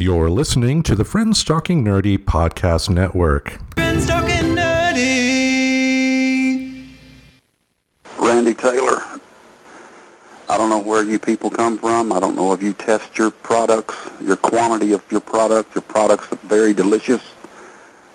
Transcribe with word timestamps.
You're 0.00 0.30
listening 0.30 0.84
to 0.84 0.94
the 0.94 1.04
Friends 1.04 1.42
Talking 1.42 1.82
Nerdy 1.84 2.16
Podcast 2.16 2.88
Network. 2.88 3.58
Friends 3.74 4.06
talking 4.06 4.54
nerdy. 4.54 4.94
Randy 8.16 8.54
Taylor. 8.54 9.02
I 10.48 10.56
don't 10.56 10.70
know 10.70 10.78
where 10.78 11.02
you 11.02 11.18
people 11.18 11.50
come 11.50 11.78
from. 11.78 12.12
I 12.12 12.20
don't 12.20 12.36
know 12.36 12.52
if 12.52 12.62
you 12.62 12.74
test 12.74 13.18
your 13.18 13.32
products, 13.32 13.96
your 14.22 14.36
quantity 14.36 14.92
of 14.92 15.02
your 15.10 15.20
product. 15.20 15.74
Your 15.74 15.82
products 15.82 16.30
are 16.30 16.38
very 16.44 16.72
delicious. 16.72 17.32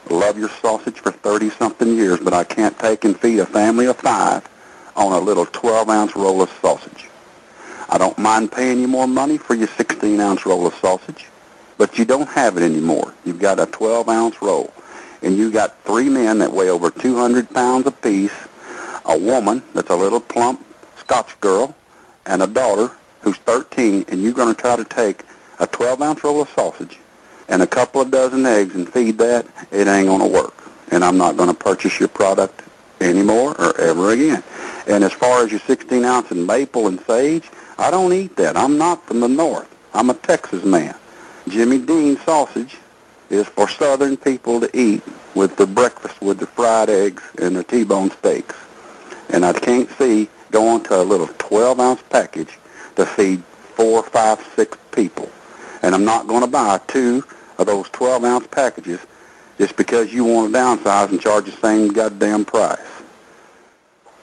Love 0.09 0.39
your 0.39 0.47
sausage 0.47 1.01
for 1.01 1.11
30-something 1.11 1.97
years, 1.97 2.21
but 2.21 2.33
I 2.33 2.45
can't 2.45 2.79
take 2.79 3.03
and 3.03 3.19
feed 3.19 3.39
a 3.39 3.45
family 3.45 3.87
of 3.87 3.97
five 3.97 4.47
on 4.95 5.11
a 5.11 5.19
little 5.19 5.47
12-ounce 5.47 6.15
roll 6.15 6.41
of 6.41 6.49
sausage. 6.61 7.09
I 7.89 7.97
don't 7.97 8.17
mind 8.17 8.53
paying 8.53 8.79
you 8.79 8.87
more 8.87 9.05
money 9.05 9.37
for 9.37 9.53
your 9.53 9.67
16-ounce 9.67 10.45
roll 10.45 10.65
of 10.65 10.73
sausage, 10.75 11.27
but 11.83 11.99
you 11.99 12.05
don't 12.05 12.29
have 12.29 12.55
it 12.55 12.63
anymore. 12.63 13.13
You've 13.25 13.41
got 13.41 13.59
a 13.59 13.65
12-ounce 13.65 14.41
roll, 14.41 14.73
and 15.21 15.35
you 15.35 15.51
got 15.51 15.83
three 15.83 16.07
men 16.07 16.37
that 16.37 16.53
weigh 16.53 16.69
over 16.69 16.89
200 16.89 17.49
pounds 17.49 17.85
apiece, 17.85 18.31
a 19.03 19.19
woman 19.19 19.61
that's 19.73 19.89
a 19.89 19.95
little 19.97 20.21
plump 20.21 20.65
Scotch 20.95 21.37
girl, 21.41 21.75
and 22.25 22.41
a 22.41 22.47
daughter 22.47 22.89
who's 23.19 23.35
13, 23.39 24.05
and 24.07 24.23
you're 24.23 24.31
going 24.31 24.55
to 24.55 24.61
try 24.61 24.77
to 24.77 24.85
take 24.85 25.23
a 25.59 25.67
12-ounce 25.67 26.23
roll 26.23 26.41
of 26.41 26.49
sausage 26.51 26.99
and 27.49 27.61
a 27.61 27.67
couple 27.67 27.99
of 27.99 28.09
dozen 28.09 28.45
eggs 28.45 28.75
and 28.75 28.87
feed 28.87 29.17
that, 29.17 29.45
it 29.69 29.85
ain't 29.85 30.07
going 30.07 30.21
to 30.21 30.25
work. 30.25 30.53
And 30.91 31.03
I'm 31.03 31.17
not 31.17 31.35
going 31.35 31.49
to 31.49 31.53
purchase 31.53 31.99
your 31.99 32.07
product 32.07 32.63
anymore 33.01 33.59
or 33.59 33.77
ever 33.81 34.13
again. 34.13 34.41
And 34.87 35.03
as 35.03 35.11
far 35.11 35.43
as 35.43 35.51
your 35.51 35.59
16 35.59 36.05
ounce 36.05 36.31
and 36.31 36.47
maple 36.47 36.87
and 36.87 37.01
sage, 37.01 37.49
I 37.77 37.91
don't 37.91 38.13
eat 38.13 38.37
that. 38.37 38.55
I'm 38.55 38.77
not 38.77 39.05
from 39.05 39.19
the 39.19 39.27
north. 39.27 39.67
I'm 39.93 40.09
a 40.09 40.13
Texas 40.13 40.63
man. 40.63 40.95
Jimmy 41.47 41.79
Dean 41.79 42.17
sausage 42.17 42.77
is 43.29 43.47
for 43.47 43.67
southern 43.67 44.15
people 44.15 44.61
to 44.61 44.69
eat 44.77 45.03
with 45.35 45.55
the 45.57 45.67
breakfast 45.67 46.21
with 46.21 46.39
the 46.39 46.47
fried 46.47 46.89
eggs 46.89 47.23
and 47.41 47.55
the 47.55 47.63
T-bone 47.63 48.11
steaks. 48.11 48.55
And 49.29 49.45
I 49.45 49.53
can't 49.53 49.89
see 49.91 50.29
going 50.51 50.83
to 50.83 51.01
a 51.01 51.03
little 51.03 51.27
12 51.27 51.79
ounce 51.79 52.03
package 52.09 52.57
to 52.95 53.05
feed 53.05 53.43
four, 53.75 54.03
five, 54.03 54.39
six 54.55 54.77
people. 54.91 55.29
And 55.81 55.93
I'm 55.93 56.05
not 56.05 56.27
going 56.27 56.41
to 56.41 56.47
buy 56.47 56.79
two 56.87 57.23
of 57.57 57.65
those 57.65 57.89
12 57.89 58.23
ounce 58.23 58.47
packages 58.47 58.99
just 59.57 59.75
because 59.75 60.13
you 60.13 60.23
want 60.23 60.53
to 60.53 60.57
downsize 60.57 61.09
and 61.09 61.19
charge 61.19 61.45
the 61.45 61.51
same 61.51 61.89
goddamn 61.89 62.45
price. 62.45 62.79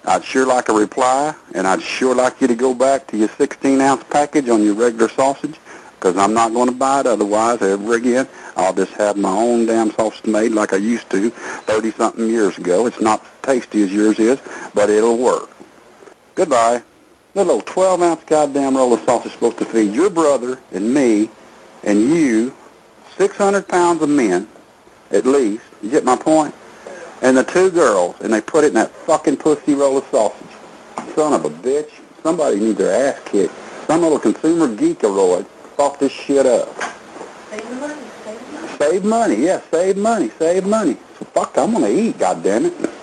I'd 0.06 0.24
sure 0.24 0.46
like 0.46 0.70
a 0.70 0.72
reply, 0.72 1.34
and 1.54 1.66
I'd 1.66 1.82
sure 1.82 2.14
like 2.14 2.40
you 2.40 2.46
to 2.46 2.54
go 2.54 2.72
back 2.72 3.06
to 3.08 3.18
your 3.18 3.28
16-ounce 3.28 4.04
package 4.04 4.48
on 4.48 4.62
your 4.62 4.74
regular 4.74 5.10
sausage, 5.10 5.56
because 6.00 6.16
I'm 6.16 6.32
not 6.32 6.54
going 6.54 6.68
to 6.68 6.74
buy 6.74 7.00
it 7.00 7.06
otherwise 7.06 7.60
ever 7.60 7.94
again. 7.94 8.26
I'll 8.56 8.72
just 8.72 8.92
have 8.94 9.18
my 9.18 9.30
own 9.30 9.66
damn 9.66 9.90
sausage 9.90 10.24
made 10.24 10.52
like 10.52 10.72
I 10.72 10.78
used 10.78 11.10
to 11.10 11.30
30-something 11.30 12.26
years 12.26 12.56
ago. 12.56 12.86
It's 12.86 13.00
not 13.00 13.20
as 13.22 13.28
tasty 13.42 13.82
as 13.82 13.92
yours 13.92 14.18
is, 14.18 14.40
but 14.74 14.88
it'll 14.88 15.18
work. 15.18 15.50
Goodbye. 16.34 16.82
That 17.34 17.46
little 17.46 17.62
12-ounce 17.62 18.24
goddamn 18.24 18.76
roll 18.76 18.94
of 18.94 19.00
sausage 19.04 19.26
is 19.26 19.32
supposed 19.34 19.58
to 19.58 19.66
feed 19.66 19.94
your 19.94 20.08
brother 20.10 20.58
and 20.72 20.92
me 20.92 21.28
and 21.84 22.00
you 22.00 22.56
600 23.18 23.68
pounds 23.68 24.02
of 24.02 24.08
men, 24.08 24.48
at 25.10 25.26
least. 25.26 25.64
You 25.82 25.90
get 25.90 26.04
my 26.04 26.16
point? 26.16 26.54
and 27.22 27.36
the 27.36 27.44
two 27.44 27.70
girls, 27.70 28.16
and 28.20 28.32
they 28.32 28.40
put 28.40 28.64
it 28.64 28.68
in 28.68 28.74
that 28.74 28.90
fucking 28.90 29.36
pussy 29.36 29.74
roll 29.74 29.98
of 29.98 30.06
sausage. 30.06 30.46
Son 31.14 31.32
of 31.32 31.44
a 31.44 31.50
bitch. 31.50 31.90
Somebody 32.22 32.60
needs 32.60 32.78
their 32.78 33.14
ass 33.14 33.20
kicked. 33.24 33.54
Some 33.86 34.02
little 34.02 34.18
consumer 34.18 34.68
geekaroid 34.68 35.46
fuck 35.80 35.98
this 35.98 36.12
shit 36.12 36.44
up. 36.44 36.68
Save 37.48 37.80
money, 37.80 38.02
save 38.22 38.52
money. 38.52 38.68
Save 38.78 39.04
money, 39.04 39.36
yeah, 39.36 39.60
save 39.70 39.96
money, 39.96 40.30
save 40.38 40.66
money. 40.66 40.94
So 41.18 41.24
fuck, 41.24 41.56
I'm 41.56 41.72
gonna 41.72 41.88
eat, 41.88 42.18
goddammit. 42.18 42.99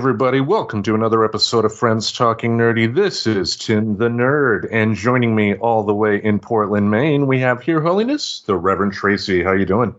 Everybody, 0.00 0.40
welcome 0.40 0.82
to 0.82 0.94
another 0.94 1.26
episode 1.26 1.66
of 1.66 1.76
Friends 1.76 2.10
Talking 2.10 2.56
Nerdy. 2.56 2.86
This 2.94 3.26
is 3.26 3.54
Tim 3.54 3.98
the 3.98 4.08
Nerd, 4.08 4.66
and 4.72 4.96
joining 4.96 5.36
me 5.36 5.56
all 5.56 5.82
the 5.82 5.94
way 5.94 6.16
in 6.16 6.38
Portland, 6.38 6.90
Maine, 6.90 7.26
we 7.26 7.40
have 7.40 7.60
Here 7.62 7.82
Holiness, 7.82 8.40
the 8.46 8.56
Reverend 8.56 8.94
Tracy. 8.94 9.42
How 9.42 9.52
you 9.52 9.66
doing? 9.66 9.94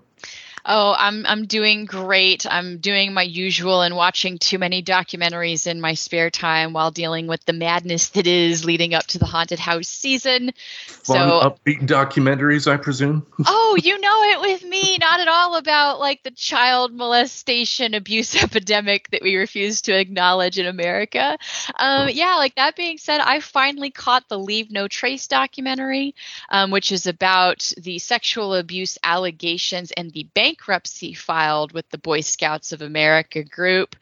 Oh, 0.65 0.95
I'm 0.97 1.25
I'm 1.27 1.45
doing 1.45 1.85
great. 1.85 2.45
I'm 2.49 2.77
doing 2.77 3.13
my 3.13 3.23
usual 3.23 3.81
and 3.81 3.95
watching 3.95 4.37
too 4.37 4.59
many 4.59 4.83
documentaries 4.83 5.65
in 5.65 5.81
my 5.81 5.95
spare 5.95 6.29
time 6.29 6.73
while 6.73 6.91
dealing 6.91 7.27
with 7.27 7.43
the 7.45 7.53
madness 7.53 8.09
that 8.09 8.27
is 8.27 8.63
leading 8.63 8.93
up 8.93 9.05
to 9.07 9.19
the 9.19 9.25
haunted 9.25 9.59
house 9.59 9.87
season. 9.87 10.51
Fun, 11.03 11.17
so, 11.17 11.49
upbeat 11.49 11.87
documentaries, 11.87 12.71
I 12.71 12.77
presume. 12.77 13.25
oh, 13.47 13.77
you 13.81 13.99
know 13.99 14.23
it 14.23 14.41
with 14.41 14.63
me, 14.63 14.97
not 14.99 15.19
at 15.19 15.27
all 15.27 15.55
about 15.55 15.99
like 15.99 16.21
the 16.21 16.31
child 16.31 16.93
molestation 16.93 17.95
abuse 17.95 18.35
epidemic 18.43 19.09
that 19.09 19.23
we 19.23 19.35
refuse 19.35 19.81
to 19.81 19.97
acknowledge 19.97 20.59
in 20.59 20.67
America. 20.67 21.39
Um, 21.79 22.09
yeah, 22.09 22.35
like 22.35 22.55
that 22.55 22.75
being 22.75 22.99
said, 22.99 23.19
I 23.19 23.39
finally 23.39 23.89
caught 23.89 24.29
the 24.29 24.37
Leave 24.37 24.69
No 24.69 24.87
Trace 24.87 25.27
documentary, 25.27 26.13
um, 26.49 26.69
which 26.69 26.91
is 26.91 27.07
about 27.07 27.71
the 27.77 27.97
sexual 27.97 28.53
abuse 28.53 28.99
allegations 29.03 29.91
and 29.91 30.11
the 30.11 30.29
bankruptcy 30.35 31.13
filed 31.13 31.71
with 31.71 31.89
the 31.89 31.97
Boy 31.97 32.21
Scouts 32.21 32.73
of 32.73 32.83
America 32.83 33.43
group. 33.43 33.95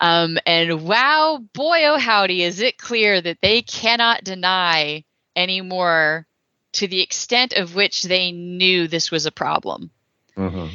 Um, 0.00 0.36
and 0.44 0.84
wow, 0.84 1.42
boy, 1.54 1.84
oh 1.86 1.98
howdy, 1.98 2.42
is 2.42 2.60
it 2.60 2.76
clear 2.76 3.20
that 3.22 3.38
they 3.40 3.62
cannot 3.62 4.24
deny 4.24 5.04
anymore 5.34 6.26
to 6.72 6.88
the 6.88 7.00
extent 7.00 7.52
of 7.52 7.74
which 7.74 8.02
they 8.02 8.32
knew 8.32 8.88
this 8.88 9.10
was 9.10 9.26
a 9.26 9.32
problem. 9.32 9.90
Mhm. 10.36 10.70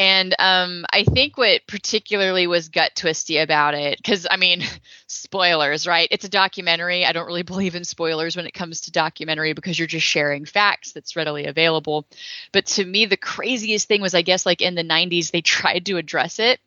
And 0.00 0.34
um, 0.38 0.86
I 0.90 1.04
think 1.04 1.36
what 1.36 1.66
particularly 1.66 2.46
was 2.46 2.70
gut 2.70 2.96
twisty 2.96 3.36
about 3.36 3.74
it, 3.74 3.98
because 3.98 4.26
I 4.30 4.38
mean, 4.38 4.62
spoilers, 5.08 5.86
right? 5.86 6.08
It's 6.10 6.24
a 6.24 6.30
documentary. 6.30 7.04
I 7.04 7.12
don't 7.12 7.26
really 7.26 7.42
believe 7.42 7.74
in 7.74 7.84
spoilers 7.84 8.34
when 8.34 8.46
it 8.46 8.54
comes 8.54 8.80
to 8.82 8.92
documentary 8.92 9.52
because 9.52 9.78
you're 9.78 9.86
just 9.86 10.06
sharing 10.06 10.46
facts 10.46 10.92
that's 10.92 11.16
readily 11.16 11.44
available. 11.44 12.06
But 12.50 12.64
to 12.66 12.84
me, 12.86 13.04
the 13.04 13.18
craziest 13.18 13.88
thing 13.88 14.00
was, 14.00 14.14
I 14.14 14.22
guess, 14.22 14.46
like 14.46 14.62
in 14.62 14.74
the 14.74 14.82
90s, 14.82 15.32
they 15.32 15.42
tried 15.42 15.84
to 15.86 15.98
address 15.98 16.38
it. 16.38 16.60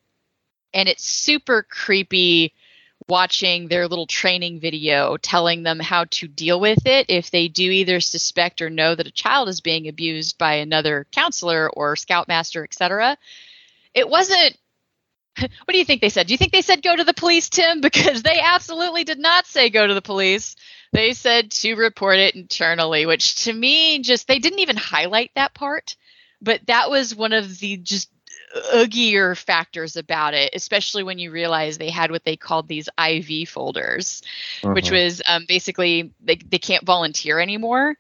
And 0.72 0.88
it's 0.88 1.04
super 1.04 1.64
creepy 1.64 2.54
watching 3.08 3.68
their 3.68 3.88
little 3.88 4.08
training 4.08 4.60
video 4.60 5.18
telling 5.18 5.64
them 5.64 5.80
how 5.80 6.06
to 6.06 6.28
deal 6.28 6.60
with 6.60 6.86
it 6.86 7.08
if 7.10 7.32
they 7.32 7.48
do 7.48 7.64
either 7.64 8.00
suspect 8.00 8.62
or 8.62 8.70
know 8.70 8.96
that 8.96 9.08
a 9.08 9.12
child 9.12 9.50
is 9.50 9.62
being 9.62 9.88
abused 9.88 10.38
by 10.38 10.56
another 10.56 11.06
counselor 11.12 11.70
or 11.70 11.96
scoutmaster, 11.96 12.64
etc. 12.64 13.18
It 13.94 14.10
wasn't 14.10 14.58
what 15.40 15.50
do 15.70 15.78
you 15.78 15.86
think 15.86 16.02
they 16.02 16.10
said? 16.10 16.28
Do 16.28 16.34
you 16.34 16.38
think 16.38 16.52
they 16.52 16.62
said 16.62 16.84
go 16.84 16.96
to 16.96 17.04
the 17.04 17.14
police, 17.14 17.50
Tim? 17.50 17.82
Because 17.94 18.24
they 18.24 18.40
absolutely 18.40 19.04
did 19.04 19.20
not 19.20 19.46
say 19.46 19.70
go 19.70 19.86
to 19.86 19.94
the 19.94 20.02
police. 20.02 20.56
They 20.92 21.14
said 21.14 21.52
to 21.52 21.76
report 21.76 22.18
it 22.20 22.36
internally, 22.36 23.06
which 23.06 23.46
to 23.46 23.54
me 23.54 24.00
just 24.00 24.28
they 24.28 24.40
didn't 24.40 24.60
even 24.60 24.78
highlight 24.78 25.32
that 25.36 25.54
part. 25.54 25.96
But 26.42 26.66
that 26.68 26.90
was 26.90 27.16
one 27.16 27.34
of 27.34 27.60
the 27.60 27.78
just 27.78 28.10
oogier 28.76 29.36
factors 29.36 29.96
about 29.96 30.34
it, 30.34 30.52
especially 30.54 31.04
when 31.04 31.20
you 31.20 31.32
realize 31.32 31.78
they 31.78 31.90
had 31.90 32.12
what 32.12 32.24
they 32.24 32.36
called 32.36 32.68
these 32.68 32.90
IV 32.98 33.50
folders, 33.50 34.22
which 34.62 34.90
Mhm. 34.90 34.92
was 34.92 35.22
um, 35.26 35.46
basically 35.48 36.12
they, 36.22 36.36
they 36.36 36.60
can't 36.60 36.86
volunteer 36.86 37.40
anymore. 37.40 37.96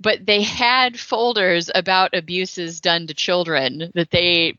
But 0.00 0.24
they 0.24 0.42
had 0.42 0.98
folders 0.98 1.70
about 1.74 2.14
abuses 2.14 2.80
done 2.80 3.08
to 3.08 3.14
children 3.14 3.90
that 3.94 4.10
they 4.10 4.56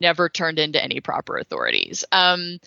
never 0.00 0.28
turned 0.28 0.58
into 0.58 0.82
any 0.82 1.00
proper 1.00 1.38
authorities. 1.38 2.04
Um, 2.12 2.58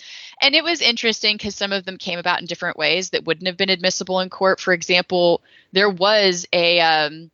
and 0.42 0.56
it 0.56 0.64
was 0.64 0.82
interesting 0.82 1.38
because 1.38 1.56
some 1.56 1.72
of 1.72 1.86
them 1.86 1.98
came 1.98 2.18
about 2.18 2.40
in 2.40 2.48
different 2.48 2.78
ways 2.78 3.12
that 3.12 3.26
wouldn't 3.26 3.46
have 3.48 3.58
been 3.58 3.70
admissible 3.70 4.20
in 4.22 4.30
court. 4.30 4.60
For 4.60 4.74
example, 4.74 5.42
there 5.74 5.90
was 5.90 6.48
a 6.52 6.80
um, 6.80 7.30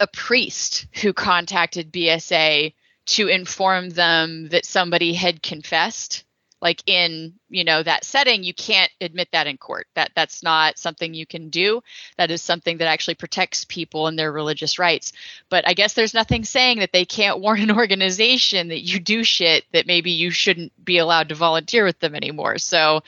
a 0.00 0.06
priest 0.06 0.86
who 1.02 1.12
contacted 1.12 1.92
BSA 1.92 2.72
to 3.06 3.28
inform 3.28 3.90
them 3.90 4.48
that 4.48 4.64
somebody 4.64 5.14
had 5.14 5.42
confessed 5.42 6.24
like 6.64 6.82
in 6.86 7.34
you 7.50 7.62
know 7.62 7.82
that 7.82 8.04
setting 8.04 8.42
you 8.42 8.54
can't 8.54 8.90
admit 9.00 9.28
that 9.32 9.46
in 9.46 9.58
court. 9.58 9.86
That 9.94 10.12
that's 10.16 10.42
not 10.42 10.78
something 10.78 11.12
you 11.12 11.26
can 11.26 11.50
do. 11.50 11.82
That 12.16 12.30
is 12.30 12.40
something 12.40 12.78
that 12.78 12.88
actually 12.88 13.16
protects 13.16 13.66
people 13.66 14.06
and 14.06 14.18
their 14.18 14.32
religious 14.32 14.78
rights. 14.78 15.12
But 15.50 15.68
i 15.68 15.74
guess 15.74 15.92
there's 15.92 16.14
nothing 16.14 16.44
saying 16.44 16.78
that 16.78 16.92
they 16.92 17.04
can't 17.04 17.40
warn 17.40 17.60
an 17.60 17.70
organization 17.76 18.68
that 18.68 18.80
you 18.80 18.98
do 18.98 19.22
shit 19.22 19.64
that 19.72 19.86
maybe 19.86 20.12
you 20.12 20.30
shouldn't 20.30 20.72
be 20.82 20.96
allowed 20.96 21.28
to 21.28 21.34
volunteer 21.34 21.84
with 21.84 22.00
them 22.00 22.14
anymore. 22.14 22.56
So 22.56 23.02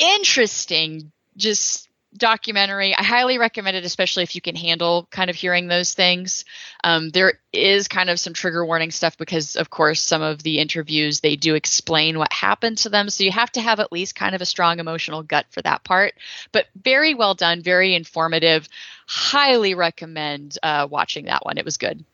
interesting 0.00 1.10
just 1.36 1.88
documentary. 2.16 2.94
I 2.96 3.02
highly 3.02 3.38
recommend 3.38 3.76
it, 3.76 3.84
especially 3.84 4.22
if 4.22 4.34
you 4.34 4.40
can 4.40 4.56
handle 4.56 5.08
kind 5.10 5.30
of 5.30 5.36
hearing 5.36 5.68
those 5.68 5.94
things. 5.94 6.44
Um, 6.84 7.10
there 7.10 7.40
is 7.52 7.88
kind 7.88 8.10
of 8.10 8.20
some 8.20 8.34
trigger 8.34 8.64
warning 8.64 8.90
stuff 8.90 9.16
because, 9.16 9.56
of 9.56 9.70
course, 9.70 10.00
some 10.00 10.22
of 10.22 10.42
the 10.42 10.58
interviews 10.58 11.20
they 11.20 11.36
do 11.36 11.54
explain 11.54 12.18
what 12.18 12.32
happened 12.32 12.78
to 12.78 12.88
them. 12.88 13.08
So 13.08 13.24
you 13.24 13.32
have 13.32 13.52
to 13.52 13.60
have 13.60 13.80
at 13.80 13.92
least 13.92 14.14
kind 14.14 14.34
of 14.34 14.40
a 14.40 14.46
strong 14.46 14.78
emotional 14.78 15.22
gut 15.22 15.46
for 15.50 15.62
that 15.62 15.84
part. 15.84 16.14
But 16.52 16.66
very 16.82 17.14
well 17.14 17.34
done, 17.34 17.62
very 17.62 17.94
informative. 17.94 18.68
Highly 19.06 19.74
recommend 19.74 20.58
uh, 20.62 20.88
watching 20.90 21.26
that 21.26 21.44
one. 21.44 21.58
It 21.58 21.64
was 21.64 21.78
good. 21.78 22.04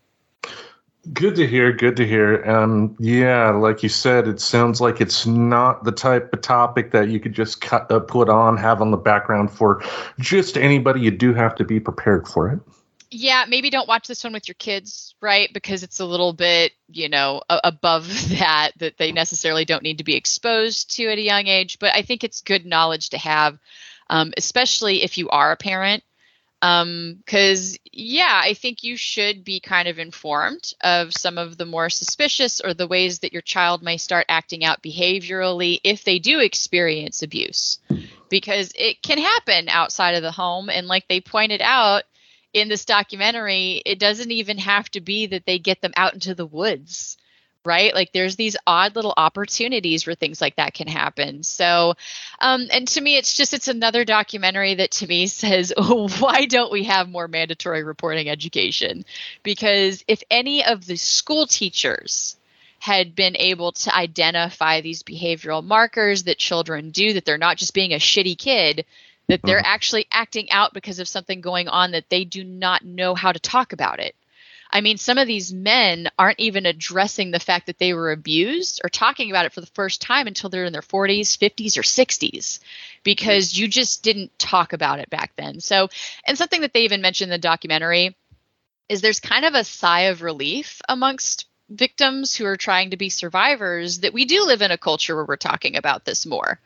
Good 1.13 1.37
to 1.37 1.47
hear. 1.47 1.73
Good 1.73 1.97
to 1.97 2.07
hear. 2.07 2.45
Um, 2.45 2.97
yeah, 2.99 3.51
like 3.51 3.83
you 3.83 3.89
said, 3.89 4.27
it 4.27 4.41
sounds 4.41 4.81
like 4.81 5.01
it's 5.01 5.27
not 5.27 5.85
the 5.85 5.93
type 5.93 6.33
of 6.33 6.41
topic 6.41 6.91
that 6.91 7.09
you 7.09 7.21
could 7.21 7.33
just 7.33 7.61
cut, 7.61 7.91
uh, 7.91 8.01
put 8.01 8.29
on, 8.29 8.57
have 8.57 8.83
on 8.83 8.91
the 8.91 8.97
background 8.97 9.51
for 9.51 9.83
just 10.19 10.59
anybody. 10.59 11.01
You 11.01 11.11
do 11.11 11.33
have 11.35 11.55
to 11.57 11.65
be 11.65 11.79
prepared 11.81 12.27
for 12.27 12.51
it. 12.51 12.61
Yeah, 13.11 13.47
maybe 13.49 13.71
don't 13.71 13.89
watch 13.89 14.07
this 14.07 14.23
one 14.23 14.35
with 14.35 14.49
your 14.49 14.57
kids, 14.57 15.15
right? 15.23 15.51
Because 15.55 15.83
it's 15.83 16.01
a 16.01 16.05
little 16.05 16.35
bit, 16.35 16.73
you 16.89 17.09
know, 17.09 17.43
a- 17.49 17.61
above 17.65 18.07
that 18.39 18.73
that 18.79 18.99
they 18.99 19.13
necessarily 19.13 19.65
don't 19.65 19.83
need 19.83 19.99
to 19.99 20.05
be 20.05 20.17
exposed 20.17 20.97
to 20.97 21.07
at 21.07 21.19
a 21.19 21.23
young 21.23 21.47
age. 21.47 21.79
But 21.79 21.95
I 21.95 22.03
think 22.03 22.23
it's 22.23 22.43
good 22.43 22.67
knowledge 22.67 23.11
to 23.11 23.19
have, 23.19 23.59
um, 24.11 24.35
especially 24.37 25.05
if 25.05 25.17
you 25.17 25.31
are 25.31 25.53
a 25.53 25.57
parent 25.57 26.03
um 26.63 27.15
because 27.25 27.79
yeah 27.93 28.41
i 28.43 28.53
think 28.55 28.83
you 28.83 28.97
should 28.97 29.45
be 29.45 29.61
kind 29.61 29.87
of 29.87 29.99
informed 29.99 30.73
of 30.83 31.13
some 31.13 31.39
of 31.39 31.57
the 31.57 31.65
more 31.65 31.89
suspicious 31.89 32.61
or 32.61 32.75
the 32.75 32.89
ways 32.89 33.21
that 33.21 33.33
your 33.33 33.43
child 33.43 33.83
may 33.83 33.97
start 33.97 34.27
acting 34.29 34.65
out 34.65 34.83
behaviorally 34.83 35.81
if 35.85 36.05
they 36.05 36.19
do 36.19 36.41
experience 36.41 37.23
abuse. 37.23 37.79
Because 38.29 38.73
it 38.77 39.03
can 39.03 39.19
happen 39.19 39.69
outside 39.69 40.15
of 40.15 40.23
the 40.23 40.31
home 40.33 40.69
and 40.69 40.87
like 40.87 41.07
they 41.09 41.21
pointed 41.21 41.63
out 41.63 42.03
in 42.53 42.69
this 42.69 42.85
documentary 42.85 43.83
it 43.85 43.99
doesn't 43.99 44.33
even 44.33 44.59
have 44.59 44.91
to 44.91 45.01
be 45.01 45.27
that 45.27 45.47
they 45.47 45.59
get 45.59 45.81
them 45.81 45.93
out 45.97 46.15
into 46.15 46.35
the 46.35 46.47
woods 46.47 47.19
right? 47.65 47.95
Like 47.95 48.13
there's 48.13 48.37
these 48.37 48.57
odd 48.67 48.97
little 48.97 49.15
opportunities 49.17 50.07
where 50.07 50.15
things 50.15 50.41
like 50.41 50.57
that 50.57 50.75
can 50.75 50.89
happen. 50.89 51.43
So, 51.43 51.95
um, 52.41 52.67
and 52.73 52.89
to 52.89 53.01
me, 53.01 53.17
it's 53.17 53.37
just 53.37 53.55
it's 53.55 53.69
another 53.69 54.05
documentary 54.05 54.75
that 54.77 54.93
to 54.93 55.07
me 55.07 55.27
says, 55.27 55.73
oh, 55.77 56.09
why 56.19 56.47
don't 56.47 56.73
we 56.73 56.85
have 56.85 57.09
more 57.09 57.29
mandatory 57.29 57.85
reporting 57.85 58.29
education? 58.29 59.05
Because 59.43 60.05
if 60.09 60.23
any 60.31 60.65
of 60.65 60.87
the 60.87 60.97
school 60.97 61.47
teachers 61.47 62.37
had 62.81 63.15
been 63.15 63.37
able 63.37 63.73
to 63.73 63.95
identify 63.95 64.81
these 64.81 65.03
behavioral 65.03 65.65
markers 65.65 66.25
that 66.25 66.39
children 66.39 66.91
do, 66.91 67.13
that 67.15 67.25
they're 67.25 67.37
not 67.37 67.57
just 67.57 67.75
being 67.75 67.93
a 67.93 67.97
shitty 67.97 68.39
kid, 68.39 68.87
that 69.27 69.43
they're 69.43 69.65
actually 69.65 70.07
acting 70.11 70.51
out 70.51 70.73
because 70.73 71.01
of 71.01 71.09
something 71.09 71.41
going 71.41 71.69
on 71.69 71.91
that 71.91 72.09
they 72.09 72.25
do 72.25 72.45
not 72.45 72.85
know 72.85 73.15
how 73.15 73.31
to 73.31 73.39
talk 73.39 73.73
about 73.73 74.01
it 74.01 74.15
I 74.71 74.81
mean, 74.81 74.99
some 74.99 75.19
of 75.19 75.27
these 75.27 75.53
men 75.53 76.09
aren't 76.19 76.41
even 76.41 76.67
addressing 76.67 77.31
the 77.31 77.41
fact 77.41 77.67
that 77.67 77.79
they 77.79 77.95
were 77.95 78.13
abused 78.13 78.81
or 78.85 78.91
talking 78.91 79.31
about 79.31 79.47
it 79.47 79.53
for 79.53 79.61
the 79.61 79.67
first 79.69 80.03
time 80.03 80.27
until 80.27 80.51
they're 80.51 80.65
in 80.65 80.73
their 80.73 80.83
40s, 80.83 81.39
50s, 81.39 81.79
or 81.79 81.83
60s 81.83 82.61
because 83.03 83.59
you 83.59 83.69
just 83.69 84.03
didn't 84.03 84.39
talk 84.39 84.73
about 84.73 84.99
it 84.99 85.09
back 85.11 85.33
then. 85.37 85.61
So, 85.61 85.89
and 86.27 86.37
something 86.37 86.61
that 86.61 86.75
they 86.75 86.83
even 86.83 87.01
mentioned 87.01 87.31
in 87.31 87.37
the 87.37 87.39
documentary 87.39 88.17
is 88.89 89.01
there's 89.01 89.21
kind 89.21 89.45
of 89.45 89.55
a 89.55 89.65
sigh 89.65 90.03
of 90.03 90.23
relief 90.23 90.81
amongst 90.89 91.47
victims 91.69 92.35
who 92.35 92.47
are 92.47 92.57
trying 92.57 92.91
to 92.91 92.97
be 92.97 93.09
survivors 93.09 94.01
that 94.01 94.13
we 94.13 94.25
do 94.25 94.45
live 94.45 94.63
in 94.63 94.71
a 94.71 94.79
culture 94.79 95.15
where 95.15 95.25
we're 95.25 95.37
talking 95.37 95.77
about 95.77 96.05
this 96.05 96.25
more. 96.25 96.59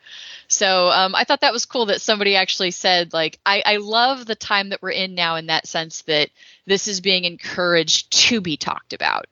So 0.49 0.89
um, 0.89 1.15
I 1.15 1.25
thought 1.25 1.41
that 1.41 1.53
was 1.53 1.67
cool 1.67 1.87
that 1.87 2.01
somebody 2.01 2.37
actually 2.37 2.71
said, 2.71 3.13
like, 3.13 3.39
I, 3.45 3.63
I 3.65 3.77
love 3.79 4.27
the 4.27 4.35
time 4.35 4.69
that 4.69 4.83
we're 4.83 4.91
in 4.91 5.15
now 5.15 5.37
in 5.37 5.47
that 5.47 5.67
sense 5.67 6.03
that 6.03 6.31
this 6.67 6.89
is 6.89 7.01
being 7.01 7.25
encouraged 7.25 8.13
to 8.29 8.41
be 8.41 8.57
talked 8.57 8.93
about 8.93 9.27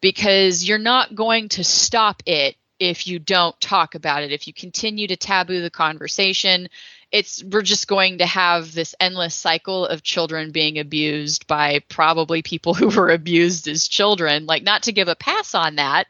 because 0.00 0.66
you're 0.66 0.78
not 0.78 1.14
going 1.14 1.48
to 1.50 1.64
stop 1.64 2.22
it 2.26 2.56
if 2.80 3.06
you 3.06 3.18
don't 3.18 3.58
talk 3.60 3.94
about 3.94 4.22
it. 4.22 4.32
If 4.32 4.46
you 4.46 4.52
continue 4.52 5.06
to 5.06 5.16
taboo 5.16 5.62
the 5.62 5.70
conversation, 5.70 6.68
it's 7.14 7.44
we're 7.44 7.62
just 7.62 7.86
going 7.86 8.18
to 8.18 8.26
have 8.26 8.74
this 8.74 8.92
endless 8.98 9.36
cycle 9.36 9.86
of 9.86 10.02
children 10.02 10.50
being 10.50 10.80
abused 10.80 11.46
by 11.46 11.78
probably 11.88 12.42
people 12.42 12.74
who 12.74 12.88
were 12.88 13.08
abused 13.08 13.68
as 13.68 13.86
children. 13.86 14.46
Like 14.46 14.64
not 14.64 14.82
to 14.82 14.92
give 14.92 15.06
a 15.06 15.14
pass 15.14 15.54
on 15.54 15.76
that, 15.76 16.08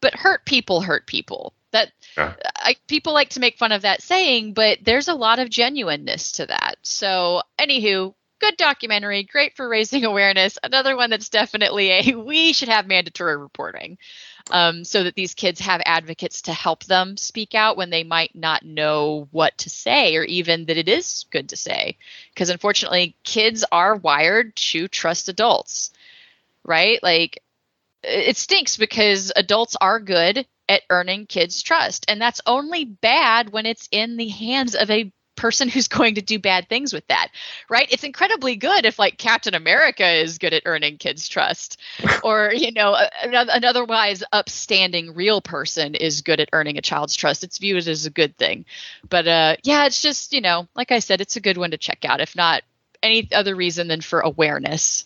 but 0.00 0.14
hurt 0.14 0.46
people 0.46 0.80
hurt 0.80 1.08
people. 1.08 1.54
That 1.72 1.90
Yeah. 2.16 2.34
I, 2.56 2.76
people 2.86 3.12
like 3.12 3.30
to 3.30 3.40
make 3.40 3.58
fun 3.58 3.72
of 3.72 3.82
that 3.82 4.00
saying, 4.00 4.52
but 4.52 4.78
there's 4.84 5.08
a 5.08 5.14
lot 5.14 5.40
of 5.40 5.50
genuineness 5.50 6.30
to 6.32 6.46
that. 6.46 6.76
So, 6.82 7.42
anywho, 7.58 8.14
good 8.38 8.56
documentary, 8.56 9.24
great 9.24 9.56
for 9.56 9.68
raising 9.68 10.04
awareness. 10.12 10.56
Another 10.62 10.96
one 10.96 11.10
that's 11.10 11.30
definitely 11.30 11.90
a 11.90 12.14
we 12.14 12.52
should 12.52 12.68
have 12.68 12.86
mandatory 12.86 13.36
reporting 13.36 13.98
um, 14.50 14.84
so 14.84 15.04
that 15.04 15.14
these 15.14 15.34
kids 15.34 15.60
have 15.60 15.80
advocates 15.84 16.42
to 16.42 16.52
help 16.52 16.84
them 16.84 17.16
speak 17.16 17.54
out 17.54 17.76
when 17.76 17.90
they 17.90 18.04
might 18.04 18.34
not 18.34 18.64
know 18.64 19.28
what 19.30 19.56
to 19.58 19.70
say 19.70 20.16
or 20.16 20.24
even 20.24 20.66
that 20.66 20.76
it 20.76 20.88
is 20.88 21.24
good 21.30 21.48
to 21.48 21.56
say. 21.56 21.96
Because 22.32 22.50
unfortunately, 22.50 23.16
kids 23.24 23.64
are 23.72 23.96
wired 23.96 24.54
to 24.56 24.88
trust 24.88 25.28
adults, 25.28 25.90
right? 26.64 27.02
Like, 27.02 27.42
it 28.02 28.36
stinks 28.36 28.76
because 28.76 29.32
adults 29.34 29.76
are 29.80 29.98
good 29.98 30.46
at 30.68 30.82
earning 30.90 31.26
kids' 31.26 31.62
trust. 31.62 32.04
And 32.08 32.20
that's 32.20 32.40
only 32.46 32.84
bad 32.84 33.50
when 33.50 33.66
it's 33.66 33.88
in 33.90 34.16
the 34.16 34.28
hands 34.28 34.74
of 34.74 34.90
a 34.90 35.12
person 35.44 35.68
who's 35.68 35.88
going 35.98 36.14
to 36.14 36.22
do 36.22 36.38
bad 36.38 36.70
things 36.70 36.94
with 36.94 37.06
that, 37.08 37.28
right? 37.68 37.86
It's 37.92 38.02
incredibly 38.02 38.56
good 38.56 38.86
if, 38.86 38.98
like, 38.98 39.18
Captain 39.18 39.54
America 39.54 40.08
is 40.08 40.38
good 40.38 40.54
at 40.54 40.62
earning 40.64 40.96
kids' 40.96 41.28
trust, 41.28 41.78
or, 42.24 42.50
you 42.54 42.72
know, 42.72 42.96
an, 43.22 43.34
an 43.34 43.62
otherwise 43.62 44.24
upstanding 44.32 45.14
real 45.14 45.42
person 45.42 45.94
is 45.96 46.22
good 46.22 46.40
at 46.40 46.48
earning 46.54 46.78
a 46.78 46.80
child's 46.80 47.14
trust. 47.14 47.44
It's 47.44 47.58
viewed 47.58 47.86
as 47.86 48.06
a 48.06 48.10
good 48.10 48.38
thing. 48.38 48.64
But 49.10 49.28
uh, 49.28 49.56
yeah, 49.64 49.84
it's 49.84 50.00
just, 50.00 50.32
you 50.32 50.40
know, 50.40 50.66
like 50.74 50.90
I 50.90 51.00
said, 51.00 51.20
it's 51.20 51.36
a 51.36 51.42
good 51.42 51.58
one 51.58 51.72
to 51.72 51.76
check 51.76 52.06
out, 52.06 52.22
if 52.22 52.34
not 52.34 52.62
any 53.02 53.28
other 53.34 53.54
reason 53.54 53.86
than 53.86 54.00
for 54.00 54.20
awareness. 54.20 55.04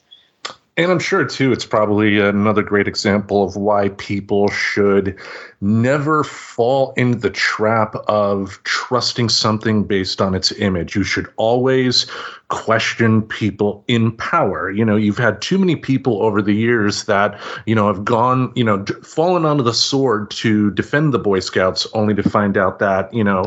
And 0.78 0.92
I'm 0.92 1.00
sure, 1.00 1.24
too, 1.24 1.50
it's 1.50 1.66
probably 1.66 2.20
another 2.20 2.62
great 2.62 2.86
example 2.86 3.42
of 3.42 3.56
why 3.56 3.88
people 3.88 4.46
should 4.48 5.18
never 5.60 6.22
fall 6.22 6.92
into 6.96 7.18
the 7.18 7.30
trap 7.30 7.96
of 8.06 8.60
trusting 8.62 9.28
something 9.28 9.82
based 9.82 10.22
on 10.22 10.36
its 10.36 10.52
image. 10.52 10.94
You 10.94 11.02
should 11.02 11.26
always 11.36 12.06
question 12.46 13.22
people 13.22 13.84
in 13.88 14.12
power. 14.18 14.70
You 14.70 14.84
know, 14.84 14.94
you've 14.94 15.18
had 15.18 15.42
too 15.42 15.58
many 15.58 15.74
people 15.74 16.22
over 16.22 16.40
the 16.40 16.54
years 16.54 17.06
that, 17.06 17.40
you 17.66 17.74
know, 17.74 17.88
have 17.88 18.04
gone, 18.04 18.52
you 18.54 18.62
know, 18.62 18.84
fallen 19.02 19.44
onto 19.44 19.64
the 19.64 19.74
sword 19.74 20.30
to 20.30 20.70
defend 20.70 21.12
the 21.12 21.18
Boy 21.18 21.40
Scouts 21.40 21.88
only 21.92 22.14
to 22.14 22.22
find 22.22 22.56
out 22.56 22.78
that, 22.78 23.12
you 23.12 23.24
know, 23.24 23.44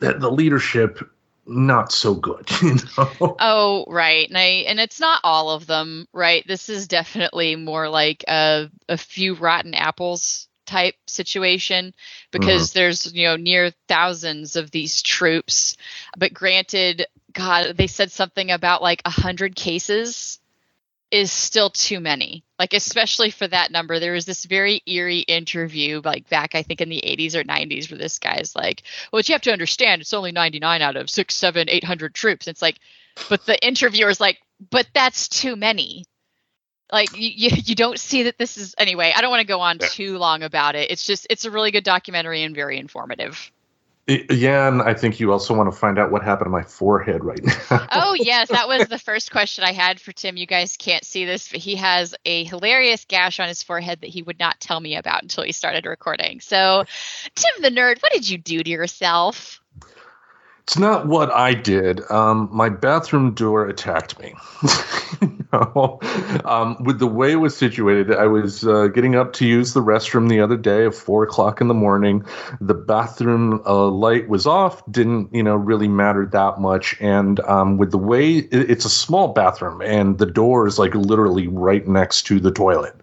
that 0.00 0.18
the 0.18 0.32
leadership 0.32 1.08
not 1.46 1.92
so 1.92 2.14
good, 2.14 2.48
you 2.62 2.76
know. 2.96 3.36
Oh, 3.38 3.84
right. 3.88 4.28
And 4.28 4.38
I 4.38 4.64
and 4.68 4.80
it's 4.80 5.00
not 5.00 5.20
all 5.24 5.50
of 5.50 5.66
them, 5.66 6.06
right? 6.12 6.46
This 6.46 6.68
is 6.68 6.88
definitely 6.88 7.56
more 7.56 7.88
like 7.88 8.24
a 8.28 8.70
a 8.88 8.96
few 8.96 9.34
rotten 9.34 9.74
apples 9.74 10.48
type 10.64 10.94
situation 11.06 11.92
because 12.30 12.70
mm-hmm. 12.70 12.78
there's, 12.78 13.12
you 13.12 13.26
know, 13.26 13.36
near 13.36 13.72
thousands 13.88 14.56
of 14.56 14.70
these 14.70 15.02
troops. 15.02 15.76
But 16.16 16.32
granted, 16.32 17.06
God, 17.32 17.76
they 17.76 17.88
said 17.88 18.12
something 18.12 18.50
about 18.50 18.82
like 18.82 19.02
a 19.04 19.10
hundred 19.10 19.56
cases 19.56 20.38
is 21.12 21.30
still 21.30 21.70
too 21.70 22.00
many. 22.00 22.44
Like 22.58 22.74
especially 22.74 23.30
for 23.30 23.46
that 23.48 23.70
number. 23.70 24.00
There 24.00 24.14
was 24.14 24.26
this 24.26 24.44
very 24.46 24.82
eerie 24.86 25.20
interview 25.20 26.00
like 26.04 26.28
back 26.30 26.56
I 26.56 26.62
think 26.64 26.80
in 26.80 26.88
the 26.88 27.02
80s 27.04 27.36
or 27.36 27.44
90s 27.44 27.90
where 27.90 27.98
this 27.98 28.18
guy's 28.18 28.56
like, 28.56 28.82
"Well, 29.12 29.18
what 29.18 29.28
you 29.28 29.34
have 29.34 29.42
to 29.42 29.52
understand, 29.52 30.00
it's 30.02 30.14
only 30.14 30.32
99 30.32 30.82
out 30.82 30.96
of 30.96 31.10
6, 31.10 31.34
7, 31.36 31.70
800 31.70 32.14
troops." 32.14 32.48
It's 32.48 32.62
like 32.62 32.78
but 33.28 33.46
the 33.46 33.64
interviewer's 33.64 34.20
like, 34.20 34.40
"But 34.70 34.88
that's 34.94 35.28
too 35.28 35.54
many." 35.54 36.06
Like 36.92 37.16
you, 37.16 37.30
you, 37.34 37.50
you 37.64 37.76
don't 37.76 38.00
see 38.00 38.24
that 38.24 38.38
this 38.38 38.56
is 38.56 38.74
anyway. 38.78 39.12
I 39.14 39.20
don't 39.20 39.30
want 39.30 39.42
to 39.42 39.46
go 39.46 39.60
on 39.60 39.78
Yeah. 39.80 39.88
too 39.88 40.18
long 40.18 40.42
about 40.42 40.76
it. 40.76 40.90
It's 40.90 41.04
just 41.06 41.26
it's 41.30 41.44
a 41.44 41.52
really 41.52 41.72
good 41.72 41.84
documentary 41.84 42.42
and 42.42 42.54
very 42.54 42.78
informative. 42.78 43.51
Yeah, 44.08 44.66
and 44.66 44.82
I 44.82 44.94
think 44.94 45.20
you 45.20 45.30
also 45.30 45.54
want 45.54 45.72
to 45.72 45.78
find 45.78 45.96
out 45.96 46.10
what 46.10 46.24
happened 46.24 46.46
to 46.46 46.50
my 46.50 46.64
forehead 46.64 47.22
right 47.22 47.42
now. 47.42 47.86
Oh, 47.92 48.14
yes, 48.14 48.48
that 48.48 48.66
was 48.66 48.88
the 48.88 48.98
first 48.98 49.30
question 49.30 49.64
I 49.64 49.72
had 49.72 50.00
for 50.00 50.12
Tim. 50.12 50.36
You 50.36 50.46
guys 50.46 50.76
can't 50.76 51.04
see 51.04 51.24
this, 51.24 51.48
but 51.48 51.60
he 51.60 51.76
has 51.76 52.14
a 52.24 52.44
hilarious 52.44 53.04
gash 53.04 53.38
on 53.38 53.48
his 53.48 53.62
forehead 53.62 54.00
that 54.00 54.10
he 54.10 54.22
would 54.22 54.38
not 54.38 54.60
tell 54.60 54.80
me 54.80 54.96
about 54.96 55.22
until 55.22 55.44
he 55.44 55.52
started 55.52 55.86
recording. 55.86 56.40
So, 56.40 56.84
Tim 57.34 57.62
the 57.62 57.70
nerd, 57.70 58.02
what 58.02 58.12
did 58.12 58.28
you 58.28 58.38
do 58.38 58.62
to 58.62 58.70
yourself? 58.70 59.61
It's 60.62 60.78
not 60.78 61.08
what 61.08 61.32
I 61.32 61.54
did. 61.54 62.08
Um, 62.08 62.48
my 62.52 62.68
bathroom 62.68 63.34
door 63.34 63.66
attacked 63.68 64.18
me. 64.18 64.34
You 65.20 65.46
know? 65.52 66.00
um, 66.44 66.82
with 66.82 66.98
the 66.98 67.06
way 67.06 67.32
it 67.32 67.36
was 67.36 67.56
situated, 67.56 68.16
I 68.16 68.26
was 68.26 68.66
uh, 68.66 68.86
getting 68.88 69.14
up 69.14 69.32
to 69.34 69.46
use 69.46 69.74
the 69.74 69.82
restroom 69.82 70.28
the 70.28 70.40
other 70.40 70.56
day 70.56 70.86
at 70.86 70.94
four 70.94 71.22
o'clock 71.22 71.60
in 71.60 71.68
the 71.68 71.74
morning. 71.74 72.24
The 72.60 72.74
bathroom 72.74 73.62
uh, 73.66 73.86
light 73.88 74.28
was 74.28 74.46
off. 74.46 74.82
Didn't 74.90 75.32
you 75.32 75.42
know 75.42 75.54
really 75.54 75.88
matter 75.88 76.26
that 76.26 76.58
much. 76.58 76.96
And 77.00 77.38
um, 77.40 77.76
with 77.76 77.90
the 77.90 77.98
way 77.98 78.38
it, 78.38 78.70
it's 78.70 78.84
a 78.84 78.90
small 78.90 79.28
bathroom, 79.28 79.80
and 79.82 80.18
the 80.18 80.26
door 80.26 80.66
is 80.66 80.78
like 80.78 80.94
literally 80.94 81.46
right 81.46 81.86
next 81.86 82.22
to 82.28 82.40
the 82.40 82.50
toilet, 82.50 82.96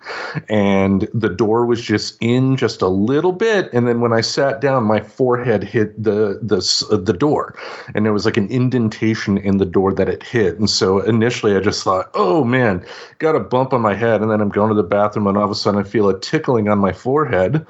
and 0.49 1.07
the 1.13 1.29
door 1.29 1.65
was 1.65 1.81
just 1.81 2.17
in 2.19 2.57
just 2.57 2.81
a 2.81 2.87
little 2.87 3.31
bit. 3.33 3.71
And 3.71 3.87
then 3.87 4.01
when 4.01 4.11
I 4.11 4.21
sat 4.21 4.59
down, 4.59 4.83
my 4.83 4.99
forehead 5.01 5.63
hit 5.63 6.01
the 6.01 6.39
the 6.41 6.57
uh, 6.91 6.97
the 6.97 7.13
door, 7.13 7.48
and 7.95 8.07
it 8.07 8.11
was 8.11 8.25
like 8.25 8.37
an 8.37 8.47
indentation 8.49 9.37
in 9.37 9.57
the 9.57 9.65
door 9.65 9.93
that 9.93 10.09
it 10.09 10.23
hit. 10.23 10.57
And 10.59 10.69
so 10.69 10.99
initially, 10.99 11.55
I 11.55 11.59
just 11.59 11.83
thought, 11.83 12.09
oh 12.13 12.43
man, 12.43 12.85
got 13.19 13.35
a 13.35 13.39
bump 13.39 13.73
on 13.73 13.81
my 13.81 13.95
head. 13.95 14.21
And 14.21 14.31
then 14.31 14.41
I'm 14.41 14.49
going 14.49 14.69
to 14.69 14.75
the 14.75 14.83
bathroom, 14.83 15.27
and 15.27 15.37
all 15.37 15.45
of 15.45 15.51
a 15.51 15.55
sudden, 15.55 15.79
I 15.79 15.83
feel 15.83 16.09
a 16.09 16.19
tickling 16.19 16.69
on 16.69 16.79
my 16.79 16.91
forehead. 16.91 17.65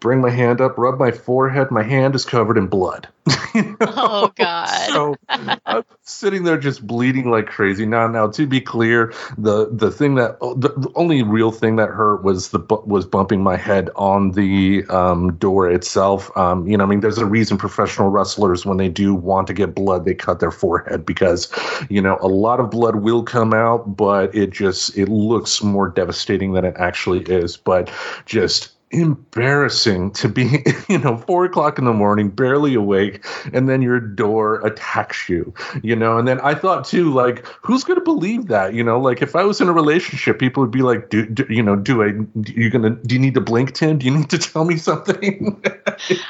Bring 0.00 0.22
my 0.22 0.30
hand 0.30 0.62
up, 0.62 0.78
rub 0.78 0.98
my 0.98 1.10
forehead. 1.10 1.70
My 1.70 1.82
hand 1.82 2.14
is 2.14 2.24
covered 2.24 2.56
in 2.56 2.66
blood. 2.66 3.08
You 3.52 3.62
know? 3.62 3.76
Oh, 3.80 4.32
God. 4.36 4.86
So 4.86 5.16
I'm 5.28 5.82
sitting 6.02 6.44
there 6.44 6.56
just 6.56 6.86
bleeding 6.86 7.32
like 7.32 7.46
crazy. 7.46 7.84
Now, 7.84 8.06
now 8.06 8.28
to 8.28 8.46
be 8.46 8.60
clear, 8.60 9.12
the 9.36 9.68
the 9.72 9.90
thing 9.90 10.14
that 10.14 10.38
the, 10.38 10.72
the 10.76 10.88
only 10.94 11.24
real 11.24 11.50
thing 11.50 11.74
that 11.74 11.88
hurt 11.88 12.22
was 12.22 12.50
the 12.50 12.60
was 12.86 13.06
bumping 13.06 13.42
my 13.42 13.56
head 13.56 13.90
on 13.96 14.32
the 14.32 14.84
um, 14.88 15.34
door 15.34 15.68
itself. 15.68 16.30
Um, 16.36 16.64
you 16.68 16.76
know, 16.76 16.84
I 16.84 16.86
mean, 16.86 17.00
there's 17.00 17.18
a 17.18 17.26
reason 17.26 17.58
professional 17.58 18.08
wrestlers 18.10 18.64
when 18.64 18.76
they 18.76 18.88
do 18.88 19.14
want 19.14 19.48
to 19.48 19.52
get 19.52 19.74
blood, 19.74 20.04
they 20.04 20.14
cut 20.14 20.38
their 20.38 20.52
forehead 20.52 21.04
because 21.04 21.50
you 21.90 22.00
know 22.00 22.18
a 22.20 22.28
lot 22.28 22.60
of 22.60 22.70
blood 22.70 22.96
will 22.96 23.24
come 23.24 23.52
out, 23.52 23.96
but 23.96 24.32
it 24.32 24.50
just 24.50 24.96
it 24.96 25.08
looks 25.08 25.60
more 25.60 25.88
devastating 25.88 26.52
than 26.52 26.64
it 26.64 26.74
actually 26.78 27.22
is. 27.22 27.56
But 27.56 27.90
just 28.26 28.70
embarrassing 28.92 30.10
to 30.12 30.28
be 30.28 30.64
you 30.88 30.98
know 30.98 31.16
four 31.16 31.44
o'clock 31.44 31.78
in 31.78 31.84
the 31.84 31.92
morning 31.92 32.28
barely 32.28 32.74
awake 32.74 33.24
and 33.52 33.68
then 33.68 33.80
your 33.82 34.00
door 34.00 34.64
attacks 34.66 35.28
you 35.28 35.52
you 35.82 35.94
know 35.94 36.18
and 36.18 36.26
then 36.26 36.40
i 36.40 36.54
thought 36.54 36.84
too 36.84 37.12
like 37.12 37.44
who's 37.62 37.84
going 37.84 37.98
to 37.98 38.04
believe 38.04 38.48
that 38.48 38.74
you 38.74 38.82
know 38.82 38.98
like 39.00 39.22
if 39.22 39.36
i 39.36 39.42
was 39.44 39.60
in 39.60 39.68
a 39.68 39.72
relationship 39.72 40.38
people 40.38 40.60
would 40.62 40.70
be 40.72 40.82
like 40.82 41.08
do, 41.08 41.24
do 41.26 41.44
you 41.48 41.62
know 41.62 41.76
do 41.76 42.02
i 42.02 42.06
you 42.46 42.68
gonna 42.70 42.90
do 42.90 43.14
you 43.14 43.20
need 43.20 43.34
to 43.34 43.40
blink 43.40 43.72
tim 43.74 43.98
do 43.98 44.06
you 44.06 44.10
need 44.16 44.28
to 44.30 44.38
tell 44.38 44.64
me 44.64 44.76
something 44.76 45.62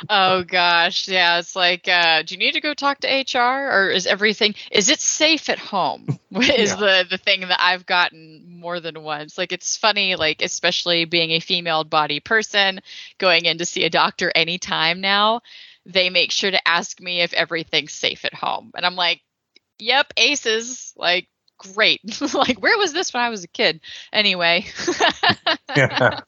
Oh 0.09 0.43
gosh, 0.45 1.09
yeah. 1.09 1.39
It's 1.39 1.55
like, 1.55 1.87
uh, 1.89 2.23
do 2.23 2.35
you 2.35 2.39
need 2.39 2.53
to 2.55 2.61
go 2.61 2.75
talk 2.75 3.01
to 3.01 3.09
HR, 3.09 3.71
or 3.71 3.91
is 3.91 4.07
everything? 4.07 4.55
Is 4.71 4.89
it 4.89 5.01
safe 5.01 5.49
at 5.49 5.59
home? 5.59 6.19
Is 6.35 6.71
Yeah. 6.71 6.77
the 6.77 7.07
the 7.09 7.19
thing 7.19 7.41
that 7.43 7.61
I've 7.61 7.87
gotten 7.87 8.43
more 8.61 8.81
than 8.81 9.03
once. 9.03 9.39
Like 9.39 9.53
it's 9.53 9.77
funny, 9.77 10.17
like 10.17 10.43
especially 10.43 11.05
being 11.05 11.31
a 11.31 11.41
female 11.41 11.85
body 11.85 12.21
person, 12.21 12.50
going 13.19 13.45
in 13.45 13.59
to 13.59 13.65
see 13.65 13.85
a 13.85 13.91
doctor 13.91 14.31
anytime 14.35 15.01
now, 15.01 15.41
they 15.87 16.11
make 16.11 16.31
sure 16.31 16.51
to 16.51 16.69
ask 16.69 17.01
me 17.01 17.21
if 17.21 17.33
everything's 17.33 17.93
safe 17.93 18.25
at 18.25 18.35
home, 18.35 18.71
and 18.75 18.85
I'm 18.85 18.97
like, 18.97 19.21
yep, 19.79 20.13
aces. 20.17 20.93
Like 20.97 21.29
great. 21.59 22.01
like 22.35 22.61
where 22.61 22.79
was 22.79 22.93
this 22.93 23.13
when 23.13 23.23
I 23.23 23.31
was 23.31 23.45
a 23.45 23.49
kid? 23.49 23.81
Anyway. 24.13 24.67
yeah. 25.77 26.21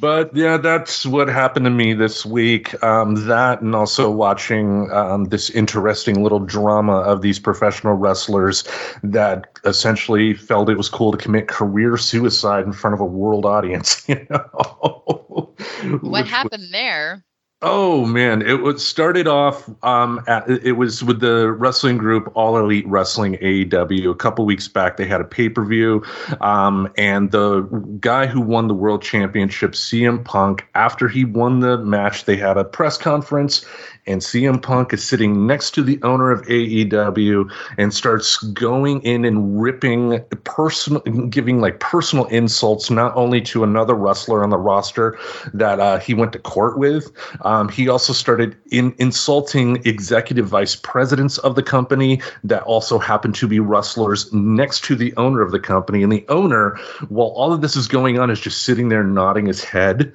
But 0.00 0.34
yeah, 0.34 0.56
that's 0.56 1.06
what 1.06 1.28
happened 1.28 1.64
to 1.64 1.70
me 1.70 1.94
this 1.94 2.24
week. 2.24 2.82
Um, 2.82 3.26
that 3.26 3.60
and 3.62 3.74
also 3.74 4.10
watching 4.10 4.90
um, 4.90 5.24
this 5.24 5.50
interesting 5.50 6.22
little 6.22 6.40
drama 6.40 7.00
of 7.00 7.22
these 7.22 7.38
professional 7.38 7.94
wrestlers 7.94 8.64
that 9.02 9.58
essentially 9.64 10.34
felt 10.34 10.68
it 10.68 10.76
was 10.76 10.88
cool 10.88 11.12
to 11.12 11.18
commit 11.18 11.48
career 11.48 11.96
suicide 11.96 12.64
in 12.64 12.72
front 12.72 12.94
of 12.94 13.00
a 13.00 13.06
world 13.06 13.46
audience. 13.46 14.06
You 14.12 14.26
know, 14.28 15.54
what 16.00 16.26
happened 16.26 16.68
there? 16.72 17.24
Oh 17.64 18.04
man, 18.06 18.42
it 18.42 18.60
was 18.60 18.84
started 18.84 19.28
off. 19.28 19.70
Um, 19.84 20.20
at, 20.26 20.48
it 20.50 20.72
was 20.72 21.04
with 21.04 21.20
the 21.20 21.52
wrestling 21.52 21.96
group 21.96 22.32
All 22.34 22.58
Elite 22.58 22.86
Wrestling 22.88 23.34
AEW. 23.34 24.10
A 24.10 24.16
couple 24.16 24.44
weeks 24.44 24.66
back, 24.66 24.96
they 24.96 25.06
had 25.06 25.20
a 25.20 25.24
pay 25.24 25.48
per 25.48 25.64
view, 25.64 26.02
um, 26.40 26.92
and 26.98 27.30
the 27.30 27.62
guy 28.00 28.26
who 28.26 28.40
won 28.40 28.66
the 28.66 28.74
world 28.74 29.00
championship, 29.00 29.72
CM 29.72 30.24
Punk, 30.24 30.66
after 30.74 31.06
he 31.06 31.24
won 31.24 31.60
the 31.60 31.78
match, 31.78 32.24
they 32.24 32.36
had 32.36 32.56
a 32.56 32.64
press 32.64 32.98
conference, 32.98 33.64
and 34.06 34.20
CM 34.20 34.60
Punk 34.60 34.92
is 34.92 35.04
sitting 35.04 35.46
next 35.46 35.72
to 35.72 35.82
the 35.82 36.02
owner 36.02 36.32
of 36.32 36.42
AEW 36.46 37.48
and 37.78 37.94
starts 37.94 38.38
going 38.38 39.00
in 39.02 39.24
and 39.24 39.60
ripping 39.60 40.20
personal, 40.42 41.00
giving 41.28 41.60
like 41.60 41.78
personal 41.78 42.24
insults, 42.26 42.90
not 42.90 43.14
only 43.14 43.40
to 43.42 43.62
another 43.62 43.94
wrestler 43.94 44.42
on 44.42 44.50
the 44.50 44.58
roster 44.58 45.16
that 45.54 45.78
uh, 45.78 46.00
he 46.00 46.14
went 46.14 46.32
to 46.32 46.40
court 46.40 46.78
with. 46.78 47.12
Um, 47.42 47.68
he 47.68 47.88
also 47.88 48.12
started 48.12 48.56
in 48.72 48.92
insulting 48.98 49.76
executive 49.86 50.48
vice 50.48 50.74
presidents 50.74 51.38
of 51.38 51.54
the 51.54 51.62
company 51.62 52.20
that 52.42 52.64
also 52.64 52.98
happened 52.98 53.36
to 53.36 53.46
be 53.46 53.60
wrestlers 53.60 54.32
next 54.32 54.82
to 54.84 54.96
the 54.96 55.14
owner 55.16 55.42
of 55.42 55.52
the 55.52 55.60
company. 55.60 56.02
And 56.02 56.10
the 56.10 56.24
owner, 56.28 56.76
while 57.08 57.28
all 57.28 57.52
of 57.52 57.60
this 57.60 57.76
is 57.76 57.86
going 57.86 58.18
on, 58.18 58.30
is 58.30 58.40
just 58.40 58.62
sitting 58.62 58.88
there 58.88 59.04
nodding 59.04 59.46
his 59.46 59.62
head, 59.62 60.12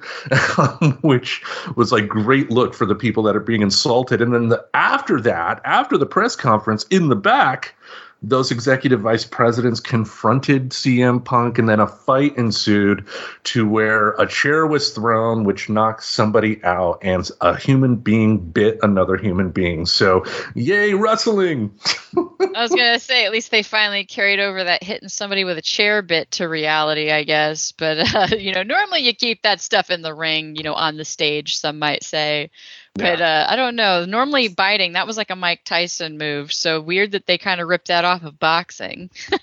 which 1.00 1.42
was 1.74 1.90
like 1.90 2.06
great 2.06 2.50
look 2.50 2.74
for 2.74 2.84
the 2.84 2.94
people 2.94 3.22
that 3.22 3.34
are 3.34 3.40
being 3.40 3.62
insulted. 3.62 3.77
And 3.86 4.34
then 4.34 4.48
the, 4.48 4.64
after 4.74 5.20
that, 5.22 5.60
after 5.64 5.96
the 5.96 6.06
press 6.06 6.36
conference 6.36 6.84
in 6.84 7.08
the 7.08 7.16
back, 7.16 7.74
those 8.22 8.50
executive 8.50 9.00
vice 9.00 9.24
presidents 9.24 9.78
confronted 9.78 10.70
CM 10.70 11.24
Punk, 11.24 11.56
and 11.56 11.68
then 11.68 11.78
a 11.78 11.86
fight 11.86 12.36
ensued 12.36 13.06
to 13.44 13.68
where 13.68 14.10
a 14.12 14.26
chair 14.26 14.66
was 14.66 14.90
thrown, 14.90 15.44
which 15.44 15.68
knocked 15.68 16.02
somebody 16.02 16.62
out, 16.64 16.98
and 17.02 17.30
a 17.40 17.56
human 17.56 17.94
being 17.94 18.38
bit 18.38 18.78
another 18.82 19.16
human 19.16 19.50
being. 19.50 19.86
So, 19.86 20.24
yay, 20.56 20.94
wrestling! 20.94 21.72
I 22.16 22.62
was 22.62 22.70
gonna 22.70 22.98
say, 22.98 23.24
at 23.24 23.30
least 23.30 23.52
they 23.52 23.62
finally 23.62 24.04
carried 24.04 24.40
over 24.40 24.64
that 24.64 24.82
hitting 24.82 25.08
somebody 25.08 25.44
with 25.44 25.56
a 25.56 25.62
chair 25.62 26.02
bit 26.02 26.32
to 26.32 26.48
reality, 26.48 27.12
I 27.12 27.22
guess. 27.22 27.70
But 27.70 27.98
uh, 28.14 28.36
you 28.36 28.52
know, 28.52 28.64
normally 28.64 29.00
you 29.00 29.14
keep 29.14 29.42
that 29.42 29.60
stuff 29.60 29.90
in 29.90 30.02
the 30.02 30.14
ring, 30.14 30.56
you 30.56 30.64
know, 30.64 30.74
on 30.74 30.96
the 30.96 31.04
stage. 31.04 31.56
Some 31.56 31.78
might 31.78 32.02
say, 32.02 32.50
but 32.98 33.20
uh, 33.20 33.46
I 33.48 33.56
don't 33.56 33.76
know. 33.76 34.04
Normally 34.04 34.48
biting, 34.48 34.92
that 34.92 35.06
was 35.06 35.16
like 35.16 35.30
a 35.30 35.36
Mike 35.36 35.62
Tyson 35.64 36.18
move. 36.18 36.52
So 36.52 36.80
weird 36.80 37.12
that 37.12 37.26
they 37.26 37.38
kind 37.38 37.60
of 37.60 37.68
ripped 37.68 37.88
that 37.88 38.04
off 38.04 38.22
of 38.22 38.38
boxing. 38.38 39.10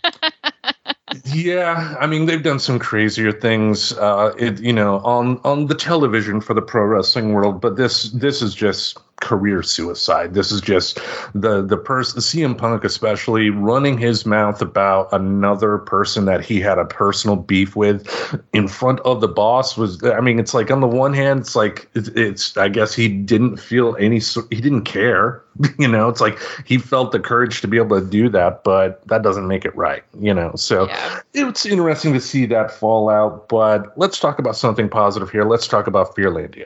Yeah, 1.23 1.95
I 1.99 2.07
mean 2.07 2.25
they've 2.25 2.43
done 2.43 2.59
some 2.59 2.79
crazier 2.79 3.31
things, 3.31 3.93
uh, 3.93 4.33
it, 4.37 4.59
you 4.59 4.73
know, 4.73 4.99
on 4.99 5.39
on 5.43 5.67
the 5.67 5.75
television 5.75 6.41
for 6.41 6.53
the 6.53 6.61
pro 6.61 6.83
wrestling 6.83 7.31
world. 7.33 7.61
But 7.61 7.77
this 7.77 8.11
this 8.11 8.41
is 8.41 8.53
just 8.53 8.97
career 9.21 9.63
suicide. 9.63 10.33
This 10.33 10.51
is 10.51 10.61
just 10.61 10.99
the 11.33 11.61
the 11.61 11.77
person, 11.77 12.19
CM 12.19 12.57
Punk 12.57 12.83
especially, 12.83 13.49
running 13.49 13.97
his 13.97 14.25
mouth 14.25 14.61
about 14.61 15.07
another 15.11 15.77
person 15.79 16.25
that 16.25 16.43
he 16.43 16.59
had 16.59 16.77
a 16.77 16.85
personal 16.85 17.35
beef 17.37 17.75
with 17.75 18.05
in 18.53 18.67
front 18.67 18.99
of 19.01 19.21
the 19.21 19.27
boss. 19.27 19.77
Was 19.77 20.03
I 20.03 20.19
mean, 20.19 20.39
it's 20.39 20.53
like 20.53 20.69
on 20.69 20.81
the 20.81 20.87
one 20.87 21.13
hand, 21.13 21.41
it's 21.41 21.55
like 21.55 21.89
it's, 21.95 22.09
it's 22.09 22.57
I 22.57 22.67
guess 22.69 22.93
he 22.93 23.07
didn't 23.07 23.57
feel 23.57 23.95
any, 23.99 24.19
he 24.19 24.61
didn't 24.61 24.83
care. 24.83 25.41
You 25.79 25.87
know, 25.87 26.09
it's 26.09 26.19
like 26.19 26.37
he 26.65 26.77
felt 26.77 27.13
the 27.13 27.19
courage 27.19 27.61
to 27.61 27.67
be 27.67 27.77
able 27.77 27.97
to 27.97 28.05
do 28.05 28.27
that, 28.27 28.65
but 28.65 29.07
that 29.07 29.21
doesn't 29.23 29.47
make 29.47 29.63
it 29.63 29.73
right. 29.73 30.03
You 30.19 30.33
know, 30.33 30.51
so 30.55 30.87
Yeah. 30.87 31.21
it's 31.33 31.65
interesting 31.65 32.11
to 32.13 32.19
see 32.19 32.45
that 32.47 32.71
fallout. 32.71 33.47
But 33.47 33.97
let's 33.97 34.19
talk 34.19 34.37
about 34.37 34.57
something 34.57 34.89
positive 34.89 35.29
here. 35.29 35.45
Let's 35.45 35.65
talk 35.65 35.87
about 35.87 36.13
Fearlandia. 36.13 36.65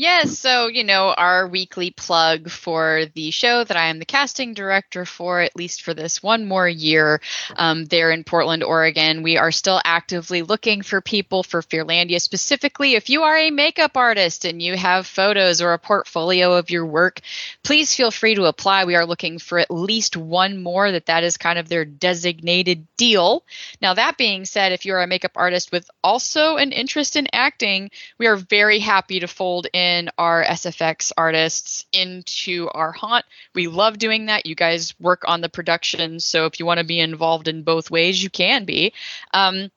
Yes, 0.00 0.38
so 0.38 0.68
you 0.68 0.84
know, 0.84 1.12
our 1.12 1.48
weekly 1.48 1.90
plug 1.90 2.50
for 2.50 3.06
the 3.14 3.32
show 3.32 3.64
that 3.64 3.76
I 3.76 3.86
am 3.86 3.98
the 3.98 4.04
casting 4.04 4.54
director 4.54 5.04
for, 5.04 5.40
at 5.40 5.56
least 5.56 5.82
for 5.82 5.92
this 5.92 6.22
one 6.22 6.46
more 6.46 6.68
year, 6.68 7.20
um, 7.56 7.84
there 7.84 8.12
in 8.12 8.22
Portland, 8.22 8.62
Oregon. 8.62 9.24
We 9.24 9.38
are 9.38 9.50
still 9.50 9.80
actively 9.84 10.42
looking 10.42 10.82
for 10.82 11.00
people 11.00 11.42
for 11.42 11.62
Fearlandia. 11.62 12.20
Specifically, 12.20 12.94
if 12.94 13.10
you 13.10 13.24
are 13.24 13.36
a 13.36 13.50
makeup 13.50 13.96
artist 13.96 14.44
and 14.44 14.62
you 14.62 14.76
have 14.76 15.04
photos 15.04 15.60
or 15.60 15.72
a 15.72 15.80
portfolio 15.80 16.52
of 16.52 16.70
your 16.70 16.86
work, 16.86 17.20
please 17.64 17.92
feel 17.92 18.12
free 18.12 18.36
to 18.36 18.44
apply. 18.44 18.84
We 18.84 18.94
are 18.94 19.04
looking 19.04 19.40
for 19.40 19.58
at 19.58 19.68
least 19.68 20.16
one 20.16 20.62
more. 20.62 20.92
That 20.92 21.06
that 21.06 21.24
is 21.24 21.36
kind 21.36 21.58
of 21.58 21.68
their 21.68 21.84
designated 21.84 22.86
deal. 22.96 23.42
Now, 23.82 23.94
that 23.94 24.16
being 24.16 24.44
said, 24.44 24.70
if 24.70 24.86
you're 24.86 25.02
a 25.02 25.08
makeup 25.08 25.32
artist 25.34 25.72
with 25.72 25.90
also 26.04 26.56
an 26.56 26.70
interest 26.70 27.16
in 27.16 27.26
acting, 27.32 27.90
we 28.16 28.28
are 28.28 28.36
very 28.36 28.78
happy 28.78 29.18
to 29.18 29.26
fold 29.26 29.66
in 29.72 29.87
in 29.88 30.10
our 30.18 30.44
SFX 30.44 31.12
artists 31.16 31.86
into 31.92 32.68
our 32.74 32.92
haunt. 32.92 33.24
We 33.54 33.68
love 33.68 33.98
doing 33.98 34.26
that. 34.26 34.44
You 34.44 34.54
guys 34.54 34.94
work 35.00 35.22
on 35.26 35.40
the 35.40 35.48
production, 35.48 36.20
so 36.20 36.44
if 36.44 36.60
you 36.60 36.66
want 36.66 36.78
to 36.78 36.84
be 36.84 37.00
involved 37.00 37.48
in 37.48 37.62
both 37.62 37.90
ways, 37.90 38.22
you 38.22 38.28
can 38.28 38.64
be. 38.64 38.92
Um, 39.32 39.70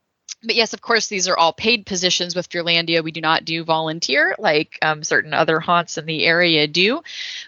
but 0.43 0.55
yes, 0.55 0.73
of 0.73 0.81
course, 0.81 1.07
these 1.07 1.27
are 1.27 1.37
all 1.37 1.53
paid 1.53 1.85
positions 1.85 2.35
with 2.35 2.49
Fearlandia. 2.49 3.03
We 3.03 3.11
do 3.11 3.21
not 3.21 3.45
do 3.45 3.63
volunteer 3.63 4.35
like 4.39 4.77
um, 4.81 5.03
certain 5.03 5.33
other 5.33 5.59
haunts 5.59 5.97
in 5.97 6.05
the 6.05 6.25
area 6.25 6.67
do, 6.67 7.01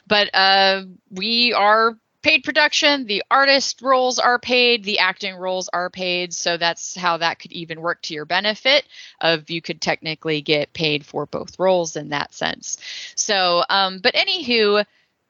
but 0.08 0.30
uh, 0.34 0.84
we 1.10 1.54
are 1.54 1.98
paid 2.24 2.44
production. 2.44 3.06
The 3.06 3.24
artist 3.30 3.82
roles 3.82 4.18
are 4.18 4.40
paid. 4.40 4.84
The 4.84 5.00
acting 5.00 5.36
roles 5.36 5.70
are 5.70 5.90
paid. 5.90 6.34
So 6.34 6.58
that's 6.58 6.96
how 6.96 7.18
that 7.18 7.40
could 7.40 7.52
even 7.52 7.82
work 7.82 8.02
to 8.04 8.14
your 8.14 8.26
benefit. 8.26 8.86
Of 9.22 9.50
you 9.50 9.62
could 9.62 9.82
technically 9.82 10.42
get 10.42 10.74
paid 10.74 11.06
for 11.06 11.26
both 11.26 11.60
roles 11.60 11.96
in 11.96 12.10
that 12.10 12.34
sense. 12.34 12.78
So, 13.16 13.64
um, 13.70 14.00
but 14.02 14.16
anywho 14.16 14.86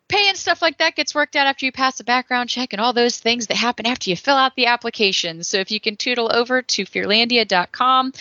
pay 0.09 0.29
and 0.29 0.37
stuff 0.37 0.61
like 0.61 0.77
that 0.77 0.95
gets 0.95 1.15
worked 1.15 1.35
out 1.35 1.47
after 1.47 1.65
you 1.65 1.71
pass 1.71 1.99
a 1.99 2.03
background 2.03 2.49
check 2.49 2.73
and 2.73 2.81
all 2.81 2.93
those 2.93 3.17
things 3.17 3.47
that 3.47 3.57
happen 3.57 3.87
after 3.87 4.09
you 4.09 4.15
fill 4.15 4.35
out 4.35 4.55
the 4.55 4.67
application. 4.67 5.43
So 5.43 5.57
if 5.57 5.71
you 5.71 5.79
can 5.79 5.95
tootle 5.95 6.29
over 6.33 6.61
to 6.61 6.85
fearlandia.com 6.85 8.13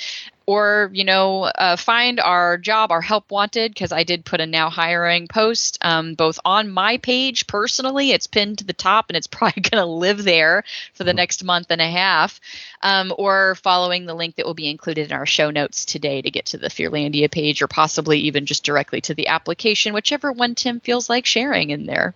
or 0.47 0.91
you 0.93 1.05
know 1.05 1.43
uh, 1.43 1.77
find 1.77 2.21
our 2.21 2.59
job 2.59 2.91
our 2.91 3.01
help 3.01 3.31
wanted 3.31 3.73
because 3.73 3.93
i 3.93 4.05
did 4.05 4.25
put 4.25 4.41
a 4.41 4.47
now 4.47 4.71
hiring 4.71 5.29
post 5.29 5.79
um, 5.83 6.15
both 6.15 6.39
on 6.45 6.71
my 6.71 6.99
page 6.99 7.47
personally 7.47 8.11
it's 8.13 8.27
pinned 8.27 8.59
to 8.59 8.65
the 8.65 8.73
top 8.73 9.07
and 9.09 9.17
it's 9.17 9.27
probably 9.33 9.63
going 9.63 9.83
to 9.83 9.87
live 9.87 10.25
there 10.25 10.65
for 10.95 11.05
the 11.05 11.15
next 11.15 11.45
month 11.45 11.69
and 11.71 11.81
a 11.81 11.91
half 11.91 12.41
um, 12.83 13.13
or 13.19 13.55
following 13.57 14.07
the 14.07 14.15
link 14.15 14.37
that 14.37 14.47
will 14.47 14.55
be 14.55 14.71
included 14.71 15.07
in 15.07 15.17
our 15.17 15.27
show 15.27 15.51
notes 15.51 15.85
today 15.85 16.23
to 16.23 16.31
get 16.31 16.47
to 16.47 16.59
the 16.59 16.69
fearlandia 16.69 17.31
page 17.31 17.63
or 17.63 17.69
possibly 17.69 18.19
even 18.19 18.47
just 18.47 18.65
directly 18.65 19.01
to 19.01 19.15
the 19.15 19.29
application 19.29 19.95
whichever 19.95 20.33
one 20.33 20.55
tim 20.55 20.81
feels 20.81 21.09
like 21.09 21.27
sharing 21.27 21.71
in 21.71 21.87
there 21.87 22.15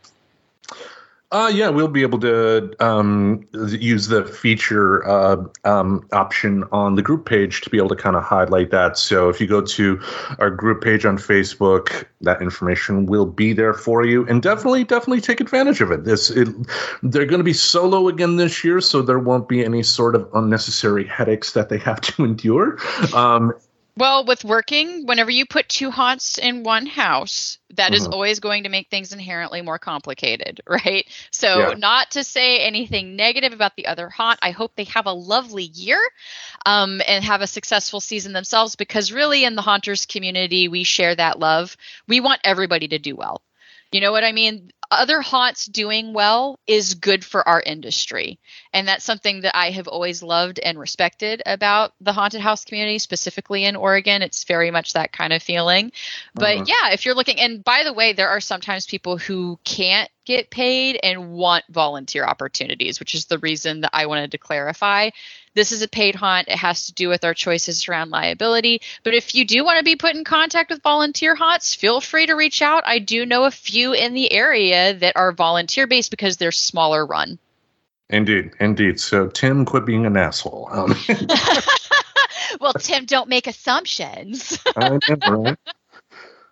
Uh, 1.33 1.51
yeah, 1.53 1.69
we'll 1.69 1.89
be 1.89 2.03
able 2.03 2.21
to 2.21 2.73
um, 2.79 3.45
use 3.53 4.07
the 4.07 4.25
feature 4.25 5.07
uh, 5.09 5.37
um, 5.65 6.07
option 6.13 6.63
on 6.71 6.95
the 6.95 7.03
group 7.03 7.27
page 7.27 7.63
to 7.63 7.69
be 7.69 7.79
able 7.79 7.89
to 7.89 7.97
kind 7.97 8.15
of 8.15 8.23
highlight 8.23 8.71
that. 8.71 8.97
So 8.97 9.29
if 9.29 9.41
you 9.41 9.49
go 9.49 9.61
to 9.61 10.01
our 10.39 10.51
group 10.51 10.85
page 10.85 11.05
on 11.05 11.19
Facebook, 11.19 12.05
that 12.21 12.41
information 12.41 13.07
will 13.07 13.27
be 13.27 13.53
there 13.53 13.75
for 13.75 14.05
you, 14.07 14.25
and 14.29 14.41
definitely, 14.41 14.85
definitely 14.85 15.21
take 15.21 15.41
advantage 15.41 15.81
of 15.81 15.91
it. 15.91 16.05
This, 16.05 16.31
it, 16.31 16.49
they're 17.03 17.27
going 17.27 17.41
to 17.41 17.45
be 17.45 17.53
solo 17.53 18.07
again 18.07 18.37
this 18.37 18.63
year, 18.63 18.81
so 18.81 19.03
there 19.03 19.19
won't 19.19 19.49
be 19.49 19.65
any 19.65 19.83
sort 19.83 20.15
of 20.15 20.29
unnecessary 20.33 21.07
headaches 21.07 21.53
that 21.53 21.71
they 21.71 21.79
have 21.79 22.01
to 22.03 22.25
endure. 22.25 22.79
Um, 23.13 23.53
Well, 23.97 24.25
with 24.27 24.45
working, 24.45 25.07
whenever 25.07 25.31
you 25.31 25.47
put 25.47 25.69
two 25.69 25.91
haunts 25.91 26.37
in 26.39 26.63
one 26.65 26.85
house, 26.87 27.59
that 27.75 27.95
is 27.95 28.05
Mhm. 28.05 28.13
always 28.13 28.41
going 28.41 28.65
to 28.65 28.69
make 28.69 28.91
things 28.91 29.13
inherently 29.13 29.63
more 29.63 29.79
complicated, 29.79 30.61
right? 30.69 31.07
So, 31.31 31.71
Yeah. 31.71 31.75
not 31.75 32.11
to 32.13 32.23
say 32.23 32.59
anything 32.61 33.17
negative 33.17 33.53
about 33.53 33.75
the 33.77 33.87
other 33.87 34.09
haunt. 34.11 34.39
I 34.43 34.51
hope 34.51 34.77
they 34.77 34.85
have 34.85 35.07
a 35.07 35.13
lovely 35.13 35.65
year 35.65 35.99
um, 36.67 37.01
and 37.07 37.25
have 37.25 37.41
a 37.43 37.47
successful 37.47 38.01
season 38.01 38.33
themselves 38.33 38.77
because, 38.77 39.13
really, 39.13 39.45
in 39.45 39.57
the 39.57 39.63
haunters 39.63 40.07
community, 40.07 40.69
we 40.69 40.85
share 40.85 41.15
that 41.15 41.39
love. 41.39 41.77
We 42.09 42.21
want 42.21 42.41
everybody 42.45 42.89
to 42.89 42.99
do 42.99 43.17
well. 43.17 43.43
You 43.93 44.01
know 44.01 44.13
what 44.13 44.25
I 44.25 44.33
mean? 44.33 44.71
Other 44.91 45.21
haunts 45.21 45.67
doing 45.67 46.13
well 46.13 46.59
is 46.67 46.95
good 46.95 47.25
for 47.25 47.47
our 47.49 47.61
industry. 47.63 48.39
And 48.77 48.87
that's 48.87 49.05
something 49.05 49.41
that 49.41 49.57
I 49.57 49.71
have 49.71 49.89
always 49.89 50.23
loved 50.23 50.59
and 50.59 50.79
respected 50.79 51.43
about 51.47 51.95
the 52.01 52.13
haunted 52.13 52.43
house 52.43 52.65
community, 52.65 52.99
specifically 52.99 53.65
in 53.65 53.75
Oregon. 53.75 54.21
It's 54.21 54.45
very 54.45 54.71
much 54.71 54.93
that 54.93 55.13
kind 55.13 55.33
of 55.33 55.43
feeling. 55.43 55.93
But 56.35 56.59
Mhm. 56.59 56.69
yeah, 56.69 56.93
if 56.93 57.07
you're 57.07 57.15
looking, 57.15 57.41
and 57.41 57.65
by 57.65 57.85
the 57.85 57.95
way, 57.95 58.13
there 58.13 58.29
are 58.29 58.41
sometimes 58.41 58.85
people 58.85 59.17
who 59.17 59.59
can't 59.65 60.11
get 60.27 60.51
paid 60.51 60.99
and 61.03 61.33
want 61.33 61.65
volunteer 61.71 62.25
opportunities, 62.25 63.01
which 63.01 63.15
is 63.15 63.27
the 63.27 63.39
reason 63.39 63.81
that 63.81 63.91
I 63.95 64.07
wanted 64.07 64.33
to 64.33 64.39
clarify. 64.39 65.11
This 65.55 65.73
is 65.73 65.81
a 65.81 65.89
paid 65.89 66.15
haunt. 66.15 66.49
It 66.49 66.59
has 66.59 66.87
to 66.87 66.93
do 66.93 67.09
with 67.09 67.25
our 67.25 67.33
choices 67.33 67.89
around 67.89 68.11
liability. 68.11 68.83
But 69.05 69.15
if 69.15 69.35
you 69.35 69.47
do 69.47 69.65
want 69.65 69.79
to 69.79 69.85
be 69.85 69.97
put 69.97 70.15
in 70.15 70.25
contact 70.25 70.69
with 70.69 70.83
volunteer 70.83 71.35
haunts, 71.35 71.75
feel 71.75 72.03
free 72.03 72.27
to 72.27 72.35
reach 72.35 72.61
out. 72.61 72.83
I 72.87 72.99
do 72.99 73.25
know 73.25 73.45
a 73.45 73.51
few 73.51 73.95
in 73.95 74.13
the 74.13 74.31
area 74.33 74.93
that 74.93 75.17
are 75.17 75.33
volunteer 75.33 75.87
based 75.87 76.11
because 76.11 76.37
they're 76.37 76.53
smaller 76.53 77.07
run. 77.07 77.39
Indeed, 78.11 78.53
indeed. 78.61 79.01
So 79.01 79.29
Tim, 79.29 79.65
quit 79.65 79.85
being 79.85 80.07
an 80.07 80.17
asshole. 80.17 80.69
Um, 80.71 80.95
well, 82.61 82.75
Tim, 82.75 83.05
don't 83.05 83.29
make 83.29 83.47
assumptions. 83.47 84.59
Know, 84.77 84.99
right? 85.21 85.57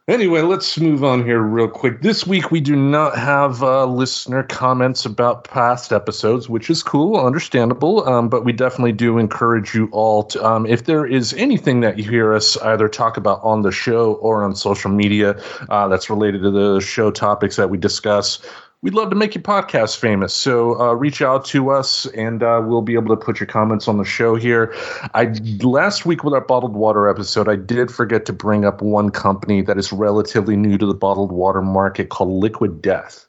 Anyway, 0.07 0.43
let's 0.43 0.79
move 0.79 1.03
on 1.03 1.25
here 1.25 1.41
real 1.41 1.67
quick. 1.67 2.03
This 2.03 2.27
week 2.27 2.51
we 2.51 2.61
do 2.61 2.77
not 2.77 3.17
have 3.17 3.63
uh, 3.63 3.87
listener 3.87 4.43
comments 4.43 5.07
about 5.07 5.45
past 5.45 5.95
episodes, 5.95 6.47
which 6.47 6.69
is 6.69 6.83
cool, 6.83 7.17
understandable. 7.17 8.07
Um, 8.07 8.29
but 8.29 8.45
we 8.45 8.53
definitely 8.53 8.93
do 8.93 9.17
encourage 9.17 9.75
you 9.75 9.89
all 9.93 10.25
to, 10.25 10.45
um, 10.45 10.67
if 10.67 10.85
there 10.85 11.07
is 11.07 11.33
anything 11.33 11.81
that 11.81 11.97
you 11.97 12.05
hear 12.05 12.35
us 12.35 12.59
either 12.59 12.87
talk 12.87 13.17
about 13.17 13.43
on 13.43 13.63
the 13.63 13.73
show 13.73 14.17
or 14.17 14.45
on 14.45 14.55
social 14.55 14.91
media 14.91 15.41
uh, 15.71 15.89
that's 15.89 16.11
related 16.11 16.43
to 16.43 16.51
the 16.51 16.81
show 16.81 17.11
topics 17.11 17.57
that 17.57 17.71
we 17.71 17.79
discuss, 17.79 18.41
We'd 18.85 18.93
love 18.93 19.09
to 19.09 19.17
make 19.17 19.35
your 19.35 19.41
podcast 19.41 19.97
famous. 19.97 20.35
So 20.35 20.79
uh, 20.79 20.93
reach 20.93 21.23
out 21.23 21.47
to 21.47 21.71
us, 21.71 22.05
and 22.09 22.43
uh, 22.43 22.61
we'll 22.63 22.83
be 22.83 22.93
able 22.93 23.17
to 23.17 23.25
put 23.25 23.41
your 23.41 23.47
comments 23.47 23.89
on 23.89 23.97
the 23.97 24.05
show 24.05 24.35
here. 24.35 24.75
I 25.15 25.33
last 25.63 26.05
week 26.05 26.23
with 26.23 26.35
our 26.35 26.43
bottled 26.43 26.75
water 26.75 27.09
episode, 27.09 27.49
I 27.49 27.57
did 27.57 27.91
forget 27.91 28.27
to 28.27 28.35
bring 28.35 28.67
up 28.67 28.83
one 28.83 29.09
company 29.09 29.63
that 29.63 29.79
is 29.79 29.91
relatively 29.91 30.55
new 30.55 30.77
to 30.77 30.85
the 30.85 30.93
bottled 30.93 31.33
water 31.33 31.63
market 31.63 32.11
called 32.11 32.29
Liquid 32.29 32.83
Death. 32.83 33.27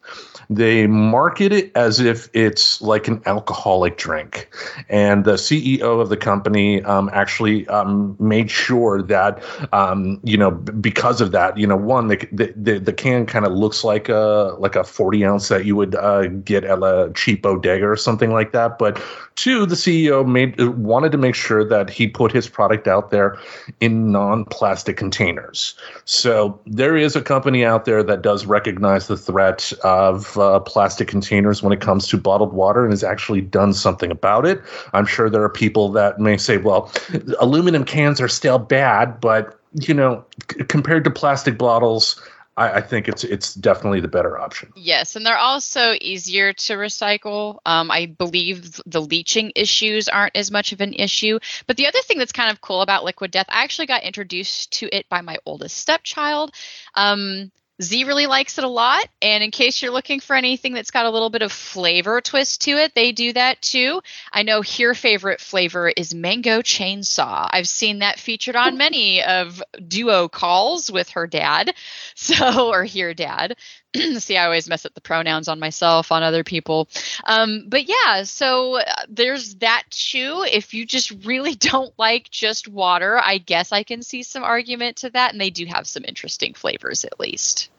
They 0.49 0.87
market 0.87 1.51
it 1.51 1.71
as 1.75 1.99
if 1.99 2.29
it's 2.33 2.81
like 2.81 3.07
an 3.07 3.21
alcoholic 3.25 3.97
drink, 3.97 4.53
and 4.89 5.25
the 5.25 5.33
CEO 5.33 6.01
of 6.01 6.09
the 6.09 6.17
company 6.17 6.83
um, 6.83 7.09
actually 7.13 7.67
um, 7.67 8.15
made 8.19 8.51
sure 8.51 9.01
that 9.01 9.43
um, 9.73 10.19
you 10.23 10.37
know 10.37 10.51
because 10.51 11.21
of 11.21 11.31
that, 11.31 11.57
you 11.57 11.65
know, 11.65 11.75
one 11.77 12.09
the 12.09 12.27
the, 12.31 12.53
the, 12.55 12.79
the 12.79 12.93
can 12.93 13.25
kind 13.25 13.45
of 13.45 13.53
looks 13.53 13.83
like 13.83 14.09
a 14.09 14.55
like 14.59 14.75
a 14.75 14.83
forty 14.83 15.25
ounce 15.25 15.44
that 15.49 15.65
you 15.65 15.75
would 15.75 15.95
uh, 15.95 16.27
get 16.27 16.63
at 16.63 16.79
a 16.79 17.11
cheap 17.15 17.41
bodega 17.41 17.85
or 17.85 17.95
something 17.95 18.31
like 18.31 18.51
that, 18.51 18.77
but 18.77 19.01
two, 19.35 19.65
the 19.65 19.75
CEO 19.75 20.27
made 20.27 20.59
wanted 20.77 21.11
to 21.11 21.17
make 21.17 21.35
sure 21.35 21.63
that 21.63 21.89
he 21.89 22.07
put 22.07 22.31
his 22.31 22.47
product 22.47 22.87
out 22.87 23.11
there 23.11 23.37
in 23.79 24.11
non-plastic 24.11 24.97
containers. 24.97 25.75
So 26.05 26.59
there 26.65 26.95
is 26.95 27.15
a 27.15 27.21
company 27.21 27.65
out 27.65 27.85
there 27.85 28.03
that 28.03 28.21
does 28.21 28.45
recognize 28.45 29.07
the 29.07 29.17
threat 29.17 29.73
of 29.83 30.37
uh, 30.37 30.59
plastic 30.61 31.07
containers 31.07 31.61
when 31.61 31.73
it 31.73 31.81
comes 31.81 32.07
to 32.07 32.17
bottled 32.17 32.53
water 32.53 32.83
and 32.83 32.91
has 32.91 33.03
actually 33.03 33.41
done 33.41 33.73
something 33.73 34.11
about 34.11 34.45
it. 34.45 34.61
I'm 34.93 35.05
sure 35.05 35.29
there 35.29 35.43
are 35.43 35.49
people 35.49 35.91
that 35.91 36.19
may 36.19 36.37
say, 36.37 36.57
"Well, 36.57 36.91
aluminum 37.39 37.83
cans 37.83 38.21
are 38.21 38.27
still 38.27 38.57
bad," 38.59 39.19
but 39.19 39.59
you 39.81 39.93
know, 39.93 40.23
c- 40.51 40.63
compared 40.65 41.03
to 41.03 41.09
plastic 41.09 41.57
bottles. 41.57 42.21
I, 42.57 42.77
I 42.77 42.81
think 42.81 43.07
it's 43.07 43.23
it's 43.23 43.53
definitely 43.53 43.99
the 43.99 44.07
better 44.07 44.39
option. 44.39 44.71
Yes, 44.75 45.15
and 45.15 45.25
they're 45.25 45.37
also 45.37 45.95
easier 45.99 46.53
to 46.53 46.73
recycle. 46.73 47.59
Um, 47.65 47.91
I 47.91 48.05
believe 48.05 48.79
the 48.85 49.01
leaching 49.01 49.51
issues 49.55 50.07
aren't 50.07 50.35
as 50.35 50.51
much 50.51 50.71
of 50.71 50.81
an 50.81 50.93
issue. 50.93 51.39
But 51.67 51.77
the 51.77 51.87
other 51.87 51.99
thing 52.03 52.17
that's 52.17 52.31
kind 52.31 52.51
of 52.51 52.61
cool 52.61 52.81
about 52.81 53.03
Liquid 53.03 53.31
Death, 53.31 53.47
I 53.49 53.63
actually 53.63 53.87
got 53.87 54.03
introduced 54.03 54.71
to 54.73 54.95
it 54.95 55.07
by 55.09 55.21
my 55.21 55.37
oldest 55.45 55.77
stepchild. 55.77 56.51
Um, 56.95 57.51
Z 57.81 58.05
really 58.05 58.25
likes 58.25 58.57
it 58.57 58.63
a 58.63 58.69
lot. 58.69 59.07
And 59.21 59.43
in 59.43 59.51
case 59.51 59.81
you're 59.81 59.91
looking 59.91 60.19
for 60.19 60.35
anything 60.35 60.73
that's 60.73 60.91
got 60.91 61.05
a 61.05 61.09
little 61.09 61.29
bit 61.29 61.41
of 61.41 61.51
flavor 61.51 62.21
twist 62.21 62.61
to 62.61 62.71
it, 62.71 62.95
they 62.95 63.11
do 63.11 63.33
that 63.33 63.61
too. 63.61 64.01
I 64.31 64.43
know 64.43 64.61
her 64.61 64.93
favorite 64.93 65.41
flavor 65.41 65.89
is 65.89 66.13
mango 66.13 66.61
chainsaw. 66.61 67.47
I've 67.51 67.67
seen 67.67 67.99
that 67.99 68.19
featured 68.19 68.55
on 68.55 68.77
many 68.77 69.21
of 69.23 69.61
duo 69.87 70.29
calls 70.29 70.91
with 70.91 71.09
her 71.11 71.27
dad. 71.27 71.73
So, 72.17 72.69
or 72.69 72.83
here 72.83 73.13
dad. 73.13 73.55
See, 74.19 74.37
I 74.37 74.45
always 74.45 74.67
mess 74.67 74.85
up 74.85 74.93
the 74.93 75.01
pronouns 75.01 75.47
on 75.47 75.59
myself, 75.59 76.11
on 76.11 76.23
other 76.23 76.43
people. 76.43 76.87
Um, 77.25 77.65
but 77.67 77.87
yeah, 77.87 78.23
so 78.23 78.79
uh, 78.79 78.83
there's 79.09 79.55
that 79.55 79.83
too. 79.89 80.45
If 80.51 80.73
you 80.73 80.85
just 80.85 81.11
really 81.25 81.55
don't 81.55 81.93
like 81.97 82.29
just 82.29 82.67
water, 82.67 83.19
I 83.23 83.37
guess 83.37 83.71
I 83.71 83.83
can 83.83 84.03
see 84.03 84.23
some 84.23 84.43
argument 84.43 84.97
to 84.97 85.09
that. 85.11 85.31
And 85.31 85.41
they 85.41 85.49
do 85.49 85.65
have 85.65 85.87
some 85.87 86.03
interesting 86.05 86.53
flavors 86.53 87.05
at 87.05 87.19
least. 87.19 87.69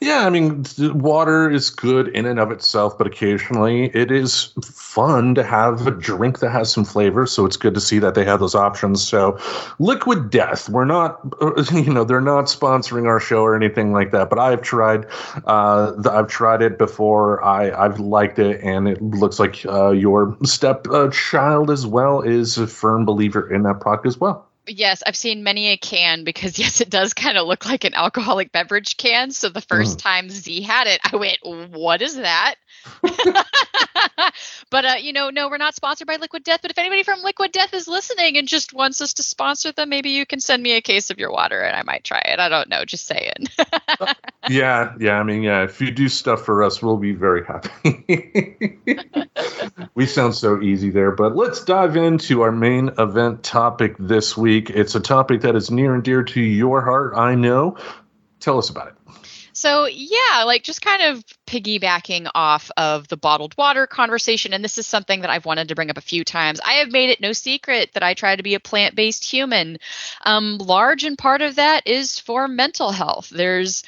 Yeah, 0.00 0.26
I 0.26 0.30
mean, 0.30 0.64
water 0.78 1.50
is 1.50 1.70
good 1.70 2.08
in 2.08 2.26
and 2.26 2.38
of 2.38 2.50
itself, 2.50 2.98
but 2.98 3.06
occasionally 3.06 3.86
it 3.94 4.10
is 4.10 4.52
fun 4.62 5.34
to 5.36 5.42
have 5.42 5.86
a 5.86 5.90
drink 5.90 6.40
that 6.40 6.50
has 6.50 6.70
some 6.70 6.84
flavor. 6.84 7.26
So 7.26 7.46
it's 7.46 7.56
good 7.56 7.74
to 7.74 7.80
see 7.80 7.98
that 8.00 8.14
they 8.14 8.24
have 8.24 8.40
those 8.40 8.54
options. 8.54 9.06
So, 9.06 9.38
Liquid 9.78 10.30
Death, 10.30 10.68
we're 10.68 10.84
not, 10.84 11.20
you 11.72 11.92
know, 11.92 12.04
they're 12.04 12.20
not 12.20 12.46
sponsoring 12.46 13.06
our 13.06 13.20
show 13.20 13.42
or 13.42 13.56
anything 13.56 13.92
like 13.92 14.10
that. 14.10 14.28
But 14.28 14.38
I've 14.38 14.62
tried, 14.62 15.06
uh, 15.46 15.94
I've 16.10 16.28
tried 16.28 16.60
it 16.60 16.76
before. 16.76 17.42
I 17.42 17.70
I've 17.70 17.98
liked 18.00 18.38
it, 18.38 18.60
and 18.62 18.88
it 18.88 19.00
looks 19.00 19.38
like 19.38 19.64
uh, 19.66 19.90
your 19.90 20.36
step 20.44 20.86
uh, 20.90 21.08
as 21.70 21.86
well 21.86 22.20
is 22.20 22.58
a 22.58 22.66
firm 22.66 23.04
believer 23.04 23.52
in 23.52 23.62
that 23.62 23.80
product 23.80 24.06
as 24.06 24.18
well. 24.18 24.48
Yes, 24.66 25.02
I've 25.06 25.16
seen 25.16 25.42
many 25.42 25.68
a 25.68 25.76
can 25.76 26.24
because 26.24 26.58
yes, 26.58 26.80
it 26.80 26.90
does 26.90 27.14
kind 27.14 27.38
of 27.38 27.46
look 27.46 27.66
like 27.66 27.84
an 27.84 27.94
alcoholic 27.94 28.52
beverage 28.52 28.96
can. 28.96 29.30
So 29.30 29.48
the 29.48 29.60
first 29.60 29.98
mm. 29.98 30.02
time 30.02 30.30
Z 30.30 30.62
had 30.62 30.86
it, 30.86 31.00
I 31.04 31.16
went, 31.16 31.38
"What 31.42 32.02
is 32.02 32.16
that?" 32.16 32.56
but 34.70 34.84
uh, 34.84 34.94
you 35.00 35.12
know, 35.12 35.30
no, 35.30 35.48
we're 35.48 35.56
not 35.56 35.74
sponsored 35.74 36.06
by 36.06 36.16
Liquid 36.16 36.44
Death. 36.44 36.60
But 36.62 36.70
if 36.70 36.78
anybody 36.78 37.02
from 37.02 37.22
Liquid 37.22 37.52
Death 37.52 37.74
is 37.74 37.88
listening 37.88 38.36
and 38.36 38.48
just 38.48 38.72
wants 38.72 39.00
us 39.00 39.14
to 39.14 39.22
sponsor 39.22 39.72
them, 39.72 39.88
maybe 39.88 40.10
you 40.10 40.26
can 40.26 40.40
send 40.40 40.62
me 40.62 40.72
a 40.72 40.80
case 40.80 41.10
of 41.10 41.18
your 41.18 41.30
water 41.30 41.60
and 41.60 41.76
I 41.76 41.82
might 41.82 42.04
try 42.04 42.22
it. 42.24 42.38
I 42.38 42.48
don't 42.48 42.68
know, 42.68 42.84
just 42.84 43.06
saying. 43.06 43.48
Yeah, 44.48 44.94
yeah. 44.98 45.18
I 45.18 45.22
mean, 45.22 45.42
yeah. 45.42 45.64
If 45.64 45.80
you 45.80 45.90
do 45.90 46.08
stuff 46.08 46.44
for 46.44 46.62
us, 46.62 46.82
we'll 46.82 46.96
be 46.96 47.12
very 47.12 47.44
happy. 47.44 48.78
we 49.94 50.06
sound 50.06 50.34
so 50.34 50.60
easy 50.60 50.90
there, 50.90 51.12
but 51.12 51.34
let's 51.34 51.64
dive 51.64 51.96
into 51.96 52.42
our 52.42 52.52
main 52.52 52.90
event 52.98 53.42
topic 53.42 53.96
this 53.98 54.36
week. 54.36 54.70
It's 54.70 54.94
a 54.94 55.00
topic 55.00 55.42
that 55.42 55.56
is 55.56 55.70
near 55.70 55.94
and 55.94 56.02
dear 56.02 56.22
to 56.24 56.40
your 56.40 56.82
heart, 56.82 57.14
I 57.16 57.34
know. 57.34 57.78
Tell 58.40 58.58
us 58.58 58.68
about 58.68 58.88
it. 58.88 58.94
So, 59.54 59.86
yeah, 59.86 60.42
like 60.44 60.64
just 60.64 60.82
kind 60.82 61.02
of 61.02 61.24
piggybacking 61.46 62.28
off 62.34 62.70
of 62.76 63.06
the 63.06 63.16
bottled 63.16 63.56
water 63.56 63.86
conversation, 63.86 64.52
and 64.52 64.64
this 64.64 64.78
is 64.78 64.86
something 64.86 65.20
that 65.20 65.30
I've 65.30 65.46
wanted 65.46 65.68
to 65.68 65.76
bring 65.76 65.90
up 65.90 65.96
a 65.96 66.02
few 66.02 66.24
times. 66.24 66.60
I 66.64 66.74
have 66.74 66.90
made 66.90 67.10
it 67.10 67.20
no 67.20 67.32
secret 67.32 67.90
that 67.94 68.02
I 68.02 68.14
try 68.14 68.34
to 68.34 68.42
be 68.42 68.54
a 68.54 68.60
plant 68.60 68.96
based 68.96 69.24
human. 69.24 69.78
Um, 70.24 70.58
large 70.58 71.04
and 71.04 71.16
part 71.16 71.40
of 71.40 71.54
that 71.56 71.86
is 71.86 72.18
for 72.18 72.48
mental 72.48 72.90
health. 72.90 73.30
There's 73.30 73.84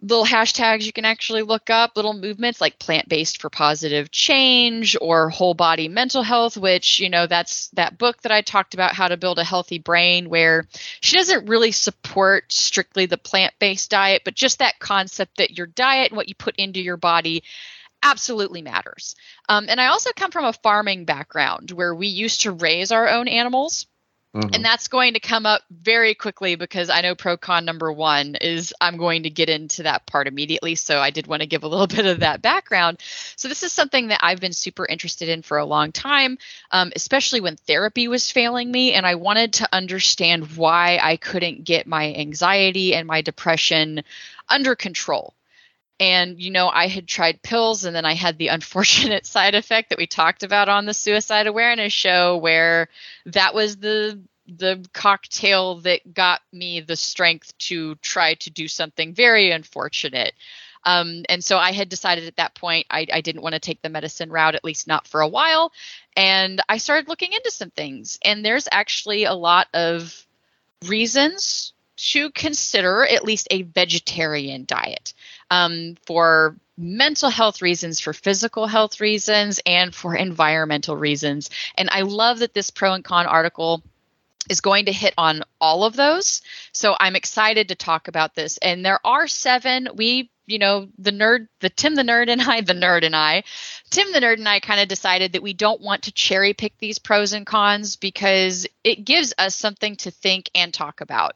little 0.00 0.24
hashtags 0.24 0.86
you 0.86 0.92
can 0.92 1.04
actually 1.04 1.42
look 1.42 1.70
up, 1.70 1.96
little 1.96 2.14
movements 2.14 2.60
like 2.60 2.78
plant 2.78 3.08
based 3.08 3.40
for 3.40 3.50
positive 3.50 4.10
change 4.10 4.96
or 5.00 5.28
whole 5.28 5.54
body 5.54 5.88
mental 5.88 6.22
health, 6.22 6.56
which, 6.56 7.00
you 7.00 7.10
know, 7.10 7.26
that's 7.26 7.68
that 7.68 7.98
book 7.98 8.22
that 8.22 8.32
I 8.32 8.42
talked 8.42 8.74
about, 8.74 8.94
How 8.94 9.08
to 9.08 9.16
Build 9.16 9.38
a 9.38 9.44
Healthy 9.44 9.78
Brain, 9.78 10.28
where 10.28 10.66
she 11.00 11.16
doesn't 11.16 11.48
really 11.48 11.72
support 11.72 12.52
strictly 12.52 13.06
the 13.06 13.18
plant 13.18 13.54
based 13.58 13.90
diet, 13.90 14.22
but 14.24 14.34
just 14.34 14.60
that 14.60 14.78
concept 14.78 15.38
that 15.38 15.56
your 15.56 15.66
diet 15.66 16.10
and 16.10 16.16
what 16.16 16.28
you 16.28 16.34
put 16.34 16.56
into 16.56 16.80
your 16.80 16.96
body 16.96 17.42
absolutely 18.02 18.62
matters. 18.62 19.16
Um, 19.48 19.66
and 19.68 19.80
I 19.80 19.86
also 19.86 20.10
come 20.14 20.30
from 20.30 20.44
a 20.44 20.52
farming 20.52 21.04
background 21.04 21.72
where 21.72 21.94
we 21.94 22.06
used 22.06 22.42
to 22.42 22.52
raise 22.52 22.92
our 22.92 23.08
own 23.08 23.26
animals. 23.26 23.86
Mhm. 24.38 24.54
And 24.54 24.64
that's 24.64 24.86
going 24.86 25.14
to 25.14 25.20
come 25.20 25.46
up 25.46 25.62
very 25.68 26.14
quickly 26.14 26.54
because 26.54 26.90
I 26.90 27.00
know 27.00 27.16
pro 27.16 27.36
con 27.36 27.64
number 27.64 27.92
one 27.92 28.36
is 28.36 28.72
I'm 28.80 28.96
going 28.96 29.24
to 29.24 29.30
get 29.30 29.48
into 29.48 29.82
that 29.82 30.06
part 30.06 30.28
immediately. 30.28 30.76
So 30.76 31.00
I 31.00 31.10
did 31.10 31.26
want 31.26 31.42
to 31.42 31.48
give 31.48 31.64
a 31.64 31.68
little 31.68 31.86
bit 31.96 32.06
of 32.06 32.20
that 32.20 32.40
background. 32.40 32.98
So 33.34 33.48
this 33.48 33.64
is 33.64 33.72
something 33.72 34.08
that 34.08 34.20
I've 34.22 34.38
been 34.38 34.52
super 34.52 34.86
interested 34.86 35.28
in 35.28 35.42
for 35.42 35.58
a 35.58 35.64
long 35.64 35.90
time, 35.90 36.38
um, 36.70 36.92
especially 36.94 37.40
when 37.40 37.56
therapy 37.56 38.06
was 38.06 38.30
failing 38.30 38.70
me. 38.70 38.92
And 38.92 39.04
I 39.04 39.16
wanted 39.16 39.54
to 39.54 39.68
understand 39.72 40.56
why 40.56 41.00
I 41.02 41.16
couldn't 41.16 41.64
get 41.64 41.88
my 41.88 42.14
anxiety 42.14 42.94
and 42.94 43.08
my 43.08 43.22
depression 43.22 44.04
under 44.48 44.76
control. 44.76 45.34
And, 46.00 46.40
you 46.40 46.50
know, 46.50 46.68
I 46.68 46.86
had 46.86 47.08
tried 47.08 47.42
pills 47.42 47.84
and 47.84 47.94
then 47.94 48.04
I 48.04 48.14
had 48.14 48.38
the 48.38 48.48
unfortunate 48.56 49.26
side 49.26 49.54
effect 49.54 49.90
that 49.90 49.98
we 49.98 50.06
talked 50.06 50.42
about 50.42 50.68
on 50.68 50.86
the 50.86 50.94
suicide 50.94 51.46
awareness 51.46 51.92
show 51.92 52.36
where 52.36 52.88
that 53.26 53.54
was 53.54 53.76
the 53.76 54.20
the 54.50 54.82
cocktail 54.94 55.76
that 55.80 56.14
got 56.14 56.40
me 56.52 56.80
the 56.80 56.96
strength 56.96 57.56
to 57.58 57.94
try 57.96 58.32
to 58.32 58.50
do 58.50 58.66
something 58.66 59.12
very 59.12 59.50
unfortunate. 59.50 60.32
Um, 60.84 61.24
and 61.28 61.44
so 61.44 61.58
I 61.58 61.72
had 61.72 61.90
decided 61.90 62.26
at 62.26 62.36
that 62.36 62.54
point 62.54 62.86
I, 62.88 63.06
I 63.12 63.20
didn't 63.20 63.42
want 63.42 63.54
to 63.54 63.60
take 63.60 63.82
the 63.82 63.90
medicine 63.90 64.30
route, 64.30 64.54
at 64.54 64.64
least 64.64 64.86
not 64.86 65.06
for 65.06 65.20
a 65.20 65.28
while. 65.28 65.72
And 66.16 66.62
I 66.66 66.78
started 66.78 67.08
looking 67.08 67.32
into 67.34 67.50
some 67.50 67.70
things. 67.70 68.18
And 68.24 68.42
there's 68.42 68.68
actually 68.72 69.24
a 69.24 69.34
lot 69.34 69.68
of 69.74 70.26
reasons 70.86 71.74
to 71.96 72.30
consider 72.30 73.04
at 73.04 73.24
least 73.24 73.48
a 73.50 73.62
vegetarian 73.62 74.64
diet 74.64 75.12
um, 75.50 75.96
for 76.06 76.56
mental 76.76 77.28
health 77.28 77.60
reasons, 77.60 78.00
for 78.00 78.12
physical 78.12 78.66
health 78.66 79.00
reasons, 79.00 79.60
and 79.66 79.94
for 79.94 80.14
environmental 80.14 80.96
reasons. 80.96 81.50
And 81.76 81.88
I 81.90 82.02
love 82.02 82.38
that 82.38 82.54
this 82.54 82.70
pro 82.70 82.92
and 82.92 83.04
con 83.04 83.26
article 83.26 83.82
is 84.48 84.60
going 84.60 84.86
to 84.86 84.92
hit 84.92 85.14
on 85.18 85.42
all 85.60 85.84
of 85.84 85.96
those. 85.96 86.40
So 86.72 86.96
I'm 86.98 87.16
excited 87.16 87.68
to 87.68 87.74
talk 87.74 88.08
about 88.08 88.34
this. 88.34 88.58
And 88.58 88.84
there 88.84 89.00
are 89.04 89.26
seven. 89.26 89.88
We, 89.94 90.30
you 90.46 90.58
know, 90.58 90.88
the 90.98 91.12
nerd, 91.12 91.48
the 91.60 91.68
Tim 91.68 91.94
the 91.94 92.02
nerd 92.02 92.28
and 92.28 92.40
I, 92.40 92.62
the 92.62 92.72
nerd 92.72 93.04
and 93.04 93.14
I, 93.14 93.44
Tim 93.90 94.12
the 94.12 94.20
nerd 94.20 94.38
and 94.38 94.48
I 94.48 94.60
kind 94.60 94.80
of 94.80 94.88
decided 94.88 95.32
that 95.32 95.42
we 95.42 95.52
don't 95.52 95.82
want 95.82 96.04
to 96.04 96.12
cherry 96.12 96.54
pick 96.54 96.78
these 96.78 96.98
pros 96.98 97.32
and 97.32 97.46
cons 97.46 97.96
because 97.96 98.66
it 98.84 99.04
gives 99.04 99.34
us 99.36 99.54
something 99.54 99.96
to 99.96 100.10
think 100.10 100.50
and 100.54 100.72
talk 100.72 101.00
about. 101.00 101.34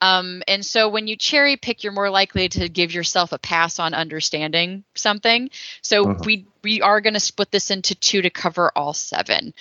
Um, 0.00 0.42
and 0.46 0.64
so 0.64 0.88
when 0.88 1.06
you 1.06 1.16
cherry 1.16 1.56
pick, 1.56 1.82
you're 1.82 1.92
more 1.92 2.10
likely 2.10 2.48
to 2.50 2.68
give 2.68 2.92
yourself 2.92 3.32
a 3.32 3.38
pass 3.38 3.78
on 3.78 3.94
understanding 3.94 4.84
something. 4.94 5.50
So 5.82 6.04
Mhm. 6.06 6.24
we 6.24 6.46
we 6.62 6.82
are 6.82 7.00
going 7.00 7.14
to 7.14 7.20
split 7.20 7.50
this 7.50 7.70
into 7.70 7.94
two 7.94 8.22
to 8.22 8.30
cover 8.30 8.70
all 8.76 8.92
seven. 8.92 9.54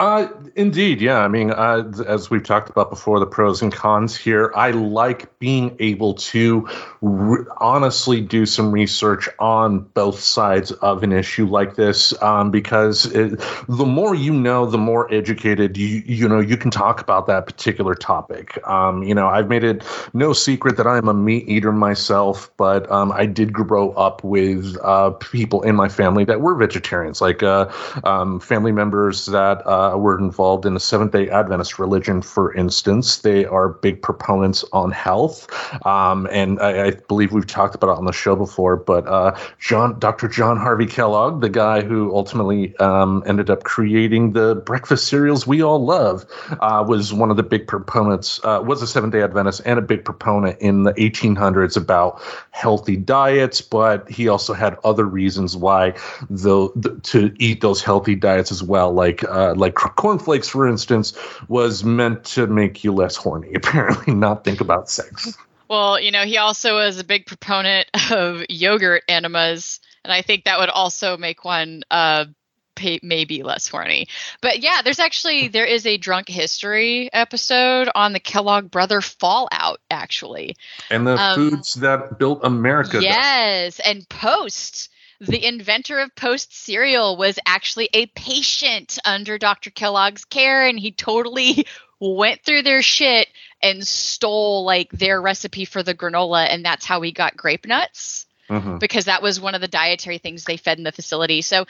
Uh, 0.00 0.26
indeed, 0.56 1.00
yeah. 1.00 1.20
I 1.20 1.28
mean, 1.28 1.52
uh, 1.52 1.88
as 2.08 2.28
we've 2.28 2.42
talked 2.42 2.68
about 2.68 2.90
before, 2.90 3.20
the 3.20 3.26
pros 3.26 3.62
and 3.62 3.72
cons 3.72 4.16
here. 4.16 4.52
I 4.56 4.72
like 4.72 5.38
being 5.38 5.76
able 5.78 6.14
to 6.14 6.68
r- 7.00 7.46
honestly 7.58 8.20
do 8.20 8.44
some 8.44 8.72
research 8.72 9.28
on 9.38 9.80
both 9.94 10.18
sides 10.18 10.72
of 10.72 11.04
an 11.04 11.12
issue 11.12 11.46
like 11.46 11.76
this, 11.76 12.12
um, 12.22 12.50
because 12.50 13.06
it, 13.06 13.38
the 13.68 13.86
more 13.86 14.16
you 14.16 14.32
know, 14.32 14.66
the 14.66 14.78
more 14.78 15.12
educated 15.14 15.76
you 15.76 16.02
you 16.04 16.28
know 16.28 16.40
you 16.40 16.56
can 16.56 16.72
talk 16.72 17.00
about 17.00 17.28
that 17.28 17.46
particular 17.46 17.94
topic. 17.94 18.58
Um, 18.66 19.04
you 19.04 19.14
know, 19.14 19.28
I've 19.28 19.48
made 19.48 19.62
it 19.62 19.84
no 20.12 20.32
secret 20.32 20.76
that 20.76 20.88
I'm 20.88 21.06
a 21.06 21.14
meat 21.14 21.48
eater 21.48 21.70
myself, 21.70 22.50
but 22.56 22.90
um, 22.90 23.12
I 23.12 23.26
did 23.26 23.52
grow 23.52 23.92
up 23.92 24.24
with 24.24 24.76
uh, 24.82 25.10
people 25.10 25.62
in 25.62 25.76
my 25.76 25.88
family 25.88 26.24
that 26.24 26.40
were 26.40 26.56
vegetarians, 26.56 27.20
like 27.20 27.44
uh, 27.44 27.70
um, 28.02 28.40
family 28.40 28.72
members 28.72 29.26
that 29.26 29.64
uh, 29.84 29.96
were 29.96 30.18
involved 30.18 30.66
in 30.66 30.74
the 30.74 30.80
Seventh 30.80 31.12
Day 31.12 31.28
Adventist 31.28 31.78
religion, 31.78 32.22
for 32.22 32.54
instance. 32.54 33.18
They 33.18 33.44
are 33.44 33.68
big 33.68 34.02
proponents 34.02 34.64
on 34.72 34.90
health, 34.90 35.48
um, 35.86 36.28
and 36.30 36.60
I, 36.60 36.86
I 36.86 36.90
believe 37.08 37.32
we've 37.32 37.46
talked 37.46 37.74
about 37.74 37.92
it 37.92 37.98
on 37.98 38.04
the 38.04 38.12
show 38.12 38.36
before. 38.36 38.76
But 38.76 39.06
uh, 39.06 39.36
John, 39.58 39.98
Dr. 39.98 40.28
John 40.28 40.56
Harvey 40.56 40.86
Kellogg, 40.86 41.40
the 41.40 41.48
guy 41.48 41.82
who 41.82 42.14
ultimately 42.14 42.76
um, 42.78 43.22
ended 43.26 43.50
up 43.50 43.64
creating 43.64 44.32
the 44.32 44.54
breakfast 44.66 45.08
cereals 45.08 45.46
we 45.46 45.62
all 45.62 45.84
love, 45.84 46.24
uh, 46.60 46.84
was 46.86 47.12
one 47.12 47.30
of 47.30 47.36
the 47.36 47.42
big 47.42 47.66
proponents. 47.66 48.40
Uh, 48.44 48.62
was 48.64 48.82
a 48.82 48.86
Seventh 48.86 49.12
Day 49.12 49.22
Adventist 49.22 49.60
and 49.64 49.78
a 49.78 49.82
big 49.82 50.04
proponent 50.04 50.58
in 50.60 50.84
the 50.84 50.92
1800s 50.94 51.76
about 51.76 52.20
healthy 52.50 52.96
diets, 52.96 53.60
but 53.60 54.08
he 54.10 54.28
also 54.28 54.52
had 54.54 54.76
other 54.84 55.04
reasons 55.04 55.56
why 55.56 55.90
the, 56.30 56.68
the 56.76 56.98
to 57.02 57.34
eat 57.38 57.60
those 57.60 57.82
healthy 57.82 58.14
diets 58.14 58.50
as 58.50 58.62
well, 58.62 58.92
like 58.92 59.24
uh, 59.24 59.54
like 59.82 59.96
cornflakes, 59.96 60.48
for 60.48 60.66
instance, 60.68 61.12
was 61.48 61.84
meant 61.84 62.24
to 62.24 62.46
make 62.46 62.84
you 62.84 62.92
less 62.92 63.16
horny. 63.16 63.52
Apparently, 63.54 64.14
not 64.14 64.44
think 64.44 64.60
about 64.60 64.88
sex. 64.90 65.36
Well, 65.68 65.98
you 65.98 66.10
know, 66.10 66.24
he 66.24 66.36
also 66.36 66.74
was 66.74 66.98
a 66.98 67.04
big 67.04 67.26
proponent 67.26 67.88
of 68.12 68.44
yogurt 68.48 69.02
enemas, 69.08 69.80
and 70.04 70.12
I 70.12 70.22
think 70.22 70.44
that 70.44 70.58
would 70.58 70.68
also 70.68 71.16
make 71.16 71.44
one 71.44 71.82
uh, 71.90 72.26
pay, 72.74 73.00
maybe 73.02 73.42
less 73.42 73.68
horny. 73.68 74.08
But 74.42 74.60
yeah, 74.60 74.82
there's 74.82 74.98
actually 74.98 75.48
there 75.48 75.64
is 75.64 75.86
a 75.86 75.96
drunk 75.96 76.28
history 76.28 77.08
episode 77.12 77.88
on 77.94 78.12
the 78.12 78.20
Kellogg 78.20 78.70
brother 78.70 79.00
fallout. 79.00 79.80
Actually, 79.90 80.56
And 80.90 81.06
the 81.06 81.18
Um, 81.18 81.34
foods 81.50 81.74
that 81.74 82.18
built 82.18 82.40
America. 82.44 83.00
yes, 83.00 83.80
and 83.80 84.06
Post. 84.08 84.90
The 85.26 85.46
inventor 85.46 86.00
of 86.00 86.14
Post 86.14 86.54
cereal 86.54 87.16
was 87.16 87.38
actually 87.46 87.88
a 87.92 88.06
patient 88.06 88.98
under 89.04 89.38
Dr. 89.38 89.70
Kellogg's 89.70 90.24
care, 90.24 90.66
and 90.66 90.78
he 90.78 90.92
totally 90.92 91.66
went 92.00 92.42
through 92.44 92.62
their 92.62 92.82
shit 92.82 93.28
and 93.62 93.86
stole 93.86 94.64
like 94.64 94.90
their 94.90 95.20
recipe 95.20 95.64
for 95.64 95.82
the 95.82 95.94
granola, 95.94 96.46
and 96.48 96.64
that's 96.64 96.84
how 96.84 97.00
we 97.00 97.12
got 97.12 97.36
grape 97.36 97.66
nuts 97.66 98.26
Mhm. 98.50 98.78
because 98.78 99.06
that 99.06 99.22
was 99.22 99.40
one 99.40 99.54
of 99.54 99.62
the 99.62 99.68
dietary 99.68 100.18
things 100.18 100.44
they 100.44 100.58
fed 100.58 100.76
in 100.76 100.84
the 100.84 100.92
facility. 100.92 101.40
So 101.40 101.64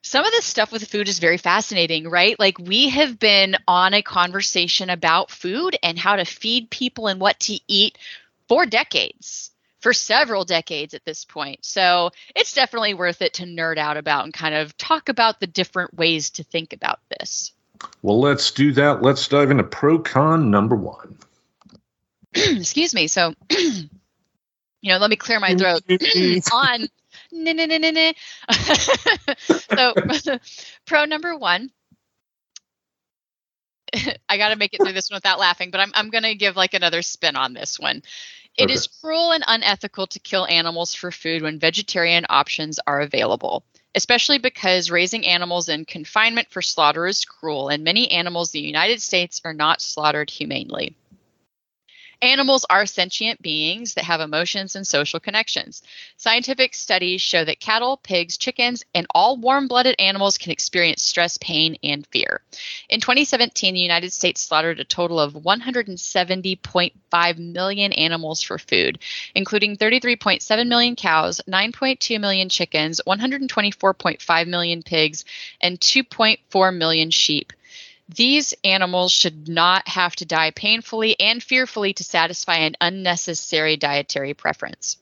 some 0.00 0.24
of 0.24 0.32
this 0.32 0.46
stuff 0.46 0.72
with 0.72 0.88
food 0.90 1.08
is 1.08 1.18
very 1.18 1.36
fascinating, 1.36 2.08
right? 2.08 2.38
Like 2.38 2.58
we 2.58 2.88
have 2.90 3.18
been 3.18 3.56
on 3.68 3.92
a 3.92 4.02
conversation 4.02 4.88
about 4.88 5.30
food 5.30 5.76
and 5.82 5.98
how 5.98 6.16
to 6.16 6.24
feed 6.24 6.70
people 6.70 7.08
and 7.08 7.20
what 7.20 7.40
to 7.40 7.58
eat 7.68 7.98
for 8.48 8.64
decades. 8.66 9.50
For 9.84 9.92
several 9.92 10.46
decades 10.46 10.94
at 10.94 11.04
this 11.04 11.26
point. 11.26 11.62
So 11.62 12.08
it's 12.34 12.54
definitely 12.54 12.94
worth 12.94 13.20
it 13.20 13.34
to 13.34 13.42
nerd 13.42 13.76
out 13.76 13.98
about 13.98 14.24
and 14.24 14.32
kind 14.32 14.54
of 14.54 14.74
talk 14.78 15.10
about 15.10 15.40
the 15.40 15.46
different 15.46 15.92
ways 15.92 16.30
to 16.30 16.42
think 16.42 16.72
about 16.72 17.00
this. 17.10 17.52
Well, 18.00 18.18
let's 18.18 18.50
do 18.50 18.72
that. 18.72 19.02
Let's 19.02 19.28
dive 19.28 19.50
into 19.50 19.64
pro 19.64 19.98
con 19.98 20.50
number 20.50 20.74
one. 20.74 21.18
Excuse 22.34 22.94
me. 22.94 23.08
So, 23.08 23.34
you 23.50 23.90
know, 24.84 24.96
let 24.96 25.10
me 25.10 25.16
clear 25.16 25.38
my 25.38 25.54
throat. 25.54 25.82
on 26.54 26.88
nah, 27.30 27.52
nah, 27.52 27.66
nah, 27.66 27.76
nah, 27.76 27.90
nah. 27.90 28.12
so 29.44 30.38
pro 30.86 31.04
number 31.04 31.36
one 31.36 31.70
I 34.28 34.38
got 34.38 34.50
to 34.50 34.56
make 34.56 34.74
it 34.74 34.82
through 34.82 34.92
this 34.92 35.10
one 35.10 35.16
without 35.16 35.38
laughing, 35.38 35.70
but 35.70 35.80
I'm 35.80 35.92
I'm 35.94 36.10
going 36.10 36.24
to 36.24 36.34
give 36.34 36.56
like 36.56 36.74
another 36.74 37.02
spin 37.02 37.36
on 37.36 37.52
this 37.52 37.78
one. 37.78 38.02
It 38.56 38.70
is 38.70 38.86
Okay. 38.86 38.94
cruel 39.00 39.32
and 39.32 39.44
unethical 39.46 40.06
to 40.08 40.20
kill 40.20 40.46
animals 40.46 40.94
for 40.94 41.10
food 41.10 41.42
when 41.42 41.58
vegetarian 41.58 42.24
options 42.28 42.78
are 42.86 43.00
available, 43.00 43.64
especially 43.94 44.38
because 44.38 44.90
raising 44.90 45.26
animals 45.26 45.68
in 45.68 45.84
confinement 45.84 46.50
for 46.50 46.62
slaughter 46.62 47.06
is 47.06 47.24
cruel, 47.24 47.68
and 47.68 47.82
many 47.84 48.10
animals 48.10 48.54
in 48.54 48.60
the 48.60 48.66
United 48.66 49.02
States 49.02 49.40
are 49.44 49.54
not 49.54 49.80
slaughtered 49.80 50.30
humanely. 50.30 50.96
Animals 52.24 52.64
are 52.70 52.86
sentient 52.86 53.42
beings 53.42 53.94
that 53.94 54.04
have 54.04 54.22
emotions 54.22 54.76
and 54.76 54.86
social 54.86 55.20
connections. 55.20 55.82
Scientific 56.16 56.74
studies 56.74 57.20
show 57.20 57.44
that 57.44 57.60
cattle, 57.60 57.98
pigs, 57.98 58.38
chickens, 58.38 58.82
and 58.94 59.06
all 59.14 59.36
warm 59.36 59.68
blooded 59.68 59.94
animals 59.98 60.38
can 60.38 60.50
experience 60.50 61.02
stress, 61.02 61.36
pain, 61.36 61.76
and 61.82 62.06
fear. 62.06 62.40
In 62.88 63.02
2017, 63.02 63.74
the 63.74 63.80
United 63.80 64.10
States 64.10 64.40
slaughtered 64.40 64.80
a 64.80 64.84
total 64.84 65.20
of 65.20 65.34
170.5 65.34 67.38
million 67.38 67.92
animals 67.92 68.42
for 68.42 68.58
food, 68.58 68.98
including 69.34 69.76
33.7 69.76 70.66
million 70.66 70.96
cows, 70.96 71.42
9.2 71.46 72.18
million 72.18 72.48
chickens, 72.48 73.02
124.5 73.06 74.46
million 74.46 74.82
pigs, 74.82 75.26
and 75.60 75.78
2.4 75.78 76.74
million 76.74 77.10
sheep. 77.10 77.52
These 78.08 78.54
animals 78.64 79.12
should 79.12 79.48
not 79.48 79.88
have 79.88 80.14
to 80.16 80.26
die 80.26 80.50
painfully 80.50 81.18
and 81.18 81.42
fearfully 81.42 81.94
to 81.94 82.04
satisfy 82.04 82.56
an 82.56 82.76
unnecessary 82.80 83.76
dietary 83.76 84.34
preference. 84.34 84.98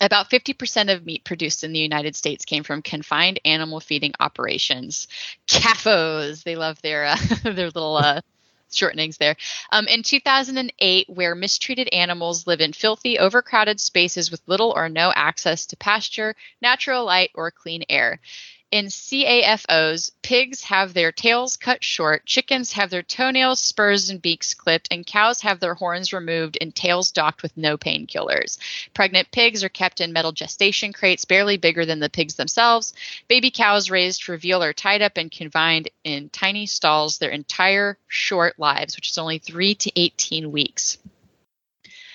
About 0.00 0.30
50% 0.30 0.90
of 0.90 1.04
meat 1.04 1.24
produced 1.24 1.62
in 1.62 1.72
the 1.72 1.80
United 1.80 2.16
States 2.16 2.44
came 2.46 2.62
from 2.62 2.80
confined 2.80 3.40
animal 3.44 3.80
feeding 3.80 4.14
operations. 4.18 5.08
CAFOs, 5.46 6.42
they 6.42 6.56
love 6.56 6.80
their 6.80 7.06
uh, 7.06 7.16
their 7.42 7.66
little 7.66 7.96
uh, 7.96 8.22
shortenings 8.70 9.18
there. 9.18 9.36
Um, 9.72 9.86
in 9.88 10.02
2008, 10.02 11.10
where 11.10 11.34
mistreated 11.34 11.88
animals 11.92 12.46
live 12.46 12.60
in 12.60 12.72
filthy, 12.72 13.18
overcrowded 13.18 13.80
spaces 13.80 14.30
with 14.30 14.40
little 14.46 14.72
or 14.74 14.88
no 14.88 15.12
access 15.14 15.66
to 15.66 15.76
pasture, 15.76 16.34
natural 16.62 17.04
light, 17.04 17.30
or 17.34 17.50
clean 17.50 17.84
air. 17.88 18.20
In 18.70 18.86
CAFOs, 18.86 20.12
pigs 20.22 20.62
have 20.62 20.94
their 20.94 21.10
tails 21.10 21.56
cut 21.56 21.82
short, 21.82 22.24
chickens 22.24 22.72
have 22.74 22.88
their 22.88 23.02
toenails, 23.02 23.60
spurs, 23.60 24.10
and 24.10 24.22
beaks 24.22 24.54
clipped, 24.54 24.86
and 24.92 25.04
cows 25.04 25.40
have 25.40 25.58
their 25.58 25.74
horns 25.74 26.12
removed 26.12 26.56
and 26.60 26.72
tails 26.72 27.10
docked 27.10 27.42
with 27.42 27.56
no 27.56 27.76
painkillers. 27.76 28.58
Pregnant 28.94 29.32
pigs 29.32 29.64
are 29.64 29.68
kept 29.68 30.00
in 30.00 30.12
metal 30.12 30.30
gestation 30.30 30.92
crates 30.92 31.24
barely 31.24 31.56
bigger 31.56 31.84
than 31.84 31.98
the 31.98 32.08
pigs 32.08 32.36
themselves. 32.36 32.92
Baby 33.26 33.50
cows 33.50 33.90
raised 33.90 34.22
for 34.22 34.36
veal 34.36 34.62
are 34.62 34.72
tied 34.72 35.02
up 35.02 35.16
and 35.16 35.32
confined 35.32 35.90
in 36.04 36.28
tiny 36.28 36.66
stalls 36.66 37.18
their 37.18 37.30
entire 37.30 37.98
short 38.06 38.56
lives, 38.56 38.94
which 38.94 39.10
is 39.10 39.18
only 39.18 39.38
3 39.38 39.74
to 39.74 40.00
18 40.00 40.52
weeks. 40.52 40.96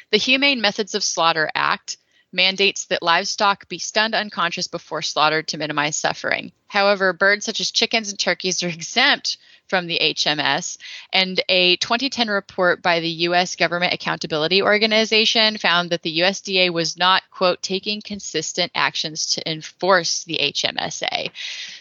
The 0.09 0.17
Humane 0.17 0.61
Methods 0.61 0.95
of 0.95 1.03
Slaughter 1.03 1.51
Act 1.53 1.97
mandates 2.31 2.85
that 2.85 3.03
livestock 3.03 3.67
be 3.69 3.79
stunned 3.79 4.15
unconscious 4.15 4.67
before 4.67 5.01
slaughtered 5.01 5.47
to 5.47 5.57
minimize 5.57 5.95
suffering. 5.95 6.51
However, 6.67 7.13
birds 7.13 7.45
such 7.45 7.59
as 7.59 7.71
chickens 7.71 8.09
and 8.09 8.19
turkeys 8.19 8.63
are 8.63 8.67
exempt 8.69 9.37
from 9.67 9.87
the 9.87 9.99
HMS, 9.99 10.77
and 11.11 11.41
a 11.49 11.75
2010 11.77 12.27
report 12.27 12.81
by 12.81 12.99
the 12.99 13.09
U.S. 13.09 13.55
Government 13.55 13.93
Accountability 13.93 14.61
Organization 14.61 15.57
found 15.57 15.89
that 15.89 16.03
the 16.03 16.19
USDA 16.19 16.71
was 16.71 16.97
not, 16.97 17.23
quote, 17.31 17.61
taking 17.63 18.01
consistent 18.01 18.71
actions 18.75 19.25
to 19.33 19.51
enforce 19.51 20.23
the 20.23 20.39
HMSA. 20.39 21.31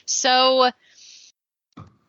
So, 0.07 0.70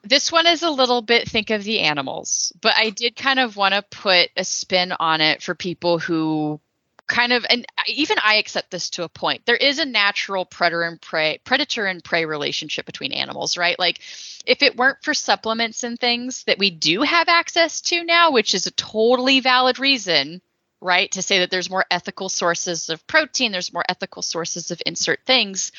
this 0.04 0.32
one 0.32 0.48
is 0.48 0.62
a 0.62 0.70
little 0.70 1.02
bit 1.02 1.28
think 1.28 1.50
of 1.50 1.64
the 1.64 1.80
animals, 1.82 2.54
but 2.62 2.74
I 2.78 2.92
did 2.92 3.16
kind 3.16 3.40
of 3.40 3.58
want 3.58 3.74
to 3.74 3.82
put 3.82 4.30
a 4.38 4.44
spin 4.44 4.94
on 4.94 5.20
it 5.20 5.42
for 5.42 5.56
people 5.56 5.98
who 6.00 6.60
kind 7.08 7.34
of 7.34 7.46
and 7.50 7.66
even 7.88 8.18
I 8.24 8.36
accept 8.36 8.72
this 8.72 8.90
to 8.92 9.04
a 9.04 9.10
point. 9.10 9.46
There 9.46 9.56
is 9.56 9.80
a 9.80 9.86
natural 9.86 10.46
predator 10.46 10.84
and 10.84 11.00
prey 11.00 11.40
predator 11.44 11.86
and 11.86 12.04
prey 12.04 12.26
relationship 12.26 12.86
between 12.86 13.12
animals, 13.12 13.58
right? 13.58 13.78
Like 13.78 14.00
if 14.46 14.62
it 14.62 14.76
weren't 14.76 15.04
for 15.04 15.14
supplements 15.14 15.84
and 15.84 16.00
things 16.00 16.44
that 16.46 16.60
we 16.60 16.70
do 16.70 17.02
have 17.02 17.28
access 17.30 17.82
to 17.82 18.04
now, 18.04 18.32
which 18.32 18.56
is 18.56 18.68
a 18.68 18.72
totally 18.72 19.40
valid 19.40 19.80
reason, 19.80 20.42
right, 20.82 21.12
to 21.12 21.22
say 21.22 21.40
that 21.40 21.52
there's 21.52 21.70
more 21.70 21.86
ethical 21.92 22.30
sources 22.30 22.90
of 22.90 23.06
protein, 23.08 23.52
there's 23.52 23.74
more 23.74 23.86
ethical 23.88 24.22
sources 24.22 24.72
of 24.72 24.82
insert 24.86 25.20
things, 25.26 25.72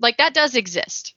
like 0.00 0.18
that 0.18 0.34
does 0.34 0.54
exist. 0.54 1.14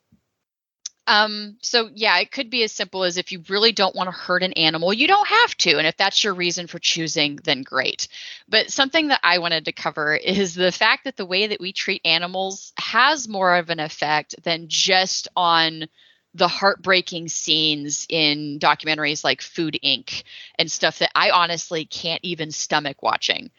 Um, 1.08 1.58
so 1.62 1.90
yeah, 1.94 2.20
it 2.20 2.32
could 2.32 2.50
be 2.50 2.64
as 2.64 2.72
simple 2.72 3.04
as 3.04 3.18
if 3.18 3.32
you 3.32 3.44
really 3.50 3.72
don't 3.72 3.96
want 3.96 4.08
to 4.08 4.16
hurt 4.16 4.44
an 4.44 4.54
animal, 4.54 4.94
you 4.94 5.08
don't 5.08 5.28
have 5.28 5.56
to. 5.58 5.78
And 5.78 5.88
if 5.88 5.98
that's 5.98 6.24
your 6.24 6.34
reason 6.34 6.68
for 6.68 6.80
choosing, 6.80 7.38
then 7.44 7.64
great. 7.64 8.08
But 8.48 8.72
something 8.72 9.08
that 9.08 9.20
I 9.24 9.40
wanted 9.40 9.66
to 9.66 9.72
cover 9.72 10.16
is 10.16 10.54
the 10.54 10.72
fact 10.72 11.06
that 11.06 11.18
the 11.18 11.26
way 11.26 11.48
that 11.48 11.60
we 11.60 11.74
treat 11.74 12.02
animals 12.06 12.72
has 12.78 13.28
more 13.28 13.56
of 13.56 13.70
an 13.70 13.80
effect 13.80 14.36
than 14.44 14.68
just 14.68 15.28
on 15.36 15.88
the 16.34 16.48
heartbreaking 16.48 17.28
scenes 17.28 18.06
in 18.08 18.58
documentaries 18.60 19.24
like 19.24 19.42
Food 19.42 19.78
Inc. 19.84 20.24
and 20.58 20.72
stuff 20.72 21.00
that 21.00 21.12
I 21.14 21.32
honestly 21.32 21.84
can't 21.86 22.22
even 22.24 22.52
stomach 22.52 23.02
watching 23.04 23.52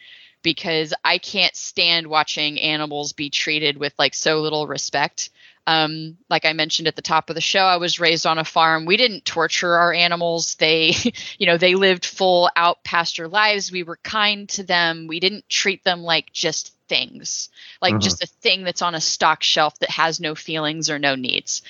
because 0.42 0.94
I 1.04 1.18
can't 1.18 1.54
stand 1.54 2.06
watching 2.06 2.58
animals 2.60 3.12
be 3.12 3.30
treated 3.30 3.76
with 3.76 3.92
like 3.98 4.14
so 4.14 4.40
little 4.40 4.66
respect. 4.66 5.30
Um, 5.66 6.18
like 6.28 6.44
I 6.44 6.54
mentioned 6.54 6.88
at 6.88 6.96
the 6.96 7.02
top 7.02 7.30
of 7.30 7.34
the 7.34 7.40
show, 7.40 7.60
I 7.62 7.76
was 7.76 8.00
raised 8.00 8.26
on 8.26 8.38
a 8.38 8.44
farm. 8.44 8.84
We 8.84 8.96
didn't 8.96 9.24
torture 9.24 9.74
our 9.74 9.92
animals. 9.92 10.56
They, 10.56 10.94
you 11.38 11.46
know, 11.46 11.56
they 11.56 11.74
lived 11.76 12.04
full 12.04 12.50
out 12.56 12.82
pasture 12.82 13.28
lives. 13.28 13.70
We 13.70 13.84
were 13.84 13.98
kind 14.02 14.48
to 14.50 14.64
them. 14.64 15.06
We 15.06 15.20
didn't 15.20 15.48
treat 15.48 15.84
them 15.84 16.02
like 16.02 16.32
just 16.32 16.74
things, 16.88 17.48
like 17.80 17.94
Mhm. 17.94 18.02
just 18.02 18.22
a 18.22 18.26
thing 18.26 18.64
that's 18.64 18.82
on 18.82 18.94
a 18.94 19.00
stock 19.00 19.42
shelf 19.42 19.78
that 19.78 19.90
has 19.90 20.20
no 20.20 20.34
feelings 20.34 20.90
or 20.90 20.98
no 20.98 21.14
needs. 21.14 21.62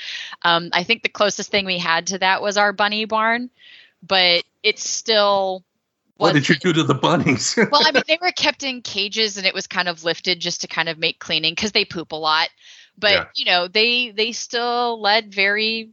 Um, 0.42 0.70
I 0.72 0.84
think 0.84 1.02
the 1.02 1.08
closest 1.08 1.50
thing 1.50 1.64
we 1.64 1.78
had 1.78 2.08
to 2.08 2.18
that 2.18 2.42
was 2.42 2.56
our 2.56 2.72
bunny 2.72 3.04
barn, 3.04 3.50
but 4.02 4.42
it's 4.62 4.88
still. 4.88 5.64
What 6.16 6.34
did 6.34 6.48
you 6.48 6.54
do 6.54 6.72
to 6.72 6.82
the 6.82 6.94
bunnies? 6.94 7.56
well, 7.70 7.82
I 7.84 7.92
mean, 7.92 8.02
they 8.08 8.18
were 8.22 8.32
kept 8.32 8.62
in 8.62 8.80
cages 8.80 9.36
and 9.36 9.46
it 9.46 9.54
was 9.54 9.66
kind 9.66 9.88
of 9.88 10.02
lifted 10.02 10.40
just 10.40 10.62
to 10.62 10.66
kind 10.66 10.88
of 10.88 10.98
make 10.98 11.18
cleaning 11.18 11.52
because 11.52 11.72
they 11.72 11.84
poop 11.84 12.12
a 12.12 12.16
lot. 12.16 12.48
But 12.98 13.12
Yeah. 13.12 13.24
you 13.34 13.44
know, 13.44 13.68
they 13.68 14.10
they 14.10 14.32
still 14.32 15.00
led 15.00 15.32
very 15.34 15.90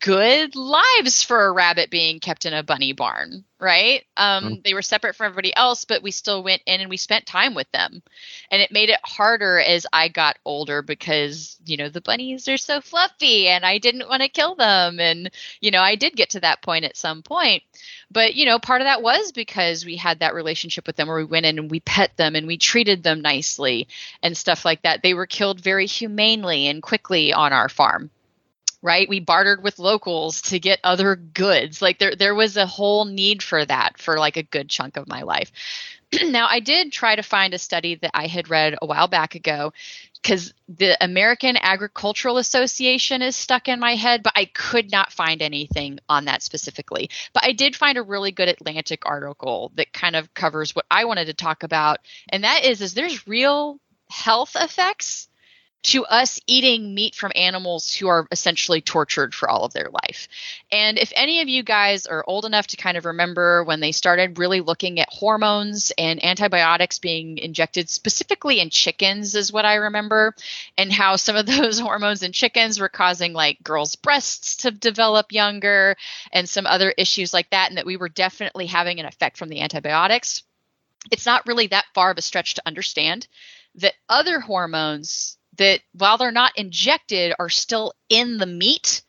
good 0.00 0.56
lives 0.56 1.22
for 1.22 1.46
a 1.46 1.52
rabbit 1.52 1.90
being 1.90 2.18
kept 2.18 2.46
in 2.46 2.52
a 2.52 2.64
bunny 2.64 2.92
barn, 2.92 3.44
right? 3.60 4.04
Um, 4.16 4.56
Mhm. 4.56 4.62
They 4.64 4.74
were 4.74 4.82
separate 4.82 5.14
from 5.14 5.26
everybody 5.26 5.54
else, 5.54 5.84
but 5.84 6.02
we 6.02 6.10
still 6.10 6.42
went 6.42 6.62
in 6.66 6.80
and 6.80 6.90
we 6.90 6.96
spent 6.96 7.26
time 7.26 7.54
with 7.54 7.70
them, 7.70 8.02
and 8.50 8.60
it 8.60 8.72
made 8.72 8.90
it 8.90 8.98
harder 9.04 9.60
as 9.60 9.86
I 9.92 10.08
got 10.08 10.38
older 10.44 10.82
because 10.82 11.56
you 11.64 11.76
know 11.76 11.88
the 11.88 12.00
bunnies 12.00 12.48
are 12.48 12.56
so 12.56 12.80
fluffy, 12.80 13.48
and 13.48 13.64
I 13.64 13.78
didn't 13.78 14.08
want 14.08 14.22
to 14.22 14.28
kill 14.28 14.56
them, 14.56 14.98
and 14.98 15.30
you 15.60 15.70
know 15.70 15.80
I 15.82 15.94
did 15.94 16.16
get 16.16 16.30
to 16.30 16.40
that 16.40 16.62
point 16.62 16.84
at 16.84 16.96
some 16.96 17.22
point. 17.22 17.62
But 18.10 18.34
you 18.34 18.46
know 18.46 18.58
part 18.58 18.80
of 18.80 18.86
that 18.86 19.02
was 19.02 19.30
because 19.32 19.84
we 19.84 19.96
had 19.96 20.20
that 20.20 20.34
relationship 20.34 20.86
with 20.86 20.96
them 20.96 21.08
where 21.08 21.18
we 21.18 21.24
went 21.24 21.46
in 21.46 21.58
and 21.58 21.70
we 21.70 21.80
pet 21.80 22.16
them 22.16 22.34
and 22.34 22.46
we 22.48 22.56
treated 22.56 23.02
them 23.04 23.20
nicely 23.20 23.86
and 24.22 24.36
stuff 24.36 24.64
like 24.64 24.82
that. 24.82 25.02
They 25.02 25.14
were 25.14 25.26
killed 25.26 25.60
very 25.60 25.86
humanely 25.86 26.66
and 26.66 26.82
quickly 26.82 27.32
on 27.32 27.52
our 27.52 27.68
farm 27.68 28.10
right? 28.82 29.08
We 29.08 29.20
bartered 29.20 29.62
with 29.62 29.78
locals 29.78 30.42
to 30.42 30.58
get 30.58 30.80
other 30.84 31.16
goods. 31.16 31.82
Like 31.82 31.98
there 31.98 32.14
there 32.14 32.34
was 32.34 32.56
a 32.56 32.66
whole 32.66 33.04
need 33.04 33.42
for 33.42 33.64
that 33.64 33.98
for 33.98 34.18
like 34.18 34.36
a 34.36 34.42
good 34.42 34.68
chunk 34.68 34.96
of 34.96 35.08
my 35.08 35.22
life. 35.22 35.52
Now 36.24 36.46
i 36.48 36.60
did 36.60 36.90
try 36.90 37.16
to 37.16 37.22
find 37.22 37.52
a 37.52 37.58
study 37.58 37.96
that 37.96 38.12
i 38.14 38.28
had 38.28 38.48
read 38.48 38.76
a 38.80 38.86
while 38.86 39.08
back 39.08 39.34
ago 39.34 39.74
because 40.22 40.52
the 40.68 41.02
American 41.02 41.56
Agricultural 41.56 42.38
Association 42.38 43.22
is 43.22 43.36
stuck 43.36 43.68
in 43.68 43.80
my 43.80 43.94
head, 43.94 44.22
but 44.22 44.32
I 44.36 44.46
could 44.46 44.90
not 44.90 45.12
find 45.12 45.40
anything 45.40 46.00
on 46.08 46.24
that 46.26 46.42
specifically. 46.42 47.10
But 47.32 47.44
I 47.44 47.52
did 47.52 47.76
find 47.76 47.96
a 47.98 48.02
really 48.02 48.32
good 48.32 48.48
Atlantic 48.48 49.04
article 49.06 49.72
that 49.76 49.92
kind 49.92 50.16
of 50.16 50.32
covers 50.34 50.74
what 50.74 50.86
I 50.90 51.04
wanted 51.04 51.26
to 51.26 51.34
talk 51.34 51.62
about, 51.62 52.00
and 52.28 52.44
that 52.44 52.64
is 52.64 52.80
is 52.80 52.94
there's 52.94 53.26
real 53.26 53.78
health 54.10 54.56
effects 54.58 55.27
to 55.84 56.04
us 56.04 56.40
eating 56.46 56.94
meat 56.94 57.14
from 57.14 57.30
animals 57.36 57.94
who 57.94 58.08
are 58.08 58.26
essentially 58.32 58.80
tortured 58.80 59.32
for 59.34 59.48
all 59.48 59.64
of 59.64 59.72
their 59.72 59.88
life. 59.90 60.28
And 60.72 60.98
if 60.98 61.12
any 61.14 61.40
of 61.40 61.48
you 61.48 61.62
guys 61.62 62.06
are 62.06 62.24
old 62.26 62.44
enough 62.44 62.66
to 62.68 62.76
kind 62.76 62.96
of 62.96 63.06
remember 63.06 63.62
when 63.62 63.80
they 63.80 63.92
started 63.92 64.38
really 64.38 64.60
looking 64.60 64.98
at 64.98 65.08
hormones 65.08 65.92
and 65.96 66.22
antibiotics 66.24 66.98
being 66.98 67.38
injected 67.38 67.88
specifically 67.88 68.58
in 68.60 68.70
chickens, 68.70 69.36
is 69.36 69.52
what 69.52 69.64
I 69.64 69.76
remember, 69.76 70.34
and 70.76 70.92
how 70.92 71.16
some 71.16 71.36
of 71.36 71.46
those 71.46 71.78
hormones 71.78 72.22
in 72.22 72.32
chickens 72.32 72.80
were 72.80 72.88
causing 72.88 73.32
like 73.32 73.62
girls' 73.62 73.96
breasts 73.96 74.56
to 74.58 74.72
develop 74.72 75.32
younger 75.32 75.96
and 76.32 76.48
some 76.48 76.66
other 76.66 76.92
issues 76.98 77.32
like 77.32 77.50
that, 77.50 77.68
and 77.68 77.78
that 77.78 77.86
we 77.86 77.96
were 77.96 78.08
definitely 78.08 78.66
having 78.66 78.98
an 78.98 79.06
effect 79.06 79.36
from 79.38 79.48
the 79.48 79.60
antibiotics. 79.60 80.42
It's 81.12 81.24
not 81.26 81.46
really 81.46 81.68
that 81.68 81.86
far 81.94 82.10
of 82.10 82.18
a 82.18 82.22
stretch 82.22 82.54
to 82.54 82.62
understand 82.66 83.28
that 83.76 83.94
other 84.08 84.40
hormones 84.40 85.37
that 85.58 85.80
while 85.92 86.18
they're 86.18 86.32
not 86.32 86.56
injected 86.56 87.34
are 87.38 87.48
still 87.48 87.92
in 88.08 88.38
the 88.38 88.46
meat 88.46 89.02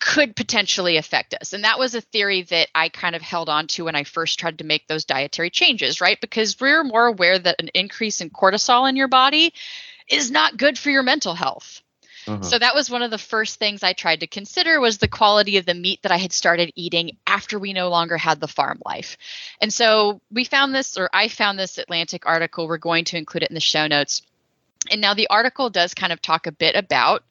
could 0.00 0.34
potentially 0.34 0.96
affect 0.96 1.32
us. 1.32 1.52
And 1.52 1.62
that 1.62 1.78
was 1.78 1.94
a 1.94 2.00
theory 2.00 2.42
that 2.42 2.68
I 2.74 2.88
kind 2.88 3.14
of 3.14 3.22
held 3.22 3.48
on 3.48 3.68
to 3.68 3.84
when 3.84 3.94
I 3.94 4.02
first 4.02 4.38
tried 4.38 4.58
to 4.58 4.64
make 4.64 4.88
those 4.88 5.04
dietary 5.04 5.48
changes, 5.48 6.00
right? 6.00 6.20
Because 6.20 6.60
we're 6.60 6.82
more 6.82 7.06
aware 7.06 7.38
that 7.38 7.60
an 7.60 7.68
increase 7.72 8.20
in 8.20 8.28
cortisol 8.28 8.88
in 8.88 8.96
your 8.96 9.06
body 9.06 9.54
is 10.08 10.30
not 10.30 10.56
good 10.56 10.76
for 10.76 10.90
your 10.90 11.04
mental 11.04 11.34
health. 11.34 11.82
Mhm. 12.26 12.44
So 12.44 12.58
that 12.58 12.74
was 12.74 12.90
one 12.90 13.02
of 13.02 13.10
the 13.10 13.18
first 13.18 13.58
things 13.58 13.82
I 13.82 13.92
tried 13.92 14.20
to 14.20 14.26
consider 14.26 14.80
was 14.80 14.98
the 14.98 15.08
quality 15.08 15.56
of 15.56 15.66
the 15.66 15.74
meat 15.74 16.02
that 16.02 16.12
I 16.12 16.18
had 16.18 16.32
started 16.32 16.72
eating 16.74 17.16
after 17.26 17.58
we 17.58 17.72
no 17.72 17.88
longer 17.88 18.16
had 18.16 18.40
the 18.40 18.48
farm 18.48 18.80
life. 18.84 19.16
And 19.60 19.72
so 19.72 20.20
we 20.30 20.44
found 20.44 20.74
this 20.74 20.96
or 20.96 21.10
I 21.12 21.28
found 21.28 21.58
this 21.58 21.78
Atlantic 21.78 22.26
article. 22.26 22.66
We're 22.66 22.78
going 22.78 23.04
to 23.06 23.16
include 23.16 23.44
it 23.44 23.50
in 23.50 23.54
the 23.54 23.60
show 23.60 23.86
notes. 23.86 24.22
And 24.90 25.00
now 25.00 25.14
the 25.14 25.28
article 25.28 25.70
does 25.70 25.94
kind 25.94 26.12
of 26.12 26.20
talk 26.20 26.46
a 26.46 26.52
bit 26.52 26.76
about 26.76 27.24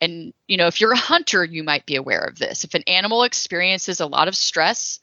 and 0.00 0.34
you 0.46 0.58
know 0.58 0.66
if 0.66 0.80
you're 0.80 0.92
a 0.92 0.96
hunter 0.96 1.42
you 1.42 1.62
might 1.62 1.86
be 1.86 1.96
aware 1.96 2.20
of 2.20 2.38
this. 2.38 2.64
If 2.64 2.74
an 2.74 2.82
animal 2.86 3.22
experiences 3.22 4.00
a 4.00 4.06
lot 4.06 4.28
of 4.28 4.36
stress 4.36 5.00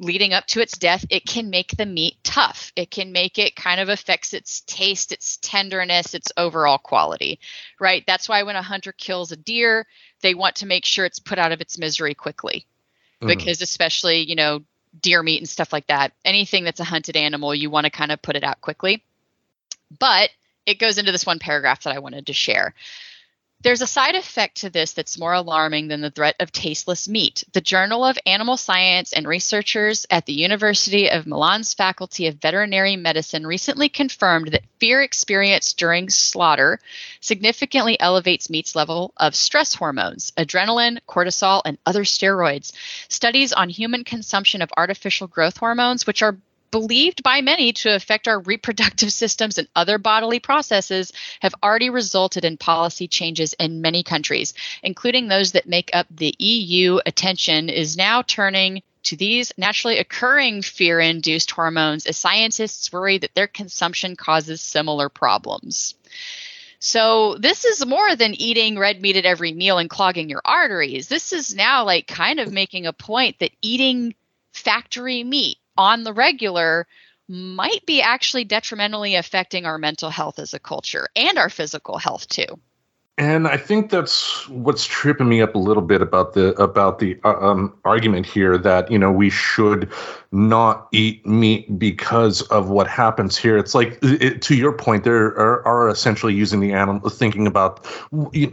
leading 0.00 0.34
up 0.34 0.46
to 0.46 0.60
its 0.60 0.76
death, 0.76 1.04
it 1.08 1.24
can 1.24 1.50
make 1.50 1.76
the 1.76 1.86
meat 1.86 2.16
tough. 2.24 2.72
It 2.74 2.90
can 2.90 3.12
make 3.12 3.38
it 3.38 3.54
kind 3.54 3.80
of 3.80 3.88
affects 3.88 4.34
its 4.34 4.62
taste, 4.62 5.12
its 5.12 5.36
tenderness, 5.36 6.14
its 6.14 6.32
overall 6.36 6.78
quality, 6.78 7.38
right? 7.78 8.02
That's 8.06 8.28
why 8.28 8.42
when 8.42 8.56
a 8.56 8.62
hunter 8.62 8.92
kills 8.92 9.32
a 9.32 9.36
deer, 9.36 9.86
they 10.20 10.34
want 10.34 10.56
to 10.56 10.66
make 10.66 10.84
sure 10.84 11.04
it's 11.04 11.18
put 11.18 11.38
out 11.38 11.52
of 11.52 11.60
its 11.60 11.78
misery 11.78 12.14
quickly. 12.14 12.66
Mhm. 13.20 13.28
Because 13.28 13.62
especially, 13.62 14.28
you 14.28 14.34
know, 14.34 14.64
deer 15.00 15.22
meat 15.22 15.38
and 15.38 15.48
stuff 15.48 15.72
like 15.72 15.86
that, 15.86 16.12
anything 16.24 16.64
that's 16.64 16.80
a 16.80 16.84
hunted 16.84 17.16
animal, 17.16 17.54
you 17.54 17.70
want 17.70 17.84
to 17.84 17.90
kind 17.90 18.12
of 18.12 18.20
put 18.20 18.36
it 18.36 18.44
out 18.44 18.60
quickly. 18.60 19.02
But 19.98 20.30
it 20.66 20.78
goes 20.78 20.98
into 20.98 21.12
this 21.12 21.26
one 21.26 21.38
paragraph 21.38 21.82
that 21.82 21.94
I 21.94 21.98
wanted 21.98 22.26
to 22.26 22.32
share. 22.32 22.74
There's 23.64 23.80
a 23.80 23.86
side 23.86 24.14
effect 24.14 24.58
to 24.58 24.68
this 24.68 24.92
that's 24.92 25.18
more 25.18 25.32
alarming 25.32 25.88
than 25.88 26.02
the 26.02 26.10
threat 26.10 26.36
of 26.38 26.52
tasteless 26.52 27.08
meat. 27.08 27.44
The 27.54 27.62
Journal 27.62 28.04
of 28.04 28.18
Animal 28.26 28.58
Science 28.58 29.14
and 29.14 29.26
researchers 29.26 30.04
at 30.10 30.26
the 30.26 30.34
University 30.34 31.08
of 31.08 31.26
Milan's 31.26 31.72
Faculty 31.72 32.26
of 32.26 32.34
Veterinary 32.34 32.96
Medicine 32.96 33.46
recently 33.46 33.88
confirmed 33.88 34.48
that 34.48 34.66
fear 34.80 35.00
experienced 35.00 35.78
during 35.78 36.10
slaughter 36.10 36.78
significantly 37.20 37.98
elevates 37.98 38.50
meat's 38.50 38.76
level 38.76 39.14
of 39.16 39.34
stress 39.34 39.74
hormones, 39.74 40.30
adrenaline, 40.36 40.98
cortisol, 41.08 41.62
and 41.64 41.78
other 41.86 42.04
steroids. 42.04 42.74
Studies 43.08 43.54
on 43.54 43.70
human 43.70 44.04
consumption 44.04 44.60
of 44.60 44.70
artificial 44.76 45.26
growth 45.26 45.56
hormones, 45.56 46.06
which 46.06 46.20
are 46.20 46.36
believed 46.74 47.22
by 47.22 47.40
many 47.40 47.72
to 47.72 47.94
affect 47.94 48.26
our 48.26 48.40
reproductive 48.40 49.12
systems 49.22 49.58
and 49.58 49.68
other 49.76 49.96
bodily 49.96 50.40
processes 50.40 51.12
have 51.38 51.54
already 51.62 51.88
resulted 51.88 52.44
in 52.44 52.56
policy 52.56 53.06
changes 53.06 53.52
in 53.60 53.80
many 53.80 54.02
countries, 54.02 54.54
including 54.82 55.28
those 55.28 55.52
that 55.52 55.68
make 55.68 55.88
up 55.92 56.08
the 56.10 56.34
EU. 56.40 56.98
Attention 57.06 57.68
is 57.68 57.96
now 57.96 58.22
turning 58.22 58.82
to 59.04 59.14
these 59.16 59.52
naturally 59.56 59.98
occurring 59.98 60.62
fear 60.62 60.98
induced 60.98 61.52
hormones 61.52 62.06
as 62.06 62.16
scientists 62.16 62.92
worry 62.92 63.18
that 63.18 63.36
their 63.36 63.46
consumption 63.46 64.16
causes 64.16 64.60
similar 64.60 65.08
problems. 65.08 65.94
So, 66.80 67.36
this 67.38 67.64
is 67.64 67.86
more 67.86 68.16
than 68.16 68.34
eating 68.34 68.80
red 68.80 69.00
meat 69.00 69.16
at 69.16 69.24
every 69.24 69.52
meal 69.52 69.78
and 69.78 69.88
clogging 69.88 70.28
your 70.28 70.42
arteries. 70.44 71.06
This 71.06 71.32
is 71.32 71.54
now 71.54 71.84
like 71.84 72.08
kind 72.08 72.40
of 72.40 72.52
making 72.52 72.86
a 72.86 72.92
point 72.92 73.38
that 73.38 73.52
eating 73.62 74.16
factory 74.52 75.22
meat 75.22 75.58
on 75.76 76.04
the 76.04 76.12
regular 76.12 76.86
might 77.28 77.84
be 77.86 78.02
actually 78.02 78.44
detrimentally 78.44 79.14
affecting 79.14 79.64
our 79.64 79.78
mental 79.78 80.10
health 80.10 80.38
as 80.38 80.52
a 80.52 80.58
culture 80.58 81.08
and 81.16 81.38
our 81.38 81.48
physical 81.48 81.98
health 81.98 82.28
too. 82.28 82.60
And 83.16 83.46
I 83.46 83.56
think 83.56 83.90
that's 83.90 84.48
what's 84.48 84.86
tripping 84.86 85.28
me 85.28 85.40
up 85.40 85.54
a 85.54 85.58
little 85.58 85.84
bit 85.84 86.02
about 86.02 86.32
the 86.32 86.48
about 86.60 86.98
the 86.98 87.16
uh, 87.24 87.38
um, 87.38 87.72
argument 87.84 88.26
here 88.26 88.58
that 88.58 88.90
you 88.90 88.98
know 88.98 89.12
we 89.12 89.30
should 89.30 89.92
not 90.34 90.88
eat 90.92 91.24
meat 91.24 91.78
because 91.78 92.42
of 92.42 92.68
what 92.68 92.88
happens 92.88 93.36
here. 93.36 93.56
It's 93.56 93.74
like 93.74 93.98
it, 94.02 94.42
to 94.42 94.56
your 94.56 94.72
point, 94.72 95.04
there 95.04 95.26
are, 95.26 95.66
are 95.66 95.88
essentially 95.88 96.34
using 96.34 96.58
the 96.60 96.72
animal, 96.72 97.08
thinking 97.08 97.46
about 97.46 97.86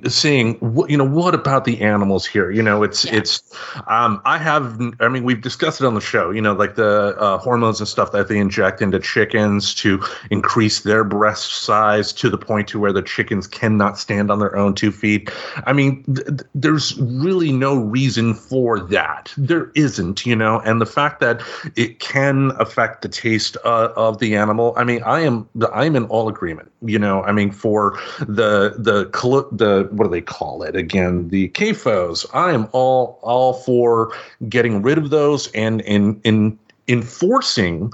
seeing 0.08 0.56
what 0.60 0.90
you 0.92 0.98
know 0.98 1.04
what 1.06 1.34
about 1.34 1.66
the 1.66 1.82
animals 1.82 2.26
here? 2.26 2.52
You 2.52 2.62
know, 2.62 2.84
it's 2.84 3.06
Yeah. 3.06 3.16
it's. 3.16 3.42
Um, 3.88 4.22
I 4.26 4.38
have, 4.38 4.80
I 5.00 5.08
mean, 5.08 5.24
we've 5.24 5.42
discussed 5.42 5.82
it 5.82 5.86
on 5.88 5.96
the 5.96 6.02
show. 6.02 6.30
You 6.30 6.42
know, 6.42 6.54
like 6.54 6.76
the 6.76 7.18
uh, 7.18 7.40
hormones 7.40 7.80
and 7.80 7.88
stuff 7.88 8.12
that 8.12 8.28
they 8.28 8.38
inject 8.38 8.82
into 8.82 9.00
chickens 9.00 9.74
to 9.76 10.04
increase 10.30 10.82
their 10.82 11.04
breast 11.04 11.64
size 11.64 12.14
to 12.14 12.30
the 12.30 12.38
point 12.38 12.68
to 12.70 12.80
where 12.80 12.94
the 12.94 13.02
chickens 13.02 13.48
cannot 13.48 13.98
stand 13.98 14.30
on 14.30 14.38
their 14.40 14.56
own 14.56 14.76
two 14.76 14.92
feet. 14.92 15.32
I 15.66 15.74
mean, 15.74 16.04
th- 16.04 16.28
th- 16.28 16.42
there's 16.54 16.98
really 17.00 17.52
no 17.52 17.76
reason 17.76 18.36
for 18.36 18.80
that. 18.80 19.34
There 19.36 19.72
isn't, 19.74 20.26
you 20.26 20.36
know, 20.36 20.60
and 20.60 20.80
the 20.80 20.86
fact 20.86 21.20
that 21.22 21.42
it 21.76 22.00
can 22.00 22.52
affect 22.60 23.02
the 23.02 23.10
taste 23.10 23.58
uh, 23.66 23.90
of 23.96 24.20
the 24.20 24.36
animal. 24.36 24.74
I 24.78 24.84
mean, 24.84 25.04
I 25.04 25.22
am 25.22 25.48
I 25.72 25.86
am 25.86 25.96
in 25.96 26.06
all 26.06 26.28
agreement. 26.28 26.72
You 26.82 27.00
know, 27.00 27.24
I 27.24 27.32
mean, 27.32 27.52
for 27.52 28.00
the 28.20 28.76
the 28.78 29.10
the 29.52 29.88
what 29.92 30.06
do 30.06 30.10
they 30.10 30.22
call 30.22 30.64
it 30.64 30.76
again? 30.76 31.30
The 31.30 31.50
CAFOs. 31.50 32.26
I 32.34 32.52
am 32.52 32.68
all 32.72 33.20
all 33.22 33.54
for 33.54 34.14
getting 34.50 34.82
rid 34.82 34.98
of 34.98 35.10
those 35.10 35.48
and 35.52 35.82
in 35.82 36.20
in 36.24 36.58
enforcing 36.88 37.92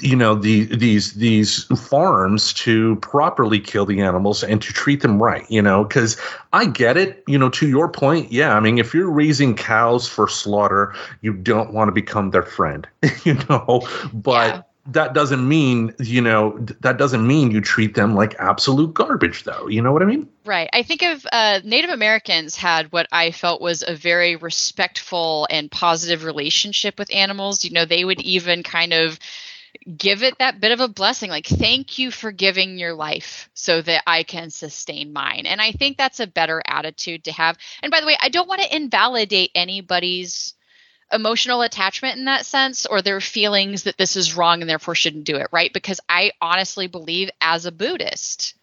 you 0.00 0.16
know 0.16 0.34
the 0.34 0.64
these 0.64 1.14
these 1.14 1.64
farms 1.88 2.52
to 2.52 2.96
properly 2.96 3.58
kill 3.58 3.86
the 3.86 4.00
animals 4.00 4.42
and 4.42 4.60
to 4.60 4.72
treat 4.72 5.00
them 5.00 5.22
right 5.22 5.50
you 5.50 5.62
know 5.62 5.84
because 5.84 6.16
i 6.52 6.66
get 6.66 6.96
it 6.96 7.22
you 7.26 7.38
know 7.38 7.48
to 7.48 7.68
your 7.68 7.88
point 7.88 8.30
yeah 8.30 8.54
i 8.54 8.60
mean 8.60 8.78
if 8.78 8.92
you're 8.92 9.10
raising 9.10 9.54
cows 9.54 10.06
for 10.06 10.28
slaughter 10.28 10.94
you 11.22 11.32
don't 11.32 11.72
want 11.72 11.88
to 11.88 11.92
become 11.92 12.30
their 12.30 12.42
friend 12.42 12.86
you 13.24 13.34
know 13.48 13.86
but 14.12 14.56
Yeah. 14.56 14.62
that 14.86 15.14
doesn't 15.14 15.46
mean 15.48 15.94
you 16.00 16.20
know 16.20 16.58
that 16.80 16.98
doesn't 16.98 17.26
mean 17.26 17.50
you 17.50 17.60
treat 17.60 17.94
them 17.94 18.14
like 18.14 18.34
absolute 18.38 18.92
garbage 18.92 19.44
though 19.44 19.68
you 19.68 19.80
know 19.80 19.92
what 19.92 20.02
i 20.02 20.06
mean 20.06 20.28
Right. 20.44 20.70
I 20.72 20.82
think 20.82 21.02
of 21.02 21.26
uh, 21.30 21.60
Native 21.62 21.90
Americans 21.90 22.56
had 22.56 22.90
what 22.90 23.06
I 23.12 23.32
felt 23.32 23.60
was 23.60 23.84
a 23.86 23.94
very 23.94 24.34
respectful 24.36 25.46
and 25.50 25.70
positive 25.70 26.24
relationship 26.24 26.98
with 26.98 27.14
animals. 27.14 27.66
You 27.66 27.72
know, 27.72 27.84
they 27.84 28.02
would 28.02 28.22
even 28.22 28.62
kind 28.62 28.94
of 28.94 29.18
give 29.96 30.22
it 30.22 30.38
that 30.38 30.60
bit 30.60 30.72
of 30.72 30.80
a 30.80 30.88
blessing 30.88 31.30
like 31.30 31.46
thank 31.46 31.98
you 31.98 32.10
for 32.10 32.32
giving 32.32 32.78
your 32.78 32.94
life 32.94 33.48
so 33.54 33.80
that 33.82 34.02
i 34.06 34.22
can 34.22 34.50
sustain 34.50 35.12
mine. 35.12 35.46
And 35.46 35.60
i 35.60 35.72
think 35.72 35.96
that's 35.96 36.20
a 36.20 36.26
better 36.26 36.62
attitude 36.66 37.24
to 37.24 37.32
have. 37.32 37.56
And 37.82 37.90
by 37.90 38.00
the 38.00 38.06
way 38.06 38.16
i 38.20 38.28
don't 38.28 38.48
want 38.48 38.62
to 38.62 38.76
invalidate 38.76 39.50
anybody's 39.54 40.54
emotional 41.10 41.62
attachment 41.62 42.18
in 42.18 42.26
that 42.26 42.44
sense 42.44 42.84
or 42.84 43.00
their 43.00 43.20
feelings 43.20 43.84
that 43.84 43.96
this 43.96 44.14
is 44.14 44.36
wrong 44.36 44.60
and 44.60 44.68
therefore 44.68 44.94
shouldn't 44.94 45.24
do 45.24 45.36
it 45.36 45.48
right? 45.52 45.72
Because 45.72 46.00
i 46.08 46.32
honestly 46.40 46.86
believe 46.86 47.30
as 47.40 47.66
a 47.66 47.72
buddhist 47.72 48.54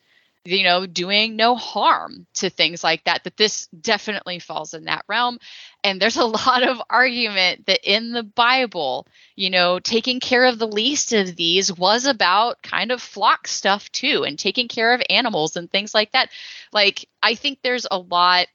you 0.46 0.64
know 0.64 0.86
doing 0.86 1.36
no 1.36 1.56
harm 1.56 2.28
to 2.36 2.50
things 2.50 2.84
like 2.84 3.04
that 3.06 3.24
that 3.24 3.36
this 3.36 3.68
definitely 3.68 4.40
falls 4.40 4.74
in 4.74 4.86
that 4.86 5.04
realm. 5.08 5.40
And 5.84 6.02
there's 6.02 6.18
a 6.18 6.26
lot 6.48 6.64
of 6.64 6.82
argument 6.90 7.66
that 7.66 7.80
in 7.84 8.12
the 8.12 8.24
bible 8.24 9.08
you 9.36 9.50
know 9.50 9.80
taking 9.80 10.20
care 10.20 10.46
of 10.46 10.60
the 10.60 10.68
least 10.68 11.14
of 11.14 11.36
these 11.36 11.76
was 11.76 12.06
about 12.06 12.62
kind 12.62 12.92
of 12.92 13.02
flock 13.02 13.48
stuff 13.48 13.92
too 13.92 14.24
and 14.24 14.38
taking 14.38 14.68
care 14.68 14.94
of 14.94 15.02
animals 15.10 15.56
and 15.58 15.70
things 15.70 15.94
like 15.94 16.12
that. 16.12 16.30
Like 16.72 17.08
i 17.22 17.36
think 17.36 17.60
there's 17.62 17.88
a 17.90 17.98
lot 17.98 18.48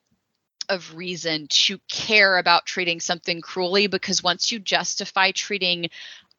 of 0.71 0.95
reason 0.95 1.49
to 1.49 1.79
care 1.89 2.39
about 2.39 2.65
treating 2.65 3.01
something 3.01 3.41
cruelly 3.41 3.89
because 3.89 4.23
once 4.23 4.53
you 4.53 4.61
justify 4.61 5.33
treating 5.33 5.91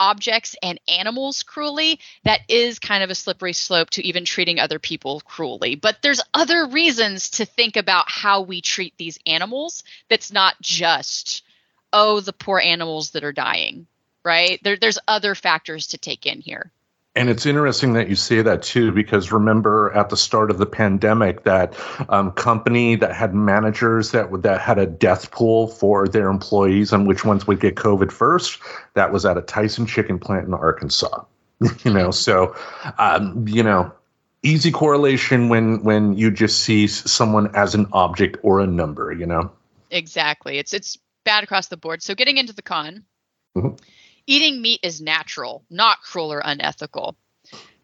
objects 0.02 0.56
and 0.64 0.82
animals 0.88 1.44
cruelly, 1.44 2.00
that 2.24 2.42
is 2.50 2.80
kind 2.80 3.04
of 3.04 3.12
a 3.12 3.16
slippery 3.16 3.54
slope 3.54 3.92
to 3.92 4.04
even 4.04 4.26
treating 4.26 4.60
other 4.60 4.80
people 4.80 5.22
cruelly. 5.22 5.76
But 5.76 6.02
there's 6.02 6.22
other 6.34 6.66
reasons 6.66 7.30
to 7.32 7.46
think 7.46 7.78
about 7.78 8.10
how 8.10 8.42
we 8.42 8.62
treat 8.62 8.98
these 8.98 9.20
animals 9.28 9.84
that's 10.10 10.34
not 10.34 10.60
just, 10.60 11.44
oh, 11.94 12.20
the 12.20 12.34
poor 12.34 12.60
animals 12.60 13.12
that 13.12 13.24
are 13.24 13.32
dying, 13.32 13.86
right? 14.26 14.60
There, 14.64 14.76
there's 14.76 15.00
other 15.08 15.36
factors 15.36 15.88
to 15.88 16.00
take 16.00 16.26
in 16.26 16.42
here. 16.42 16.72
And 17.14 17.30
it's 17.30 17.46
interesting 17.46 17.92
that 17.94 18.08
you 18.08 18.16
say 18.16 18.42
that 18.42 18.64
too, 18.64 18.94
because 18.94 19.34
remember 19.34 19.92
at 19.94 20.10
the 20.10 20.16
start 20.16 20.50
of 20.50 20.60
the 20.60 20.66
pandemic, 20.66 21.44
that 21.44 21.76
um, 22.08 22.32
company 22.32 22.96
that 22.96 23.14
had 23.14 23.36
managers 23.36 24.12
that 24.12 24.32
would, 24.32 24.44
that 24.44 24.62
had 24.62 24.80
a 24.80 24.86
death 24.86 25.30
pool 25.32 25.68
for 25.68 26.08
their 26.08 26.30
employees 26.30 26.94
on 26.94 27.06
which 27.06 27.26
ones 27.26 27.46
would 27.48 27.60
get 27.60 27.76
COVID 27.76 28.14
first. 28.14 28.60
That 28.94 29.12
was 29.12 29.26
at 29.26 29.38
a 29.38 29.42
Tyson 29.42 29.86
chicken 29.86 30.20
plant 30.20 30.48
in 30.48 30.54
Arkansas. 30.54 31.26
you 31.84 31.94
know, 31.94 32.12
so 32.12 32.56
um, 32.98 33.46
you 33.48 33.62
know, 33.62 33.92
easy 34.42 34.72
correlation 34.72 35.50
when 35.50 35.84
when 35.84 36.14
you 36.18 36.32
just 36.32 36.62
see 36.62 36.88
someone 36.88 37.54
as 37.56 37.76
an 37.76 37.88
object 37.92 38.38
or 38.42 38.62
a 38.62 38.68
number. 38.68 39.12
You 39.12 39.26
know. 39.26 39.52
Exactly. 39.92 40.58
It's 40.58 40.74
it's 40.74 40.98
bad 41.24 41.44
across 41.44 41.68
the 41.68 41.78
board. 41.78 42.02
So 42.02 42.16
getting 42.16 42.38
into 42.38 42.54
the 42.54 42.62
con, 42.62 43.04
Mhm. 43.56 43.78
Eating 44.28 44.62
meat 44.62 44.80
is 44.84 45.02
natural, 45.02 45.64
not 45.70 46.02
cruel 46.02 46.32
or 46.34 46.42
unethical. 46.44 47.16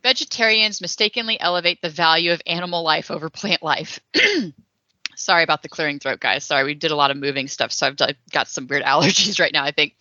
Vegetarians 0.04 0.82
mistakenly 0.82 1.40
elevate 1.40 1.82
the 1.82 1.90
value 1.90 2.32
of 2.32 2.42
animal 2.46 2.84
life 2.84 3.12
over 3.12 3.30
plant 3.30 3.64
life. 3.64 4.00
Sorry 5.16 5.44
about 5.44 5.64
the 5.64 5.70
clearing 5.70 6.00
throat, 6.00 6.20
guys. 6.20 6.44
Sorry, 6.44 6.64
we 6.64 6.76
did 6.76 6.92
a 6.92 6.96
lot 6.96 7.12
of 7.12 7.18
moving 7.18 7.48
stuff, 7.48 7.72
so 7.72 7.88
I've 7.88 8.16
got 8.32 8.48
some 8.48 8.68
weird 8.68 8.84
allergies 8.86 9.40
right 9.40 9.54
now, 9.54 9.64
I 9.64 9.72
think. 9.72 9.96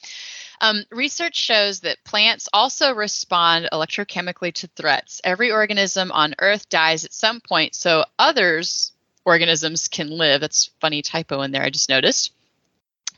Um, 0.60 0.84
research 0.90 1.36
shows 1.36 1.80
that 1.80 2.04
plants 2.04 2.48
also 2.52 2.92
respond 2.94 3.68
electrochemically 3.72 4.54
to 4.54 4.68
threats. 4.68 5.20
Every 5.24 5.50
organism 5.50 6.12
on 6.12 6.34
Earth 6.38 6.68
dies 6.68 7.04
at 7.04 7.12
some 7.12 7.40
point, 7.40 7.74
so 7.74 8.04
others 8.18 8.92
organisms 9.24 9.88
can 9.88 10.08
live. 10.08 10.40
That's 10.40 10.70
funny 10.80 11.02
typo 11.02 11.42
in 11.42 11.50
there, 11.50 11.62
I 11.62 11.70
just 11.70 11.88
noticed. 11.88 12.32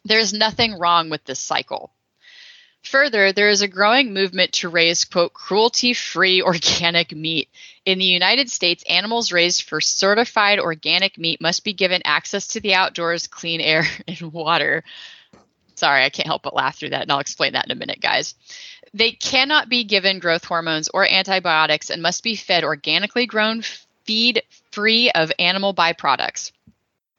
There's 0.04 0.32
nothing 0.32 0.78
wrong 0.78 1.10
with 1.10 1.24
this 1.24 1.38
cycle. 1.38 1.92
Further, 2.84 3.32
there 3.32 3.50
is 3.50 3.60
a 3.60 3.68
growing 3.68 4.14
movement 4.14 4.52
to 4.54 4.68
raise, 4.68 5.04
quote, 5.04 5.34
cruelty 5.34 5.92
free 5.92 6.40
organic 6.42 7.12
meat. 7.12 7.50
In 7.84 7.98
the 7.98 8.04
United 8.04 8.50
States, 8.50 8.84
animals 8.88 9.32
raised 9.32 9.62
for 9.62 9.80
certified 9.80 10.58
organic 10.58 11.18
meat 11.18 11.40
must 11.40 11.64
be 11.64 11.72
given 11.72 12.02
access 12.04 12.48
to 12.48 12.60
the 12.60 12.74
outdoors, 12.74 13.26
clean 13.26 13.60
air, 13.60 13.84
and 14.08 14.32
water. 14.32 14.84
Sorry, 15.74 16.04
I 16.04 16.10
can't 16.10 16.26
help 16.26 16.42
but 16.42 16.54
laugh 16.54 16.78
through 16.78 16.90
that, 16.90 17.02
and 17.02 17.12
I'll 17.12 17.20
explain 17.20 17.52
that 17.52 17.66
in 17.66 17.70
a 17.70 17.76
minute, 17.76 18.00
guys. 18.00 18.34
They 18.94 19.12
cannot 19.12 19.68
be 19.68 19.84
given 19.84 20.18
growth 20.18 20.44
hormones 20.44 20.88
or 20.88 21.06
antibiotics 21.06 21.90
and 21.90 22.02
must 22.02 22.24
be 22.24 22.36
fed 22.36 22.64
organically 22.64 23.26
grown 23.26 23.62
feed 24.04 24.42
free 24.72 25.10
of 25.10 25.30
animal 25.38 25.74
byproducts. 25.74 26.52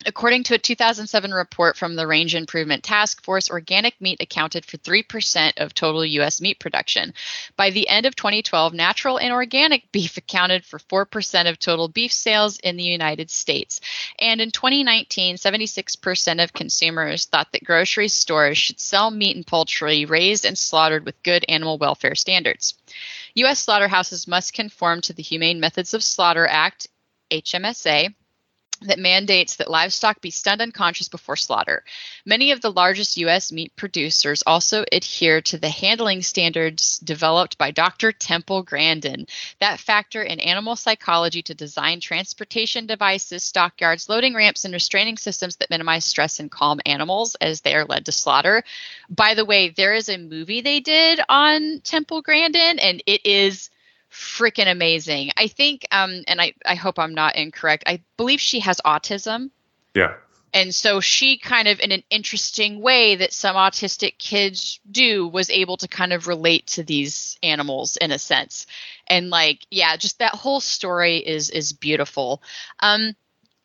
According 0.06 0.44
to 0.44 0.54
a 0.54 0.58
2007 0.58 1.34
report 1.34 1.76
from 1.76 1.96
the 1.96 2.08
Range 2.08 2.34
Improvement 2.34 2.86
Task 2.86 3.22
Force, 3.22 3.50
organic 3.50 4.00
meat 4.00 4.22
accounted 4.22 4.66
for 4.66 4.78
3% 4.78 5.52
of 5.58 5.74
total 5.74 6.06
U.S. 6.06 6.40
meat 6.40 6.58
production. 6.58 7.14
By 7.58 7.72
the 7.72 7.90
end 7.90 8.06
of 8.06 8.16
2012, 8.16 8.74
natural 8.74 9.20
and 9.20 9.34
organic 9.34 9.92
beef 9.92 10.16
accounted 10.16 10.64
for 10.64 10.80
4% 10.80 11.50
of 11.50 11.60
total 11.60 11.90
beef 11.90 12.14
sales 12.14 12.60
in 12.60 12.78
the 12.78 12.84
United 12.84 13.30
States. 13.30 13.82
And 14.20 14.40
in 14.40 14.52
2019, 14.52 15.36
76% 15.36 16.44
of 16.44 16.54
consumers 16.54 17.26
thought 17.26 17.52
that 17.52 17.66
grocery 17.66 18.08
stores 18.08 18.58
should 18.58 18.80
sell 18.80 19.12
meat 19.12 19.36
and 19.36 19.46
poultry 19.46 20.06
raised 20.06 20.46
and 20.46 20.58
slaughtered 20.58 21.06
with 21.06 21.22
good 21.24 21.44
animal 21.50 21.78
welfare 21.78 22.16
standards. 22.16 22.76
U.S. 23.36 23.60
slaughterhouses 23.60 24.30
must 24.30 24.54
conform 24.54 25.02
to 25.02 25.14
the 25.14 25.24
Humane 25.24 25.60
Methods 25.60 25.94
of 25.94 26.06
Slaughter 26.06 26.48
Act, 26.48 26.88
HMSA 27.32 28.14
that 28.82 29.00
mandates 29.00 29.56
that 29.58 29.70
livestock 29.70 30.22
be 30.22 30.32
stunned 30.32 30.62
unconscious 30.62 31.10
before 31.10 31.36
slaughter. 31.36 31.84
Many 32.26 32.52
of 32.52 32.62
the 32.62 32.72
largest 32.72 33.18
U.S. 33.18 33.52
meat 33.52 33.76
producers 33.76 34.44
also 34.46 34.86
adhere 34.92 35.42
to 35.42 35.58
the 35.58 35.70
handling 35.70 36.22
standards 36.22 37.00
developed 37.00 37.58
by 37.58 37.72
Dr. 37.72 38.12
Temple 38.12 38.64
Grandin 38.64 39.28
that 39.60 39.80
factor 39.80 40.22
in 40.24 40.40
animal 40.40 40.76
psychology 40.76 41.42
to 41.44 41.54
design 41.54 42.00
transportation 42.00 42.86
devices, 42.86 43.44
stockyards, 43.44 44.10
loading 44.10 44.34
ramps, 44.34 44.66
and 44.66 44.74
restraining 44.74 45.18
systems 45.18 45.58
that 45.58 45.70
minimize 45.70 46.06
stress 46.06 46.40
and 46.40 46.52
calm 46.52 46.80
animals 46.86 47.36
as 47.36 47.62
they 47.62 47.76
are 47.76 47.86
led 47.86 48.06
to 48.06 48.12
slaughter. 48.12 48.64
By 49.10 49.34
the 49.34 49.46
way, 49.46 49.70
there 49.70 49.94
is 49.94 50.10
a 50.10 50.18
movie 50.18 50.62
they 50.62 50.80
did 50.80 51.20
on 51.28 51.82
Temple 51.84 52.22
Grandin, 52.22 52.80
and 52.80 53.04
it 53.06 53.26
is 53.26 53.70
freaking 54.12 54.70
amazing. 54.70 55.32
I 55.38 55.48
think, 55.48 55.86
um, 55.92 56.24
and 56.28 56.42
I, 56.42 56.54
I 56.66 56.76
hope 56.76 57.00
I'm 57.00 57.14
not 57.14 57.36
incorrect. 57.36 57.84
I 57.88 58.02
believe 58.18 58.42
she 58.42 58.60
has 58.62 58.82
autism. 58.86 59.52
Yeah. 59.94 60.16
And 60.54 60.74
so 60.74 61.00
she 61.00 61.38
kind 61.38 61.68
of, 61.68 61.80
in 61.80 61.92
an 61.92 62.04
interesting 62.10 62.82
way 62.82 63.16
that 63.18 63.34
some 63.34 63.56
autistic 63.56 64.18
kids 64.18 64.80
do, 64.90 65.28
was 65.28 65.50
able 65.50 65.78
to 65.78 65.88
kind 65.88 66.12
of 66.12 66.28
relate 66.28 66.68
to 66.68 66.84
these 66.84 67.38
animals 67.44 67.98
in 67.98 68.12
a 68.12 68.18
sense. 68.18 68.66
And 69.08 69.30
like, 69.30 69.66
yeah, 69.70 69.96
just 69.96 70.20
that 70.20 70.34
whole 70.34 70.60
story 70.60 71.18
is 71.18 71.50
is 71.50 71.74
beautiful. 71.74 72.42
Um, 72.80 73.16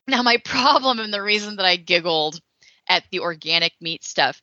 now 0.06 0.22
my 0.22 0.36
problem 0.44 1.00
and 1.00 1.12
the 1.12 1.22
reason 1.22 1.56
that 1.56 1.66
I 1.66 1.76
giggled 1.76 2.40
at 2.88 3.04
the 3.10 3.20
organic 3.20 3.72
meat 3.80 4.04
stuff 4.04 4.40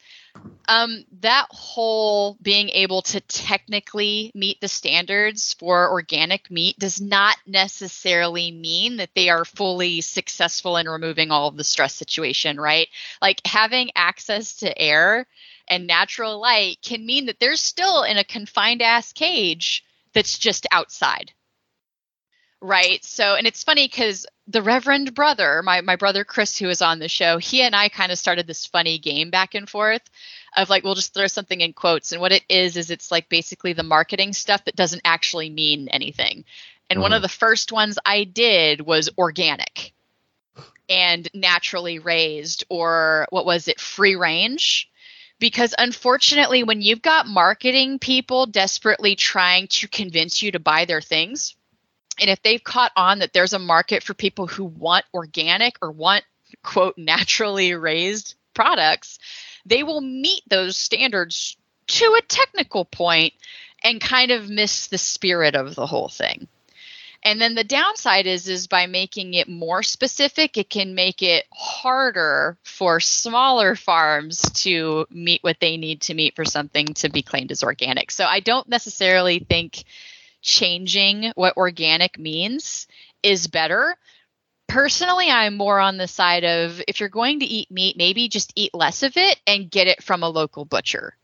um, 0.68 1.04
that 1.20 1.48
whole 1.50 2.38
being 2.42 2.70
able 2.70 3.02
to 3.02 3.20
technically 3.22 4.32
meet 4.34 4.62
the 4.62 4.68
standards 4.68 5.54
for 5.54 5.92
organic 5.92 6.50
meat 6.50 6.78
does 6.80 7.02
not 7.02 7.38
necessarily 7.46 8.52
mean 8.52 8.98
that 8.98 9.10
they 9.16 9.30
are 9.30 9.44
fully 9.44 10.02
successful 10.02 10.78
in 10.78 10.88
removing 10.88 11.32
all 11.32 11.48
of 11.48 11.58
the 11.58 11.64
stress 11.64 11.94
situation, 11.94 12.60
right? 12.60 12.88
Like 13.22 13.42
having 13.46 13.92
access 13.96 14.56
to 14.58 14.78
air 14.78 15.28
and 15.68 15.88
natural 15.88 16.40
light 16.40 16.78
can 16.82 17.06
mean 17.06 17.26
that 17.26 17.40
they're 17.40 17.56
still 17.56 18.04
in 18.04 18.18
a 18.18 18.24
confined 18.24 18.82
ass 18.82 19.12
cage 19.12 19.84
that's 20.14 20.38
just 20.38 20.68
outside 20.72 21.32
right 22.62 23.04
so 23.04 23.36
and 23.36 23.48
it's 23.48 23.64
funny 23.64 23.88
because 23.88 24.26
the 24.52 24.62
reverend 24.62 25.14
brother 25.14 25.62
my, 25.64 25.82
my 25.82 25.96
brother 25.96 26.24
chris 26.24 26.58
who 26.58 26.68
was 26.68 26.82
on 26.82 27.00
the 27.00 27.08
show 27.08 27.38
he 27.38 27.62
and 27.62 27.76
i 27.76 27.90
kind 27.90 28.12
of 28.12 28.18
started 28.18 28.48
this 28.48 28.66
funny 28.66 28.98
game 28.98 29.30
back 29.30 29.56
and 29.56 29.70
forth 29.70 30.02
of 30.56 30.70
like 30.70 30.84
we'll 30.84 30.96
just 30.96 31.14
throw 31.14 31.28
something 31.28 31.62
in 31.62 31.74
quotes 31.74 32.12
and 32.12 32.22
what 32.22 32.32
it 32.32 32.44
is 32.50 32.78
is 32.78 32.92
it's 32.92 33.12
like 33.12 33.30
basically 33.30 33.74
the 33.74 33.84
marketing 33.84 34.34
stuff 34.34 34.64
that 34.66 34.76
doesn't 34.76 35.02
actually 35.06 35.50
mean 35.50 35.88
anything. 35.90 36.44
And 36.90 37.00
mm 37.00 37.02
one 37.04 37.14
of 37.14 37.22
the 37.22 37.30
first 37.30 37.72
ones 37.72 37.98
i 38.06 38.26
did 38.26 38.82
was 38.82 39.10
organic 39.18 39.94
and 40.90 41.30
naturally 41.34 42.00
raised 42.00 42.66
or 42.70 43.28
what 43.30 43.46
was 43.46 43.70
it 43.70 43.80
free 43.80 44.16
range? 44.16 44.90
Because 45.40 45.74
unfortunately 45.80 46.64
when 46.64 46.82
you've 46.82 47.02
got 47.02 47.28
marketing 47.28 47.98
people 47.98 48.46
desperately 48.46 49.16
trying 49.16 49.68
to 49.68 49.88
convince 49.88 50.42
you 50.42 50.52
to 50.52 50.60
buy 50.60 50.84
their 50.84 51.02
things 51.02 51.56
and 52.20 52.30
if 52.30 52.42
they've 52.44 52.64
caught 52.64 52.92
on 52.96 53.20
that 53.20 53.34
there's 53.34 53.54
a 53.54 53.60
market 53.60 54.04
for 54.04 54.14
people 54.14 54.48
who 54.48 54.66
want 54.66 55.06
organic 55.14 55.76
or 55.82 55.92
want, 55.92 56.24
quote, 56.64 56.98
naturally 56.98 57.74
raised 57.74 58.36
products, 58.54 59.20
they 59.66 59.84
will 59.84 60.02
meet 60.02 60.44
those 60.50 60.78
standards 60.78 61.58
to 61.88 62.06
a 62.18 62.22
technical 62.24 62.86
point 62.86 63.34
and 63.84 64.00
kind 64.00 64.32
of 64.32 64.50
miss 64.50 64.88
the 64.88 64.98
spirit 64.98 65.56
of 65.56 65.76
the 65.76 65.86
whole 65.86 66.10
thing. 66.10 66.48
And 67.24 67.40
then 67.40 67.54
the 67.54 67.64
downside 67.64 68.26
is 68.26 68.48
is 68.48 68.68
by 68.68 68.88
making 68.88 69.36
it 69.36 69.48
more 69.48 69.84
specific, 69.84 70.58
it 70.58 70.70
can 70.70 70.96
make 70.96 71.22
it 71.22 71.46
harder 71.54 72.58
for 72.64 73.00
smaller 73.00 73.76
farms 73.76 74.42
to 74.64 75.06
meet 75.12 75.44
what 75.44 75.60
they 75.60 75.78
need 75.78 76.02
to 76.02 76.16
meet 76.16 76.36
for 76.36 76.46
something 76.46 76.88
to 76.96 77.10
be 77.10 77.22
claimed 77.22 77.52
as 77.52 77.64
organic. 77.64 78.10
So 78.10 78.26
I 78.26 78.40
don't 78.40 78.68
necessarily 78.68 79.40
think 79.40 79.84
changing 80.42 81.32
what 81.36 81.58
organic 81.58 82.18
means 82.18 82.88
is 83.24 83.48
better. 83.48 83.96
Personally, 84.68 85.30
I'm 85.30 85.58
more 85.58 85.80
on 85.80 85.98
the 85.98 86.08
side 86.08 86.44
of 86.44 86.82
if 86.88 87.00
you're 87.00 87.10
going 87.10 87.40
to 87.42 87.46
eat 87.46 87.70
meat, 87.70 87.98
maybe 87.98 88.30
just 88.30 88.54
eat 88.56 88.74
less 88.74 89.04
of 89.04 89.18
it 89.18 89.40
and 89.46 89.70
get 89.70 89.88
it 89.88 90.02
from 90.04 90.24
a 90.24 90.30
local 90.30 90.66
butcher. 90.66 91.16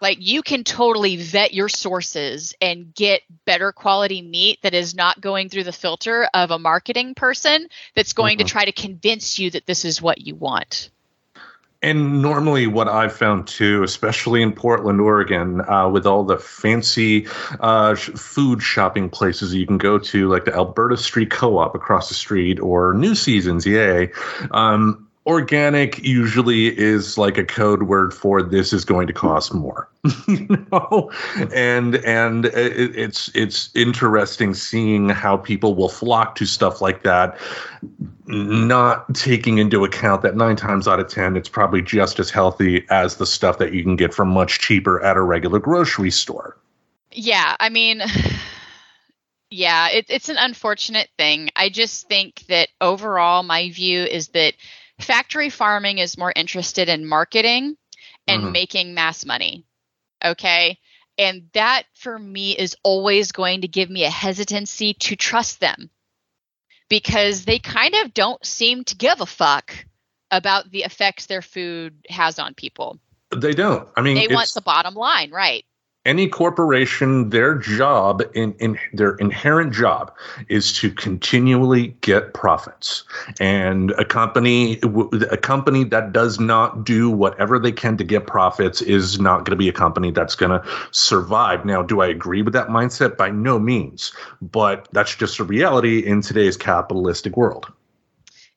Like 0.00 0.16
you 0.20 0.42
can 0.42 0.64
totally 0.64 1.16
vet 1.16 1.52
your 1.52 1.68
sources 1.68 2.54
and 2.60 2.94
get 2.94 3.22
better 3.44 3.70
quality 3.70 4.22
meat 4.22 4.58
that 4.62 4.72
is 4.72 4.94
not 4.94 5.20
going 5.20 5.50
through 5.50 5.64
the 5.64 5.72
filter 5.72 6.28
of 6.32 6.50
a 6.50 6.58
marketing 6.58 7.14
person 7.14 7.68
that's 7.94 8.14
going 8.14 8.36
Mhm. 8.36 8.40
to 8.40 8.44
try 8.44 8.64
to 8.64 8.72
convince 8.72 9.38
you 9.38 9.50
that 9.50 9.66
this 9.66 9.84
is 9.84 10.00
what 10.00 10.20
you 10.26 10.34
want. 10.34 10.90
And 11.82 12.20
normally, 12.20 12.66
what 12.66 12.88
I've 12.88 13.12
found 13.12 13.46
too, 13.46 13.82
especially 13.82 14.42
in 14.42 14.52
Portland, 14.52 15.00
Oregon, 15.00 15.62
uh, 15.62 15.88
with 15.88 16.06
all 16.06 16.24
the 16.24 16.36
fancy 16.36 17.26
uh, 17.60 17.94
food 17.94 18.62
shopping 18.62 19.08
places 19.08 19.54
you 19.54 19.66
can 19.66 19.78
go 19.78 19.98
to, 19.98 20.28
like 20.28 20.44
the 20.44 20.54
Alberta 20.54 20.98
Street 20.98 21.30
Co 21.30 21.56
op 21.56 21.74
across 21.74 22.08
the 22.10 22.14
street 22.14 22.60
or 22.60 22.92
New 22.92 23.14
Seasons, 23.14 23.64
yay. 23.64 24.12
Um, 24.50 25.09
organic 25.30 26.02
usually 26.04 26.76
is 26.76 27.16
like 27.16 27.38
a 27.38 27.44
code 27.44 27.84
word 27.84 28.12
for 28.12 28.42
this 28.42 28.72
is 28.72 28.84
going 28.84 29.06
to 29.06 29.12
cost 29.12 29.54
more. 29.54 29.88
You 30.28 30.66
know? 30.72 31.10
And 31.54 31.96
and 31.96 32.46
it, 32.46 32.96
it's 32.96 33.30
it's 33.34 33.70
interesting 33.74 34.54
seeing 34.54 35.08
how 35.08 35.36
people 35.36 35.74
will 35.74 35.88
flock 35.88 36.34
to 36.36 36.46
stuff 36.46 36.80
like 36.80 37.02
that 37.04 37.38
not 38.26 39.12
taking 39.14 39.58
into 39.58 39.84
account 39.84 40.22
that 40.22 40.36
nine 40.36 40.56
times 40.56 40.86
out 40.86 41.00
of 41.00 41.08
ten 41.08 41.36
it's 41.36 41.48
probably 41.48 41.82
just 41.82 42.18
as 42.18 42.30
healthy 42.30 42.84
as 42.90 43.16
the 43.16 43.26
stuff 43.26 43.58
that 43.58 43.72
you 43.72 43.82
can 43.82 43.96
get 43.96 44.14
from 44.14 44.28
much 44.28 44.58
cheaper 44.58 45.02
at 45.02 45.16
a 45.16 45.22
regular 45.22 45.58
grocery 45.58 46.10
store. 46.10 46.56
Yeah, 47.12 47.56
I 47.58 47.68
mean, 47.68 48.02
yeah, 49.50 49.88
it, 49.88 50.06
it's 50.08 50.28
an 50.28 50.36
unfortunate 50.38 51.08
thing. 51.18 51.50
I 51.56 51.68
just 51.68 52.08
think 52.08 52.46
that 52.46 52.68
overall, 52.80 53.42
my 53.42 53.70
view 53.70 54.02
is 54.02 54.28
that 54.28 54.54
factory 55.02 55.50
farming 55.50 55.98
is 55.98 56.18
more 56.18 56.32
interested 56.34 56.88
in 56.88 57.06
marketing 57.06 57.76
and 58.26 58.44
Mhm. 58.44 58.52
making 58.52 58.94
mass 58.94 59.24
money. 59.24 59.64
Okay. 60.24 60.78
And 61.18 61.50
that 61.52 61.84
for 61.94 62.18
me 62.18 62.56
is 62.56 62.76
always 62.82 63.32
going 63.32 63.60
to 63.62 63.68
give 63.68 63.90
me 63.90 64.04
a 64.04 64.10
hesitancy 64.10 64.94
to 64.94 65.16
trust 65.16 65.60
them 65.60 65.90
because 66.88 67.44
they 67.44 67.58
kind 67.58 67.94
of 67.94 68.14
don't 68.14 68.44
seem 68.44 68.84
to 68.84 68.96
give 68.96 69.20
a 69.20 69.26
fuck 69.26 69.74
about 70.30 70.70
the 70.70 70.82
effects 70.84 71.26
their 71.26 71.42
food 71.42 71.94
has 72.08 72.38
on 72.38 72.54
people. 72.54 72.98
they 73.36 73.54
don't 73.54 73.88
i 73.96 74.00
mean 74.02 74.16
They 74.16 74.26
want 74.26 74.50
the 74.54 74.60
bottom 74.60 74.94
line, 74.94 75.30
right? 75.30 75.64
Any 76.06 76.28
corporation 76.28 77.28
their 77.28 77.54
job 77.56 78.22
in, 78.34 78.54
in 78.54 78.78
their 78.92 79.16
inherent 79.16 79.72
job 79.72 80.14
is 80.48 80.72
to 80.72 80.90
continually 80.90 81.88
get 82.00 82.32
profits. 82.32 83.04
And 83.38 83.90
a 83.92 84.04
company 84.04 84.80
a 85.30 85.36
company 85.36 85.84
that 85.84 86.12
does 86.12 86.40
not 86.40 86.84
do 86.84 87.10
whatever 87.10 87.58
they 87.58 87.72
can 87.72 87.96
to 87.98 88.04
get 88.04 88.26
profits 88.26 88.80
is 88.80 89.20
not 89.20 89.38
going 89.38 89.50
to 89.50 89.56
be 89.56 89.68
a 89.68 89.72
company 89.72 90.10
that's 90.10 90.34
going 90.34 90.58
to 90.58 90.66
survive. 90.90 91.64
Now 91.64 91.82
do 91.82 92.00
i 92.00 92.06
agree 92.06 92.42
with 92.42 92.54
that 92.54 92.68
mindset? 92.68 93.16
By 93.16 93.30
no 93.30 93.58
means. 93.58 94.12
But 94.40 94.88
that's 94.92 95.14
just 95.14 95.38
a 95.38 95.44
reality 95.44 95.98
in 95.98 96.22
today's 96.22 96.56
capitalistic 96.56 97.36
world. 97.36 97.70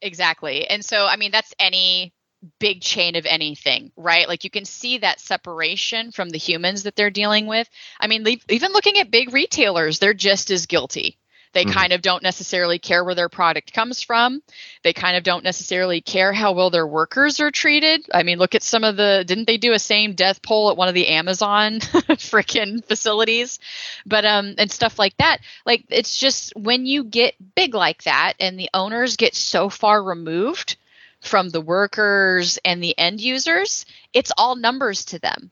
Exactly. 0.02 0.68
And 0.68 0.84
so, 0.84 1.06
I 1.06 1.16
mean, 1.16 1.32
that's 1.32 1.54
any 1.60 2.14
big 2.60 2.82
chain 2.82 3.16
of 3.16 3.26
anything, 3.26 3.91
right? 3.96 4.28
Like 4.28 4.44
you 4.44 4.50
can 4.50 4.66
see 4.66 5.00
that 5.00 5.20
separation 5.20 6.12
from 6.12 6.30
the 6.30 6.38
humans 6.38 6.84
that 6.84 6.96
they're 6.96 7.10
dealing 7.10 7.48
with. 7.48 7.70
I 8.00 8.08
mean, 8.08 8.24
le- 8.24 8.38
even 8.50 8.72
looking 8.74 8.98
at 9.00 9.12
big 9.12 9.34
retailers, 9.34 10.00
they're 10.00 10.14
just 10.14 10.52
as 10.52 10.66
guilty. 10.66 11.18
They 11.54 11.66
Mhm. 11.66 11.74
kind 11.74 11.94
of 11.94 12.02
don't 12.02 12.24
necessarily 12.24 12.80
care 12.80 13.04
where 13.04 13.14
their 13.14 13.30
product 13.30 13.74
comes 13.74 14.02
from. 14.02 14.41
They 14.84 14.91
kind 14.91 15.16
of 15.16 15.24
don't 15.24 15.44
necessarily 15.44 16.02
care 16.02 16.34
how 16.34 16.54
well 16.54 16.72
their 16.72 16.88
workers 16.88 17.39
are 17.39 17.52
treated. 17.52 18.08
I 18.12 18.24
mean, 18.24 18.39
look 18.39 18.56
at 18.56 18.64
some 18.64 18.84
of 18.84 18.98
the 18.98 19.24
didn't 19.26 19.46
they 19.46 19.58
do 19.58 19.74
a 19.74 19.78
same 19.80 20.14
death 20.16 20.41
poll 20.41 20.72
at 20.72 20.78
one 20.78 20.88
of 20.88 20.96
the 20.96 21.10
Amazon 21.10 21.80
freaking 21.80 22.84
facilities? 22.84 23.60
But 24.06 24.26
um 24.26 24.56
and 24.58 24.72
stuff 24.72 24.98
like 24.98 25.16
that. 25.18 25.41
Like 25.64 25.86
it's 25.89 26.18
just 26.18 26.54
when 26.56 26.88
you 26.88 27.04
get 27.04 27.36
big 27.54 27.76
like 27.76 28.02
that 28.04 28.34
and 28.39 28.58
the 28.60 28.72
owners 28.74 29.16
get 29.16 29.36
so 29.36 29.70
far 29.70 30.04
removed 30.04 30.78
from 31.24 31.49
the 31.49 31.61
workers 31.61 32.59
and 32.65 32.84
the 32.84 32.97
end 32.97 33.21
users, 33.21 33.86
it's 34.13 34.32
all 34.38 34.55
numbers 34.55 35.05
to 35.05 35.19
them. 35.19 35.51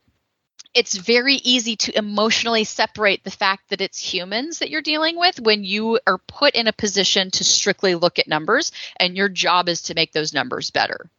It's 0.74 0.96
very 0.96 1.34
easy 1.34 1.76
to 1.76 1.98
emotionally 1.98 2.64
separate 2.64 3.24
the 3.24 3.30
fact 3.30 3.70
that 3.70 3.82
it's 3.82 3.98
humans 3.98 4.58
that 4.58 4.70
you're 4.70 4.80
dealing 4.80 5.18
with 5.18 5.40
when 5.40 5.64
you 5.64 5.98
are 6.06 6.18
put 6.18 6.54
in 6.54 6.66
a 6.66 6.72
position 6.72 7.30
to 7.32 7.44
strictly 7.44 7.94
look 7.94 8.18
at 8.18 8.28
numbers 8.28 8.72
and 8.96 9.16
your 9.16 9.28
job 9.28 9.68
is 9.68 9.82
to 9.82 9.94
make 9.94 10.12
those 10.12 10.32
numbers 10.32 10.70
better. 10.70 11.10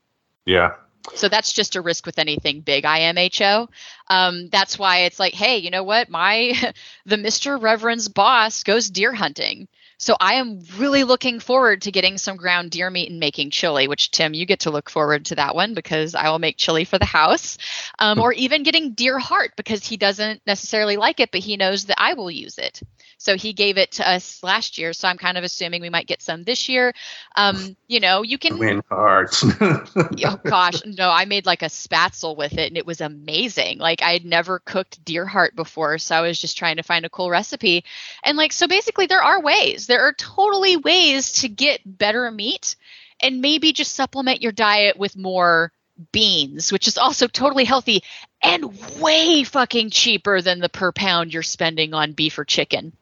yeah 0.45 0.73
So 1.13 1.29
that's 1.29 1.53
just 1.53 1.75
a 1.75 1.81
risk 1.81 2.05
with 2.05 2.17
anything 2.17 2.61
big 2.61 2.85
IMHO. 2.85 3.67
Um, 4.07 4.49
that's 4.49 4.79
why 4.79 4.99
it's 4.99 5.19
like, 5.19 5.33
hey, 5.33 5.57
you 5.57 5.69
know 5.69 5.83
what? 5.83 6.09
My 6.09 6.53
the 7.05 7.17
Mr. 7.17 7.61
Reverend's 7.61 8.07
boss 8.07 8.63
goes 8.63 8.89
deer 8.89 9.13
hunting. 9.13 9.67
So 9.97 10.15
I 10.19 10.35
am 10.35 10.61
really 10.77 11.03
looking 11.03 11.39
forward 11.39 11.83
to 11.83 11.91
getting 11.91 12.17
some 12.17 12.37
ground 12.37 12.71
deer 12.71 12.89
meat 12.89 13.09
and 13.09 13.19
making 13.19 13.51
chili, 13.51 13.87
which 13.87 14.11
Tim, 14.11 14.33
you 14.33 14.45
get 14.45 14.61
to 14.61 14.71
look 14.71 14.89
forward 14.89 15.25
to 15.25 15.35
that 15.35 15.55
one 15.55 15.73
because 15.73 16.15
I 16.15 16.29
will 16.29 16.39
make 16.39 16.57
chili 16.57 16.85
for 16.85 16.97
the 16.97 17.05
house. 17.05 17.57
Um, 17.99 18.19
or 18.19 18.33
even 18.33 18.63
getting 18.63 18.93
deer 18.93 19.19
heart 19.19 19.53
because 19.55 19.85
he 19.85 19.97
doesn't 19.97 20.41
necessarily 20.45 20.97
like 20.97 21.19
it, 21.19 21.31
but 21.31 21.41
he 21.41 21.57
knows 21.57 21.85
that 21.85 22.01
I 22.01 22.13
will 22.13 22.31
use 22.31 22.57
it. 22.57 22.81
So 23.23 23.37
he 23.37 23.53
gave 23.53 23.77
it 23.77 23.93
to 23.93 24.09
us 24.09 24.43
last 24.43 24.77
year. 24.77 24.91
So 24.91 25.07
I'm 25.07 25.17
kind 25.17 25.37
of 25.37 25.45
assuming 25.45 25.81
we 25.81 25.89
might 25.89 26.07
get 26.07 26.21
some 26.21 26.43
this 26.43 26.67
year. 26.67 26.93
Um, 27.37 27.77
you 27.87 28.01
know, 28.01 28.21
you 28.21 28.37
can 28.37 28.57
win 28.57 28.83
hearts 28.89 29.45
oh 29.61 30.39
gosh, 30.43 30.81
no, 30.85 31.09
I 31.09 31.23
made 31.23 31.45
like 31.45 31.61
a 31.61 31.67
spaetzle 31.67 32.35
with 32.35 32.57
it 32.57 32.67
and 32.67 32.77
it 32.77 32.85
was 32.85 32.99
amazing. 32.99 33.77
Like 33.77 34.01
I 34.01 34.11
had 34.11 34.25
never 34.25 34.59
cooked 34.59 35.05
deer 35.05 35.25
heart 35.25 35.55
before, 35.55 35.99
so 35.99 36.15
I 36.15 36.21
was 36.21 36.39
just 36.39 36.57
trying 36.57 36.75
to 36.75 36.83
find 36.83 37.05
a 37.05 37.09
cool 37.09 37.29
recipe. 37.29 37.85
And 38.25 38.37
like 38.37 38.51
so 38.51 38.67
basically 38.67 39.05
there 39.05 39.23
are 39.23 39.41
ways. 39.41 39.82
There 39.87 40.01
are 40.07 40.13
totally 40.13 40.77
ways 40.77 41.31
to 41.41 41.49
get 41.49 41.81
better 41.85 42.29
meat 42.31 42.75
and 43.21 43.41
maybe 43.41 43.73
just 43.73 43.95
supplement 43.95 44.41
your 44.41 44.51
diet 44.51 44.97
with 44.97 45.15
more 45.15 45.71
beans, 46.11 46.71
which 46.71 46.87
is 46.87 46.97
also 46.97 47.27
totally 47.27 47.65
healthy 47.65 48.03
and 48.41 48.73
way 48.99 49.43
fucking 49.43 49.91
cheaper 49.91 50.41
than 50.41 50.59
the 50.59 50.69
per 50.69 50.91
pound 50.91 51.33
you're 51.33 51.43
spending 51.43 51.93
on 51.93 52.13
beef 52.13 52.37
or 52.37 52.45
chicken. 52.45 52.93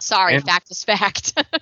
Sorry, 0.00 0.36
And- 0.36 0.44
fact 0.44 0.70
is 0.70 0.84
fact. 0.84 1.32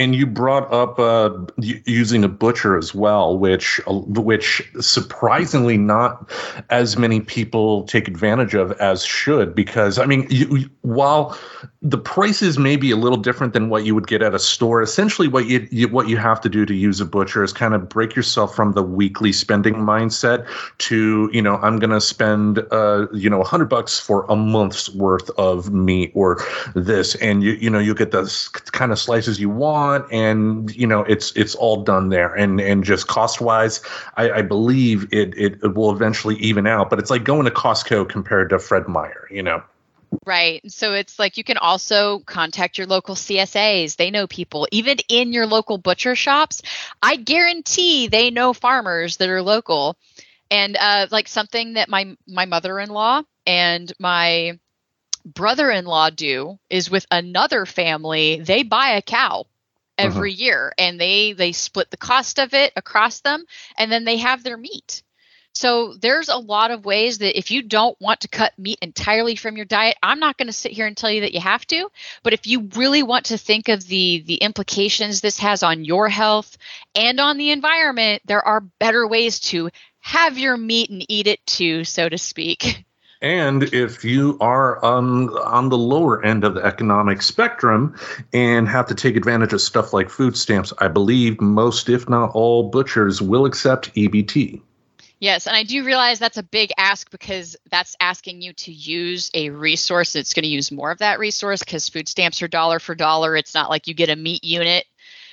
And 0.00 0.14
you 0.14 0.26
brought 0.28 0.72
up 0.72 1.00
uh, 1.00 1.30
using 1.56 2.22
a 2.22 2.28
butcher 2.28 2.78
as 2.78 2.94
well, 2.94 3.36
which 3.36 3.80
uh, 3.88 3.94
which 3.94 4.62
surprisingly 4.80 5.76
not 5.76 6.30
as 6.70 6.96
many 6.96 7.18
people 7.18 7.82
take 7.82 8.06
advantage 8.06 8.54
of 8.54 8.70
as 8.70 9.04
should. 9.04 9.56
Because 9.56 9.98
I 9.98 10.06
mean, 10.06 10.28
you- 10.30 10.70
while 10.82 11.36
the 11.88 11.96
prices 11.96 12.58
may 12.58 12.76
be 12.76 12.90
a 12.90 12.96
little 12.96 13.16
different 13.16 13.54
than 13.54 13.70
what 13.70 13.84
you 13.86 13.94
would 13.94 14.06
get 14.06 14.20
at 14.20 14.34
a 14.34 14.38
store, 14.38 14.82
essentially 14.82 15.26
what 15.26 15.46
you, 15.46 15.66
you 15.70 15.88
what 15.88 16.06
you 16.06 16.18
have 16.18 16.38
to 16.42 16.48
do 16.48 16.66
to 16.66 16.74
use 16.74 17.00
a 17.00 17.06
butcher 17.06 17.42
is 17.42 17.50
kind 17.50 17.72
of 17.72 17.88
break 17.88 18.14
yourself 18.14 18.54
from 18.54 18.72
the 18.72 18.82
weekly 18.82 19.32
spending 19.32 19.74
mindset 19.74 20.46
to 20.78 21.30
you 21.32 21.40
know 21.40 21.56
I'm 21.56 21.78
going 21.78 21.90
to 21.90 22.00
spend 22.00 22.58
uh, 22.70 23.06
you 23.14 23.30
know 23.30 23.40
a 23.40 23.44
hundred 23.44 23.70
bucks 23.70 23.98
for 23.98 24.26
a 24.28 24.36
month's 24.36 24.90
worth 24.90 25.30
of 25.38 25.72
meat 25.72 26.12
or 26.14 26.44
this, 26.74 27.14
and 27.16 27.42
you 27.42 27.52
you 27.52 27.70
know 27.70 27.78
you 27.78 27.94
get 27.94 28.10
the 28.10 28.60
kind 28.72 28.92
of 28.92 28.98
slices 28.98 29.40
you 29.40 29.48
want, 29.48 30.04
and 30.12 30.74
you 30.76 30.86
know 30.86 31.04
it's 31.04 31.32
it's 31.36 31.54
all 31.54 31.82
done 31.84 32.10
there, 32.10 32.34
and 32.34 32.60
and 32.60 32.84
just 32.84 33.06
cost 33.06 33.40
wise, 33.40 33.80
I, 34.18 34.30
I 34.30 34.42
believe 34.42 35.04
it, 35.10 35.32
it 35.38 35.58
it 35.62 35.74
will 35.74 35.90
eventually 35.90 36.36
even 36.36 36.66
out, 36.66 36.90
but 36.90 36.98
it's 36.98 37.10
like 37.10 37.24
going 37.24 37.46
to 37.46 37.50
Costco 37.50 38.10
compared 38.10 38.50
to 38.50 38.58
Fred 38.58 38.88
Meyer, 38.88 39.26
you 39.30 39.42
know. 39.42 39.62
Right. 40.26 40.60
So 40.70 40.94
it's 40.94 41.18
like 41.18 41.36
you 41.36 41.44
can 41.44 41.56
also 41.56 42.18
contact 42.20 42.76
your 42.76 42.86
local 42.86 43.14
CSAs. 43.14 43.96
They 43.96 44.10
know 44.10 44.26
people, 44.26 44.68
even 44.72 44.98
in 45.08 45.32
your 45.32 45.46
local 45.46 45.78
butcher 45.78 46.14
shops. 46.14 46.62
I 47.02 47.16
guarantee 47.16 48.08
they 48.08 48.30
know 48.30 48.52
farmers 48.52 49.16
that 49.18 49.28
are 49.28 49.42
local. 49.42 49.96
And 50.50 50.76
uh, 50.78 51.06
like 51.10 51.28
something 51.28 51.74
that 51.74 51.88
my 51.88 52.16
my 52.26 52.46
mother-in-law 52.46 53.22
and 53.46 53.92
my 53.98 54.58
brother-in-law 55.24 56.10
do 56.10 56.58
is 56.70 56.90
with 56.90 57.06
another 57.10 57.66
family, 57.66 58.40
they 58.40 58.62
buy 58.62 58.90
a 58.90 59.02
cow 59.02 59.46
every 59.98 60.32
year 60.32 60.72
and 60.78 61.00
they 61.00 61.32
they 61.32 61.52
split 61.52 61.90
the 61.90 61.96
cost 61.96 62.38
of 62.38 62.54
it 62.54 62.72
across 62.76 63.20
them 63.20 63.44
and 63.78 63.90
then 63.92 64.04
they 64.04 64.18
have 64.18 64.42
their 64.42 64.56
meat. 64.56 65.02
So 65.58 65.94
there's 65.94 66.28
a 66.28 66.36
lot 66.36 66.70
of 66.70 66.84
ways 66.84 67.18
that 67.18 67.36
if 67.36 67.50
you 67.50 67.62
don't 67.62 68.00
want 68.00 68.20
to 68.20 68.28
cut 68.28 68.56
meat 68.56 68.78
entirely 68.80 69.34
from 69.34 69.56
your 69.56 69.66
diet, 69.66 69.96
I'm 70.04 70.20
not 70.20 70.36
going 70.36 70.46
to 70.46 70.52
sit 70.52 70.70
here 70.70 70.86
and 70.86 70.96
tell 70.96 71.10
you 71.10 71.22
that 71.22 71.34
you 71.34 71.40
have 71.40 71.66
to, 71.66 71.90
but 72.22 72.32
if 72.32 72.46
you 72.46 72.68
really 72.76 73.02
want 73.02 73.24
to 73.26 73.38
think 73.38 73.68
of 73.68 73.84
the 73.84 74.22
the 74.24 74.36
implications 74.36 75.20
this 75.20 75.36
has 75.38 75.64
on 75.64 75.84
your 75.84 76.08
health 76.08 76.56
and 76.94 77.18
on 77.18 77.38
the 77.38 77.50
environment, 77.50 78.22
there 78.24 78.46
are 78.46 78.60
better 78.60 79.04
ways 79.08 79.40
to 79.50 79.70
have 79.98 80.38
your 80.38 80.56
meat 80.56 80.90
and 80.90 81.04
eat 81.08 81.26
it 81.26 81.44
too, 81.44 81.82
so 81.82 82.08
to 82.08 82.18
speak. 82.18 82.84
And 83.20 83.64
if 83.74 84.04
you 84.04 84.38
are 84.40 84.84
um, 84.84 85.30
on 85.44 85.70
the 85.70 85.76
lower 85.76 86.24
end 86.24 86.44
of 86.44 86.54
the 86.54 86.64
economic 86.64 87.20
spectrum 87.20 87.96
and 88.32 88.68
have 88.68 88.86
to 88.86 88.94
take 88.94 89.16
advantage 89.16 89.52
of 89.52 89.60
stuff 89.60 89.92
like 89.92 90.08
food 90.08 90.36
stamps, 90.36 90.72
I 90.78 90.86
believe 90.86 91.40
most, 91.40 91.88
if 91.88 92.08
not 92.08 92.30
all, 92.30 92.70
butchers 92.70 93.20
will 93.20 93.44
accept 93.44 93.92
EBT. 93.96 94.62
Yes, 95.20 95.46
and 95.46 95.56
I 95.56 95.64
do 95.64 95.84
realize 95.84 96.18
that's 96.18 96.38
a 96.38 96.42
big 96.44 96.70
ask 96.78 97.10
because 97.10 97.56
that's 97.70 97.96
asking 98.00 98.40
you 98.40 98.52
to 98.54 98.72
use 98.72 99.30
a 99.34 99.50
resource 99.50 100.12
that's 100.12 100.32
going 100.34 100.44
to 100.44 100.48
use 100.48 100.70
more 100.70 100.90
of 100.92 100.98
that 100.98 101.18
resource 101.18 101.60
because 101.60 101.88
food 101.88 102.08
stamps 102.08 102.40
are 102.42 102.48
dollar 102.48 102.78
for 102.78 102.94
dollar. 102.94 103.36
It's 103.36 103.54
not 103.54 103.68
like 103.70 103.88
you 103.88 103.94
get 103.94 104.10
a 104.10 104.16
meat 104.16 104.44
unit. 104.44 104.86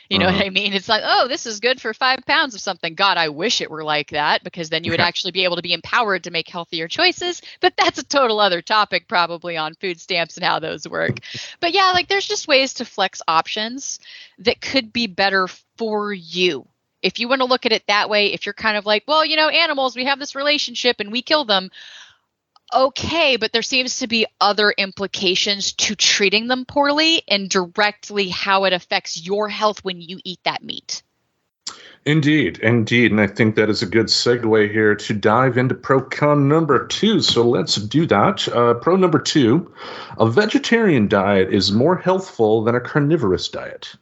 You 0.09 0.19
know 0.19 0.27
Mhm. 0.27 0.33
what 0.37 0.45
I 0.45 0.49
mean? 0.49 0.73
It's 0.73 0.87
like, 0.89 1.01
oh, 1.03 1.27
this 1.27 1.45
is 1.47 1.59
good 1.59 1.81
for 1.81 1.93
five 1.93 2.19
pounds 2.27 2.53
of 2.55 2.61
something. 2.61 2.93
God, 2.95 3.17
I 3.17 3.29
wish 3.29 3.61
it 3.61 3.71
were 3.71 3.83
like 3.83 4.11
that 4.11 4.43
because 4.43 4.69
then 4.69 4.83
you 4.83 4.91
would 4.91 4.99
actually 5.01 5.31
be 5.31 5.43
able 5.45 5.55
to 5.55 5.61
be 5.63 5.73
empowered 5.73 6.23
to 6.25 6.31
make 6.31 6.47
healthier 6.47 6.87
choices. 6.87 7.41
But 7.59 7.73
that's 7.77 7.97
a 7.99 8.03
total 8.05 8.39
other 8.39 8.61
topic, 8.61 9.07
probably 9.07 9.57
on 9.57 9.73
food 9.75 9.99
stamps 9.99 10.37
and 10.37 10.45
how 10.45 10.59
those 10.59 10.87
work. 10.87 11.19
but 11.59 11.73
yeah, 11.73 11.91
like 11.93 12.07
there's 12.07 12.27
just 12.27 12.47
ways 12.47 12.73
to 12.75 12.85
flex 12.85 13.21
options 13.27 13.99
that 14.39 14.61
could 14.61 14.93
be 14.93 15.07
better 15.07 15.47
for 15.77 16.13
you 16.13 16.67
if 17.01 17.19
you 17.19 17.27
want 17.27 17.41
to 17.41 17.45
look 17.45 17.65
at 17.65 17.71
it 17.71 17.83
that 17.87 18.09
way, 18.09 18.33
if 18.33 18.45
you're 18.45 18.53
kind 18.53 18.77
of 18.77 18.85
like, 18.85 19.03
well, 19.07 19.25
you 19.25 19.35
know, 19.35 19.49
animals, 19.49 19.95
we 19.95 20.05
have 20.05 20.19
this 20.19 20.35
relationship 20.35 20.99
and 20.99 21.11
we 21.11 21.21
kill 21.21 21.45
them. 21.45 21.69
Okay, 22.73 23.37
but 23.37 23.51
there 23.51 23.61
seems 23.61 23.99
to 23.99 24.07
be 24.07 24.25
other 24.41 24.71
implications 24.71 25.73
to 25.73 25.95
treating 25.95 26.47
them 26.47 26.65
poorly 26.65 27.21
and 27.27 27.49
directly 27.49 28.29
how 28.29 28.65
it 28.65 28.73
affects 28.73 29.25
your 29.25 29.47
health 29.49 29.83
when 29.83 30.01
you 30.01 30.19
eat 30.23 30.39
that 30.43 30.63
meat. 30.63 31.03
Indeed, 32.05 32.59
indeed. 32.59 33.11
And 33.11 33.19
I 33.19 33.25
think 33.25 33.55
that 33.55 33.69
is 33.69 33.81
a 33.81 33.87
good 33.87 34.07
segue 34.07 34.71
here 34.71 34.93
to 34.93 35.13
dive 35.13 35.57
into 35.57 35.73
pro 35.73 36.01
con 36.01 36.47
number 36.47 36.85
two. 36.85 37.19
So 37.21 37.47
let's 37.47 37.75
do 37.75 38.05
that. 38.05 38.47
Uh, 38.47 38.75
pro 38.75 38.95
number 38.95 39.17
two 39.17 39.73
a 40.19 40.29
vegetarian 40.29 41.07
diet 41.07 41.51
is 41.51 41.71
more 41.71 41.95
healthful 41.95 42.63
than 42.63 42.75
a 42.75 42.79
carnivorous 42.79 43.47
diet. 43.49 43.95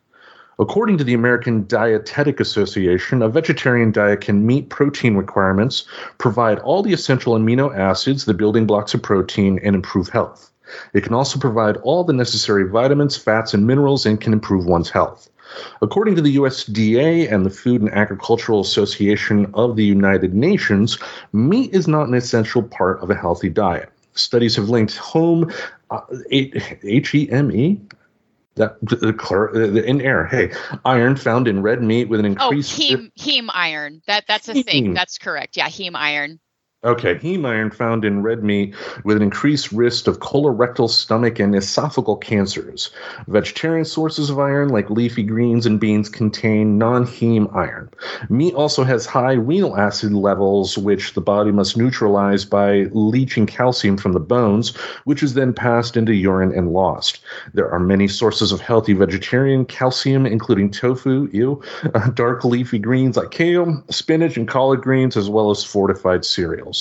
According 0.60 1.00
to 1.00 1.04
the 1.04 1.16
American 1.16 1.66
Dietetic 1.66 2.40
Association, 2.40 3.24
a 3.24 3.30
vegetarian 3.30 3.92
diet 3.92 4.22
can 4.22 4.46
meet 4.46 4.70
protein 4.70 5.16
requirements, 5.16 5.86
provide 6.20 6.60
all 6.60 6.84
the 6.84 6.94
essential 6.94 7.34
amino 7.34 7.76
acids, 7.76 8.26
the 8.26 8.36
building 8.36 8.68
blocks 8.68 8.94
of 8.94 9.02
protein, 9.02 9.60
and 9.64 9.76
improve 9.76 10.10
health. 10.10 10.52
It 10.94 11.02
can 11.02 11.14
also 11.14 11.40
provide 11.40 11.78
all 11.78 12.04
the 12.04 12.14
necessary 12.14 12.70
vitamins, 12.70 13.18
fats, 13.18 13.54
and 13.54 13.66
minerals 13.66 14.06
and 14.06 14.22
can 14.22 14.32
improve 14.32 14.66
one's 14.66 14.90
health. 14.90 15.30
According 15.82 16.16
to 16.16 16.22
the 16.22 16.36
USDA 16.38 17.32
and 17.32 17.46
the 17.46 17.50
Food 17.50 17.82
and 17.82 17.92
Agricultural 17.92 18.62
Association 18.62 19.50
of 19.54 19.76
the 19.76 19.86
United 19.86 20.34
Nations, 20.34 20.98
meat 21.32 21.74
is 21.74 21.88
not 21.88 22.08
an 22.08 22.14
essential 22.14 22.64
part 22.64 23.02
of 23.02 23.10
a 23.10 23.16
healthy 23.16 23.50
diet. 23.50 23.90
studies 24.14 24.56
have 24.56 24.70
linked 24.70 24.98
home 24.98 25.52
uh, 25.90 26.02
H 26.32 27.14
E 27.16 27.30
M 27.32 27.52
E 27.52 27.80
that 28.56 28.78
the 28.82 29.14
uh, 29.56 29.82
in 29.82 30.02
air. 30.02 30.26
Hey, 30.28 30.52
iron 30.86 31.16
found 31.16 31.48
in 31.48 31.62
red 31.62 31.82
meat 31.82 32.10
with 32.10 32.20
an 32.20 32.38
Oh, 32.40 32.50
increased. 32.50 32.80
heme 32.80 33.12
heme 33.18 33.50
iron. 33.54 34.02
That 34.08 34.26
that's 34.28 34.48
a 34.50 34.62
thing. 34.64 34.94
That's 34.94 35.18
correct. 35.18 35.58
Yeah, 35.58 35.68
heme 35.68 35.96
iron. 35.96 36.40
Okay, 36.86 37.16
heme 37.16 37.46
iron 37.46 37.72
found 37.72 38.04
in 38.04 38.24
red 38.24 38.44
meat 38.44 38.76
with 39.06 39.16
an 39.16 39.24
increased 39.24 39.72
risk 39.72 40.06
of 40.06 40.20
colorectal, 40.20 40.90
stomach, 40.90 41.40
and 41.40 41.56
esophageal 41.56 42.22
cancers. 42.22 42.92
Vegetarian 43.28 43.86
sources 43.86 44.30
of 44.30 44.38
iron, 44.38 44.68
like 44.68 44.90
leafy 44.90 45.24
greens 45.24 45.66
and 45.66 45.80
beans, 45.80 46.10
contain 46.10 46.78
non 46.78 47.06
heme 47.06 47.48
iron. 47.56 47.90
Meat 48.30 48.54
also 48.56 48.84
has 48.84 49.06
high 49.06 49.32
renal 49.32 49.78
acid 49.78 50.12
levels, 50.12 50.78
which 50.78 51.14
the 51.14 51.22
body 51.22 51.54
must 51.54 51.78
neutralize 51.78 52.44
by 52.44 52.88
leaching 52.92 53.46
calcium 53.46 53.96
from 53.96 54.12
the 54.12 54.20
bones, 54.20 54.76
which 55.06 55.24
is 55.24 55.36
then 55.36 55.54
passed 55.54 55.96
into 55.96 56.14
urine 56.14 56.54
and 56.54 56.74
lost. 56.74 57.22
There 57.54 57.72
are 57.72 57.80
many 57.80 58.10
sources 58.10 58.52
of 58.52 58.60
healthy 58.60 58.92
vegetarian 58.92 59.64
calcium, 59.64 60.26
including 60.26 60.70
tofu, 60.70 61.30
ew, 61.32 61.64
dark 62.14 62.44
leafy 62.44 62.80
greens 62.80 63.16
like 63.16 63.32
kale, 63.32 63.82
spinach, 63.90 64.36
and 64.36 64.50
collard 64.50 64.82
greens, 64.82 65.16
as 65.16 65.30
well 65.30 65.50
as 65.50 65.64
fortified 65.64 66.26
cereals. 66.26 66.73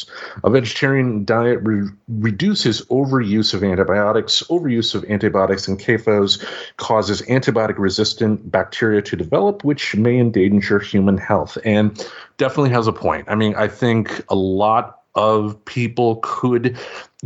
A 0.44 0.50
vegetarian 0.50 1.24
diet 1.24 1.60
re- 1.62 1.88
reduces 2.08 2.82
overuse 2.86 3.54
of 3.54 3.62
antibiotics. 3.62 4.42
Overuse 4.48 4.94
of 4.94 5.04
antibiotics 5.04 5.68
and 5.68 5.78
CAFOs 5.78 6.44
causes 6.76 7.22
antibiotic 7.22 7.78
resistant 7.78 8.50
bacteria 8.50 9.02
to 9.02 9.16
develop, 9.16 9.64
which 9.64 9.94
may 9.94 10.18
endanger 10.18 10.78
human 10.78 11.18
health. 11.18 11.58
And 11.64 11.96
definitely 12.38 12.70
has 12.70 12.86
a 12.86 12.92
point. 12.92 13.26
I 13.28 13.34
mean, 13.34 13.54
I 13.54 13.68
think 13.68 14.24
a 14.28 14.34
lot 14.34 15.01
of 15.14 15.62
people 15.66 16.16
could 16.22 16.78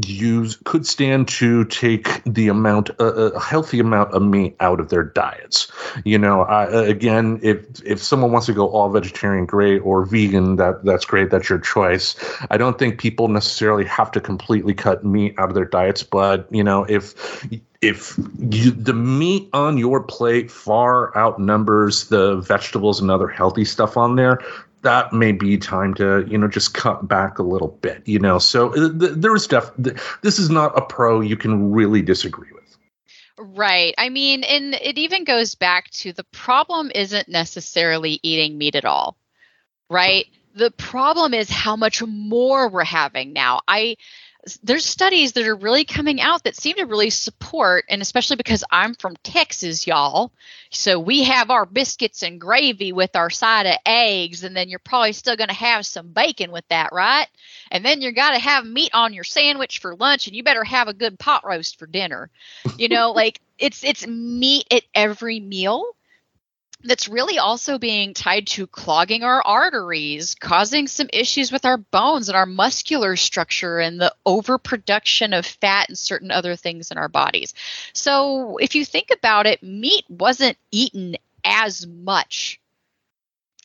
use 0.05 0.57
could 0.65 0.87
stand 0.87 1.27
to 1.27 1.65
take 1.67 2.23
the 2.25 2.49
amount 2.49 2.91
a, 2.99 3.05
a 3.05 3.41
healthy 3.41 3.79
amount 3.79 4.13
of 4.13 4.23
meat 4.23 4.55
out 4.61 4.79
of 4.79 4.91
their 4.91 5.05
diets. 5.05 5.71
You 6.05 6.19
know 6.19 6.43
I, 6.43 6.67
uh, 6.67 6.83
again 6.83 7.41
if 7.43 7.65
if 7.83 8.03
someone 8.03 8.33
wants 8.33 8.47
to 8.47 8.53
go 8.53 8.69
all 8.69 8.91
vegetarian 8.91 9.47
great 9.47 9.79
or 9.79 10.05
vegan 10.05 10.57
that 10.57 10.85
that's 10.85 11.05
great 11.05 11.31
that's 11.31 11.49
your 11.49 11.61
choice. 11.61 12.17
I 12.51 12.57
don't 12.57 12.79
think 12.79 13.01
people 13.01 13.29
necessarily 13.29 13.85
have 13.85 14.11
to 14.13 14.21
completely 14.21 14.75
cut 14.75 15.05
meat 15.05 15.35
out 15.39 15.49
of 15.49 15.55
their 15.55 15.65
diets 15.65 16.03
but 16.03 16.47
you 16.51 16.65
know 16.65 16.85
if 16.85 17.47
if 17.83 18.19
you, 18.39 18.71
the 18.71 18.95
meat 18.95 19.49
on 19.53 19.79
your 19.79 20.03
plate 20.03 20.51
far 20.51 21.17
outnumbers 21.17 22.09
the 22.09 22.37
vegetables 22.37 23.01
and 23.01 23.11
other 23.11 23.29
healthy 23.29 23.65
stuff 23.65 23.97
on 23.97 24.17
there 24.17 24.41
that 24.83 25.13
may 25.13 25.33
be 25.33 25.59
time 25.59 25.95
to 25.95 26.25
you 26.29 26.39
know 26.39 26.49
just 26.49 26.75
cut 26.75 27.09
back 27.09 27.39
a 27.39 27.43
little 27.43 27.69
bit 27.81 28.03
you 28.07 28.19
know 28.19 28.39
so 28.39 28.73
uh, 28.75 28.99
th- 28.99 29.13
there 29.17 29.35
is 29.35 29.47
def 29.47 29.71
th- 29.83 29.97
this 30.23 30.39
is 30.39 30.51
not 30.51 30.77
a 30.79 30.83
pro 30.83 31.21
you 31.21 31.37
can 31.37 31.73
really 31.73 32.03
disagree 32.03 32.51
with 32.53 32.57
Right. 33.39 33.95
I 33.99 34.09
mean, 34.09 34.45
and 34.45 34.75
it 34.75 34.99
even 34.99 35.25
goes 35.25 35.55
back 35.55 35.91
to 35.91 36.13
the 36.13 36.25
problem 36.25 36.91
isn't 36.95 37.29
necessarily 37.29 38.19
eating 38.23 38.57
meat 38.57 38.75
at 38.75 38.85
all. 38.85 39.17
Right? 39.91 40.27
The 40.55 40.71
problem 40.71 41.35
is 41.35 41.51
how 41.51 41.77
much 41.77 42.03
more 42.03 42.69
we're 42.69 42.85
having 42.85 43.35
now. 43.35 43.61
I 43.69 43.97
there's 44.63 44.85
studies 44.85 45.33
that 45.33 45.47
are 45.47 45.57
really 45.57 45.85
coming 45.85 46.21
out 46.21 46.45
that 46.45 46.57
seem 46.57 46.77
to 46.77 46.85
really 46.85 47.11
support 47.11 47.85
and 47.89 48.01
especially 48.01 48.37
because 48.37 48.63
I'm 48.71 48.95
from 48.95 49.17
Texas, 49.23 49.87
y'all. 49.87 50.33
So 50.71 51.01
we 51.01 51.25
have 51.25 51.51
our 51.51 51.67
biscuits 51.67 52.23
and 52.23 52.41
gravy 52.41 52.93
with 52.93 53.17
our 53.17 53.31
side 53.31 53.67
of 53.67 53.77
eggs 53.85 54.45
and 54.45 54.57
then 54.57 54.69
you're 54.69 54.79
probably 54.79 55.13
still 55.13 55.37
going 55.37 55.49
to 55.49 55.55
have 55.55 55.85
some 55.85 56.09
bacon 56.09 56.53
with 56.53 56.67
that, 56.69 56.91
right? 56.93 57.27
And 57.73 57.85
then 57.85 58.01
you 58.01 58.13
got 58.13 58.31
to 58.31 58.39
have 58.39 58.65
meat 58.65 58.91
on 58.95 59.13
your 59.13 59.25
sandwich 59.25 59.81
for 59.81 59.97
lunch 59.97 60.29
and 60.29 60.37
you 60.37 60.45
better 60.45 60.65
have 60.65 60.87
a 60.87 60.95
good 60.95 61.19
pot 61.19 61.45
roast 61.45 61.79
for 61.79 61.87
dinner. 61.87 62.31
You 62.79 62.89
know, 62.89 63.11
like 63.17 63.41
it's 63.59 63.83
it's 63.83 64.07
meat 64.07 64.67
at 64.71 64.85
every 64.95 65.41
meal 65.41 65.97
that's 66.87 67.09
really 67.09 67.39
also 67.39 67.79
being 67.79 68.15
tied 68.15 68.47
to 68.49 68.67
clogging 68.67 69.23
our 69.23 69.43
arteries, 69.43 70.35
causing 70.35 70.87
some 70.87 71.09
issues 71.13 71.53
with 71.53 71.65
our 71.65 71.77
bones 71.77 72.29
and 72.29 72.37
our 72.37 72.47
muscular 72.47 73.17
structure 73.17 73.79
and 73.79 74.01
the 74.01 74.15
overproduction 74.25 75.33
of 75.33 75.45
fat 75.45 75.89
and 75.89 75.99
certain 75.99 76.31
other 76.31 76.57
things 76.57 76.91
in 76.91 76.99
our 76.99 77.09
bodies. 77.09 77.55
So, 77.93 78.57
if 78.59 78.75
you 78.75 78.85
think 78.85 79.11
about 79.11 79.47
it, 79.47 79.63
meat 79.63 80.05
wasn't 80.09 80.59
eaten 80.71 81.17
as 81.45 81.87
much 81.87 82.61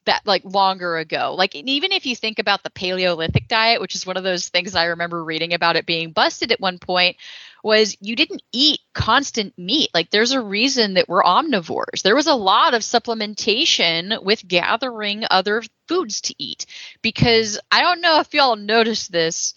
that 0.06 0.26
like 0.26 0.43
longer 0.43 0.97
ago. 0.97 1.36
Like 1.38 1.56
even 1.56 1.91
if 1.91 2.06
you 2.06 2.16
think 2.16 2.39
about 2.39 2.64
the 2.64 2.70
Paleolithic 2.70 3.47
diet, 3.47 3.82
which 3.82 3.95
is 3.95 4.06
one 4.06 4.18
of 4.18 4.24
those 4.24 4.49
things 4.49 4.76
I 4.76 4.86
remember 4.86 5.24
reading 5.24 5.54
about 5.54 5.76
it 5.76 5.86
being 5.86 6.12
busted 6.12 6.52
at 6.52 6.60
one 6.60 6.80
point, 6.80 7.18
was 7.64 7.95
you 8.02 8.16
didn't 8.16 8.41
eat 8.52 8.80
constant 8.93 9.58
meat. 9.58 9.89
Like 9.93 10.10
there's 10.10 10.32
a 10.32 10.41
reason 10.41 10.95
that 10.95 11.08
we're 11.08 11.24
omnivores. 11.24 12.02
There 12.02 12.16
was 12.16 12.28
a 12.28 12.34
lot 12.34 12.74
of 12.74 12.82
supplementation 12.82 14.24
with 14.24 14.47
gathering 14.47 15.24
other 15.30 15.64
foods 15.88 16.22
to 16.22 16.36
eat 16.38 16.66
because 17.02 17.60
I 17.72 17.82
don't 17.82 18.02
know 18.02 18.20
if 18.20 18.34
y'all 18.34 18.56
noticed 18.56 19.12
this, 19.12 19.54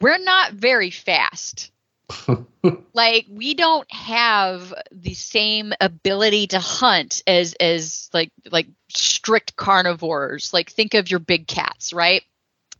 we're 0.00 0.18
not 0.18 0.52
very 0.54 0.90
fast. 0.90 1.70
like 2.94 3.26
we 3.30 3.54
don't 3.54 3.90
have 3.92 4.72
the 4.90 5.14
same 5.14 5.72
ability 5.80 6.48
to 6.48 6.58
hunt 6.60 7.22
as 7.26 7.54
as 7.54 8.08
like 8.12 8.30
like 8.50 8.68
strict 8.88 9.56
carnivores. 9.56 10.52
Like 10.52 10.70
think 10.70 10.94
of 10.94 11.10
your 11.10 11.20
big 11.20 11.46
cats, 11.46 11.92
right? 11.92 12.22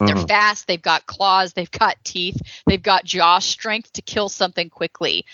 They're 0.04 0.16
Mhm. 0.16 0.26
fast, 0.26 0.66
they've 0.66 0.82
got 0.82 1.06
claws, 1.06 1.52
they've 1.52 1.70
got 1.70 1.96
teeth, 2.04 2.40
they've 2.66 2.82
got 2.82 3.04
jaw 3.04 3.38
strength 3.38 3.92
to 3.94 4.02
kill 4.02 4.28
something 4.28 4.68
quickly. 4.70 5.24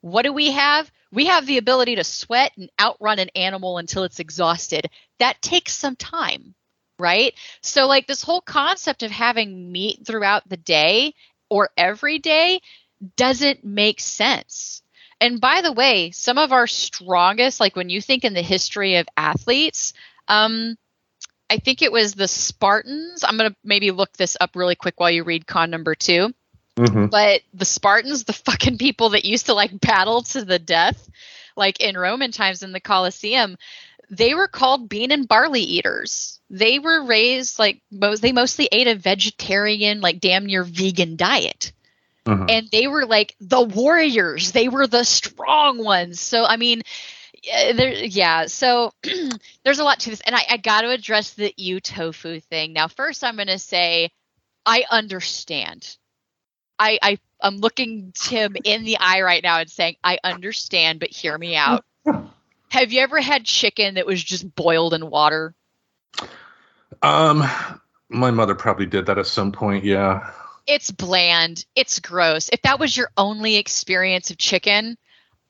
What 0.00 0.22
do 0.22 0.32
we 0.32 0.52
have? 0.52 0.90
We 1.12 1.26
have 1.26 1.46
the 1.46 1.58
ability 1.58 1.96
to 1.96 2.04
sweat 2.04 2.52
and 2.56 2.70
outrun 2.80 3.18
an 3.18 3.30
animal 3.34 3.78
until 3.78 4.04
it's 4.04 4.20
exhausted. 4.20 4.88
That 5.18 5.40
takes 5.42 5.72
some 5.74 5.96
time, 5.96 6.54
right? 6.98 7.34
So, 7.62 7.86
like, 7.86 8.06
this 8.06 8.22
whole 8.22 8.40
concept 8.40 9.02
of 9.02 9.10
having 9.10 9.72
meat 9.72 10.06
throughout 10.06 10.48
the 10.48 10.56
day 10.56 11.14
or 11.48 11.70
every 11.76 12.18
day 12.18 12.60
doesn't 13.16 13.64
make 13.64 14.00
sense. 14.00 14.82
And 15.20 15.40
by 15.40 15.62
the 15.62 15.72
way, 15.72 16.10
some 16.10 16.38
of 16.38 16.52
our 16.52 16.66
strongest, 16.66 17.60
like 17.60 17.76
when 17.76 17.88
you 17.88 18.00
think 18.00 18.24
in 18.24 18.34
the 18.34 18.42
history 18.42 18.96
of 18.96 19.08
athletes, 19.16 19.94
um, 20.28 20.76
I 21.48 21.58
think 21.58 21.80
it 21.80 21.92
was 21.92 22.14
the 22.14 22.28
Spartans. 22.28 23.24
I'm 23.24 23.38
going 23.38 23.50
to 23.50 23.56
maybe 23.64 23.90
look 23.92 24.12
this 24.14 24.36
up 24.40 24.56
really 24.56 24.74
quick 24.74 24.98
while 24.98 25.10
you 25.10 25.24
read 25.24 25.46
con 25.46 25.70
number 25.70 25.94
two. 25.94 26.34
Mhm. 26.76 27.10
But 27.10 27.42
the 27.54 27.64
Spartans, 27.64 28.24
the 28.24 28.32
fucking 28.32 28.78
people 28.78 29.10
that 29.10 29.24
used 29.24 29.46
to 29.46 29.54
like 29.54 29.80
battle 29.80 30.22
to 30.22 30.44
the 30.44 30.58
death, 30.58 31.08
like 31.56 31.80
in 31.80 31.96
Roman 31.96 32.32
times 32.32 32.62
in 32.62 32.72
the 32.72 32.80
Colosseum, 32.80 33.56
they 34.10 34.34
were 34.34 34.48
called 34.48 34.88
bean 34.88 35.10
and 35.10 35.26
barley 35.26 35.62
eaters. 35.62 36.40
They 36.50 36.78
were 36.78 37.04
raised 37.04 37.58
like 37.58 37.80
most, 37.90 38.20
they 38.20 38.32
mostly 38.32 38.68
ate 38.70 38.86
a 38.86 38.94
vegetarian, 38.94 40.00
like 40.00 40.20
damn 40.20 40.46
near 40.46 40.62
vegan 40.62 41.16
diet 41.16 41.72
Mhm. 42.26 42.50
and 42.50 42.68
they 42.72 42.88
were 42.88 43.06
like 43.06 43.36
the 43.40 43.62
warriors. 43.62 44.52
They 44.52 44.68
were 44.68 44.86
the 44.86 45.04
strong 45.04 45.82
ones. 45.82 46.20
So 46.20 46.44
i 46.44 46.56
mean 46.56 46.82
there, 47.74 47.92
yeah 47.92 48.46
so 48.46 48.92
there's 49.64 49.78
a 49.78 49.84
lot 49.84 50.00
to 50.00 50.10
this. 50.10 50.20
And 50.22 50.34
i, 50.34 50.40
I 50.50 50.56
got 50.56 50.80
to 50.82 50.90
address 50.90 51.34
the 51.34 51.54
ew 51.56 51.80
tofu 51.80 52.40
thing. 52.40 52.72
Now 52.72 52.88
first 52.88 53.22
i'm 53.22 53.36
going 53.36 53.46
to 53.48 53.58
say 53.58 54.10
i 54.64 54.84
understand. 54.90 55.96
I, 56.78 56.98
I 57.00 57.18
i'm 57.40 57.58
looking 57.58 58.12
tim 58.14 58.56
in 58.64 58.84
the 58.84 58.98
eye 58.98 59.22
right 59.22 59.42
now 59.42 59.60
and 59.60 59.70
saying 59.70 59.96
i 60.02 60.18
understand 60.24 61.00
but 61.00 61.10
hear 61.10 61.36
me 61.38 61.56
out. 61.56 61.84
Have 62.70 62.92
you 62.92 63.00
ever 63.00 63.20
had 63.20 63.44
chicken 63.44 63.94
that 63.94 64.06
was 64.06 64.22
just 64.22 64.52
boiled 64.54 64.92
in 64.94 65.08
water? 65.08 65.54
Um 67.02 67.44
my 68.08 68.30
mother 68.32 68.54
probably 68.56 68.86
did 68.86 69.06
that 69.06 69.18
at 69.18 69.26
some 69.26 69.52
point 69.52 69.84
yeah 69.84 70.32
it's 70.66 70.90
bland, 70.90 71.64
it's 71.74 72.00
gross. 72.00 72.48
If 72.52 72.62
that 72.62 72.78
was 72.78 72.96
your 72.96 73.10
only 73.16 73.56
experience 73.56 74.30
of 74.30 74.38
chicken, 74.38 74.96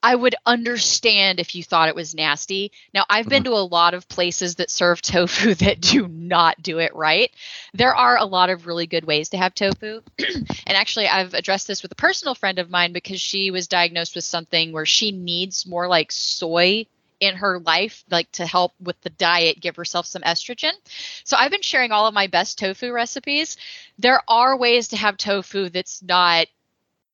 I 0.02 0.14
would 0.14 0.36
understand 0.44 1.40
if 1.40 1.54
you 1.54 1.64
thought 1.64 1.88
it 1.88 1.94
was 1.96 2.14
nasty. 2.14 2.70
Now, 2.94 3.04
I've 3.08 3.28
been 3.28 3.42
mm-hmm. 3.42 3.54
to 3.54 3.58
a 3.58 3.66
lot 3.66 3.94
of 3.94 4.08
places 4.08 4.56
that 4.56 4.70
serve 4.70 5.02
tofu 5.02 5.54
that 5.64 5.80
do 5.80 6.06
not 6.06 6.62
do 6.62 6.78
it 6.78 6.94
right. 6.94 7.32
There 7.74 7.94
are 7.94 8.16
a 8.16 8.24
lot 8.24 8.50
of 8.50 8.66
really 8.66 8.86
good 8.86 9.04
ways 9.04 9.30
to 9.30 9.38
have 9.38 9.54
tofu. 9.54 10.02
and 10.18 10.76
actually, 10.76 11.08
I've 11.08 11.34
addressed 11.34 11.66
this 11.66 11.82
with 11.82 11.92
a 11.92 11.96
personal 11.96 12.34
friend 12.34 12.58
of 12.58 12.70
mine 12.70 12.92
because 12.92 13.20
she 13.20 13.50
was 13.50 13.66
diagnosed 13.66 14.14
with 14.14 14.24
something 14.24 14.72
where 14.72 14.86
she 14.86 15.12
needs 15.12 15.66
more 15.66 15.88
like 15.88 16.12
soy 16.12 16.86
in 17.20 17.36
her 17.36 17.58
life 17.60 18.04
like 18.10 18.30
to 18.32 18.44
help 18.46 18.72
with 18.80 19.00
the 19.02 19.10
diet 19.10 19.60
give 19.60 19.76
herself 19.76 20.06
some 20.06 20.22
estrogen 20.22 20.72
so 21.24 21.36
i've 21.36 21.50
been 21.50 21.62
sharing 21.62 21.92
all 21.92 22.06
of 22.06 22.14
my 22.14 22.26
best 22.26 22.58
tofu 22.58 22.92
recipes 22.92 23.56
there 23.98 24.20
are 24.28 24.56
ways 24.56 24.88
to 24.88 24.96
have 24.96 25.16
tofu 25.16 25.68
that's 25.68 26.02
not 26.02 26.46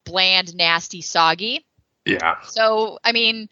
bland 0.04 0.54
nasty 0.56 1.00
soggy 1.02 1.64
yeah 2.04 2.40
so 2.42 2.98
i 3.04 3.12
mean 3.12 3.48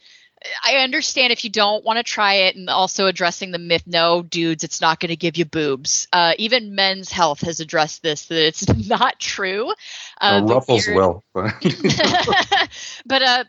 I 0.64 0.76
understand 0.76 1.32
if 1.32 1.44
you 1.44 1.50
don't 1.50 1.84
want 1.84 1.98
to 1.98 2.02
try 2.02 2.34
it, 2.34 2.56
and 2.56 2.70
also 2.70 3.06
addressing 3.06 3.50
the 3.50 3.58
myth. 3.58 3.82
No, 3.86 4.22
dudes, 4.22 4.64
it's 4.64 4.80
not 4.80 4.98
going 4.98 5.10
to 5.10 5.16
give 5.16 5.36
you 5.36 5.44
boobs. 5.44 6.08
Uh, 6.12 6.32
even 6.38 6.74
Men's 6.74 7.12
Health 7.12 7.42
has 7.42 7.60
addressed 7.60 8.02
this 8.02 8.26
that 8.28 8.46
it's 8.46 8.66
not 8.88 9.20
true. 9.20 9.72
Uh, 10.18 10.40
Ruffles 10.44 10.86
weird- 10.86 10.96
will. 10.96 11.24
but 11.34 11.52
uh, 13.22 13.44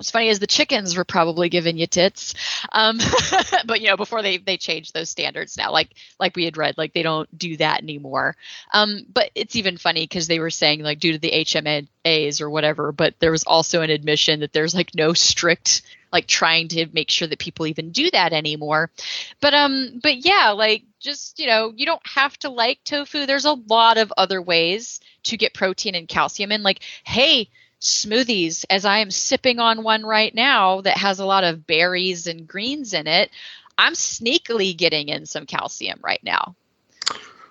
what's 0.00 0.10
funny 0.10 0.28
is 0.28 0.38
the 0.38 0.46
chickens 0.46 0.96
were 0.96 1.04
probably 1.04 1.50
giving 1.50 1.76
you 1.76 1.86
tits, 1.86 2.32
um, 2.72 2.98
but 3.66 3.82
you 3.82 3.88
know 3.88 3.98
before 3.98 4.22
they 4.22 4.38
they 4.38 4.56
changed 4.56 4.94
those 4.94 5.10
standards 5.10 5.58
now, 5.58 5.70
like 5.70 5.90
like 6.18 6.34
we 6.34 6.46
had 6.46 6.56
read, 6.56 6.78
like 6.78 6.94
they 6.94 7.02
don't 7.02 7.28
do 7.36 7.58
that 7.58 7.82
anymore. 7.82 8.34
Um, 8.72 9.04
but 9.12 9.30
it's 9.34 9.56
even 9.56 9.76
funny 9.76 10.04
because 10.04 10.26
they 10.26 10.40
were 10.40 10.48
saying 10.48 10.82
like 10.82 11.00
due 11.00 11.12
to 11.12 11.18
the 11.18 11.30
HMAs 11.30 12.40
or 12.40 12.48
whatever, 12.48 12.92
but 12.92 13.14
there 13.18 13.30
was 13.30 13.44
also 13.44 13.82
an 13.82 13.90
admission 13.90 14.40
that 14.40 14.54
there's 14.54 14.74
like 14.74 14.94
no 14.94 15.12
strict 15.12 15.82
like 16.10 16.26
trying 16.26 16.68
to 16.68 16.86
make 16.94 17.10
sure 17.10 17.28
that 17.28 17.38
people 17.38 17.66
even 17.66 17.90
do 17.90 18.10
that 18.10 18.32
anymore. 18.32 18.90
But 19.42 19.52
um, 19.52 20.00
but 20.02 20.24
yeah, 20.24 20.52
like 20.56 20.84
just 20.98 21.38
you 21.38 21.46
know 21.46 21.74
you 21.76 21.84
don't 21.84 22.06
have 22.06 22.38
to 22.38 22.48
like 22.48 22.82
tofu. 22.84 23.26
There's 23.26 23.44
a 23.44 23.52
lot 23.68 23.98
of 23.98 24.10
other 24.16 24.40
ways 24.40 24.98
to 25.24 25.36
get 25.36 25.52
protein 25.52 25.94
and 25.94 26.08
calcium 26.08 26.52
in. 26.52 26.62
Like 26.62 26.80
hey 27.04 27.50
smoothies 27.80 28.64
as 28.70 28.84
I 28.84 28.98
am 28.98 29.10
sipping 29.10 29.58
on 29.58 29.82
one 29.82 30.04
right 30.04 30.34
now 30.34 30.82
that 30.82 30.98
has 30.98 31.18
a 31.18 31.26
lot 31.26 31.44
of 31.44 31.66
berries 31.66 32.26
and 32.26 32.46
greens 32.46 32.94
in 32.94 33.06
it. 33.06 33.30
I'm 33.78 33.94
sneakily 33.94 34.76
getting 34.76 35.08
in 35.08 35.26
some 35.26 35.46
calcium 35.46 36.00
right 36.02 36.22
now. 36.22 36.54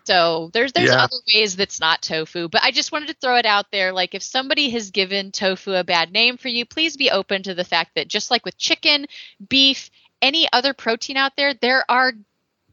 So 0.05 0.49
there's 0.53 0.73
there's 0.73 0.91
Yeah. 0.91 1.03
other 1.03 1.17
ways 1.33 1.55
that's 1.55 1.79
not 1.79 2.01
tofu, 2.01 2.47
but 2.49 2.63
I 2.63 2.71
just 2.71 2.91
wanted 2.91 3.09
to 3.09 3.13
throw 3.15 3.35
it 3.37 3.45
out 3.45 3.71
there. 3.71 3.93
Like 3.93 4.15
if 4.15 4.23
somebody 4.23 4.69
has 4.71 4.91
given 4.91 5.31
tofu 5.31 5.73
a 5.73 5.83
bad 5.83 6.11
name 6.11 6.37
for 6.37 6.47
you, 6.47 6.65
please 6.65 6.97
be 6.97 7.11
open 7.11 7.43
to 7.43 7.53
the 7.53 7.63
fact 7.63 7.95
that 7.95 8.07
just 8.07 8.31
like 8.31 8.43
with 8.45 8.57
chicken, 8.57 9.05
beef, 9.49 9.91
any 10.21 10.47
other 10.51 10.73
protein 10.73 11.17
out 11.17 11.35
there, 11.35 11.53
there 11.53 11.85
are 11.89 12.13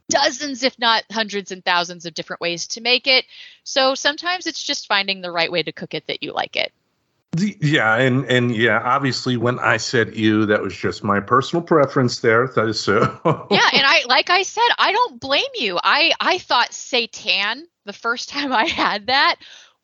dozens, 0.08 0.62
if 0.62 0.78
not 0.78 1.04
hundreds 1.10 1.52
and 1.52 1.64
thousands 1.64 2.06
of 2.06 2.14
different 2.14 2.40
ways 2.40 2.66
to 2.68 2.80
make 2.80 3.06
it. 3.06 3.26
So 3.64 3.94
sometimes 3.94 4.46
it's 4.46 4.62
just 4.62 4.86
finding 4.86 5.20
the 5.20 5.30
right 5.32 5.50
way 5.52 5.62
to 5.62 5.72
cook 5.72 5.94
it 5.94 6.06
that 6.06 6.22
you 6.22 6.32
like 6.32 6.56
it. 6.56 6.72
Yeah, 7.38 7.96
and 7.96 8.24
and 8.26 8.54
yeah, 8.56 8.80
obviously, 8.82 9.36
when 9.36 9.58
I 9.58 9.76
said 9.76 10.16
you, 10.16 10.46
that 10.46 10.62
was 10.62 10.74
just 10.74 11.04
my 11.04 11.20
personal 11.20 11.62
preference 11.62 12.20
there. 12.20 12.46
That 12.54 12.68
is 12.68 12.80
so. 12.80 13.00
yeah 13.50 13.68
and 13.74 13.82
i 13.84 14.02
like 14.08 14.30
i 14.30 14.42
said 14.42 14.68
i 14.78 14.90
don't 14.92 15.20
blame 15.20 15.44
you 15.54 15.78
i 15.84 16.12
i 16.20 16.38
thought 16.38 16.72
satan 16.72 17.66
the 17.84 17.92
first 17.92 18.28
time 18.34 18.52
i 18.52 18.64
had 18.66 19.06
that 19.08 19.36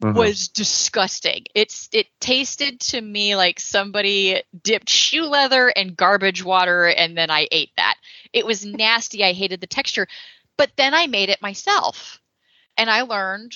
Mhm. 0.02 0.16
was 0.16 0.48
disgusting 0.48 1.44
it's 1.54 1.88
it 1.92 2.08
tasted 2.20 2.80
to 2.80 3.00
me 3.00 3.36
like 3.36 3.60
somebody 3.60 4.42
dipped 4.64 4.88
shoe 4.88 5.26
leather 5.26 5.68
and 5.68 5.96
garbage 5.96 6.42
water 6.42 6.86
and 6.88 7.16
then 7.16 7.30
i 7.30 7.46
ate 7.52 7.70
that 7.76 7.94
it 8.32 8.44
was 8.44 8.64
nasty 8.64 9.22
i 9.22 9.32
hated 9.32 9.60
the 9.60 9.66
texture 9.68 10.08
but 10.56 10.72
then 10.76 10.92
i 10.92 11.06
made 11.06 11.28
it 11.28 11.40
myself 11.40 12.20
and 12.76 12.90
i 12.90 13.02
learned 13.02 13.52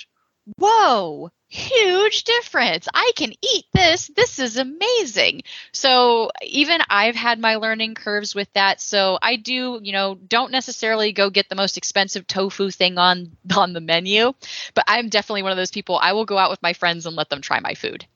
whoa 0.58 1.30
huge 1.48 2.24
difference 2.24 2.88
i 2.94 3.12
can 3.16 3.32
eat 3.32 3.64
this 3.72 4.08
this 4.16 4.38
is 4.38 4.56
amazing 4.56 5.42
so 5.72 6.30
even 6.42 6.80
I've 6.88 7.14
had 7.14 7.38
my 7.38 7.56
learning 7.56 7.94
curves 7.94 8.34
with 8.34 8.52
that. 8.54 8.80
So 8.80 9.18
I 9.20 9.36
do, 9.36 9.78
you 9.82 9.92
know, 9.92 10.14
don't 10.14 10.50
necessarily 10.50 11.12
go 11.12 11.30
get 11.30 11.48
the 11.48 11.54
most 11.54 11.76
expensive 11.76 12.26
tofu 12.26 12.70
thing 12.70 12.98
on 12.98 13.36
on 13.56 13.72
the 13.72 13.80
menu, 13.80 14.32
but 14.74 14.84
I'm 14.88 15.08
definitely 15.08 15.42
one 15.42 15.52
of 15.52 15.58
those 15.58 15.70
people. 15.70 15.98
I 15.98 16.12
will 16.12 16.24
go 16.24 16.38
out 16.38 16.50
with 16.50 16.62
my 16.62 16.72
friends 16.72 17.06
and 17.06 17.16
let 17.16 17.28
them 17.28 17.40
try 17.42 17.60
my 17.60 17.74
food 17.74 18.06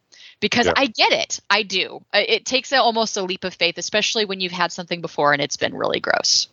because 0.41 0.67
Yeah. 0.67 0.73
I 0.77 0.87
get 0.87 1.13
it. 1.13 1.41
I 1.51 1.63
do. 1.63 2.01
It 2.15 2.47
takes 2.47 2.73
a, 2.73 2.77
almost 2.79 3.17
a 3.17 3.23
leap 3.23 3.45
of 3.45 3.55
faith, 3.55 3.79
especially 3.79 4.25
when 4.25 4.41
you've 4.41 4.53
had 4.53 4.73
something 4.73 5.01
before 5.01 5.33
and 5.33 5.43
it's 5.43 5.57
been 5.57 5.75
really 5.75 6.01
gross. 6.01 6.49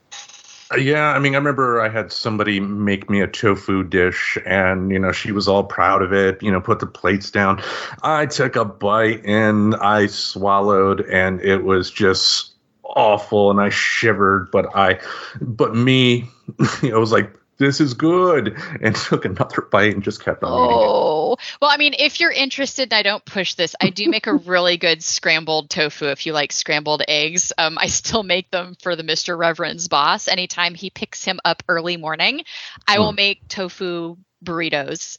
Yeah, 0.75 1.13
I 1.13 1.19
mean, 1.19 1.33
I 1.33 1.37
remember 1.37 1.79
I 1.79 1.87
had 1.87 2.11
somebody 2.11 2.59
make 2.59 3.09
me 3.09 3.21
a 3.21 3.27
tofu 3.27 3.83
dish, 3.83 4.37
and 4.45 4.91
you 4.91 4.99
know, 4.99 5.13
she 5.13 5.31
was 5.31 5.47
all 5.47 5.63
proud 5.63 6.01
of 6.01 6.11
it. 6.11 6.43
You 6.43 6.51
know, 6.51 6.59
put 6.59 6.79
the 6.79 6.87
plates 6.87 7.31
down. 7.31 7.61
I 8.03 8.25
took 8.25 8.57
a 8.57 8.65
bite 8.65 9.25
and 9.25 9.75
I 9.75 10.07
swallowed, 10.07 11.01
and 11.01 11.39
it 11.41 11.63
was 11.63 11.89
just 11.89 12.51
awful, 12.83 13.49
and 13.49 13.61
I 13.61 13.69
shivered. 13.69 14.51
But 14.51 14.75
I, 14.75 14.99
but 15.39 15.73
me, 15.73 16.29
you 16.81 16.89
know, 16.89 16.99
was 16.99 17.13
like, 17.13 17.33
"This 17.57 17.81
is 17.81 17.93
good," 17.93 18.57
and 18.81 18.95
took 19.09 19.25
another 19.25 19.61
bite 19.61 19.93
and 19.93 20.03
just 20.03 20.23
kept 20.23 20.43
on 20.43 20.65
eating 20.65 20.81
it. 20.83 20.87
Oh, 20.87 21.37
well, 21.61 21.71
I 21.71 21.77
mean, 21.77 21.93
if 21.97 22.19
you're 22.19 22.31
interested, 22.31 22.83
and 22.83 22.93
I 22.93 23.03
don't 23.03 23.23
push 23.25 23.55
this, 23.55 23.75
I 23.81 23.89
do 23.89 24.09
make 24.09 24.27
a 24.27 24.33
really 24.45 24.77
good 24.77 25.03
scrambled 25.03 25.69
tofu 25.69 26.05
if 26.07 26.25
you 26.25 26.33
like 26.33 26.51
scrambled 26.51 27.03
eggs. 27.07 27.51
Um, 27.57 27.77
I 27.77 27.87
still 27.87 28.23
make 28.23 28.51
them 28.51 28.75
for 28.81 28.95
the 28.95 29.03
Mr. 29.03 29.37
Reverend's 29.37 29.87
boss. 29.87 30.27
Anytime 30.27 30.75
he 30.75 30.89
picks 30.89 31.23
him 31.23 31.39
up 31.43 31.63
early 31.67 31.97
morning, 31.97 32.43
I 32.87 32.99
will 32.99 33.11
Hmm. 33.11 33.15
make 33.17 33.47
tofu 33.47 34.17
burritos. 34.43 35.17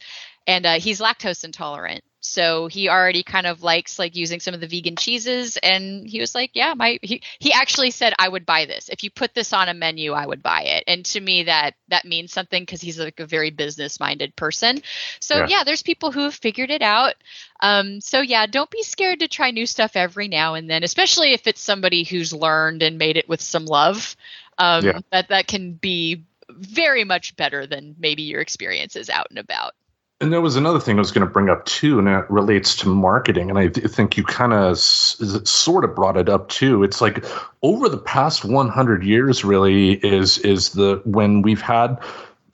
And 0.49 0.67
uh, 0.67 0.81
he's 0.81 1.01
lactose 1.01 1.45
intolerant. 1.45 2.03
So 2.21 2.67
he 2.67 2.89
already 2.89 3.23
kind 3.23 3.47
of 3.47 3.63
likes 3.63 3.97
like 3.99 4.17
using 4.17 4.41
some 4.41 4.53
of 4.53 4.61
the 4.61 4.67
vegan 4.67 4.97
cheeses, 4.97 5.57
and 5.59 6.05
he 6.07 6.19
was 6.21 6.35
like, 6.35 6.51
"Yeah, 6.53 6.75
my." 6.75 6.99
He, 7.01 7.23
he 7.39 7.53
actually 7.53 7.93
said, 7.93 8.13
"I 8.19 8.29
would 8.29 8.45
buy 8.45 8.67
this 8.67 8.89
if 8.89 9.05
you 9.05 9.11
put 9.11 9.35
this 9.35 9.53
on 9.53 9.69
a 9.69 9.75
menu. 9.75 10.13
I 10.13 10.27
would 10.27 10.43
buy 10.43 10.63
it." 10.63 10.85
And 10.89 11.05
to 11.07 11.21
me, 11.21 11.45
that 11.45 11.75
that 11.89 12.05
means 12.05 12.33
something 12.33 12.63
because 12.63 12.81
he's 12.81 12.99
like 12.99 13.21
a 13.21 13.27
very 13.27 13.51
business 13.51 14.01
minded 14.01 14.35
person. 14.35 14.83
So 15.21 15.37
Yeah. 15.37 15.47
yeah. 15.49 15.65
there's 15.65 15.83
people 15.83 16.11
who 16.11 16.23
have 16.23 16.35
figured 16.35 16.71
it 16.73 16.83
out. 16.83 17.15
Um, 17.61 18.01
so 18.01 18.21
yeah, 18.21 18.47
don't 18.47 18.71
be 18.71 18.83
scared 18.83 19.21
to 19.21 19.29
try 19.29 19.53
new 19.53 19.67
stuff 19.67 19.93
every 19.95 20.27
now 20.27 20.55
and 20.55 20.69
then, 20.69 20.83
especially 20.83 21.35
if 21.35 21.47
it's 21.47 21.61
somebody 21.61 22.03
who's 22.03 22.33
learned 22.33 22.83
and 22.83 22.99
made 22.99 23.17
it 23.17 23.29
with 23.29 23.41
some 23.41 23.65
love. 23.65 24.17
Um, 24.59 24.85
Yeah. 24.85 24.99
That 25.13 25.29
that 25.29 25.47
can 25.47 25.75
be 25.75 26.25
very 26.51 27.05
much 27.05 27.37
better 27.37 27.65
than 27.67 27.95
maybe 27.99 28.23
your 28.23 28.41
experiences 28.41 29.09
out 29.09 29.29
and 29.31 29.39
about. 29.39 29.75
And 30.21 30.33
there 30.33 30.41
was 30.41 30.57
another 30.57 30.81
thing 30.81 30.97
I 30.97 30.99
was 30.99 31.13
going 31.13 31.27
to 31.27 31.33
bring 31.33 31.49
up 31.49 31.65
too, 31.65 32.01
and 32.01 32.09
it 32.09 32.29
relates 32.29 32.75
to 32.77 32.89
marketing. 32.89 33.51
And 33.51 33.59
I 33.59 33.69
think 33.69 34.17
you 34.17 34.25
kind 34.25 34.53
of 34.53 34.73
s- 34.73 35.17
sort 35.45 35.85
of 35.85 35.95
brought 35.95 36.17
it 36.17 36.29
up 36.29 36.49
too. 36.49 36.83
It's 36.83 37.01
like 37.01 37.25
over 37.63 37.89
the 37.89 37.99
past 37.99 38.45
100 38.45 39.05
years, 39.05 39.45
really, 39.45 39.93
is 40.05 40.39
is 40.39 40.71
the 40.71 41.01
when 41.05 41.43
we've 41.43 41.61
had. 41.61 41.99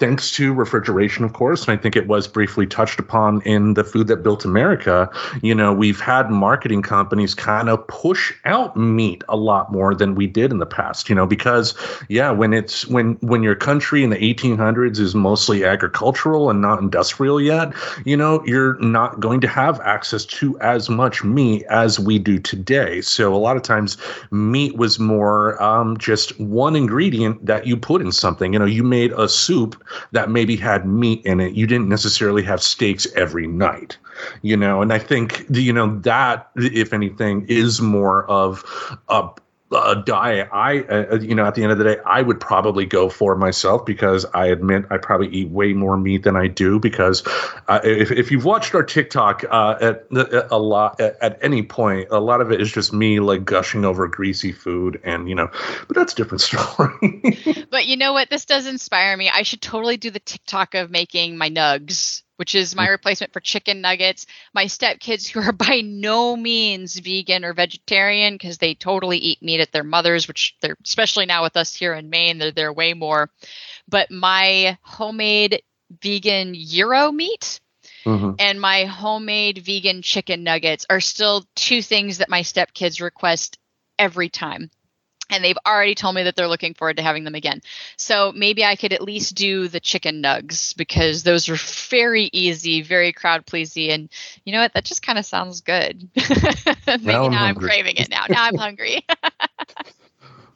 Thanks 0.05 0.31
to 0.33 0.53
refrigeration, 0.53 1.25
of 1.25 1.33
course, 1.33 1.67
and 1.67 1.79
I 1.79 1.81
think 1.81 1.97
it 1.97 2.07
was 2.07 2.29
briefly 2.29 2.67
touched 2.67 3.01
upon 3.01 3.41
in 3.47 3.73
the 3.73 3.83
Food 3.83 4.07
That 4.09 4.23
Built 4.23 4.45
America. 4.45 5.09
You 5.41 5.55
know, 5.55 5.73
we've 5.73 5.99
had 5.99 6.31
marketing 6.31 6.83
companies 6.83 7.35
kind 7.35 7.71
of 7.71 7.89
push 7.89 8.31
out 8.45 8.77
meat 8.77 9.25
a 9.31 9.37
lot 9.39 9.73
more 9.73 9.95
than 9.95 10.15
we 10.15 10.27
did 10.27 10.53
in 10.53 10.59
the 10.59 10.67
past. 10.67 11.09
You 11.09 11.15
know, 11.15 11.27
because 11.27 11.75
yeah, 12.11 12.31
when 12.31 12.53
it's 12.53 12.87
when 12.87 13.15
when 13.23 13.43
your 13.43 13.55
country 13.55 14.05
in 14.05 14.11
the 14.11 14.19
1800s 14.19 14.99
is 14.99 15.15
mostly 15.15 15.65
agricultural 15.65 16.51
and 16.51 16.61
not 16.61 16.81
industrial 16.81 17.41
yet, 17.41 17.73
you 18.05 18.15
know, 18.15 18.45
you're 18.45 18.79
not 18.81 19.21
going 19.21 19.41
to 19.41 19.49
have 19.49 19.81
access 19.81 20.27
to 20.27 20.61
as 20.61 20.91
much 20.91 21.25
meat 21.25 21.63
as 21.71 21.99
we 21.99 22.19
do 22.19 22.39
today. 22.39 23.01
So 23.01 23.35
a 23.35 23.41
lot 23.41 23.57
of 23.57 23.63
times, 23.63 23.97
meat 24.31 24.77
was 24.77 24.99
more 24.99 25.61
um, 25.63 25.97
just 25.97 26.39
one 26.39 26.77
ingredient 26.77 27.47
that 27.47 27.67
you 27.67 27.75
put 27.75 28.03
in 28.03 28.13
something. 28.13 28.53
You 28.53 28.59
know, 28.59 28.67
you 28.67 28.83
made 28.83 29.13
a 29.13 29.31
soup 29.31 29.83
that 30.13 30.31
maybe 30.31 30.57
had 30.57 30.87
meat 30.87 31.25
in 31.25 31.41
it. 31.41 31.55
You 31.55 31.67
didn't 31.67 31.89
necessarily 31.89 32.43
have 32.43 32.63
steaks 32.63 33.07
every 33.15 33.47
night. 33.47 33.97
You 34.43 34.57
know, 34.57 34.81
and 34.81 34.93
I 34.93 34.99
think 34.99 35.45
you 35.51 35.73
know 35.73 35.99
that 36.01 36.51
if 36.57 36.93
anything 36.93 37.47
is 37.49 37.81
more 37.81 38.25
of 38.27 38.65
a 39.09 39.29
a 39.75 40.03
diet 40.05 40.49
i 40.53 40.81
uh, 40.81 41.19
you 41.21 41.35
know 41.35 41.45
at 41.45 41.55
the 41.55 41.63
end 41.63 41.73
of 41.73 41.79
the 41.79 41.85
day 41.85 41.97
i 42.07 42.21
would 42.21 42.41
probably 42.41 42.87
go 42.87 43.09
for 43.09 43.37
myself 43.37 43.85
because 43.85 44.27
i 44.35 44.47
admit 44.47 44.85
i 44.91 44.97
probably 44.97 45.29
eat 45.29 45.49
way 45.51 45.73
more 45.73 45.97
meat 45.97 46.23
than 46.23 46.37
i 46.37 46.47
do 46.47 46.79
because 46.79 47.23
uh, 47.69 47.81
if, 47.85 48.11
if 48.11 48.31
you've 48.31 48.45
watched 48.45 48.75
our 48.75 48.83
tiktok 48.83 49.45
uh, 49.51 49.77
at 49.81 50.07
a 50.51 50.59
lot 50.59 51.01
at, 51.01 51.17
at 51.21 51.39
any 51.43 51.63
point 51.63 52.09
a 52.11 52.21
lot 52.21 52.41
of 52.41 52.51
it 52.51 52.61
is 52.61 52.71
just 52.71 52.93
me 52.93 53.21
like 53.21 53.45
gushing 53.45 53.85
over 53.85 54.09
greasy 54.09 54.53
food 54.53 55.01
and 55.05 55.29
you 55.29 55.35
know 55.35 55.49
but 55.87 55.97
that's 55.97 56.13
a 56.13 56.17
different 56.17 56.41
story 56.41 57.35
But 57.71 57.87
you 57.87 57.97
know 57.97 58.13
what? 58.13 58.31
This 58.31 58.45
does 58.45 58.67
inspire 58.67 59.17
me. 59.17 59.31
I 59.31 59.43
should 59.43 59.61
totally 59.61 59.97
do 59.97 60.11
the 60.11 60.21
TikTok 60.21 60.75
of 60.75 60.91
making 60.91 61.37
my 61.37 61.51
nugs, 61.51 62.23
which 62.37 62.55
is 62.55 62.75
my 62.75 62.89
replacement 62.89 63.33
for 63.33 63.41
chicken 63.41 63.81
nuggets. 63.81 64.27
My 64.55 64.65
stepkids, 64.65 65.29
who 65.31 65.41
are 65.41 65.53
by 65.53 65.81
no 65.83 66.37
means 66.37 66.99
vegan 66.99 67.45
or 67.45 67.53
vegetarian, 67.53 68.35
because 68.35 68.59
they 68.59 68.75
totally 68.75 69.19
eat 69.19 69.43
meat 69.43 69.61
at 69.61 69.73
their 69.73 69.85
mothers, 69.85 70.29
which 70.29 70.57
they're 70.61 70.77
especially 70.85 71.27
now 71.27 71.43
with 71.43 71.57
us 71.57 71.75
here 71.75 71.95
in 71.95 72.11
Maine, 72.11 72.39
they're 72.39 72.53
there 72.53 72.73
way 72.73 72.95
more. 72.95 73.31
But 73.89 74.11
my 74.11 74.79
homemade 74.83 75.63
vegan 76.03 76.55
gyro 76.55 77.13
meat 77.13 77.61
Mhm. 78.05 78.37
and 78.39 78.61
my 78.61 78.85
homemade 78.85 79.59
vegan 79.59 80.03
chicken 80.03 80.43
nuggets 80.43 80.87
are 80.91 81.01
still 81.01 81.45
two 81.55 81.83
things 81.83 82.19
that 82.19 82.29
my 82.29 82.41
stepkids 82.41 83.01
request 83.01 83.59
every 83.99 84.29
time. 84.29 84.71
And 85.31 85.43
they've 85.43 85.59
already 85.67 85.95
told 85.95 86.15
me 86.15 86.25
that 86.25 86.37
they're 86.37 86.49
looking 86.49 86.75
forward 86.75 86.99
to 86.99 87.03
having 87.03 87.25
them 87.25 87.35
again. 87.35 87.61
So 87.97 88.33
maybe 88.33 88.65
I 88.65 88.77
could 88.77 88.93
at 88.93 89.03
least 89.03 89.35
do 89.35 89.69
the 89.69 89.81
chicken 89.81 90.23
nugs 90.23 90.77
because 90.77 91.23
those 91.23 91.49
are 91.49 91.57
very 91.57 92.29
easy, 92.33 92.83
very 92.83 93.13
crowd 93.13 93.47
pleasing. 93.47 93.91
And 93.91 94.09
you 94.45 94.53
know 94.53 94.61
what? 94.61 94.75
That 94.75 94.85
just 94.85 95.05
kind 95.05 95.19
of 95.19 95.25
sounds 95.25 95.63
good. 95.63 96.09
maybe 96.87 97.05
Now 97.05 97.29
now, 97.29 97.45
I'm 97.45 97.49
I'm 97.49 97.55
craving 97.57 97.97
it 97.97 98.11
now. 98.11 98.27
Now 98.29 98.45
I'm 98.45 98.57
hungry. 98.57 99.05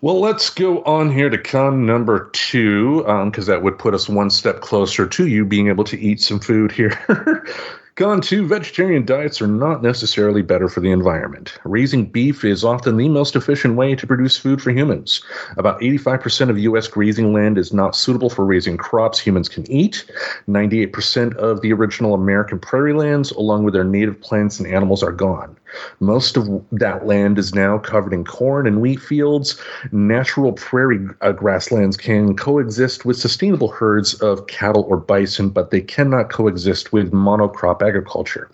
Well, 0.00 0.20
let's 0.20 0.50
go 0.50 0.84
on 0.84 1.10
here 1.10 1.28
to 1.28 1.38
con 1.38 1.84
number 1.84 2.30
two, 2.32 3.04
um, 3.08 3.30
because 3.30 3.46
that 3.46 3.64
would 3.64 3.80
put 3.80 3.94
us 3.94 4.08
one 4.08 4.30
step 4.30 4.60
closer 4.60 5.08
to 5.08 5.26
you 5.26 5.44
being 5.44 5.66
able 5.66 5.82
to 5.84 5.98
eat 5.98 6.20
some 6.20 6.38
food 6.38 6.70
here. 6.70 6.96
Con 7.98 8.20
two, 8.20 8.46
vegetarian 8.46 9.04
diets 9.04 9.42
are 9.42 9.48
not 9.48 9.82
necessarily 9.82 10.40
better 10.40 10.68
for 10.68 10.78
the 10.78 10.92
environment. 10.92 11.58
Raising 11.64 12.06
beef 12.06 12.44
is 12.44 12.62
often 12.62 12.96
the 12.96 13.08
most 13.08 13.34
efficient 13.34 13.74
way 13.74 13.96
to 13.96 14.06
produce 14.06 14.36
food 14.36 14.62
for 14.62 14.70
humans. 14.70 15.20
About 15.56 15.80
85% 15.80 16.48
of 16.48 16.60
U.S. 16.60 16.86
grazing 16.86 17.32
land 17.32 17.58
is 17.58 17.72
not 17.72 17.96
suitable 17.96 18.30
for 18.30 18.44
raising 18.44 18.76
crops 18.76 19.18
humans 19.18 19.48
can 19.48 19.68
eat. 19.68 20.04
98% 20.48 21.34
of 21.38 21.60
the 21.60 21.72
original 21.72 22.14
American 22.14 22.60
prairie 22.60 22.92
lands, 22.92 23.32
along 23.32 23.64
with 23.64 23.74
their 23.74 23.82
native 23.82 24.20
plants 24.20 24.60
and 24.60 24.72
animals, 24.72 25.02
are 25.02 25.10
gone. 25.10 25.56
Most 26.00 26.36
of 26.36 26.48
that 26.72 27.06
land 27.06 27.38
is 27.38 27.54
now 27.54 27.78
covered 27.78 28.12
in 28.12 28.24
corn 28.24 28.66
and 28.66 28.80
wheat 28.80 29.00
fields. 29.00 29.60
Natural 29.92 30.52
prairie 30.52 31.06
uh, 31.20 31.32
grasslands 31.32 31.96
can 31.96 32.36
coexist 32.36 33.04
with 33.04 33.16
sustainable 33.16 33.68
herds 33.68 34.14
of 34.14 34.46
cattle 34.46 34.84
or 34.88 34.96
bison, 34.96 35.50
but 35.50 35.70
they 35.70 35.80
cannot 35.80 36.30
coexist 36.30 36.92
with 36.92 37.12
monocrop 37.12 37.82
agriculture. 37.86 38.50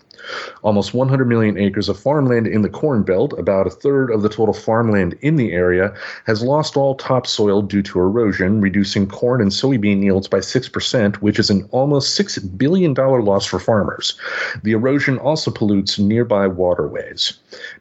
Almost 0.63 0.93
100 0.93 1.25
million 1.25 1.57
acres 1.57 1.89
of 1.89 1.99
farmland 1.99 2.47
in 2.47 2.61
the 2.61 2.69
Corn 2.69 3.03
Belt, 3.03 3.33
about 3.37 3.67
a 3.67 3.71
third 3.71 4.11
of 4.11 4.21
the 4.21 4.29
total 4.29 4.53
farmland 4.53 5.17
in 5.21 5.35
the 5.35 5.51
area, 5.51 5.93
has 6.25 6.41
lost 6.41 6.77
all 6.77 6.95
topsoil 6.95 7.61
due 7.61 7.81
to 7.83 7.99
erosion, 7.99 8.61
reducing 8.61 9.07
corn 9.07 9.41
and 9.41 9.51
soybean 9.51 10.03
yields 10.03 10.27
by 10.27 10.39
6%, 10.39 11.15
which 11.17 11.39
is 11.39 11.49
an 11.49 11.67
almost 11.71 12.19
$6 12.19 12.57
billion 12.57 12.93
loss 12.93 13.45
for 13.45 13.59
farmers. 13.59 14.19
The 14.63 14.71
erosion 14.71 15.17
also 15.17 15.51
pollutes 15.51 15.99
nearby 15.99 16.47
waterways. 16.47 17.33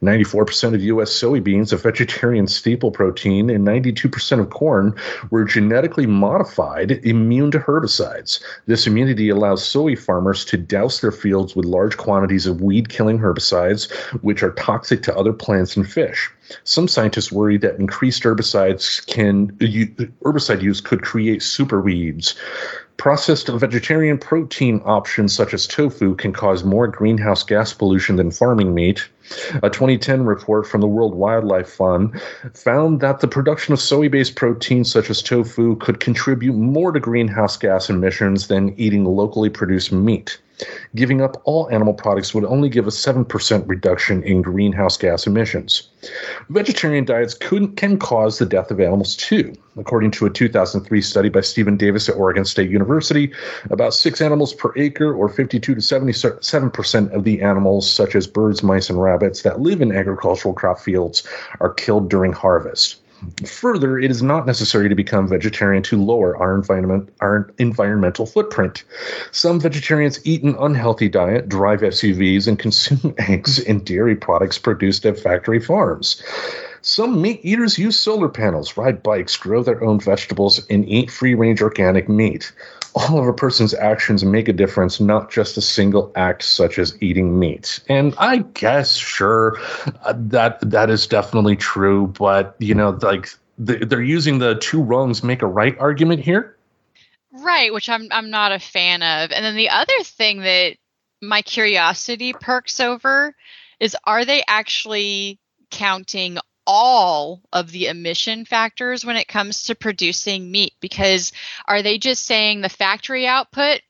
94% 0.02 0.74
of 0.74 0.82
U.S. 0.82 1.10
soybeans, 1.10 1.72
a 1.72 1.76
vegetarian 1.76 2.46
staple 2.46 2.90
protein, 2.90 3.50
and 3.50 3.66
92% 3.66 4.40
of 4.40 4.50
corn 4.50 4.94
were 5.30 5.44
genetically 5.44 6.06
modified 6.06 6.92
immune 7.04 7.50
to 7.52 7.58
herbicides. 7.58 8.42
This 8.66 8.86
immunity 8.86 9.28
allows 9.28 9.64
soy 9.64 9.96
farmers 9.96 10.44
to 10.46 10.56
douse 10.56 11.00
their 11.00 11.12
fields 11.12 11.56
with 11.56 11.64
large 11.64 11.96
quantities 11.96 12.33
of 12.46 12.60
weed 12.60 12.88
killing 12.88 13.18
herbicides, 13.18 13.90
which 14.22 14.42
are 14.42 14.52
toxic 14.52 15.02
to 15.04 15.16
other 15.16 15.32
plants 15.32 15.76
and 15.76 15.88
fish. 15.88 16.30
Some 16.64 16.88
scientists 16.88 17.32
worry 17.32 17.56
that 17.58 17.78
increased 17.78 18.22
herbicides 18.22 19.06
can 19.06 19.48
herbicide 20.22 20.62
use 20.62 20.80
could 20.80 21.02
create 21.02 21.42
super 21.42 21.80
weeds. 21.80 22.34
Processed 22.96 23.48
vegetarian 23.48 24.18
protein 24.18 24.80
options 24.84 25.32
such 25.32 25.52
as 25.52 25.66
tofu 25.66 26.14
can 26.14 26.32
cause 26.32 26.62
more 26.62 26.86
greenhouse 26.86 27.42
gas 27.42 27.72
pollution 27.72 28.16
than 28.16 28.30
farming 28.30 28.72
meat. 28.72 29.08
A 29.62 29.70
2010 29.70 30.24
report 30.26 30.66
from 30.66 30.80
the 30.80 30.86
World 30.86 31.14
Wildlife 31.14 31.68
Fund 31.68 32.20
found 32.52 33.00
that 33.00 33.20
the 33.20 33.28
production 33.28 33.72
of 33.72 33.80
soy 33.80 34.08
based 34.08 34.36
proteins 34.36 34.92
such 34.92 35.10
as 35.10 35.22
tofu 35.22 35.76
could 35.76 35.98
contribute 35.98 36.54
more 36.54 36.92
to 36.92 37.00
greenhouse 37.00 37.56
gas 37.56 37.90
emissions 37.90 38.46
than 38.46 38.78
eating 38.78 39.04
locally 39.04 39.50
produced 39.50 39.90
meat. 39.90 40.38
Giving 40.94 41.20
up 41.20 41.40
all 41.44 41.68
animal 41.70 41.94
products 41.94 42.32
would 42.34 42.44
only 42.44 42.68
give 42.68 42.86
a 42.86 42.90
7% 42.90 43.68
reduction 43.68 44.22
in 44.22 44.42
greenhouse 44.42 44.96
gas 44.96 45.26
emissions. 45.26 45.88
Vegetarian 46.48 47.04
diets 47.04 47.34
could, 47.34 47.76
can 47.76 47.98
cause 47.98 48.38
the 48.38 48.46
death 48.46 48.70
of 48.70 48.78
animals 48.78 49.16
too. 49.16 49.52
According 49.76 50.12
to 50.12 50.26
a 50.26 50.30
2003 50.30 51.02
study 51.02 51.28
by 51.28 51.40
Stephen 51.40 51.76
Davis 51.76 52.08
at 52.08 52.14
Oregon 52.14 52.44
State 52.44 52.70
University, 52.70 53.32
about 53.70 53.94
six 53.94 54.20
animals 54.20 54.54
per 54.54 54.72
acre, 54.76 55.12
or 55.12 55.28
52 55.28 55.74
to 55.74 55.80
77% 55.80 57.10
of 57.12 57.24
the 57.24 57.42
animals, 57.42 57.90
such 57.90 58.14
as 58.14 58.28
birds, 58.28 58.62
mice, 58.62 58.88
and 58.88 59.02
rabbits, 59.02 59.42
that 59.42 59.60
live 59.60 59.82
in 59.82 59.90
agricultural 59.90 60.54
crop 60.54 60.78
fields, 60.78 61.26
are 61.58 61.74
killed 61.74 62.08
during 62.08 62.32
harvest. 62.32 63.00
Further, 63.46 63.98
it 63.98 64.10
is 64.10 64.22
not 64.22 64.46
necessary 64.46 64.88
to 64.88 64.94
become 64.94 65.28
vegetarian 65.28 65.82
to 65.84 66.02
lower 66.02 66.36
our 66.36 66.54
environment 66.54 67.08
our 67.20 67.50
environmental 67.58 68.26
footprint. 68.26 68.84
Some 69.30 69.60
vegetarians 69.60 70.20
eat 70.24 70.42
an 70.42 70.56
unhealthy 70.58 71.08
diet, 71.08 71.48
drive 71.48 71.80
SUVs, 71.80 72.46
and 72.46 72.58
consume 72.58 73.14
eggs 73.18 73.58
and 73.58 73.84
dairy 73.84 74.16
products 74.16 74.58
produced 74.58 75.06
at 75.06 75.18
factory 75.18 75.60
farms. 75.60 76.22
Some 76.82 77.22
meat 77.22 77.40
eaters 77.42 77.78
use 77.78 77.98
solar 77.98 78.28
panels, 78.28 78.76
ride 78.76 79.02
bikes, 79.02 79.38
grow 79.38 79.62
their 79.62 79.82
own 79.82 80.00
vegetables, 80.00 80.66
and 80.68 80.86
eat 80.86 81.10
free 81.10 81.34
range 81.34 81.62
organic 81.62 82.10
meat 82.10 82.52
all 82.94 83.18
of 83.18 83.26
a 83.26 83.32
person's 83.32 83.74
actions 83.74 84.24
make 84.24 84.48
a 84.48 84.52
difference, 84.52 85.00
not 85.00 85.30
just 85.30 85.56
a 85.56 85.60
single 85.60 86.12
act 86.14 86.44
such 86.44 86.78
as 86.78 86.96
eating 87.02 87.38
meat. 87.38 87.80
And 87.88 88.14
I 88.18 88.38
guess, 88.38 88.94
sure, 88.96 89.58
uh, 90.04 90.14
that 90.16 90.58
that 90.70 90.90
is 90.90 91.06
definitely 91.06 91.56
true. 91.56 92.06
But 92.06 92.54
you 92.58 92.74
know, 92.74 92.90
like 93.02 93.28
the, 93.58 93.84
they're 93.84 94.02
using 94.02 94.38
the 94.38 94.54
two 94.56 94.82
wrongs 94.82 95.24
make 95.24 95.42
a 95.42 95.46
right 95.46 95.76
argument 95.78 96.20
here. 96.20 96.56
Right, 97.32 97.72
which 97.72 97.88
I'm 97.88 98.08
I'm 98.12 98.30
not 98.30 98.52
a 98.52 98.60
fan 98.60 99.02
of. 99.02 99.32
And 99.32 99.44
then 99.44 99.56
the 99.56 99.70
other 99.70 100.02
thing 100.04 100.40
that 100.42 100.76
my 101.20 101.42
curiosity 101.42 102.32
perks 102.32 102.78
over 102.78 103.34
is 103.80 103.96
are 104.04 104.24
they 104.24 104.44
actually 104.46 105.40
counting 105.70 106.38
all 106.66 107.42
of 107.52 107.70
the 107.70 107.86
emission 107.86 108.44
factors 108.44 109.04
when 109.04 109.16
it 109.16 109.28
comes 109.28 109.64
to 109.64 109.74
producing 109.74 110.50
meat 110.50 110.74
because 110.80 111.32
are 111.66 111.82
they 111.82 111.98
just 111.98 112.24
saying 112.24 112.60
the 112.60 112.68
factory 112.68 113.26
output 113.26 113.80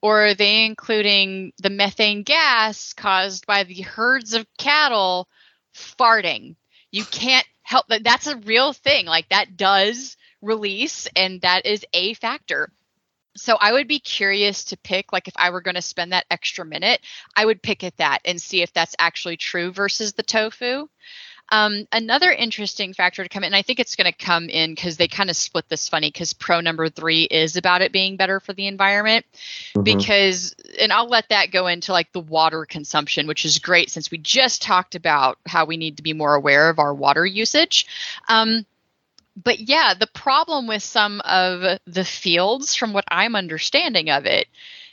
or 0.00 0.26
are 0.26 0.34
they 0.34 0.64
including 0.64 1.52
the 1.62 1.70
methane 1.70 2.22
gas 2.22 2.92
caused 2.92 3.46
by 3.46 3.64
the 3.64 3.82
herds 3.82 4.34
of 4.34 4.46
cattle 4.58 5.28
farting 5.74 6.56
you 6.90 7.04
can't 7.04 7.46
help 7.62 7.86
that 7.88 8.04
that's 8.04 8.26
a 8.26 8.36
real 8.38 8.72
thing 8.72 9.06
like 9.06 9.28
that 9.28 9.56
does 9.56 10.16
release 10.40 11.08
and 11.16 11.40
that 11.42 11.66
is 11.66 11.84
a 11.92 12.14
factor 12.14 12.70
so 13.36 13.56
I 13.60 13.72
would 13.72 13.88
be 13.88 13.98
curious 13.98 14.64
to 14.66 14.76
pick, 14.76 15.12
like, 15.12 15.28
if 15.28 15.34
I 15.36 15.50
were 15.50 15.62
going 15.62 15.76
to 15.76 15.82
spend 15.82 16.12
that 16.12 16.26
extra 16.30 16.64
minute, 16.64 17.00
I 17.34 17.44
would 17.44 17.62
pick 17.62 17.82
at 17.82 17.96
that 17.96 18.20
and 18.24 18.40
see 18.40 18.62
if 18.62 18.72
that's 18.72 18.94
actually 18.98 19.36
true 19.36 19.72
versus 19.72 20.12
the 20.12 20.22
tofu. 20.22 20.88
Um, 21.52 21.86
another 21.92 22.32
interesting 22.32 22.94
factor 22.94 23.22
to 23.22 23.28
come 23.28 23.44
in, 23.44 23.48
and 23.48 23.56
I 23.56 23.60
think 23.60 23.78
it's 23.78 23.94
going 23.94 24.10
to 24.10 24.24
come 24.24 24.48
in 24.48 24.74
because 24.74 24.96
they 24.96 25.06
kind 25.06 25.28
of 25.28 25.36
split 25.36 25.68
this 25.68 25.86
funny 25.86 26.08
because 26.08 26.32
pro 26.32 26.62
number 26.62 26.88
three 26.88 27.24
is 27.24 27.56
about 27.58 27.82
it 27.82 27.92
being 27.92 28.16
better 28.16 28.40
for 28.40 28.54
the 28.54 28.66
environment. 28.66 29.26
Mm-hmm. 29.76 29.82
Because, 29.82 30.54
and 30.80 30.90
I'll 30.90 31.10
let 31.10 31.28
that 31.28 31.50
go 31.50 31.66
into 31.66 31.92
like 31.92 32.10
the 32.12 32.20
water 32.20 32.64
consumption, 32.64 33.26
which 33.26 33.44
is 33.44 33.58
great 33.58 33.90
since 33.90 34.10
we 34.10 34.16
just 34.16 34.62
talked 34.62 34.94
about 34.94 35.36
how 35.46 35.66
we 35.66 35.76
need 35.76 35.98
to 35.98 36.02
be 36.02 36.14
more 36.14 36.34
aware 36.34 36.70
of 36.70 36.78
our 36.78 36.94
water 36.94 37.26
usage. 37.26 37.86
Um, 38.30 38.64
but 39.36 39.60
yeah, 39.60 39.92
the 39.92 40.06
problem 40.06 40.66
with 40.66 40.82
some 40.82 41.20
of 41.20 41.78
the 41.86 42.04
fields, 42.04 42.74
from 42.74 42.94
what 42.94 43.04
I'm 43.08 43.36
understanding 43.36 44.08
of 44.08 44.24
it, 44.24 44.48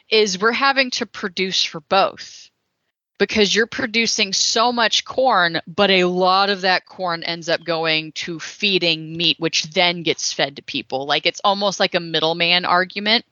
is 0.10 0.41
we're 0.41 0.51
having 0.51 0.91
to 0.91 1.05
produce 1.05 1.64
for 1.64 1.80
both 1.80 2.49
because 3.20 3.53
you're 3.53 3.67
producing 3.67 4.34
so 4.34 4.72
much 4.72 5.05
corn, 5.05 5.61
but 5.67 5.91
a 5.91 6.05
lot 6.05 6.49
of 6.49 6.61
that 6.61 6.86
corn 6.88 7.22
ends 7.22 7.49
up 7.49 7.63
going 7.63 8.13
to 8.13 8.39
feeding 8.39 9.15
meat, 9.15 9.39
which 9.39 9.63
then 9.72 10.01
gets 10.01 10.34
fed 10.34 10.55
to 10.55 10.63
people. 10.63 11.05
Like 11.05 11.28
it's 11.28 11.41
almost 11.43 11.80
like 11.80 11.93
a 11.93 11.99
middleman 11.99 12.65
argument. 12.65 13.26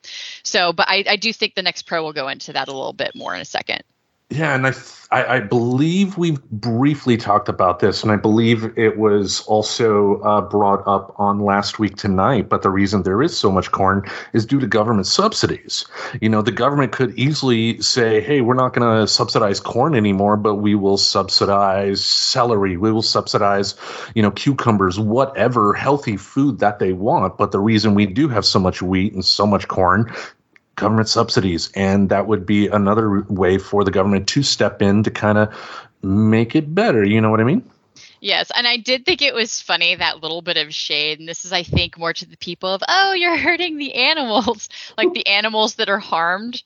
So, 0.43 0.73
but 0.73 0.88
I, 0.88 1.03
I 1.09 1.15
do 1.15 1.33
think 1.33 1.55
the 1.55 1.63
next 1.63 1.83
pro 1.83 2.03
will 2.03 2.13
go 2.13 2.27
into 2.27 2.53
that 2.53 2.67
a 2.67 2.73
little 2.73 2.93
bit 2.93 3.15
more 3.15 3.33
in 3.33 3.41
a 3.41 3.45
second. 3.45 3.81
Yeah, 4.30 4.55
and 4.55 4.67
I, 4.67 4.73
I, 5.09 5.36
I 5.36 5.39
believe 5.39 6.17
we've 6.17 6.43
briefly 6.49 7.15
talked 7.15 7.47
about 7.47 7.80
this, 7.80 8.03
and 8.03 8.11
I 8.11 8.17
believe 8.17 8.78
it 8.78 8.97
was 8.97 9.39
also 9.47 10.19
uh, 10.19 10.41
brought 10.41 10.86
up 10.86 11.15
on 11.17 11.39
last 11.39 11.80
week 11.80 11.95
tonight. 11.95 12.49
But 12.49 12.61
the 12.61 12.69
reason 12.69 13.03
there 13.03 13.21
is 13.21 13.38
so 13.38 13.49
much 13.49 13.71
corn 13.71 14.03
is 14.34 14.45
due 14.45 14.59
to 14.59 14.67
government 14.67 15.07
subsidies. 15.07 15.86
You 16.19 16.28
know, 16.28 16.41
the 16.41 16.51
government 16.51 16.91
could 16.91 17.17
easily 17.17 17.82
say, 17.82 18.19
"Hey, 18.19 18.41
we're 18.41 18.53
not 18.53 18.73
going 18.73 18.99
to 18.99 19.07
subsidize 19.07 19.61
corn 19.61 19.95
anymore, 19.95 20.36
but 20.36 20.55
we 20.55 20.75
will 20.75 20.97
subsidize 20.97 22.03
celery. 22.03 22.75
We 22.75 22.91
will 22.91 23.01
subsidize, 23.01 23.75
you 24.13 24.21
know, 24.21 24.32
cucumbers, 24.32 24.99
whatever 24.99 25.73
healthy 25.73 26.17
food 26.17 26.59
that 26.59 26.80
they 26.80 26.91
want." 26.91 27.38
But 27.38 27.53
the 27.53 27.61
reason 27.61 27.95
we 27.95 28.05
do 28.05 28.28
have 28.28 28.45
so 28.45 28.59
much 28.59 28.82
wheat 28.82 29.13
and 29.13 29.23
so 29.23 29.47
much 29.47 29.69
corn 29.69 30.13
government 30.78 31.09
subsidies. 31.09 31.69
And 31.75 32.07
that 32.09 32.28
would 32.28 32.45
be 32.45 32.67
another 32.67 33.21
way 33.23 33.57
for 33.57 33.84
the 33.84 33.91
government 33.91 34.28
to 34.30 34.43
step 34.43 34.82
in 34.82 35.03
to 35.03 35.11
kind 35.11 35.38
of 35.38 35.53
make 36.01 36.55
it 36.55 36.73
better. 36.73 37.03
You 37.03 37.19
know 37.19 37.30
what 37.30 37.41
I 37.41 37.43
mean? 37.43 37.69
Yes, 38.19 38.51
and 38.55 38.67
I 38.67 38.78
did 38.78 39.05
think 39.05 39.21
it 39.21 39.34
was 39.34 39.61
funny 39.61 39.93
that 39.93 40.21
little 40.23 40.41
bit 40.41 40.57
of 40.57 40.73
shade, 40.73 41.19
and 41.19 41.30
this 41.30 41.45
is, 41.45 41.53
I 41.53 41.61
think, 41.61 41.99
more 41.99 42.13
to 42.13 42.25
the 42.25 42.38
people 42.38 42.69
of, 42.69 42.82
oh, 42.88 43.13
you're 43.13 43.38
hurting 43.38 43.78
the 43.78 43.93
animals, 43.93 44.69
like 44.97 45.13
the 45.13 45.28
animals 45.28 45.75
that 45.75 45.89
are 45.89 45.99
harmed. 45.99 46.63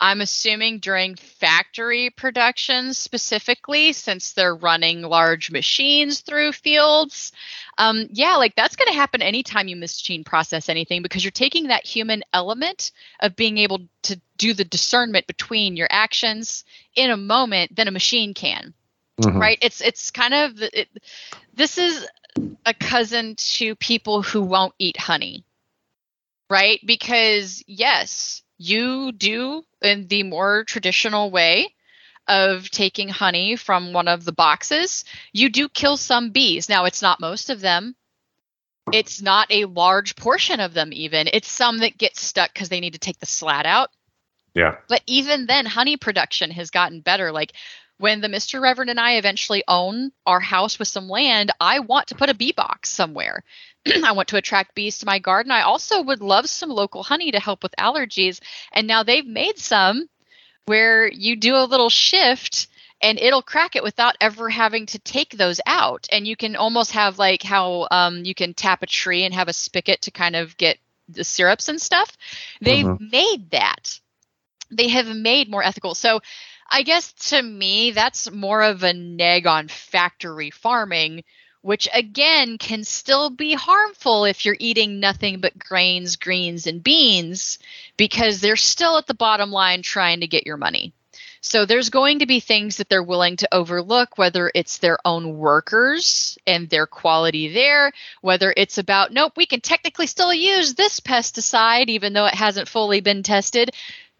I'm 0.00 0.20
assuming 0.20 0.80
during 0.80 1.14
factory 1.14 2.10
production 2.10 2.94
specifically, 2.94 3.92
since 3.92 4.32
they're 4.32 4.54
running 4.54 5.02
large 5.02 5.50
machines 5.50 6.20
through 6.20 6.52
fields. 6.52 7.32
Um, 7.78 8.08
yeah, 8.10 8.36
like 8.36 8.56
that's 8.56 8.76
going 8.76 8.92
to 8.92 8.98
happen 8.98 9.22
anytime 9.22 9.68
you 9.68 9.76
machine 9.76 10.24
process 10.24 10.68
anything 10.68 11.02
because 11.02 11.24
you're 11.24 11.30
taking 11.30 11.68
that 11.68 11.86
human 11.86 12.22
element 12.32 12.90
of 13.20 13.36
being 13.36 13.58
able 13.58 13.88
to 14.02 14.20
do 14.36 14.52
the 14.52 14.64
discernment 14.64 15.26
between 15.26 15.76
your 15.76 15.88
actions 15.90 16.64
in 16.96 17.10
a 17.10 17.16
moment 17.16 17.74
than 17.74 17.88
a 17.88 17.92
machine 17.92 18.34
can. 18.34 18.74
Mm-hmm. 19.20 19.38
Right? 19.38 19.58
It's 19.62 19.80
it's 19.80 20.10
kind 20.10 20.34
of 20.34 20.60
it, 20.60 20.88
this 21.54 21.78
is 21.78 22.06
a 22.66 22.74
cousin 22.74 23.36
to 23.36 23.76
people 23.76 24.22
who 24.22 24.42
won't 24.42 24.74
eat 24.78 24.96
honey, 24.96 25.44
right? 26.50 26.80
Because 26.84 27.62
yes, 27.66 28.42
you 28.58 29.12
do 29.12 29.64
in 29.82 30.06
the 30.08 30.22
more 30.22 30.64
traditional 30.64 31.30
way 31.30 31.74
of 32.26 32.70
taking 32.70 33.08
honey 33.08 33.56
from 33.56 33.92
one 33.92 34.08
of 34.08 34.24
the 34.24 34.32
boxes, 34.32 35.04
you 35.32 35.50
do 35.50 35.68
kill 35.68 35.96
some 35.96 36.30
bees. 36.30 36.68
Now, 36.68 36.84
it's 36.84 37.02
not 37.02 37.20
most 37.20 37.50
of 37.50 37.60
them. 37.60 37.94
It's 38.92 39.22
not 39.22 39.50
a 39.50 39.64
large 39.64 40.16
portion 40.16 40.60
of 40.60 40.74
them, 40.74 40.92
even. 40.92 41.28
It's 41.32 41.50
some 41.50 41.78
that 41.78 41.98
get 41.98 42.16
stuck 42.16 42.52
because 42.52 42.68
they 42.68 42.80
need 42.80 42.92
to 42.94 42.98
take 42.98 43.18
the 43.18 43.26
slat 43.26 43.66
out. 43.66 43.90
Yeah. 44.54 44.76
But 44.88 45.02
even 45.06 45.46
then, 45.46 45.66
honey 45.66 45.96
production 45.96 46.50
has 46.50 46.70
gotten 46.70 47.00
better. 47.00 47.32
Like 47.32 47.52
when 47.98 48.20
the 48.20 48.28
Mr. 48.28 48.60
Reverend 48.60 48.90
and 48.90 49.00
I 49.00 49.16
eventually 49.16 49.64
own 49.66 50.12
our 50.26 50.40
house 50.40 50.78
with 50.78 50.88
some 50.88 51.08
land, 51.08 51.50
I 51.60 51.80
want 51.80 52.08
to 52.08 52.14
put 52.14 52.30
a 52.30 52.34
bee 52.34 52.52
box 52.52 52.90
somewhere. 52.90 53.42
I 54.04 54.12
want 54.12 54.28
to 54.28 54.36
attract 54.36 54.74
bees 54.74 54.98
to 54.98 55.06
my 55.06 55.18
garden. 55.18 55.52
I 55.52 55.62
also 55.62 56.02
would 56.02 56.20
love 56.20 56.48
some 56.48 56.70
local 56.70 57.02
honey 57.02 57.30
to 57.32 57.40
help 57.40 57.62
with 57.62 57.74
allergies. 57.78 58.40
And 58.72 58.86
now 58.86 59.02
they've 59.02 59.26
made 59.26 59.58
some 59.58 60.08
where 60.66 61.08
you 61.10 61.36
do 61.36 61.56
a 61.56 61.64
little 61.64 61.90
shift 61.90 62.68
and 63.00 63.18
it'll 63.18 63.42
crack 63.42 63.76
it 63.76 63.82
without 63.82 64.16
ever 64.20 64.48
having 64.48 64.86
to 64.86 64.98
take 64.98 65.36
those 65.36 65.60
out. 65.66 66.06
And 66.12 66.26
you 66.26 66.36
can 66.36 66.56
almost 66.56 66.92
have 66.92 67.18
like 67.18 67.42
how 67.42 67.88
um, 67.90 68.24
you 68.24 68.34
can 68.34 68.54
tap 68.54 68.82
a 68.82 68.86
tree 68.86 69.24
and 69.24 69.34
have 69.34 69.48
a 69.48 69.52
spigot 69.52 70.02
to 70.02 70.10
kind 70.10 70.36
of 70.36 70.56
get 70.56 70.78
the 71.08 71.24
syrups 71.24 71.68
and 71.68 71.80
stuff. 71.80 72.16
They've 72.60 72.90
Mhm. 72.90 72.98
made 72.98 73.50
that. 73.50 74.00
They 74.70 74.88
have 74.88 75.06
made 75.14 75.50
more 75.50 75.62
ethical. 75.62 75.94
So 75.94 76.20
I 76.68 76.82
guess 76.82 77.12
to 77.30 77.42
me, 77.42 77.90
that's 77.92 78.30
more 78.30 78.62
of 78.62 78.82
a 78.82 78.92
neg 78.92 79.46
on 79.46 79.68
factory 79.68 80.50
farming, 80.50 81.24
which 81.64 81.88
again 81.94 82.58
can 82.58 82.84
still 82.84 83.30
be 83.30 83.54
harmful 83.54 84.26
if 84.26 84.44
you're 84.44 84.56
eating 84.60 85.00
nothing 85.00 85.40
but 85.40 85.58
grains, 85.58 86.16
greens, 86.16 86.66
and 86.66 86.84
beans 86.84 87.58
because 87.96 88.42
they're 88.42 88.54
still 88.54 88.98
at 88.98 89.06
the 89.06 89.14
bottom 89.14 89.50
line 89.50 89.80
trying 89.80 90.20
to 90.20 90.26
get 90.26 90.46
your 90.46 90.58
money. 90.58 90.92
So 91.40 91.64
there's 91.64 91.88
going 91.88 92.18
to 92.18 92.26
be 92.26 92.40
things 92.40 92.76
that 92.76 92.90
they're 92.90 93.02
willing 93.02 93.36
to 93.36 93.54
overlook, 93.54 94.18
whether 94.18 94.50
it's 94.54 94.78
their 94.78 94.98
own 95.06 95.38
workers 95.38 96.38
and 96.46 96.68
their 96.68 96.86
quality 96.86 97.52
there, 97.52 97.92
whether 98.20 98.52
it's 98.54 98.76
about, 98.76 99.12
nope, 99.12 99.32
we 99.36 99.46
can 99.46 99.60
technically 99.60 100.06
still 100.06 100.32
use 100.34 100.74
this 100.74 101.00
pesticide 101.00 101.88
even 101.88 102.12
though 102.12 102.26
it 102.26 102.34
hasn't 102.34 102.68
fully 102.68 103.00
been 103.00 103.22
tested. 103.22 103.74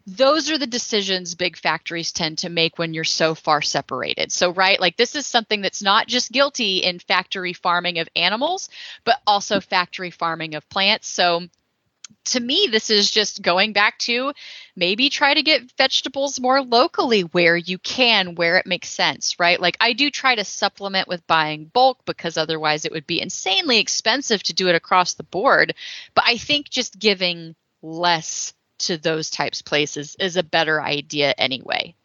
Those 0.07 0.51
are 0.51 0.57
the 0.57 0.67
decisions 0.67 1.33
big 1.33 1.57
factories 1.57 2.11
tend 2.11 2.39
to 2.39 2.49
make 2.49 2.77
when 2.77 2.93
you're 2.93 3.03
so 3.03 3.33
far 3.33 3.61
separated. 3.61 4.31
So, 4.31 4.51
right, 4.51 4.79
like 4.79 4.97
this 4.97 5.15
is 5.15 5.25
something 5.25 5.61
that's 5.61 5.81
not 5.81 6.07
just 6.07 6.31
guilty 6.31 6.83
in 6.83 6.99
factory 6.99 7.53
farming 7.53 7.97
of 7.97 8.07
animals, 8.15 8.69
but 9.03 9.19
also 9.25 9.59
factory 9.59 10.11
farming 10.11 10.53
of 10.53 10.69
plants. 10.69 11.07
So, 11.07 11.47
to 12.25 12.39
me, 12.39 12.67
this 12.69 12.89
is 12.89 13.09
just 13.09 13.41
going 13.41 13.73
back 13.73 13.97
to 13.99 14.33
maybe 14.75 15.09
try 15.09 15.33
to 15.33 15.41
get 15.41 15.71
vegetables 15.77 16.39
more 16.39 16.61
locally 16.61 17.21
where 17.21 17.57
you 17.57 17.77
can, 17.77 18.35
where 18.35 18.57
it 18.57 18.65
makes 18.65 18.89
sense, 18.89 19.39
right? 19.39 19.59
Like 19.59 19.77
I 19.79 19.93
do 19.93 20.11
try 20.11 20.35
to 20.35 20.43
supplement 20.43 21.07
with 21.07 21.25
buying 21.27 21.65
bulk 21.65 22.05
because 22.05 22.37
otherwise 22.37 22.85
it 22.85 22.91
would 22.91 23.07
be 23.07 23.21
insanely 23.21 23.79
expensive 23.79 24.43
to 24.43 24.53
do 24.53 24.67
it 24.67 24.75
across 24.75 25.13
the 25.13 25.23
board. 25.23 25.75
But 26.13 26.25
I 26.27 26.37
think 26.37 26.69
just 26.69 26.99
giving 26.99 27.55
less 27.81 28.53
to 28.85 28.97
those 28.97 29.29
types 29.29 29.61
places 29.61 30.15
is 30.19 30.37
a 30.37 30.43
better 30.43 30.81
idea 30.81 31.33
anyway. 31.37 31.95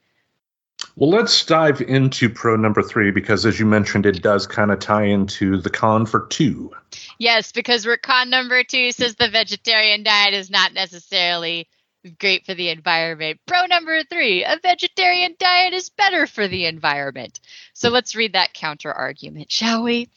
Well, 0.96 1.10
let's 1.10 1.44
dive 1.44 1.80
into 1.82 2.28
pro 2.28 2.56
number 2.56 2.82
three 2.82 3.10
because, 3.10 3.44
as 3.46 3.60
you 3.60 3.66
mentioned, 3.66 4.06
it 4.06 4.22
does 4.22 4.46
kind 4.46 4.70
of 4.70 4.80
tie 4.80 5.04
into 5.04 5.58
the 5.58 5.70
con 5.70 6.06
for 6.06 6.26
two. 6.28 6.72
Yes, 7.18 7.52
because 7.52 7.86
we're 7.86 7.96
con 7.96 8.30
number 8.30 8.64
two 8.64 8.92
says 8.92 9.14
the 9.14 9.28
vegetarian 9.28 10.02
diet 10.02 10.34
is 10.34 10.50
not 10.50 10.72
necessarily 10.72 11.68
great 12.18 12.46
for 12.46 12.54
the 12.54 12.70
environment. 12.70 13.40
Pro 13.46 13.66
number 13.66 14.02
three, 14.04 14.44
a 14.44 14.58
vegetarian 14.62 15.36
diet 15.38 15.74
is 15.74 15.90
better 15.90 16.26
for 16.26 16.48
the 16.48 16.66
environment. 16.66 17.40
So 17.74 17.90
let's 17.90 18.16
read 18.16 18.32
that 18.32 18.54
counter 18.54 18.92
argument, 18.92 19.52
shall 19.52 19.82
we? 19.82 20.08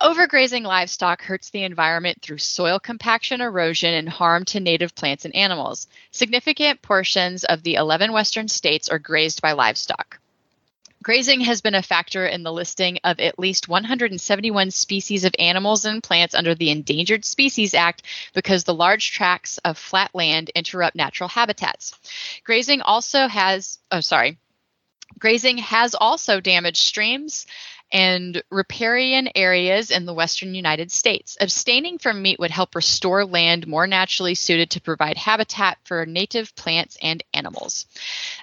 Overgrazing 0.00 0.64
livestock 0.64 1.22
hurts 1.22 1.50
the 1.50 1.64
environment 1.64 2.22
through 2.22 2.38
soil 2.38 2.80
compaction, 2.80 3.40
erosion, 3.40 3.92
and 3.92 4.08
harm 4.08 4.44
to 4.46 4.58
native 4.58 4.94
plants 4.94 5.24
and 5.24 5.34
animals. 5.36 5.86
Significant 6.10 6.80
portions 6.80 7.44
of 7.44 7.62
the 7.62 7.74
11 7.74 8.12
western 8.12 8.48
states 8.48 8.88
are 8.88 8.98
grazed 8.98 9.42
by 9.42 9.52
livestock. 9.52 10.18
Grazing 11.02 11.40
has 11.40 11.60
been 11.60 11.74
a 11.74 11.82
factor 11.82 12.26
in 12.26 12.42
the 12.42 12.52
listing 12.52 12.98
of 13.02 13.18
at 13.18 13.38
least 13.38 13.68
171 13.68 14.70
species 14.70 15.24
of 15.24 15.34
animals 15.38 15.84
and 15.84 16.02
plants 16.02 16.34
under 16.34 16.54
the 16.54 16.70
Endangered 16.70 17.24
Species 17.24 17.74
Act 17.74 18.02
because 18.34 18.64
the 18.64 18.74
large 18.74 19.10
tracts 19.10 19.58
of 19.58 19.76
flat 19.76 20.14
land 20.14 20.50
interrupt 20.54 20.94
natural 20.94 21.28
habitats. 21.28 21.94
Grazing 22.44 22.82
also 22.82 23.26
has, 23.26 23.78
oh, 23.90 24.00
sorry, 24.00 24.38
grazing 25.18 25.58
has 25.58 25.94
also 25.94 26.40
damaged 26.40 26.78
streams 26.78 27.46
and 27.92 28.42
riparian 28.50 29.28
areas 29.34 29.90
in 29.90 30.06
the 30.06 30.14
western 30.14 30.54
United 30.54 30.90
States. 30.90 31.36
Abstaining 31.40 31.98
from 31.98 32.22
meat 32.22 32.38
would 32.38 32.50
help 32.50 32.74
restore 32.74 33.24
land 33.24 33.66
more 33.66 33.86
naturally 33.86 34.34
suited 34.34 34.70
to 34.70 34.80
provide 34.80 35.16
habitat 35.18 35.78
for 35.84 36.06
native 36.06 36.54
plants 36.56 36.96
and 37.02 37.22
animals. 37.34 37.86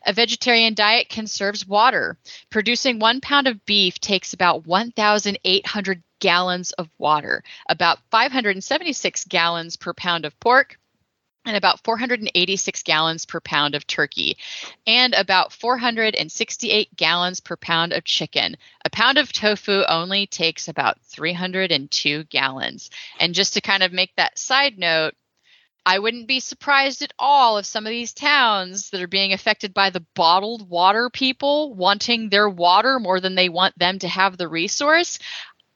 A 0.05 0.13
vegetarian 0.13 0.75
diet 0.75 1.09
conserves 1.09 1.67
water. 1.67 2.17
Producing 2.49 2.99
one 2.99 3.21
pound 3.21 3.47
of 3.47 3.65
beef 3.65 3.99
takes 3.99 4.33
about 4.33 4.67
1,800 4.67 6.03
gallons 6.19 6.71
of 6.73 6.89
water, 6.97 7.43
about 7.67 7.99
576 8.11 9.25
gallons 9.25 9.77
per 9.77 9.93
pound 9.93 10.25
of 10.25 10.39
pork, 10.39 10.77
and 11.45 11.55
about 11.55 11.83
486 11.83 12.83
gallons 12.83 13.25
per 13.25 13.39
pound 13.39 13.75
of 13.75 13.87
turkey, 13.87 14.37
and 14.85 15.13
about 15.13 15.53
468 15.53 16.95
gallons 16.95 17.39
per 17.39 17.55
pound 17.55 17.93
of 17.93 18.03
chicken. 18.03 18.55
A 18.85 18.89
pound 18.89 19.17
of 19.17 19.31
tofu 19.31 19.83
only 19.87 20.27
takes 20.27 20.67
about 20.67 20.99
302 21.01 22.25
gallons. 22.25 22.89
And 23.19 23.33
just 23.33 23.53
to 23.53 23.61
kind 23.61 23.83
of 23.83 23.91
make 23.91 24.15
that 24.15 24.37
side 24.37 24.77
note, 24.77 25.13
I 25.85 25.99
wouldn't 25.99 26.27
be 26.27 26.39
surprised 26.39 27.01
at 27.01 27.13
all 27.17 27.57
if 27.57 27.65
some 27.65 27.85
of 27.85 27.89
these 27.89 28.13
towns 28.13 28.89
that 28.91 29.01
are 29.01 29.07
being 29.07 29.33
affected 29.33 29.73
by 29.73 29.89
the 29.89 30.05
bottled 30.13 30.69
water 30.69 31.09
people 31.09 31.73
wanting 31.73 32.29
their 32.29 32.49
water 32.49 32.99
more 32.99 33.19
than 33.19 33.35
they 33.35 33.49
want 33.49 33.79
them 33.79 33.97
to 33.99 34.07
have 34.07 34.37
the 34.37 34.47
resource. 34.47 35.17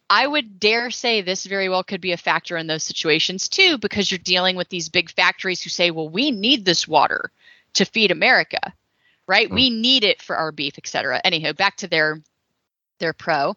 I 0.10 0.28
would 0.28 0.60
dare 0.60 0.92
say 0.92 1.22
this 1.22 1.46
very 1.46 1.70
well 1.70 1.84
could 1.84 2.02
be 2.02 2.12
a 2.12 2.18
factor 2.18 2.58
in 2.58 2.68
those 2.68 2.84
situations 2.84 3.50
too, 3.50 3.78
because 3.78 4.12
you're 4.12 4.20
dealing 4.20 4.56
with 4.56 4.70
these 4.70 4.90
big 4.90 5.10
factories 5.10 5.62
who 5.62 5.70
say, 5.70 5.92
well, 5.92 6.10
we 6.10 6.32
need 6.32 6.66
this 6.66 6.88
water 6.88 7.32
to 7.74 7.86
feed 7.86 8.12
America, 8.12 8.74
right? 9.28 9.48
Hmm. 9.48 9.56
We 9.56 9.70
need 9.70 10.04
it 10.04 10.22
for 10.22 10.36
our 10.36 10.52
beef, 10.52 10.76
et 10.78 10.88
cetera. 10.88 11.22
Anyhow, 11.24 11.54
back 11.54 11.78
to 11.78 11.88
their 11.88 12.22
their 13.00 13.14
pro. 13.14 13.56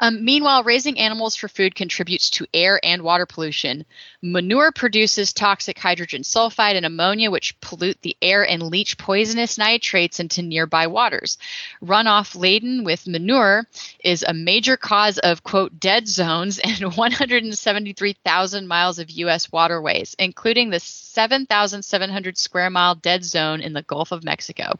Um, 0.00 0.24
meanwhile, 0.24 0.62
raising 0.64 0.98
animals 0.98 1.36
for 1.36 1.48
food 1.48 1.74
contributes 1.74 2.30
to 2.30 2.46
air 2.52 2.80
and 2.82 3.02
water 3.02 3.26
pollution. 3.26 3.84
Manure 4.22 4.72
produces 4.72 5.32
toxic 5.32 5.78
hydrogen 5.78 6.22
sulfide 6.22 6.76
and 6.76 6.86
ammonia, 6.86 7.30
which 7.30 7.58
pollute 7.60 8.00
the 8.02 8.16
air 8.20 8.48
and 8.48 8.62
leach 8.62 8.98
poisonous 8.98 9.58
nitrates 9.58 10.20
into 10.20 10.42
nearby 10.42 10.86
waters. 10.86 11.38
Runoff 11.82 12.36
laden 12.36 12.84
with 12.84 13.06
manure 13.06 13.66
is 14.04 14.22
a 14.22 14.34
major 14.34 14.76
cause 14.76 15.18
of, 15.18 15.42
quote, 15.42 15.78
dead 15.80 16.06
zones 16.06 16.58
in 16.58 16.90
173,000 16.90 18.66
miles 18.66 18.98
of 18.98 19.10
U.S. 19.10 19.50
waterways, 19.50 20.14
including 20.18 20.70
the 20.70 20.80
7,700 20.80 22.38
square 22.38 22.70
mile 22.70 22.94
dead 22.94 23.24
zone 23.24 23.60
in 23.60 23.72
the 23.72 23.82
Gulf 23.82 24.12
of 24.12 24.24
Mexico. 24.24 24.72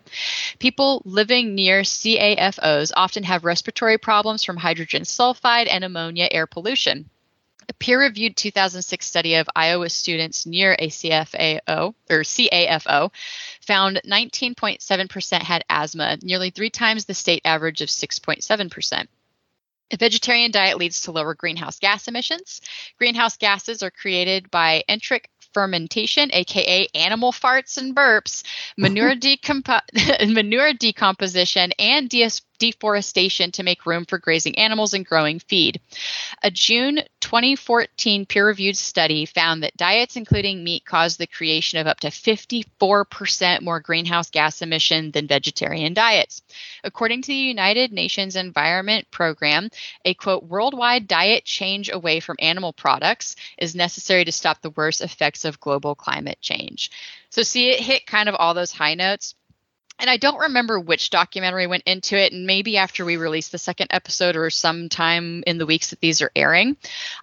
People 0.58 1.02
living 1.04 1.54
near 1.54 1.82
CAFOs 1.82 2.92
often 2.96 3.22
have 3.24 3.44
respiratory 3.44 3.91
problems 3.98 4.44
from 4.44 4.56
hydrogen 4.56 5.02
sulfide 5.02 5.68
and 5.70 5.84
ammonia 5.84 6.28
air 6.30 6.46
pollution. 6.46 7.08
A 7.68 7.72
peer-reviewed 7.74 8.36
2006 8.36 9.06
study 9.06 9.34
of 9.36 9.48
Iowa 9.54 9.88
students 9.88 10.46
near 10.46 10.74
a 10.78 10.88
CFAO 10.88 11.94
or 12.10 12.22
CAFO 12.22 13.12
found 13.60 14.00
19.7% 14.04 15.42
had 15.42 15.64
asthma, 15.70 16.18
nearly 16.22 16.50
three 16.50 16.70
times 16.70 17.04
the 17.04 17.14
state 17.14 17.42
average 17.44 17.80
of 17.80 17.88
6.7%. 17.88 19.06
A 19.92 19.96
vegetarian 19.96 20.50
diet 20.50 20.78
leads 20.78 21.02
to 21.02 21.12
lower 21.12 21.34
greenhouse 21.34 21.78
gas 21.78 22.08
emissions. 22.08 22.62
Greenhouse 22.98 23.36
gases 23.36 23.82
are 23.82 23.90
created 23.90 24.50
by 24.50 24.82
enteric 24.88 25.28
fermentation, 25.52 26.30
aka 26.32 26.86
animal 26.94 27.30
farts 27.30 27.76
and 27.76 27.94
burps, 27.94 28.42
manure, 28.78 29.14
decompo- 29.14 29.80
manure 30.32 30.72
decomposition, 30.72 31.72
and 31.78 32.08
de- 32.08 32.30
deforestation 32.62 33.50
to 33.50 33.64
make 33.64 33.86
room 33.86 34.04
for 34.04 34.18
grazing 34.18 34.56
animals 34.56 34.94
and 34.94 35.04
growing 35.04 35.40
feed. 35.40 35.80
A 36.44 36.50
June 36.52 37.00
2014 37.18 38.24
peer 38.24 38.46
reviewed 38.46 38.76
study 38.76 39.26
found 39.26 39.64
that 39.64 39.76
diets 39.76 40.14
including 40.14 40.62
meat 40.62 40.84
cause 40.84 41.16
the 41.16 41.26
creation 41.26 41.80
of 41.80 41.88
up 41.88 41.98
to 41.98 42.06
54% 42.06 43.62
more 43.62 43.80
greenhouse 43.80 44.30
gas 44.30 44.62
emission 44.62 45.10
than 45.10 45.26
vegetarian 45.26 45.92
diets. 45.92 46.40
According 46.84 47.22
to 47.22 47.28
the 47.32 47.34
United 47.34 47.90
Nations 47.90 48.36
Environment 48.36 49.10
Program, 49.10 49.68
a 50.04 50.14
quote, 50.14 50.44
worldwide 50.44 51.08
diet 51.08 51.44
change 51.44 51.90
away 51.92 52.20
from 52.20 52.36
animal 52.38 52.72
products 52.72 53.34
is 53.58 53.74
necessary 53.74 54.24
to 54.24 54.30
stop 54.30 54.62
the 54.62 54.70
worst 54.70 55.00
effects 55.00 55.44
of 55.44 55.58
global 55.58 55.96
climate 55.96 56.38
change. 56.40 56.92
So, 57.30 57.42
see, 57.42 57.70
it 57.70 57.80
hit 57.80 58.06
kind 58.06 58.28
of 58.28 58.36
all 58.36 58.54
those 58.54 58.70
high 58.70 58.94
notes 58.94 59.34
and 59.98 60.10
I 60.10 60.16
don't 60.16 60.38
remember 60.38 60.80
which 60.80 61.10
documentary 61.10 61.66
went 61.66 61.84
into 61.86 62.16
it, 62.16 62.32
and 62.32 62.46
maybe 62.46 62.76
after 62.76 63.04
we 63.04 63.16
release 63.16 63.48
the 63.48 63.58
second 63.58 63.88
episode 63.90 64.36
or 64.36 64.50
sometime 64.50 65.42
in 65.46 65.58
the 65.58 65.66
weeks 65.66 65.90
that 65.90 66.00
these 66.00 66.22
are 66.22 66.32
airing, 66.34 66.76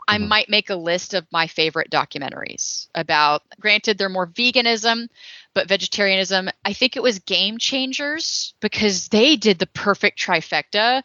I 0.07 0.17
Mhm. 0.17 0.28
might 0.28 0.49
make 0.49 0.70
a 0.70 0.76
list 0.76 1.13
of 1.13 1.26
my 1.32 1.47
favorite 1.47 1.89
documentaries 1.89 2.88
about. 2.95 3.43
Granted, 3.59 3.97
they're 3.97 4.09
more 4.09 4.28
veganism, 4.28 5.09
but 5.53 5.67
vegetarianism. 5.67 6.49
I 6.63 6.74
think 6.74 6.95
it 6.95 7.03
was 7.03 7.20
Game 7.20 7.57
Changers 7.57 8.53
because 8.59 9.07
they 9.09 9.36
did 9.36 9.59
the 9.59 9.67
perfect 9.67 10.20
trifecta 10.20 11.03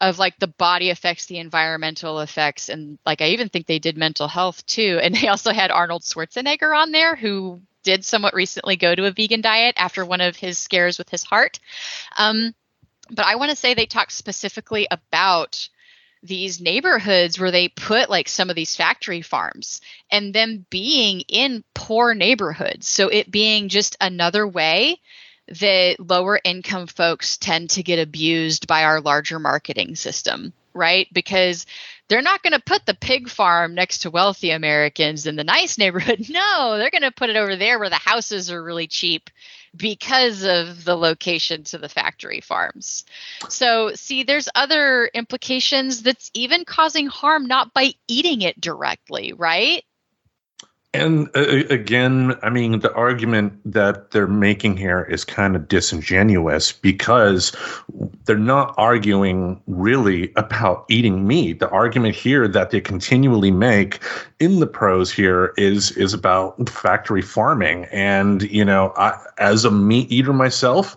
of 0.00 0.18
like 0.18 0.38
the 0.38 0.46
body 0.46 0.90
effects, 0.90 1.26
the 1.26 1.38
environmental 1.38 2.20
effects, 2.20 2.68
and 2.68 2.98
like 3.06 3.22
I 3.22 3.28
even 3.28 3.48
think 3.48 3.66
they 3.66 3.78
did 3.78 3.96
mental 3.96 4.28
health 4.28 4.64
too. 4.66 5.00
And 5.02 5.14
they 5.14 5.28
also 5.28 5.52
had 5.52 5.70
Arnold 5.70 6.02
Schwarzenegger 6.02 6.76
on 6.76 6.92
there 6.92 7.16
who 7.16 7.62
did 7.86 8.04
somewhat 8.04 8.34
recently 8.34 8.76
go 8.76 8.94
to 8.94 9.06
a 9.06 9.12
vegan 9.12 9.40
diet 9.40 9.76
after 9.78 10.04
one 10.04 10.20
of 10.20 10.36
his 10.36 10.58
scares 10.58 10.98
with 10.98 11.08
his 11.08 11.22
heart. 11.22 11.60
Um, 12.18 12.52
but 13.08 13.24
I 13.24 13.36
want 13.36 13.50
to 13.50 13.56
say 13.56 13.72
they 13.72 13.86
talked 13.86 14.12
specifically 14.12 14.88
about 14.90 15.68
these 16.22 16.60
neighborhoods 16.60 17.38
where 17.38 17.52
they 17.52 17.68
put 17.68 18.10
like 18.10 18.28
some 18.28 18.50
of 18.50 18.56
these 18.56 18.74
factory 18.74 19.22
farms 19.22 19.80
and 20.10 20.34
them 20.34 20.66
being 20.68 21.20
in 21.28 21.62
poor 21.74 22.12
neighborhoods. 22.12 22.88
So 22.88 23.08
it 23.08 23.30
being 23.30 23.68
just 23.68 23.96
another 24.00 24.46
way 24.48 25.00
that 25.46 26.00
lower 26.00 26.40
income 26.42 26.88
folks 26.88 27.36
tend 27.36 27.70
to 27.70 27.84
get 27.84 28.00
abused 28.00 28.66
by 28.66 28.82
our 28.82 29.00
larger 29.00 29.38
marketing 29.38 29.94
system, 29.94 30.52
right? 30.74 31.06
Because 31.12 31.66
they're 32.08 32.22
not 32.22 32.42
going 32.42 32.52
to 32.52 32.60
put 32.60 32.86
the 32.86 32.94
pig 32.94 33.28
farm 33.28 33.74
next 33.74 33.98
to 33.98 34.10
wealthy 34.10 34.50
Americans 34.50 35.26
in 35.26 35.36
the 35.36 35.44
nice 35.44 35.78
neighborhood. 35.78 36.26
No, 36.36 36.76
they're 36.76 36.90
going 36.90 37.02
to 37.02 37.10
put 37.10 37.30
it 37.30 37.36
over 37.36 37.56
there 37.56 37.78
where 37.78 37.88
the 37.88 37.96
houses 37.96 38.50
are 38.50 38.62
really 38.62 38.86
cheap 38.86 39.30
because 39.74 40.44
of 40.44 40.84
the 40.84 40.96
location 40.96 41.64
to 41.64 41.78
the 41.78 41.88
factory 41.88 42.40
farms. 42.40 43.04
So, 43.48 43.92
see, 43.94 44.22
there's 44.22 44.48
other 44.54 45.10
implications 45.14 46.02
that's 46.02 46.30
even 46.34 46.64
causing 46.64 47.06
harm 47.06 47.46
not 47.46 47.72
by 47.72 47.94
eating 48.06 48.42
it 48.42 48.60
directly, 48.60 49.32
right? 49.32 49.82
And 50.96 51.28
uh, 51.36 51.64
again, 51.70 52.34
I 52.42 52.50
mean, 52.50 52.80
the 52.80 52.92
argument 52.94 53.52
that 53.64 54.10
they're 54.10 54.26
making 54.26 54.76
here 54.76 55.02
is 55.04 55.24
kind 55.24 55.54
of 55.54 55.68
disingenuous 55.68 56.72
because 56.72 57.54
they're 58.24 58.36
not 58.36 58.74
arguing 58.76 59.60
really 59.66 60.32
about 60.36 60.84
eating 60.88 61.26
meat. 61.26 61.60
The 61.60 61.70
argument 61.70 62.14
here 62.14 62.48
that 62.48 62.70
they 62.70 62.80
continually 62.80 63.50
make 63.50 64.02
in 64.40 64.60
the 64.60 64.66
pros 64.66 65.12
here 65.12 65.52
is 65.56 65.92
is 65.92 66.12
about 66.14 66.68
factory 66.68 67.22
farming. 67.22 67.84
And 67.92 68.42
you 68.42 68.64
know, 68.64 68.92
I, 68.96 69.18
as 69.38 69.64
a 69.64 69.70
meat 69.70 70.10
eater 70.10 70.32
myself, 70.32 70.96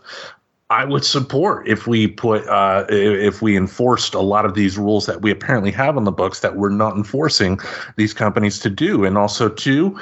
I 0.70 0.86
would 0.86 1.04
support 1.04 1.68
if 1.68 1.88
we 1.88 2.08
put 2.08 2.48
uh, 2.48 2.86
if 2.90 3.42
we 3.42 3.58
enforced 3.58 4.14
a 4.14 4.20
lot 4.20 4.46
of 4.46 4.54
these 4.54 4.78
rules 4.78 5.08
that 5.08 5.22
we 5.22 5.32
apparently 5.32 5.72
have 5.72 5.98
on 5.98 6.04
the 6.04 6.12
books 6.12 6.42
that 6.42 6.56
we're 6.56 6.70
not 6.70 6.96
enforcing 6.96 7.60
these 7.96 8.14
companies 8.14 8.60
to 8.60 8.70
do, 8.70 9.04
and 9.06 9.18
also 9.18 9.50
too. 9.50 10.00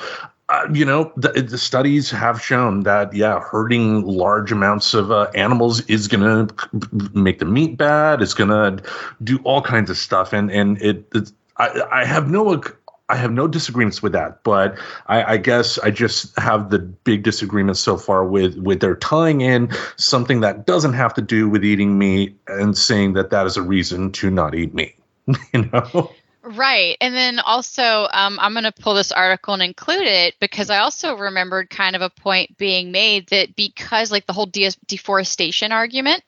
Uh, 0.50 0.66
you 0.72 0.86
know, 0.86 1.12
the, 1.18 1.30
the 1.42 1.58
studies 1.58 2.10
have 2.10 2.42
shown 2.42 2.84
that 2.84 3.14
yeah, 3.14 3.40
hurting 3.40 4.04
large 4.06 4.50
amounts 4.50 4.94
of 4.94 5.12
uh, 5.12 5.30
animals 5.36 5.82
is 5.88 6.08
going 6.08 6.24
to 6.24 7.10
make 7.14 7.40
the 7.40 7.46
meat 7.46 7.78
bad. 7.78 8.22
It's 8.22 8.34
going 8.34 8.50
to 8.50 8.82
do 9.24 9.40
all 9.44 9.62
kinds 9.62 9.90
of 9.90 9.98
stuff, 9.98 10.32
and 10.32 10.50
and 10.52 10.82
it. 10.82 11.32
I, 11.58 11.82
I 11.92 12.06
have 12.06 12.30
no 12.30 12.62
I 13.10 13.16
have 13.16 13.32
no 13.32 13.48
disagreements 13.48 14.02
with 14.02 14.12
that, 14.12 14.44
but 14.44 14.78
I, 15.08 15.34
I, 15.34 15.38
guess 15.38 15.78
I 15.80 15.92
just 15.92 16.38
have 16.38 16.70
the 16.70 16.80
big 16.80 17.24
disagreements 17.24 17.80
so 17.80 17.98
far 17.98 18.26
with 18.26 18.58
with 18.58 18.82
their 18.82 18.96
tying 18.96 19.42
in 19.42 19.70
something 19.96 20.42
that 20.42 20.66
doesn't 20.66 20.94
have 20.94 21.14
to 21.14 21.22
do 21.22 21.48
with 21.48 21.64
eating 21.64 21.98
meat 21.98 22.38
and 22.48 22.78
saying 22.78 23.14
that 23.14 23.30
that 23.30 23.46
is 23.46 23.56
a 23.56 23.62
reason 23.62 24.12
to 24.14 24.30
not 24.30 24.56
eat 24.56 24.74
meat. 24.74 24.96
you 25.54 25.70
know. 25.72 26.12
Right. 26.44 26.96
And 27.02 27.14
then 27.14 27.40
also, 27.40 28.08
um, 28.14 28.40
I'm 28.42 28.54
going 28.54 28.64
to 28.64 28.72
pull 28.72 28.94
this 28.94 29.12
article 29.12 29.54
and 29.54 29.64
include 29.64 30.08
it 30.08 30.36
because 30.40 30.70
I 30.70 30.78
also 30.78 31.16
remembered 31.18 31.70
kind 31.70 31.96
of 31.96 32.02
a 32.02 32.10
point 32.10 32.58
being 32.58 32.92
made 32.92 33.28
that 33.30 33.56
because, 33.56 34.12
like, 34.12 34.28
the 34.28 34.34
whole 34.34 34.46
de- 34.46 34.72
deforestation 34.88 35.74
argument, 35.74 36.24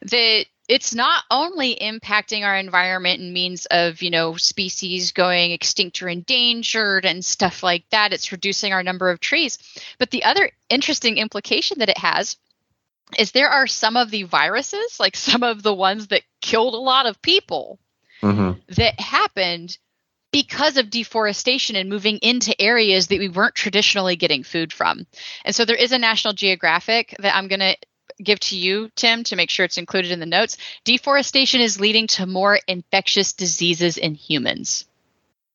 that 0.00 0.46
it's 0.68 0.94
not 0.94 1.24
only 1.30 1.76
impacting 1.76 2.42
our 2.42 2.56
environment 2.56 3.20
in 3.20 3.32
means 3.32 3.66
of 3.66 4.02
you 4.02 4.10
know 4.10 4.36
species 4.36 5.12
going 5.12 5.52
extinct 5.52 6.02
or 6.02 6.08
endangered 6.08 7.04
and 7.04 7.24
stuff 7.24 7.62
like 7.62 7.84
that 7.90 8.12
it's 8.12 8.32
reducing 8.32 8.72
our 8.72 8.82
number 8.82 9.10
of 9.10 9.20
trees 9.20 9.58
but 9.98 10.10
the 10.10 10.24
other 10.24 10.50
interesting 10.68 11.18
implication 11.18 11.78
that 11.78 11.88
it 11.88 11.98
has 11.98 12.36
is 13.18 13.32
there 13.32 13.50
are 13.50 13.66
some 13.66 13.96
of 13.96 14.10
the 14.10 14.22
viruses 14.22 14.98
like 14.98 15.16
some 15.16 15.42
of 15.42 15.62
the 15.62 15.74
ones 15.74 16.08
that 16.08 16.22
killed 16.40 16.74
a 16.74 16.78
lot 16.78 17.06
of 17.06 17.20
people 17.22 17.78
mm-hmm. 18.22 18.58
that 18.68 18.98
happened 18.98 19.76
because 20.32 20.78
of 20.78 20.90
deforestation 20.90 21.76
and 21.76 21.88
moving 21.88 22.18
into 22.20 22.60
areas 22.60 23.06
that 23.06 23.20
we 23.20 23.28
weren't 23.28 23.54
traditionally 23.54 24.16
getting 24.16 24.42
food 24.42 24.72
from 24.72 25.06
and 25.44 25.54
so 25.54 25.64
there 25.64 25.76
is 25.76 25.92
a 25.92 25.98
national 25.98 26.32
geographic 26.32 27.14
that 27.20 27.36
i'm 27.36 27.48
going 27.48 27.60
to 27.60 27.76
give 28.22 28.40
to 28.40 28.56
you, 28.56 28.90
Tim, 28.96 29.24
to 29.24 29.36
make 29.36 29.50
sure 29.50 29.64
it's 29.64 29.78
included 29.78 30.10
in 30.10 30.20
the 30.20 30.26
notes. 30.26 30.56
Deforestation 30.84 31.60
is 31.60 31.80
leading 31.80 32.06
to 32.08 32.26
more 32.26 32.58
infectious 32.66 33.32
diseases 33.32 33.96
in 33.96 34.14
humans 34.14 34.86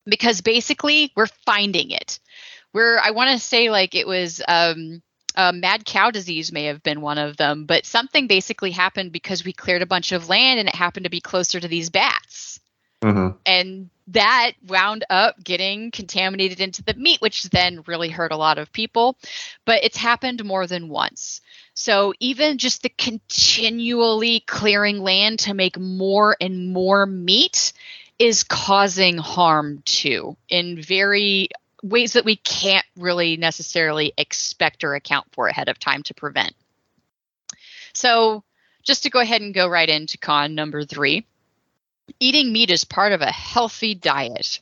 because 0.06 0.42
basically 0.42 1.12
we're 1.16 1.28
finding 1.28 1.92
it. 1.92 2.20
We're, 2.74 3.00
I 3.00 3.12
want 3.12 3.32
to 3.32 3.40
say, 3.40 3.70
like 3.70 3.96
it 3.96 4.08
was 4.08 4.42
um, 4.48 5.02
uh, 5.36 5.52
mad 5.52 5.86
cow 5.86 6.12
disease, 6.12 6.52
may 6.52 6.66
have 6.66 6.84
been 6.84 7.02
one 7.02 7.18
of 7.18 7.38
them, 7.38 7.66
but 7.66 7.86
something 7.86 8.28
basically 8.28 8.72
happened 8.72 9.12
because 9.12 9.44
we 9.44 9.54
cleared 9.54 9.82
a 9.82 9.88
bunch 9.88 10.12
of 10.12 10.30
land 10.30 10.60
and 10.60 10.68
it 10.68 10.76
happened 10.76 11.06
to 11.06 11.10
be 11.10 11.22
closer 11.22 11.60
to 11.60 11.68
these 11.68 11.90
bats. 11.90 12.60
Mm-hmm. 13.02 13.38
And 13.46 13.90
that 14.08 14.54
wound 14.68 15.06
up 15.10 15.42
getting 15.44 15.92
contaminated 15.92 16.60
into 16.60 16.84
the 16.84 16.96
meat, 16.96 17.22
which 17.22 17.44
then 17.44 17.84
really 17.88 18.10
hurt 18.10 18.32
a 18.32 18.38
lot 18.38 18.58
of 18.58 18.74
people. 18.74 19.16
But 19.66 19.84
it's 19.84 19.98
happened 19.98 20.44
more 20.44 20.68
than 20.68 20.90
once. 20.90 21.42
So 21.80 22.14
even 22.20 22.58
just 22.58 22.84
the 22.84 22.90
continually 22.90 24.42
clearing 24.42 25.00
land 25.00 25.40
to 25.40 25.54
make 25.54 25.80
more 25.80 26.36
and 26.42 26.74
more 26.74 27.06
meat 27.06 27.72
is 28.20 28.44
causing 28.44 29.18
harm 29.18 29.82
too 29.86 30.36
in 30.50 30.82
very 30.82 31.48
ways 31.82 32.14
that 32.14 32.26
we 32.26 32.36
can't 32.36 32.86
really 32.98 33.38
necessarily 33.38 34.12
expect 34.18 34.84
or 34.84 34.94
account 34.96 35.28
for 35.32 35.48
ahead 35.48 35.70
of 35.70 35.80
time 35.80 36.04
to 36.04 36.14
prevent. 36.14 36.54
So 37.94 38.44
just 38.84 39.04
to 39.04 39.10
go 39.10 39.22
ahead 39.22 39.42
and 39.42 39.54
go 39.54 39.66
right 39.66 39.88
into 39.88 40.18
con 40.18 40.56
number 40.56 40.84
three 40.84 41.26
eating 42.20 42.52
meat 42.52 42.72
is 42.72 42.84
part 42.84 43.14
of 43.14 43.22
a 43.22 43.32
healthy 43.32 43.96
diet. 43.96 44.60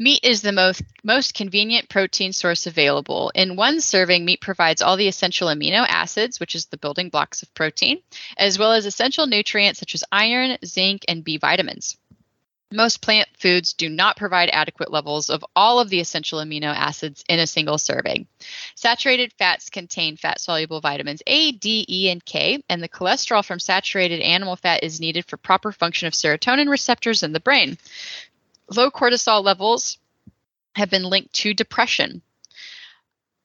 Meat 0.00 0.24
is 0.24 0.40
the 0.40 0.50
most 0.50 0.82
most 1.04 1.34
convenient 1.34 1.90
protein 1.90 2.32
source 2.32 2.66
available. 2.66 3.30
In 3.34 3.54
one 3.54 3.82
serving, 3.82 4.24
meat 4.24 4.40
provides 4.40 4.80
all 4.80 4.96
the 4.96 5.08
essential 5.08 5.48
amino 5.48 5.84
acids, 5.86 6.40
which 6.40 6.54
is 6.54 6.64
the 6.64 6.78
building 6.78 7.10
blocks 7.10 7.42
of 7.42 7.52
protein, 7.52 8.00
as 8.38 8.58
well 8.58 8.72
as 8.72 8.86
essential 8.86 9.26
nutrients 9.26 9.78
such 9.78 9.94
as 9.94 10.02
iron, 10.10 10.56
zinc, 10.64 11.04
and 11.06 11.22
B 11.22 11.36
vitamins. 11.36 11.98
Most 12.72 13.02
plant 13.02 13.28
foods 13.36 13.74
do 13.74 13.90
not 13.90 14.16
provide 14.16 14.48
adequate 14.50 14.92
levels 14.92 15.28
of 15.28 15.44
all 15.56 15.80
of 15.80 15.90
the 15.90 16.00
essential 16.00 16.38
amino 16.38 16.72
acids 16.72 17.22
in 17.28 17.40
a 17.40 17.46
single 17.46 17.78
serving. 17.78 18.28
Saturated 18.76 19.34
fats 19.34 19.68
contain 19.68 20.16
fat 20.16 20.40
soluble 20.40 20.80
vitamins 20.80 21.20
A, 21.26 21.50
D, 21.52 21.84
E, 21.88 22.08
and 22.08 22.24
K, 22.24 22.62
and 22.70 22.82
the 22.82 22.88
cholesterol 22.88 23.44
from 23.44 23.58
saturated 23.58 24.20
animal 24.20 24.56
fat 24.56 24.82
is 24.82 25.00
needed 25.00 25.26
for 25.26 25.36
proper 25.36 25.72
function 25.72 26.06
of 26.06 26.14
serotonin 26.14 26.70
receptors 26.70 27.22
in 27.22 27.32
the 27.32 27.40
brain. 27.40 27.76
Low 28.70 28.90
cortisol 28.90 29.44
levels 29.44 29.98
have 30.76 30.90
been 30.90 31.04
linked 31.04 31.34
to 31.34 31.54
depression. 31.54 32.22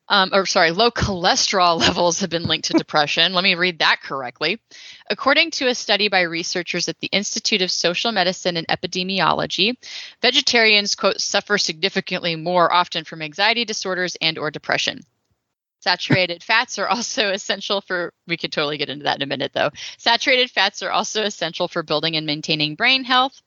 Um, 0.07 0.29
or 0.33 0.45
sorry, 0.45 0.69
low 0.69 0.91
cholesterol 0.91 1.79
levels 1.87 2.19
have 2.19 2.29
been 2.29 2.43
linked 2.43 2.67
to 2.67 2.73
depression. 2.73 3.33
Let 3.33 3.43
me 3.43 3.55
read 3.55 3.79
that 3.79 4.01
correctly. 4.03 4.61
According 5.09 5.51
to 5.51 5.67
a 5.67 5.75
study 5.75 6.09
by 6.09 6.21
researchers 6.21 6.87
at 6.87 6.99
the 6.99 7.07
Institute 7.07 7.63
of 7.63 7.71
Social 7.71 8.11
Medicine 8.11 8.55
and 8.55 8.67
Epidemiology, 8.67 9.75
vegetarians 10.21 10.93
quote 10.93 11.19
suffer 11.19 11.57
significantly 11.57 12.35
more 12.35 12.71
often 12.71 13.03
from 13.03 13.23
anxiety 13.23 13.65
disorders 13.65 14.15
and 14.21 14.37
or 14.37 14.51
depression. 14.51 15.01
Saturated 15.79 16.43
fats 16.49 16.77
are 16.77 16.87
also 16.87 17.31
essential 17.31 17.81
for, 17.81 18.13
we 18.27 18.37
could 18.37 18.51
totally 18.51 18.77
get 18.77 18.89
into 18.89 19.05
that 19.05 19.17
in 19.17 19.23
a 19.23 19.27
minute 19.27 19.53
though. 19.53 19.71
Saturated 19.97 20.51
fats 20.51 20.83
are 20.83 20.91
also 20.91 21.23
essential 21.23 21.67
for 21.67 21.81
building 21.81 22.15
and 22.15 22.27
maintaining 22.27 22.75
brain 22.75 23.03
health 23.03 23.41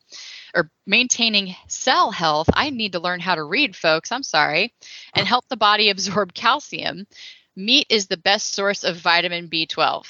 or 0.55 0.71
maintaining 0.87 1.55
cell 1.67 2.11
health. 2.11 2.49
I 2.53 2.71
need 2.71 2.93
to 2.93 3.01
learn 3.01 3.21
how 3.21 3.35
to 3.35 3.45
read, 3.45 3.77
folks. 3.77 4.13
I'm 4.13 4.23
sorry. 4.23 4.73
And 5.15 5.27
help 5.27 5.47
the 5.49 5.57
body 5.57 5.91
absorb 5.91 6.35
calcium. 6.35 7.07
Meat 7.57 7.87
is 7.91 8.07
the 8.07 8.17
best 8.17 8.55
source 8.55 8.85
of 8.85 8.97
vitamin 8.97 9.49
B12, 9.49 10.07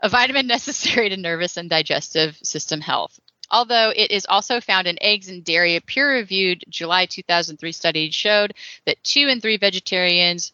a 0.00 0.08
vitamin 0.08 0.46
necessary 0.46 1.10
to 1.10 1.16
nervous 1.16 1.58
and 1.58 1.68
digestive 1.68 2.38
system 2.42 2.80
health. 2.80 3.20
Although 3.50 3.92
it 3.94 4.10
is 4.10 4.26
also 4.28 4.60
found 4.60 4.86
in 4.86 4.98
eggs 5.00 5.28
and 5.28 5.44
dairy, 5.44 5.76
a 5.76 5.80
peer 5.80 6.14
reviewed 6.14 6.64
July 6.68 7.06
2003 7.06 7.72
study 7.72 8.10
showed 8.10 8.54
that 8.86 9.02
two 9.04 9.28
in 9.28 9.40
three 9.40 9.56
vegetarians 9.56 10.52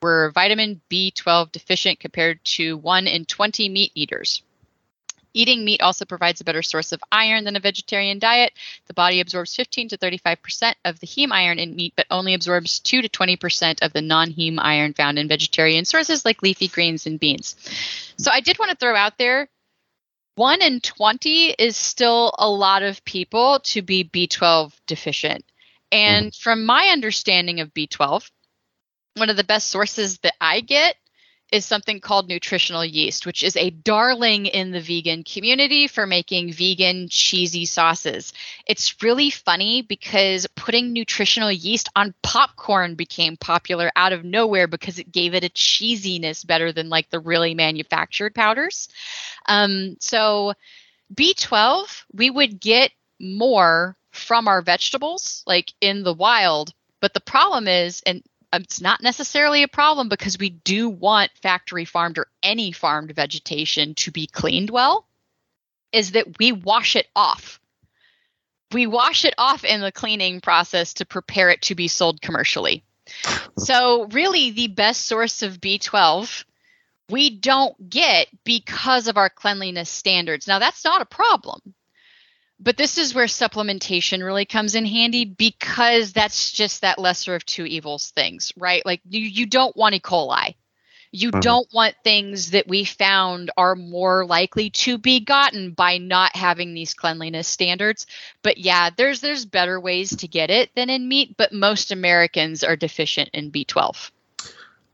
were 0.00 0.32
vitamin 0.34 0.80
B12 0.90 1.52
deficient 1.52 2.00
compared 2.00 2.44
to 2.44 2.76
one 2.76 3.06
in 3.06 3.24
20 3.24 3.68
meat 3.68 3.92
eaters. 3.94 4.42
Eating 5.34 5.64
meat 5.64 5.80
also 5.80 6.04
provides 6.04 6.40
a 6.40 6.44
better 6.44 6.62
source 6.62 6.92
of 6.92 7.02
iron 7.10 7.44
than 7.44 7.56
a 7.56 7.60
vegetarian 7.60 8.18
diet. 8.18 8.52
The 8.86 8.94
body 8.94 9.20
absorbs 9.20 9.56
15 9.56 9.88
to 9.88 9.98
35% 9.98 10.74
of 10.84 11.00
the 11.00 11.06
heme 11.06 11.32
iron 11.32 11.58
in 11.58 11.76
meat, 11.76 11.94
but 11.96 12.06
only 12.10 12.34
absorbs 12.34 12.80
2 12.80 13.02
to 13.02 13.08
20% 13.08 13.82
of 13.82 13.92
the 13.92 14.02
non 14.02 14.30
heme 14.32 14.58
iron 14.58 14.94
found 14.94 15.18
in 15.18 15.28
vegetarian 15.28 15.84
sources 15.84 16.24
like 16.24 16.42
leafy 16.42 16.68
greens 16.68 17.06
and 17.06 17.18
beans. 17.18 17.56
So 18.16 18.30
I 18.30 18.40
did 18.40 18.58
want 18.58 18.70
to 18.70 18.76
throw 18.76 18.94
out 18.94 19.18
there 19.18 19.48
1 20.36 20.62
in 20.62 20.80
20 20.80 21.50
is 21.50 21.76
still 21.76 22.34
a 22.38 22.48
lot 22.48 22.82
of 22.82 23.04
people 23.04 23.60
to 23.60 23.82
be 23.82 24.04
B12 24.04 24.72
deficient. 24.86 25.44
And 25.90 26.32
mm. 26.32 26.38
from 26.38 26.64
my 26.64 26.86
understanding 26.86 27.60
of 27.60 27.74
B12, 27.74 28.30
one 29.16 29.28
of 29.28 29.36
the 29.36 29.44
best 29.44 29.68
sources 29.68 30.18
that 30.20 30.34
I 30.40 30.60
get 30.60 30.96
is 31.52 31.66
something 31.66 32.00
called 32.00 32.28
nutritional 32.28 32.84
yeast, 32.84 33.26
which 33.26 33.44
is 33.44 33.56
a 33.56 33.68
darling 33.68 34.46
in 34.46 34.72
the 34.72 34.80
vegan 34.80 35.22
community 35.22 35.86
for 35.86 36.06
making 36.06 36.50
vegan 36.50 37.08
cheesy 37.10 37.66
sauces. 37.66 38.32
It's 38.66 39.02
really 39.02 39.28
funny 39.28 39.82
because 39.82 40.46
putting 40.56 40.94
nutritional 40.94 41.52
yeast 41.52 41.90
on 41.94 42.14
popcorn 42.22 42.94
became 42.94 43.36
popular 43.36 43.92
out 43.94 44.14
of 44.14 44.24
nowhere 44.24 44.66
because 44.66 44.98
it 44.98 45.12
gave 45.12 45.34
it 45.34 45.44
a 45.44 45.50
cheesiness 45.50 46.44
better 46.44 46.72
than 46.72 46.88
like 46.88 47.10
the 47.10 47.20
really 47.20 47.54
manufactured 47.54 48.34
powders. 48.34 48.88
Um, 49.46 49.96
so 50.00 50.54
B12, 51.14 52.04
we 52.14 52.30
would 52.30 52.60
get 52.60 52.92
more 53.20 53.94
from 54.10 54.48
our 54.48 54.62
vegetables, 54.62 55.42
like 55.46 55.74
in 55.82 56.02
the 56.02 56.14
wild. 56.14 56.72
But 57.00 57.12
the 57.12 57.20
problem 57.20 57.68
is, 57.68 58.02
and 58.06 58.22
it's 58.52 58.80
not 58.80 59.02
necessarily 59.02 59.62
a 59.62 59.68
problem 59.68 60.08
because 60.08 60.38
we 60.38 60.50
do 60.50 60.88
want 60.88 61.30
factory 61.42 61.84
farmed 61.84 62.18
or 62.18 62.26
any 62.42 62.72
farmed 62.72 63.12
vegetation 63.14 63.94
to 63.96 64.10
be 64.10 64.26
cleaned 64.26 64.70
well, 64.70 65.06
is 65.92 66.12
that 66.12 66.38
we 66.38 66.52
wash 66.52 66.96
it 66.96 67.06
off. 67.16 67.60
We 68.72 68.86
wash 68.86 69.24
it 69.24 69.34
off 69.36 69.64
in 69.64 69.80
the 69.80 69.92
cleaning 69.92 70.40
process 70.40 70.94
to 70.94 71.04
prepare 71.04 71.50
it 71.50 71.62
to 71.62 71.74
be 71.74 71.88
sold 71.88 72.22
commercially. 72.22 72.84
So, 73.58 74.06
really, 74.06 74.50
the 74.50 74.68
best 74.68 75.06
source 75.06 75.42
of 75.42 75.60
B12 75.60 76.44
we 77.10 77.30
don't 77.30 77.90
get 77.90 78.28
because 78.44 79.06
of 79.06 79.18
our 79.18 79.28
cleanliness 79.28 79.90
standards. 79.90 80.46
Now, 80.46 80.58
that's 80.58 80.84
not 80.84 81.02
a 81.02 81.06
problem 81.06 81.60
but 82.62 82.76
this 82.76 82.98
is 82.98 83.14
where 83.14 83.26
supplementation 83.26 84.24
really 84.24 84.46
comes 84.46 84.74
in 84.74 84.86
handy 84.86 85.24
because 85.24 86.12
that's 86.12 86.52
just 86.52 86.82
that 86.82 86.98
lesser 86.98 87.34
of 87.34 87.44
two 87.44 87.66
evils 87.66 88.10
things, 88.10 88.52
right? 88.56 88.84
Like 88.86 89.00
you, 89.08 89.20
you 89.20 89.46
don't 89.46 89.76
want 89.76 89.94
E. 89.94 90.00
coli. 90.00 90.54
You 91.12 91.32
Mhm. 91.32 91.40
don't 91.40 91.68
want 91.72 91.94
things 92.04 92.50
that 92.52 92.68
we 92.68 92.84
found 92.84 93.50
are 93.56 93.76
more 93.76 94.24
likely 94.26 94.70
to 94.70 94.98
be 94.98 95.20
gotten 95.20 95.72
by 95.72 95.98
not 95.98 96.36
having 96.36 96.74
these 96.74 96.94
cleanliness 96.94 97.48
standards. 97.48 98.06
But 98.42 98.58
yeah, 98.58 98.90
there's 98.96 99.20
there's 99.20 99.44
better 99.44 99.80
ways 99.80 100.16
to 100.16 100.28
get 100.28 100.50
it 100.50 100.74
than 100.74 100.90
in 100.90 101.08
meat, 101.08 101.36
but 101.36 101.52
most 101.52 101.92
Americans 101.92 102.64
are 102.64 102.76
deficient 102.76 103.30
in 103.34 103.50
B12. 103.50 104.10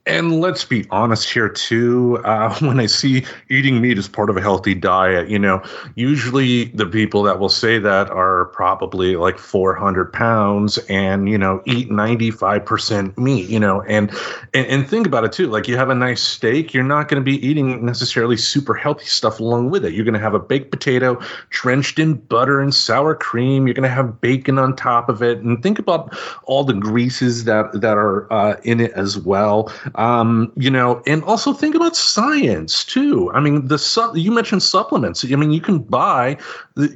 And 0.08 0.40
let's 0.40 0.64
be 0.64 0.86
honest 0.90 1.30
here 1.30 1.50
too. 1.50 2.18
Uh, 2.24 2.58
when 2.60 2.80
I 2.80 2.86
see 2.86 3.26
eating 3.50 3.80
meat 3.80 3.98
as 3.98 4.08
part 4.08 4.30
of 4.30 4.36
a 4.36 4.40
healthy 4.40 4.74
diet, 4.74 5.28
you 5.28 5.38
know, 5.38 5.62
usually 5.96 6.64
the 6.66 6.86
people 6.86 7.22
that 7.24 7.38
will 7.38 7.50
say 7.50 7.78
that 7.78 8.10
are 8.10 8.46
probably 8.46 9.16
like 9.16 9.38
400 9.38 10.10
pounds 10.12 10.78
and 10.88 11.28
you 11.28 11.36
know 11.36 11.62
eat 11.66 11.90
95% 11.90 13.18
meat. 13.18 13.48
You 13.48 13.60
know, 13.60 13.82
and 13.82 14.10
and, 14.54 14.66
and 14.66 14.88
think 14.88 15.06
about 15.06 15.24
it 15.24 15.32
too. 15.32 15.48
Like 15.48 15.68
you 15.68 15.76
have 15.76 15.90
a 15.90 15.94
nice 15.94 16.22
steak, 16.22 16.72
you're 16.72 16.82
not 16.82 17.08
going 17.08 17.22
to 17.22 17.24
be 17.24 17.46
eating 17.46 17.84
necessarily 17.84 18.38
super 18.38 18.74
healthy 18.74 19.04
stuff 19.04 19.40
along 19.40 19.70
with 19.70 19.84
it. 19.84 19.92
You're 19.92 20.04
going 20.04 20.14
to 20.14 20.20
have 20.20 20.34
a 20.34 20.40
baked 20.40 20.70
potato 20.70 21.20
drenched 21.50 21.98
in 21.98 22.14
butter 22.14 22.60
and 22.60 22.74
sour 22.74 23.14
cream. 23.14 23.66
You're 23.66 23.74
going 23.74 23.88
to 23.88 23.94
have 23.94 24.22
bacon 24.22 24.58
on 24.58 24.74
top 24.74 25.10
of 25.10 25.22
it, 25.22 25.38
and 25.40 25.62
think 25.62 25.78
about 25.78 26.16
all 26.44 26.64
the 26.64 26.72
greases 26.72 27.44
that 27.44 27.78
that 27.78 27.98
are 27.98 28.32
uh, 28.32 28.56
in 28.62 28.80
it 28.80 28.92
as 28.92 29.18
well. 29.18 29.70
Um, 29.98 30.52
you 30.56 30.70
know, 30.70 31.02
and 31.08 31.24
also 31.24 31.52
think 31.52 31.74
about 31.74 31.96
science 31.96 32.84
too. 32.84 33.32
I 33.32 33.40
mean, 33.40 33.66
the 33.66 33.78
su- 33.78 34.12
you 34.14 34.30
mentioned 34.30 34.62
supplements. 34.62 35.24
I 35.24 35.34
mean, 35.34 35.50
you 35.50 35.60
can 35.60 35.80
buy. 35.80 36.38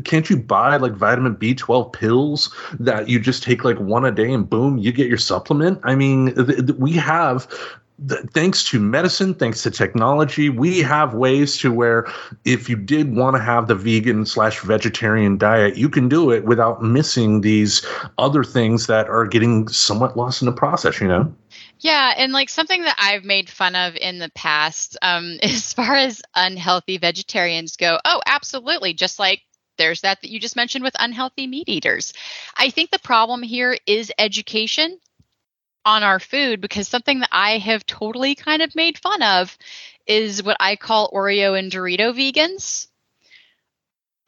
Can't 0.04 0.30
you 0.30 0.36
buy 0.36 0.76
like 0.76 0.92
vitamin 0.92 1.34
B12 1.34 1.92
pills 1.92 2.54
that 2.78 3.08
you 3.08 3.18
just 3.18 3.42
take 3.42 3.64
like 3.64 3.78
one 3.80 4.04
a 4.04 4.12
day 4.12 4.32
and 4.32 4.48
boom, 4.48 4.78
you 4.78 4.92
get 4.92 5.08
your 5.08 5.18
supplement? 5.18 5.80
I 5.82 5.96
mean, 5.96 6.32
th- 6.34 6.46
th- 6.46 6.78
we 6.78 6.92
have 6.92 7.48
thanks 8.32 8.64
to 8.64 8.80
medicine, 8.80 9.34
thanks 9.34 9.62
to 9.62 9.70
technology, 9.70 10.48
we 10.48 10.80
have 10.80 11.14
ways 11.14 11.56
to 11.58 11.72
where 11.72 12.06
if 12.44 12.68
you 12.68 12.76
did 12.76 13.14
want 13.14 13.36
to 13.36 13.42
have 13.42 13.68
the 13.68 13.74
vegan 13.74 14.26
slash 14.26 14.60
vegetarian 14.60 15.38
diet, 15.38 15.76
you 15.76 15.88
can 15.88 16.08
do 16.08 16.30
it 16.30 16.44
without 16.44 16.82
missing 16.82 17.40
these 17.40 17.84
other 18.18 18.44
things 18.44 18.86
that 18.86 19.08
are 19.08 19.26
getting 19.26 19.68
somewhat 19.68 20.16
lost 20.16 20.42
in 20.42 20.46
the 20.46 20.52
process, 20.52 21.00
you 21.00 21.08
know? 21.08 21.32
Yeah, 21.82 22.14
and 22.16 22.32
like 22.32 22.48
something 22.48 22.82
that 22.82 22.96
I've 23.00 23.24
made 23.24 23.50
fun 23.50 23.74
of 23.74 23.96
in 23.96 24.20
the 24.20 24.30
past, 24.30 24.96
um, 25.02 25.38
as 25.42 25.72
far 25.72 25.96
as 25.96 26.22
unhealthy 26.34 26.96
vegetarians 26.96 27.76
go, 27.76 27.98
oh, 28.04 28.22
absolutely. 28.24 28.94
Just 28.94 29.18
like 29.18 29.42
there's 29.78 30.02
that 30.02 30.20
that 30.22 30.30
you 30.30 30.38
just 30.38 30.54
mentioned 30.54 30.84
with 30.84 30.94
unhealthy 30.98 31.46
meat 31.46 31.68
eaters. 31.68 32.12
I 32.56 32.70
think 32.70 32.90
the 32.90 33.00
problem 33.00 33.42
here 33.42 33.76
is 33.84 34.12
education 34.16 34.98
on 35.84 36.04
our 36.04 36.20
food 36.20 36.60
because 36.60 36.86
something 36.86 37.20
that 37.20 37.30
I 37.32 37.58
have 37.58 37.84
totally 37.84 38.36
kind 38.36 38.62
of 38.62 38.76
made 38.76 38.98
fun 38.98 39.20
of 39.20 39.58
is 40.06 40.40
what 40.40 40.56
I 40.60 40.76
call 40.76 41.10
Oreo 41.10 41.58
and 41.58 41.72
Dorito 41.72 42.14
vegans. 42.14 42.86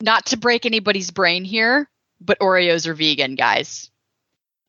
Not 0.00 0.26
to 0.26 0.36
break 0.36 0.66
anybody's 0.66 1.12
brain 1.12 1.44
here, 1.44 1.88
but 2.20 2.40
Oreos 2.40 2.88
are 2.88 2.94
vegan, 2.94 3.36
guys. 3.36 3.90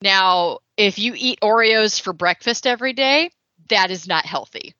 Now, 0.05 0.59
if 0.77 0.99
you 0.99 1.15
eat 1.17 1.39
Oreos 1.41 1.99
for 1.99 2.13
breakfast 2.13 2.67
every 2.67 2.93
day, 2.93 3.31
that 3.69 3.89
is 3.89 4.07
not 4.07 4.23
healthy. 4.23 4.75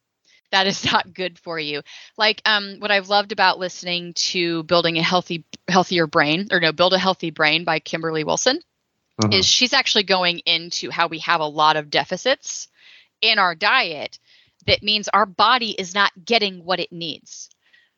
That 0.51 0.67
is 0.67 0.85
not 0.91 1.15
good 1.15 1.39
for 1.39 1.57
you. 1.57 1.81
Like 2.15 2.43
um, 2.45 2.75
what 2.77 2.91
I've 2.91 3.09
loved 3.09 3.31
about 3.31 3.57
listening 3.57 4.13
to 4.13 4.61
building 4.63 4.99
a 4.99 5.01
healthy, 5.01 5.43
healthier 5.67 6.05
brain, 6.05 6.49
or 6.51 6.59
no, 6.59 6.71
build 6.71 6.93
a 6.93 6.99
healthy 6.99 7.31
brain 7.31 7.65
by 7.65 7.79
Kimberly 7.79 8.23
Wilson, 8.23 8.59
Mhm. 9.19 9.33
is 9.33 9.45
she's 9.47 9.73
actually 9.73 10.03
going 10.03 10.39
into 10.39 10.91
how 10.91 11.07
we 11.07 11.19
have 11.19 11.41
a 11.41 11.45
lot 11.45 11.75
of 11.75 11.89
deficits 11.89 12.67
in 13.21 13.39
our 13.39 13.55
diet. 13.55 14.19
That 14.67 14.83
means 14.83 15.07
our 15.07 15.25
body 15.25 15.71
is 15.71 15.95
not 15.95 16.11
getting 16.23 16.63
what 16.63 16.79
it 16.79 16.91
needs. 16.91 17.49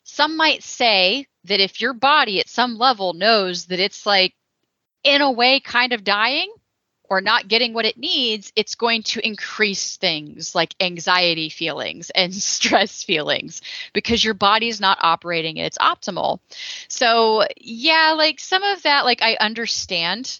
Some 0.03 0.37
might 0.37 0.63
say 0.63 1.25
that 1.43 1.59
if 1.59 1.81
your 1.81 1.93
body 1.93 2.39
at 2.39 2.47
some 2.47 2.77
level 2.77 3.11
knows 3.13 3.65
that 3.65 3.81
it's 3.81 4.05
like, 4.05 4.33
in 5.03 5.21
a 5.21 5.31
way, 5.31 5.59
kind 5.59 5.91
of 5.91 6.05
dying, 6.05 6.53
or 7.09 7.21
not 7.21 7.47
getting 7.47 7.73
what 7.73 7.85
it 7.85 7.97
needs, 7.97 8.51
it's 8.55 8.75
going 8.75 9.03
to 9.03 9.25
increase 9.25 9.97
things 9.97 10.53
like 10.53 10.75
anxiety 10.79 11.49
feelings 11.49 12.09
and 12.11 12.33
stress 12.33 13.03
feelings 13.03 13.61
because 13.93 14.23
your 14.23 14.33
body's 14.33 14.81
not 14.81 14.97
operating 15.01 15.59
at 15.59 15.67
its 15.67 15.77
optimal. 15.77 16.39
So, 16.87 17.45
yeah, 17.57 18.13
like 18.17 18.39
some 18.39 18.63
of 18.63 18.83
that, 18.83 19.05
like 19.05 19.21
I 19.21 19.37
understand, 19.39 20.39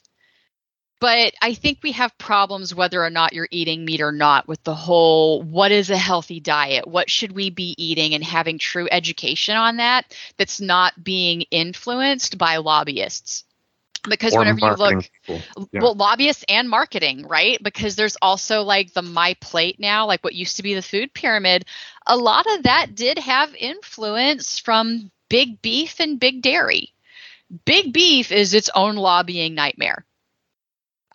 but 0.99 1.33
I 1.41 1.53
think 1.53 1.79
we 1.83 1.91
have 1.91 2.17
problems 2.17 2.73
whether 2.73 3.03
or 3.03 3.09
not 3.09 3.33
you're 3.33 3.47
eating 3.51 3.85
meat 3.85 4.01
or 4.01 4.11
not 4.11 4.47
with 4.47 4.63
the 4.63 4.73
whole 4.73 5.43
what 5.43 5.71
is 5.71 5.89
a 5.89 5.97
healthy 5.97 6.39
diet? 6.39 6.87
What 6.87 7.09
should 7.09 7.33
we 7.33 7.49
be 7.51 7.75
eating? 7.77 8.15
And 8.15 8.23
having 8.23 8.57
true 8.57 8.87
education 8.91 9.55
on 9.55 9.77
that 9.77 10.15
that's 10.37 10.59
not 10.59 11.03
being 11.03 11.41
influenced 11.51 12.37
by 12.37 12.57
lobbyists. 12.57 13.43
Because 14.03 14.35
Or 14.35 14.39
whenever 14.39 14.59
you 14.59 14.73
look. 14.75 15.09
Yeah. 15.71 15.81
well 15.81 15.95
lobbyists 15.95 16.45
and 16.47 16.69
marketing 16.69 17.27
right 17.27 17.61
because 17.63 17.95
there's 17.95 18.17
also 18.21 18.63
like 18.63 18.93
the 18.93 19.01
my 19.01 19.35
plate 19.41 19.79
now 19.79 20.05
like 20.07 20.23
what 20.23 20.33
used 20.35 20.57
to 20.57 20.63
be 20.63 20.73
the 20.73 20.81
food 20.81 21.13
pyramid 21.13 21.65
a 22.05 22.15
lot 22.17 22.45
of 22.55 22.63
that 22.63 22.95
did 22.95 23.17
have 23.17 23.53
influence 23.55 24.59
from 24.59 25.11
big 25.29 25.61
beef 25.61 25.99
and 25.99 26.19
big 26.19 26.41
dairy 26.41 26.93
big 27.65 27.93
beef 27.93 28.31
is 28.31 28.53
its 28.53 28.69
own 28.75 28.95
lobbying 28.95 29.53
nightmare 29.55 30.05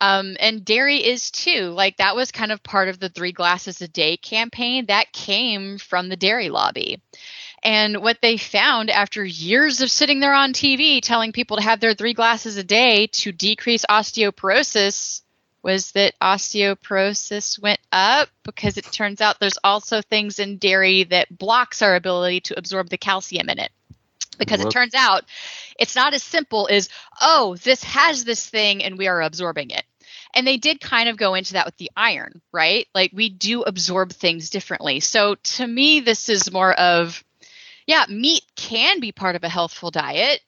Um, 0.01 0.35
and 0.39 0.65
dairy 0.65 0.97
is 0.97 1.31
too. 1.31 1.69
Like 1.69 1.97
that 1.97 2.15
was 2.15 2.31
kind 2.31 2.51
of 2.51 2.63
part 2.63 2.89
of 2.89 2.99
the 2.99 3.09
three 3.09 3.31
glasses 3.31 3.81
a 3.81 3.87
day 3.87 4.17
campaign 4.17 4.85
that 4.87 5.13
came 5.13 5.77
from 5.77 6.09
the 6.09 6.17
dairy 6.17 6.49
lobby. 6.49 7.01
And 7.63 8.01
what 8.01 8.19
they 8.21 8.37
found 8.37 8.89
after 8.89 9.23
years 9.23 9.79
of 9.81 9.89
sitting 9.89 10.19
there 10.19 10.33
on 10.33 10.53
TV 10.53 11.01
telling 11.01 11.31
people 11.31 11.57
to 11.57 11.63
have 11.63 11.79
their 11.79 11.93
three 11.93 12.13
glasses 12.13 12.57
a 12.57 12.63
day 12.63 13.07
to 13.07 13.31
decrease 13.31 13.85
osteoporosis 13.89 15.21
was 15.63 15.93
that 15.93 16.13
osteoporosis 16.19 17.57
went 17.61 17.79
up 17.91 18.27
because 18.43 18.77
it 18.77 18.83
turns 18.91 19.21
out 19.21 19.39
there's 19.39 19.57
also 19.63 20.01
things 20.01 20.39
in 20.39 20.57
dairy 20.57 21.05
that 21.05 21.35
blocks 21.35 21.81
our 21.81 21.95
ability 21.95 22.41
to 22.41 22.57
absorb 22.57 22.89
the 22.89 22.97
calcium 22.97 23.49
in 23.49 23.59
it. 23.59 23.71
Because 24.37 24.61
it 24.61 24.71
turns 24.71 24.95
out 24.95 25.23
it's 25.79 25.95
not 25.95 26.13
as 26.13 26.23
simple 26.23 26.67
as, 26.69 26.89
oh, 27.21 27.55
this 27.63 27.83
has 27.83 28.25
this 28.25 28.49
thing 28.49 28.83
and 28.83 28.97
we 28.97 29.07
are 29.07 29.21
absorbing 29.21 29.69
it. 29.69 29.83
And 30.33 30.45
they 30.45 30.57
did 30.57 30.81
kind 30.81 31.07
of 31.07 31.17
go 31.17 31.35
into 31.35 31.53
that 31.53 31.67
with 31.67 31.77
the 31.77 31.91
iron, 31.95 32.41
right? 32.51 32.87
Like 32.93 33.11
we 33.13 33.29
do 33.29 33.61
absorb 33.61 34.11
things 34.11 34.49
differently. 34.49 34.99
So 34.99 35.35
to 35.35 35.67
me, 35.67 35.99
this 35.99 36.29
is 36.29 36.51
more 36.51 36.73
of, 36.73 37.23
yeah, 37.87 38.05
meat 38.09 38.43
can 38.55 38.99
be 38.99 39.11
part 39.11 39.35
of 39.35 39.43
a 39.43 39.49
healthful 39.49 39.91
diet, 39.91 40.41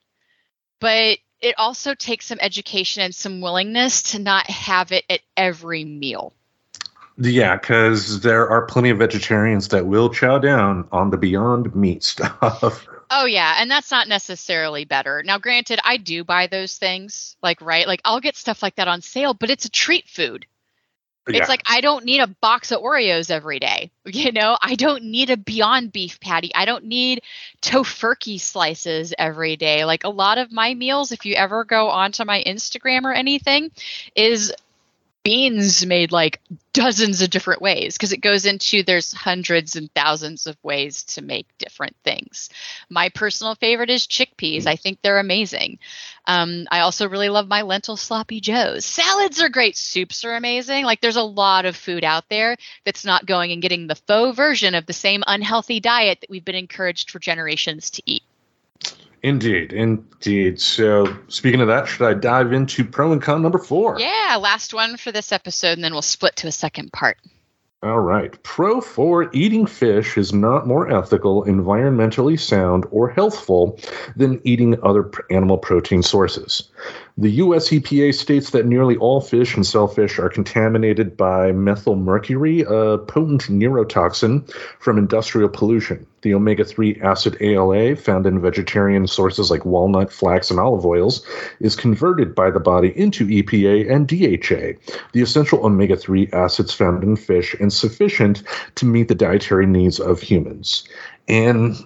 but 0.79 1.17
it 1.41 1.55
also 1.57 1.93
takes 1.93 2.25
some 2.25 2.39
education 2.41 3.03
and 3.03 3.13
some 3.13 3.41
willingness 3.41 4.01
to 4.11 4.19
not 4.19 4.49
have 4.49 4.91
it 4.91 5.05
at 5.09 5.21
every 5.35 5.83
meal. 5.83 6.33
Yeah, 7.17 7.55
because 7.55 8.21
there 8.21 8.49
are 8.49 8.65
plenty 8.65 8.89
of 8.89 8.97
vegetarians 8.97 9.69
that 9.69 9.85
will 9.85 10.09
chow 10.09 10.37
down 10.37 10.87
on 10.91 11.11
the 11.11 11.17
Beyond 11.17 11.75
Meat 11.75 12.03
stuff. 12.03 12.87
Oh 13.09 13.25
yeah, 13.25 13.55
and 13.59 13.69
that's 13.69 13.91
not 13.91 14.07
necessarily 14.07 14.83
better. 14.83 15.23
Now 15.23 15.37
granted, 15.37 15.79
I 15.83 15.97
do 15.97 16.23
buy 16.23 16.47
those 16.47 16.77
things, 16.77 17.37
like 17.41 17.61
right? 17.61 17.87
Like 17.87 18.01
I'll 18.03 18.19
get 18.19 18.35
stuff 18.35 18.63
like 18.63 18.75
that 18.75 18.87
on 18.87 19.01
sale, 19.01 19.33
but 19.33 19.49
it's 19.49 19.65
a 19.65 19.69
treat 19.69 20.09
food. 20.09 20.45
Yeah. 21.27 21.39
It's 21.39 21.49
like 21.49 21.63
I 21.65 21.81
don't 21.81 22.05
need 22.05 22.19
a 22.19 22.27
box 22.27 22.71
of 22.71 22.81
Oreos 22.81 23.31
every 23.31 23.59
day. 23.59 23.91
You 24.05 24.31
know, 24.31 24.55
I 24.61 24.75
don't 24.75 25.05
need 25.05 25.31
a 25.31 25.37
Beyond 25.37 25.91
Beef 25.91 26.19
patty. 26.19 26.51
I 26.53 26.65
don't 26.65 26.85
need 26.85 27.23
Tofurky 27.61 28.39
slices 28.39 29.15
every 29.17 29.55
day. 29.55 29.83
Like 29.83 30.03
a 30.03 30.09
lot 30.09 30.37
of 30.37 30.51
my 30.51 30.75
meals, 30.75 31.11
if 31.11 31.25
you 31.25 31.33
ever 31.33 31.63
go 31.63 31.89
onto 31.89 32.23
my 32.23 32.43
Instagram 32.45 33.03
or 33.03 33.13
anything, 33.13 33.71
is 34.15 34.53
beans 35.25 35.83
made 35.83 36.11
like 36.11 36.39
dozens 36.71 37.19
of 37.23 37.31
different 37.31 37.59
ways 37.59 37.97
because 37.97 38.13
it 38.13 38.21
goes 38.21 38.45
into 38.45 38.83
there's 38.83 39.11
hundreds 39.11 39.75
and 39.75 39.91
thousands 39.95 40.45
of 40.45 40.55
ways 40.61 41.03
to 41.03 41.21
make 41.23 41.47
different 41.57 41.95
things. 42.03 42.49
My 42.91 43.09
personal 43.09 43.55
favorite 43.55 43.89
is 43.89 44.05
chickpeas. 44.05 44.67
I 44.67 44.75
think 44.75 44.99
they're 45.01 45.17
amazing. 45.17 45.79
Um, 46.27 46.67
I 46.69 46.81
also 46.81 47.09
really 47.09 47.29
love 47.29 47.47
my 47.47 47.63
lentil 47.63 47.97
sloppy 47.97 48.39
joes. 48.39 48.85
Salads 48.85 49.41
are 49.41 49.49
great. 49.49 49.75
Soups 49.75 50.23
are 50.23 50.35
amazing. 50.35 50.85
Like 50.85 51.01
there's 51.01 51.15
a 51.15 51.23
lot 51.23 51.65
of 51.65 51.75
food 51.75 52.03
out 52.03 52.29
there 52.29 52.55
that's 52.85 53.03
not 53.03 53.25
going 53.25 53.51
and 53.51 53.63
getting 53.63 53.87
the 53.87 53.95
faux 53.95 54.37
version 54.37 54.75
of 54.75 54.85
the 54.85 54.93
same 54.93 55.23
unhealthy 55.25 55.79
diet 55.79 56.21
that 56.21 56.29
we've 56.29 56.45
been 56.45 56.53
encouraged 56.53 57.09
for 57.09 57.17
generations 57.17 57.89
to 57.89 58.03
eat. 58.05 58.21
Indeed, 59.25 59.73
indeed. 59.73 60.61
So, 60.61 61.17
speaking 61.29 61.59
of 61.59 61.67
that, 61.67 61.87
should 61.87 62.05
I 62.05 62.13
dive 62.13 62.53
into 62.53 62.85
pro 62.85 63.11
and 63.11 63.19
con 63.19 63.41
number 63.41 63.57
four? 63.57 63.99
Yeah, 63.99 64.37
last 64.39 64.71
one 64.71 64.97
for 64.97 65.11
this 65.11 65.31
episode, 65.31 65.71
and 65.71 65.83
then 65.83 65.93
we'll 65.93 66.03
split 66.03 66.35
to 66.35 66.47
a 66.47 66.51
second 66.51 66.93
part. 66.93 67.17
All 67.81 68.01
right. 68.01 68.41
Pro 68.43 68.81
4 68.81 69.31
eating 69.33 69.65
fish 69.65 70.15
is 70.15 70.31
not 70.31 70.67
more 70.67 70.91
ethical, 70.91 71.43
environmentally 71.45 72.39
sound, 72.39 72.85
or 72.91 73.09
healthful 73.09 73.79
than 74.15 74.39
eating 74.43 74.77
other 74.83 75.09
animal 75.31 75.57
protein 75.57 76.03
sources. 76.03 76.69
The 77.17 77.31
US 77.31 77.69
EPA 77.69 78.13
states 78.13 78.49
that 78.49 78.65
nearly 78.65 78.97
all 78.97 79.21
fish 79.21 79.55
and 79.55 79.65
shellfish 79.65 80.19
are 80.19 80.27
contaminated 80.27 81.15
by 81.15 81.53
methylmercury, 81.53 82.69
a 82.69 82.97
potent 82.97 83.43
neurotoxin 83.43 84.53
from 84.79 84.97
industrial 84.97 85.47
pollution. 85.47 86.05
The 86.23 86.33
omega 86.33 86.65
3 86.65 86.99
acid 87.01 87.37
ALA, 87.39 87.95
found 87.95 88.27
in 88.27 88.41
vegetarian 88.41 89.07
sources 89.07 89.49
like 89.49 89.63
walnut, 89.63 90.11
flax, 90.11 90.51
and 90.51 90.59
olive 90.59 90.85
oils, 90.85 91.25
is 91.61 91.77
converted 91.77 92.35
by 92.35 92.51
the 92.51 92.59
body 92.59 92.91
into 92.97 93.25
EPA 93.27 93.89
and 93.89 94.09
DHA, 94.09 94.77
the 95.13 95.21
essential 95.21 95.65
omega 95.65 95.95
3 95.95 96.27
acids 96.33 96.73
found 96.73 97.01
in 97.01 97.15
fish 97.15 97.55
and 97.61 97.71
sufficient 97.71 98.43
to 98.75 98.85
meet 98.85 99.07
the 99.07 99.15
dietary 99.15 99.65
needs 99.65 100.01
of 100.01 100.21
humans. 100.21 100.85
And 101.29 101.77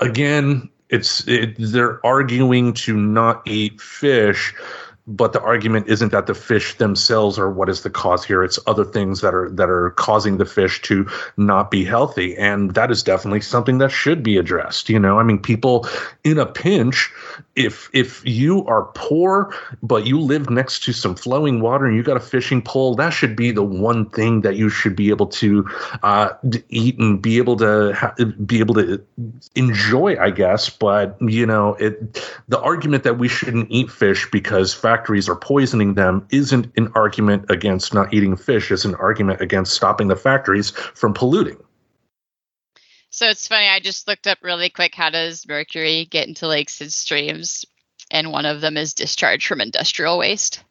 again, 0.00 0.68
it's 0.90 1.26
it, 1.26 1.54
they're 1.58 2.04
arguing 2.04 2.72
to 2.74 2.96
not 2.96 3.46
eat 3.46 3.80
fish, 3.80 4.54
but 5.10 5.32
the 5.32 5.42
argument 5.42 5.88
isn't 5.88 6.12
that 6.12 6.26
the 6.26 6.34
fish 6.34 6.76
themselves 6.78 7.38
are 7.38 7.50
what 7.50 7.68
is 7.68 7.82
the 7.82 7.90
cause 7.90 8.24
here. 8.24 8.44
It's 8.44 8.58
other 8.66 8.84
things 8.84 9.20
that 9.20 9.34
are 9.34 9.50
that 9.50 9.68
are 9.68 9.90
causing 9.90 10.38
the 10.38 10.44
fish 10.44 10.80
to 10.82 11.08
not 11.36 11.70
be 11.70 11.84
healthy, 11.84 12.36
and 12.36 12.74
that 12.74 12.90
is 12.90 13.02
definitely 13.02 13.40
something 13.40 13.78
that 13.78 13.90
should 13.90 14.22
be 14.22 14.36
addressed. 14.36 14.88
You 14.88 15.00
know, 15.00 15.18
I 15.18 15.24
mean, 15.24 15.38
people 15.38 15.88
in 16.22 16.38
a 16.38 16.46
pinch, 16.46 17.10
if 17.56 17.90
if 17.92 18.24
you 18.24 18.64
are 18.66 18.84
poor 18.94 19.52
but 19.82 20.06
you 20.06 20.20
live 20.20 20.48
next 20.48 20.84
to 20.84 20.92
some 20.92 21.16
flowing 21.16 21.60
water 21.60 21.86
and 21.86 21.96
you 21.96 22.02
got 22.02 22.16
a 22.16 22.20
fishing 22.20 22.62
pole, 22.62 22.94
that 22.94 23.10
should 23.10 23.34
be 23.34 23.50
the 23.50 23.62
one 23.62 24.08
thing 24.10 24.42
that 24.42 24.56
you 24.56 24.68
should 24.68 24.94
be 24.94 25.08
able 25.10 25.26
to 25.26 25.68
uh, 26.02 26.30
eat 26.68 26.98
and 26.98 27.20
be 27.20 27.38
able 27.38 27.56
to 27.56 27.92
ha- 27.94 28.14
be 28.46 28.60
able 28.60 28.74
to 28.74 29.04
enjoy, 29.56 30.16
I 30.20 30.30
guess. 30.30 30.70
But 30.70 31.16
you 31.20 31.46
know, 31.46 31.74
it 31.74 32.24
the 32.48 32.60
argument 32.60 33.02
that 33.04 33.18
we 33.18 33.28
shouldn't 33.28 33.70
eat 33.70 33.90
fish 33.90 34.30
because 34.30 34.72
factories 35.00 35.30
are 35.30 35.36
poisoning 35.36 35.94
them 35.94 36.26
isn't 36.30 36.70
an 36.76 36.92
argument 36.94 37.50
against 37.50 37.94
not 37.94 38.12
eating 38.12 38.36
fish. 38.36 38.70
It's 38.70 38.84
an 38.84 38.94
argument 38.96 39.40
against 39.40 39.72
stopping 39.72 40.08
the 40.08 40.16
factories 40.16 40.70
from 40.70 41.14
polluting. 41.14 41.56
So 43.08 43.26
it's 43.28 43.48
funny. 43.48 43.66
I 43.66 43.80
just 43.80 44.06
looked 44.06 44.26
up 44.26 44.38
really 44.42 44.68
quick 44.68 44.94
how 44.94 45.08
does 45.08 45.48
mercury 45.48 46.04
get 46.04 46.28
into 46.28 46.46
lakes 46.46 46.82
and 46.82 46.92
streams, 46.92 47.64
and 48.10 48.30
one 48.30 48.44
of 48.44 48.60
them 48.60 48.76
is 48.76 48.92
discharge 48.92 49.46
from 49.46 49.62
industrial 49.62 50.18
waste. 50.18 50.62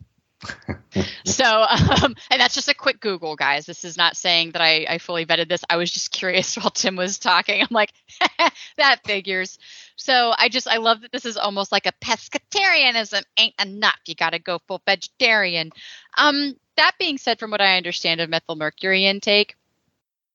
so, 1.26 1.66
um, 2.04 2.16
and 2.30 2.40
that's 2.40 2.54
just 2.54 2.70
a 2.70 2.76
quick 2.76 3.00
Google, 3.00 3.36
guys. 3.36 3.66
This 3.66 3.84
is 3.84 3.98
not 3.98 4.16
saying 4.16 4.52
that 4.52 4.62
I, 4.62 4.86
I 4.88 4.98
fully 5.00 5.26
vetted 5.26 5.50
this. 5.50 5.64
I 5.72 5.78
was 5.78 5.92
just 5.92 6.12
curious 6.12 6.56
while 6.58 6.70
Tim 6.70 6.96
was 6.96 7.18
talking. 7.18 7.62
I'm 7.62 7.68
like, 7.72 7.94
that 8.78 9.04
figures. 9.06 9.58
So 10.00 10.34
I 10.38 10.50
just 10.50 10.68
I 10.68 10.78
love 10.78 11.02
that 11.02 11.12
this 11.12 11.26
is 11.26 11.38
almost 11.38 11.72
like 11.72 11.86
a 11.86 11.94
pescatarianism 12.04 13.24
ain't 13.38 13.56
enough. 13.62 14.00
You 14.08 14.16
got 14.16 14.32
to 14.32 14.40
go 14.40 14.60
full 14.68 14.82
vegetarian. 14.86 15.72
Um, 16.18 16.56
that 16.78 16.94
being 17.00 17.18
said, 17.18 17.40
from 17.40 17.52
what 17.52 17.62
I 17.62 17.78
understand 17.78 18.22
of 18.22 18.30
methylmercury 18.30 19.04
intake, 19.04 19.56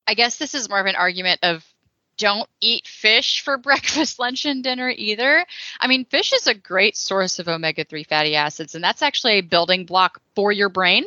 I 0.07 0.15
guess 0.15 0.37
this 0.39 0.55
is 0.55 0.69
more 0.69 0.81
of 0.81 0.87
an 0.87 0.97
argument 0.97 1.41
of 1.43 1.65
don't 2.19 2.49
eat 2.61 2.87
fish 2.87 3.43
for 3.43 3.57
breakfast, 3.59 4.19
lunch, 4.19 4.45
and 4.47 4.63
dinner 4.63 4.91
either. 4.95 5.45
I 5.81 5.89
mean, 5.89 6.05
fish 6.07 6.33
is 6.33 6.47
a 6.47 6.55
great 6.55 6.97
source 6.97 7.39
of 7.39 7.49
omega 7.49 7.85
3 7.85 8.05
fatty 8.05 8.37
acids, 8.37 8.75
and 8.75 8.85
that's 8.85 9.03
actually 9.03 9.35
a 9.39 9.43
building 9.43 9.87
block 9.87 10.21
for 10.35 10.53
your 10.53 10.69
brain. 10.69 11.05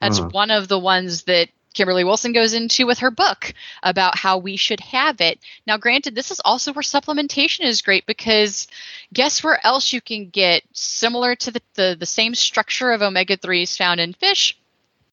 That's 0.00 0.20
Mhm. 0.20 0.30
one 0.32 0.50
of 0.50 0.68
the 0.68 0.78
ones 0.78 1.24
that 1.24 1.48
Kimberly 1.80 2.04
Wilson 2.04 2.34
goes 2.34 2.52
into 2.52 2.86
with 2.86 2.98
her 2.98 3.10
book 3.10 3.54
about 3.82 4.18
how 4.18 4.36
we 4.36 4.56
should 4.56 4.80
have 4.80 5.22
it. 5.22 5.38
Now, 5.66 5.78
granted, 5.78 6.14
this 6.14 6.30
is 6.30 6.38
also 6.44 6.74
where 6.74 6.82
supplementation 6.82 7.64
is 7.64 7.80
great 7.80 8.04
because 8.04 8.68
guess 9.14 9.42
where 9.42 9.58
else 9.66 9.90
you 9.90 10.02
can 10.02 10.28
get 10.28 10.62
similar 10.74 11.34
to 11.36 11.50
the, 11.50 11.62
the, 11.76 11.96
the 11.98 12.04
same 12.04 12.34
structure 12.34 12.92
of 12.92 13.00
omega 13.00 13.38
3s 13.38 13.78
found 13.78 13.98
in 13.98 14.12
fish? 14.12 14.58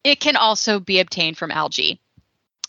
It 0.03 0.19
can 0.19 0.35
also 0.35 0.81
be 0.81 0.99
obtained 0.99 1.37
from 1.37 1.51
algae. 1.51 2.01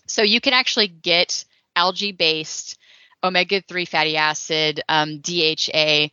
So 0.07 0.23
you 0.23 0.41
can 0.41 0.53
actually 0.53 0.87
get 0.87 1.45
algae 1.75 2.13
based 2.13 2.79
omega 3.25 3.61
3 3.63 3.85
fatty 3.85 4.17
acid, 4.17 4.81
um, 4.89 5.19
DHA. 5.19 6.11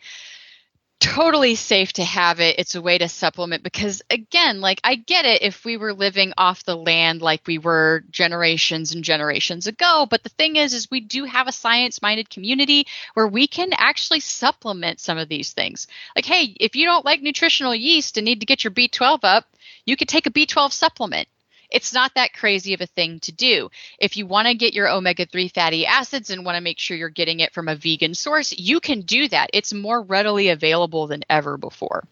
Totally 1.06 1.54
safe 1.54 1.94
to 1.94 2.04
have 2.04 2.40
it. 2.40 2.58
It's 2.58 2.74
a 2.74 2.82
way 2.82 2.98
to 2.98 3.08
supplement 3.08 3.62
because, 3.62 4.02
again, 4.10 4.60
like 4.60 4.82
I 4.84 4.96
get 4.96 5.26
it 5.26 5.44
if 5.44 5.64
we 5.64 5.78
were 5.78 5.94
living 5.94 6.34
off 6.36 6.64
the 6.64 6.76
land 6.76 7.22
like 7.22 7.46
we 7.46 7.60
were 7.60 8.04
generations 8.10 8.92
and 8.92 9.04
generations 9.04 9.68
ago. 9.68 10.08
But 10.10 10.24
the 10.24 10.30
thing 10.30 10.56
is, 10.56 10.74
is 10.74 10.90
we 10.90 11.02
do 11.02 11.26
have 11.26 11.48
a 11.48 11.52
science 11.52 12.02
minded 12.02 12.32
community 12.32 12.88
where 13.14 13.28
we 13.28 13.46
can 13.46 13.70
actually 13.74 14.20
supplement 14.20 15.00
some 15.00 15.20
of 15.20 15.30
these 15.30 15.54
things. 15.54 15.86
Like, 16.16 16.26
hey, 16.26 16.56
if 16.60 16.76
you 16.76 16.86
don't 16.86 17.06
like 17.06 17.22
nutritional 17.22 17.76
yeast 17.76 18.18
and 18.18 18.26
need 18.26 18.40
to 18.40 18.48
get 18.48 18.64
your 18.64 18.72
B12 18.72 19.20
up, 19.22 19.46
you 19.86 19.96
could 19.96 20.10
take 20.10 20.26
a 20.26 20.32
B12 20.32 20.72
supplement. 20.72 21.28
It's 21.76 21.94
not 21.94 22.14
that 22.16 22.34
crazy 22.34 22.74
of 22.74 22.80
a 22.80 22.86
thing 22.86 23.20
to 23.20 23.34
do. 23.34 23.70
If 24.00 24.16
you 24.16 24.26
want 24.26 24.48
to 24.48 24.56
get 24.56 24.74
your 24.74 24.88
omega 24.90 25.26
3 25.26 25.50
fatty 25.50 25.86
acids 25.86 26.30
and 26.30 26.46
want 26.46 26.56
to 26.56 26.62
make 26.62 26.80
sure 26.80 26.96
you're 26.96 27.10
getting 27.10 27.42
it 27.42 27.54
from 27.54 27.68
a 27.68 27.76
vegan 27.76 28.16
source, 28.16 28.58
you 28.58 28.80
can 28.80 29.02
do 29.02 29.28
that. 29.28 29.50
It's 29.52 29.74
more 29.74 30.02
readily 30.02 30.48
available 30.48 31.08
than 31.08 31.26
ever 31.30 31.58
before. 31.58 32.06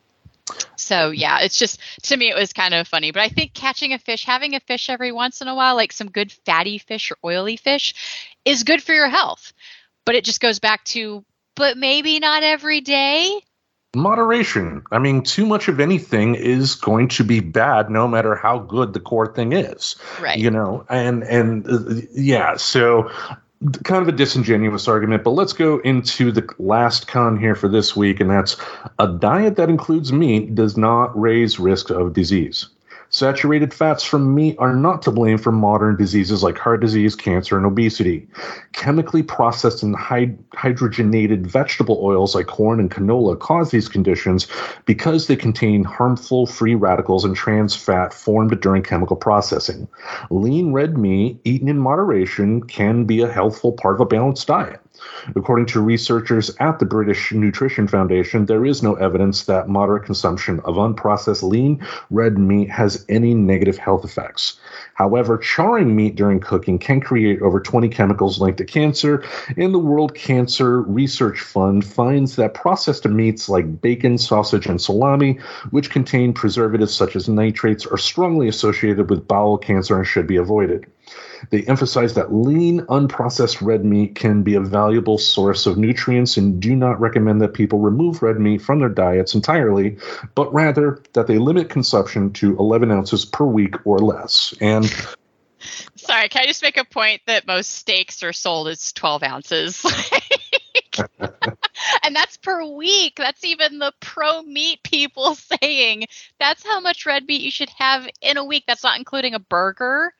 So, 0.76 1.12
yeah, 1.12 1.40
it's 1.40 1.58
just 1.58 1.80
to 2.04 2.18
me, 2.18 2.30
it 2.30 2.36
was 2.36 2.52
kind 2.52 2.74
of 2.74 2.90
funny. 2.90 3.12
But 3.12 3.22
I 3.22 3.30
think 3.30 3.54
catching 3.54 3.94
a 3.94 4.00
fish, 4.00 4.26
having 4.26 4.54
a 4.54 4.60
fish 4.60 4.90
every 4.90 5.14
once 5.14 5.40
in 5.40 5.48
a 5.48 5.56
while, 5.56 5.76
like 5.76 5.94
some 5.94 6.10
good 6.12 6.34
fatty 6.46 6.78
fish 6.78 7.10
or 7.10 7.18
oily 7.24 7.56
fish, 7.56 7.94
is 8.44 8.64
good 8.64 8.84
for 8.84 8.92
your 8.92 9.08
health. 9.08 9.54
But 10.06 10.16
it 10.16 10.26
just 10.26 10.42
goes 10.42 10.60
back 10.60 10.84
to, 10.86 11.24
but 11.56 11.78
maybe 11.78 12.20
not 12.20 12.44
every 12.44 12.82
day. 12.82 13.40
Moderation. 13.96 14.84
I 14.92 15.00
mean, 15.00 15.22
too 15.22 15.46
much 15.46 15.68
of 15.68 15.80
anything 15.80 16.36
is 16.36 16.76
going 16.76 17.08
to 17.10 17.24
be 17.24 17.40
bad, 17.40 17.90
no 17.90 18.08
matter 18.08 18.36
how 18.36 18.60
good 18.60 18.94
the 18.94 19.00
core 19.00 19.32
thing 19.34 19.54
is. 19.54 19.96
Right. 20.22 20.38
You 20.38 20.50
know, 20.50 20.86
and 20.90 21.24
and 21.24 21.68
uh, 21.70 22.02
yeah, 22.14 22.58
so 22.58 23.10
kind 23.84 24.02
of 24.02 24.08
a 24.08 24.12
disingenuous 24.12 24.88
argument, 24.88 25.24
but 25.24 25.32
let's 25.32 25.54
go 25.54 25.80
into 25.80 26.32
the 26.32 26.48
last 26.60 27.08
con 27.08 27.40
here 27.40 27.56
for 27.56 27.70
this 27.70 27.96
week, 27.96 28.20
and 28.20 28.30
that's 28.30 28.58
a 29.00 29.08
diet 29.08 29.56
that 29.56 29.70
includes 29.70 30.12
meat 30.12 30.54
does 30.54 30.76
not 30.76 31.18
raise 31.20 31.60
risk 31.60 31.90
of 31.90 32.14
disease. 32.14 32.68
Saturated 33.14 33.76
fats 33.76 34.04
from 34.04 34.34
meat 34.34 34.56
are 34.58 34.76
not 34.76 35.04
to 35.04 35.12
blame 35.12 35.38
for 35.38 35.52
modern 35.52 35.96
diseases 35.96 36.42
like 36.42 36.58
heart 36.58 36.82
disease, 36.82 37.16
cancer, 37.16 37.56
and 37.56 37.64
obesity. 37.64 38.28
Chemically 38.72 39.22
processed 39.22 39.84
and 39.84 39.96
hyd- 39.96 40.36
hydrogenated 40.56 41.46
vegetable 41.46 42.00
oils 42.02 42.34
like 42.34 42.48
corn 42.48 42.80
and 42.80 42.90
canola 42.90 43.40
cause 43.40 43.70
these 43.70 43.88
conditions 43.88 44.48
because 44.86 45.28
they 45.28 45.36
contain 45.36 45.84
harmful 45.84 46.48
free 46.48 46.74
radicals 46.74 47.24
and 47.24 47.36
trans 47.36 47.76
fat 47.76 48.16
formed 48.16 48.60
during 48.62 48.82
chemical 48.82 49.16
processing. 49.16 49.88
Lean 50.32 50.74
red 50.74 50.98
meat, 50.98 51.40
eaten 51.44 51.68
in 51.68 51.78
moderation, 51.78 52.64
can 52.64 53.06
be 53.06 53.22
a 53.22 53.32
healthful 53.32 53.74
part 53.74 53.94
of 53.94 54.02
a 54.02 54.06
balanced 54.06 54.48
diet. 54.48 54.83
According 55.36 55.68
to 55.68 55.82
researchers 55.82 56.52
at 56.60 56.80
the 56.80 56.86
British 56.86 57.32
Nutrition 57.32 57.88
Foundation, 57.88 58.46
there 58.46 58.66
is 58.66 58.84
no 58.84 58.96
evidence 58.96 59.46
that 59.46 59.70
moderate 59.70 60.06
consumption 60.06 60.60
of 60.62 60.76
unprocessed 60.76 61.44
lean 61.44 61.86
red 62.10 62.38
meat 62.38 62.70
has 62.70 63.06
any 63.10 63.34
negative 63.34 63.78
health 63.78 64.04
effects. 64.04 64.60
However, 64.96 65.38
charring 65.38 65.96
meat 65.96 66.16
during 66.16 66.40
cooking 66.40 66.78
can 66.78 67.02
create 67.02 67.42
over 67.42 67.60
20 67.60 67.90
chemicals 67.90 68.40
linked 68.40 68.60
to 68.60 68.66
cancer, 68.66 69.24
and 69.58 69.74
the 69.74 69.80
World 69.80 70.14
Cancer 70.14 70.82
Research 70.82 71.40
Fund 71.40 71.84
finds 71.84 72.36
that 72.36 72.54
processed 72.54 73.08
meats 73.08 73.50
like 73.50 73.82
bacon, 73.82 74.18
sausage, 74.18 74.68
and 74.68 74.80
salami, 74.80 75.40
which 75.72 75.90
contain 75.90 76.34
preservatives 76.34 76.94
such 76.94 77.16
as 77.16 77.28
nitrates, 77.28 77.86
are 77.86 77.98
strongly 77.98 78.48
associated 78.48 79.10
with 79.10 79.28
bowel 79.28 79.58
cancer 79.58 79.98
and 79.98 80.08
should 80.08 80.28
be 80.28 80.38
avoided. 80.38 80.86
They 81.50 81.64
emphasize 81.64 82.14
that 82.14 82.34
lean, 82.34 82.82
unprocessed 82.82 83.62
red 83.62 83.84
meat 83.84 84.16
can 84.16 84.44
be 84.44 84.56
a 84.56 84.62
valuable 84.62 85.18
source 85.18 85.66
of 85.66 85.78
nutrients 85.78 86.38
and 86.38 86.60
do 86.60 86.76
not 86.76 87.00
recommend 87.00 87.42
that 87.42 87.54
people 87.54 87.80
remove 87.80 88.22
red 88.22 88.40
meat 88.40 88.62
from 88.62 88.80
their 88.80 88.90
diets 88.90 89.36
entirely, 89.36 89.98
but 90.36 90.54
rather 90.54 91.02
that 91.14 91.28
they 91.28 91.38
limit 91.38 91.70
consumption 91.70 92.32
to 92.34 92.58
11 92.58 92.92
ounces 92.92 93.26
per 93.26 93.46
week 93.46 93.76
or 93.86 94.00
less. 94.00 94.54
And 94.62 94.83
Sorry, 95.96 96.28
can 96.30 96.44
I 96.44 96.48
just 96.48 96.62
make 96.62 96.78
a 96.78 96.86
point 96.86 97.22
that 97.28 97.48
most 97.48 97.72
steaks 97.72 98.24
are 98.24 98.34
sold 98.34 98.68
as 98.68 98.92
12 98.92 99.24
ounces? 99.24 99.86
and 102.04 102.16
that's 102.16 102.38
per 102.38 102.66
week. 102.66 103.16
That's 103.18 103.44
even 103.44 103.80
the 103.80 103.94
pro 104.00 104.42
meat 104.44 104.84
people 104.84 105.36
saying 105.62 106.06
that's 106.40 106.66
how 106.66 106.80
much 106.80 107.06
red 107.06 107.26
meat 107.26 107.42
you 107.42 107.52
should 107.52 107.70
have 107.78 108.08
in 108.22 108.38
a 108.38 108.46
week. 108.46 108.66
That's 108.68 108.84
not 108.84 108.98
including 108.98 109.34
a 109.34 109.40
burger, 109.40 110.14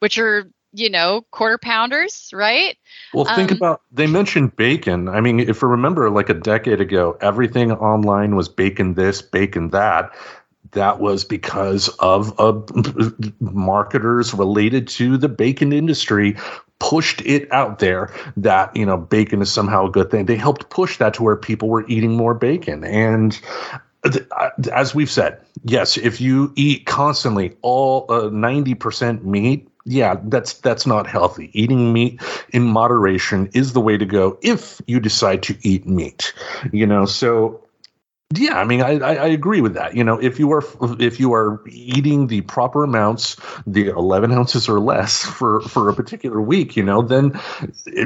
which 0.00 0.18
are, 0.18 0.50
you 0.72 0.90
know, 0.90 1.24
quarter 1.30 1.58
pounders, 1.58 2.30
right? 2.32 2.76
Well, 3.12 3.24
think 3.24 3.50
Um, 3.50 3.56
about 3.56 3.82
they 3.90 4.06
mentioned 4.06 4.56
bacon. 4.56 5.08
I 5.08 5.20
mean, 5.20 5.40
if 5.40 5.62
you 5.62 5.68
remember, 5.68 6.10
like 6.10 6.28
a 6.28 6.34
decade 6.34 6.80
ago, 6.80 7.16
everything 7.20 7.72
online 7.72 8.36
was 8.36 8.48
bacon 8.48 8.94
this, 8.94 9.20
bacon 9.22 9.70
that. 9.70 10.14
That 10.72 11.00
was 11.00 11.24
because 11.24 11.88
of 11.98 12.32
marketers 13.40 14.32
related 14.34 14.86
to 14.88 15.16
the 15.16 15.28
bacon 15.28 15.72
industry 15.72 16.36
pushed 16.80 17.20
it 17.22 17.52
out 17.52 17.78
there 17.78 18.12
that 18.36 18.74
you 18.74 18.84
know 18.84 18.96
bacon 18.96 19.40
is 19.40 19.52
somehow 19.52 19.86
a 19.86 19.90
good 19.90 20.10
thing. 20.10 20.26
They 20.26 20.36
helped 20.36 20.70
push 20.70 20.96
that 20.96 21.14
to 21.14 21.22
where 21.22 21.36
people 21.36 21.68
were 21.68 21.86
eating 21.86 22.16
more 22.16 22.34
bacon 22.34 22.84
and. 22.84 23.38
As 24.72 24.94
we've 24.94 25.10
said, 25.10 25.38
yes, 25.62 25.98
if 25.98 26.22
you 26.22 26.54
eat 26.56 26.86
constantly 26.86 27.54
all 27.60 28.06
uh, 28.08 28.30
ninety 28.32 28.74
percent 28.74 29.26
meat, 29.26 29.68
yeah, 29.84 30.18
that's 30.24 30.54
that's 30.54 30.86
not 30.86 31.06
healthy. 31.06 31.50
Eating 31.52 31.92
meat 31.92 32.18
in 32.48 32.62
moderation 32.62 33.50
is 33.52 33.74
the 33.74 33.80
way 33.82 33.98
to 33.98 34.06
go 34.06 34.38
if 34.40 34.80
you 34.86 35.00
decide 35.00 35.42
to 35.42 35.56
eat 35.60 35.86
meat. 35.86 36.32
You 36.72 36.86
know, 36.86 37.04
so 37.04 37.62
yeah, 38.34 38.58
I 38.58 38.64
mean, 38.64 38.80
I, 38.80 38.92
I, 39.00 39.26
agree 39.26 39.60
with 39.60 39.74
that. 39.74 39.96
You 39.96 40.04
know, 40.04 40.16
if 40.20 40.38
you 40.38 40.52
are 40.52 40.62
if 41.00 41.18
you 41.18 41.34
are 41.34 41.60
eating 41.68 42.28
the 42.28 42.42
proper 42.42 42.84
amounts, 42.84 43.36
the 43.66 43.88
eleven 43.88 44.30
ounces 44.30 44.68
or 44.68 44.78
less 44.78 45.24
for 45.24 45.60
for 45.62 45.88
a 45.88 45.94
particular 45.94 46.40
week, 46.40 46.76
you 46.76 46.84
know, 46.84 47.02
then 47.02 47.38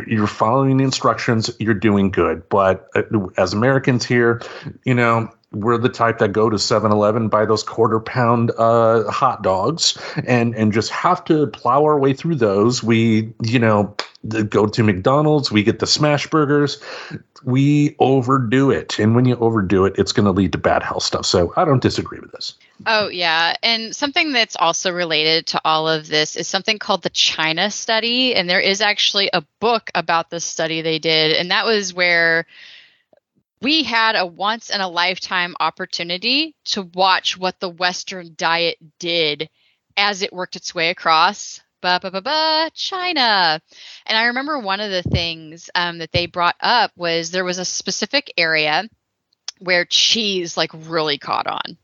you're 0.07 0.27
following 0.27 0.79
the 0.79 0.85
instructions, 0.85 1.51
you're 1.59 1.75
doing 1.75 2.11
good. 2.11 2.49
But 2.49 2.89
uh, 2.95 3.03
as 3.37 3.53
Americans 3.53 4.07
here, 4.07 4.41
you 4.87 4.95
know, 4.95 5.29
we're 5.53 5.77
the 5.77 5.91
type 5.91 6.19
that 6.19 6.33
go 6.33 6.49
to 6.49 6.57
7-Eleven, 6.57 7.29
buy 7.29 7.45
those 7.45 7.63
quarter 7.63 8.01
pound 8.01 8.51
uh, 8.59 9.11
hot 9.11 9.43
dogs, 9.43 9.99
and 10.27 10.55
and 10.55 10.73
just 10.73 10.91
have 10.91 11.23
to 11.27 11.49
plow 11.49 11.85
our 11.85 11.99
way 11.99 12.15
through 12.15 12.37
those. 12.37 12.83
We, 12.83 13.35
you 13.43 13.59
know, 13.59 13.95
go 14.29 14.67
to 14.67 14.83
McDonald's, 14.83 15.53
we 15.53 15.63
get 15.63 15.79
the 15.79 15.87
smash 15.87 16.27
burgers. 16.29 16.83
We 17.45 17.95
overdo 17.99 18.71
it, 18.71 18.99
and 18.99 19.15
when 19.15 19.27
you 19.27 19.37
overdo 19.37 19.85
it, 19.85 19.95
it's 19.99 20.13
going 20.13 20.25
to 20.25 20.33
lead 20.33 20.53
to 20.53 20.59
bad 20.59 20.83
health 20.83 21.03
stuff. 21.03 21.27
So 21.27 21.53
I 21.57 21.65
don't 21.67 21.83
disagree 21.83 22.19
with 22.19 22.33
this. 22.33 22.55
Oh, 22.87 23.09
yeah. 23.09 23.55
And 23.63 23.95
something 23.95 24.33
that's 24.33 24.57
also 24.57 24.91
related 24.91 25.47
to 25.49 25.61
all 25.65 25.87
of 25.89 26.07
this 26.07 26.37
is 26.37 26.49
something 26.49 26.79
called 26.79 27.03
the 27.03 27.11
China 27.11 27.71
study. 27.71 28.35
And 28.35 28.49
there 28.49 28.61
is 28.61 28.81
actually 28.81 29.29
a 29.33 29.45
book 29.61 29.91
about 29.95 30.31
this 30.31 30.45
study 30.45 30.81
they 30.81 30.99
did. 30.99 31.37
And 31.37 31.51
that 31.51 31.67
was 31.67 31.93
where 31.93 32.47
we 33.61 33.83
had 33.83 34.17
a 34.17 34.27
once 34.27 34.71
in 34.71 34.81
a 34.81 34.89
lifetime 34.89 35.55
opportunity 35.61 36.55
to 36.67 36.83
watch 36.95 37.37
what 37.37 37.61
the 37.61 37.69
Western 37.69 38.35
diet 38.37 38.79
did 38.99 39.49
as 39.97 40.23
it 40.23 40.33
worked 40.33 40.57
its 40.57 40.75
way 40.75 40.91
across. 40.91 41.61
China. 42.74 43.61
And 44.06 44.19
I 44.19 44.24
remember 44.27 44.59
one 44.59 44.81
of 44.81 44.90
the 44.90 45.02
things 45.02 45.70
um, 45.74 45.98
that 45.98 46.12
they 46.12 46.27
brought 46.27 46.56
up 46.61 46.93
was 46.97 47.31
there 47.31 47.44
was 47.44 47.59
a 47.59 47.65
specific 47.65 48.32
area 48.36 48.89
where 49.59 49.85
cheese 49.85 50.56
like 50.56 50.70
really 50.74 51.19
caught 51.19 51.47
on. 51.47 51.78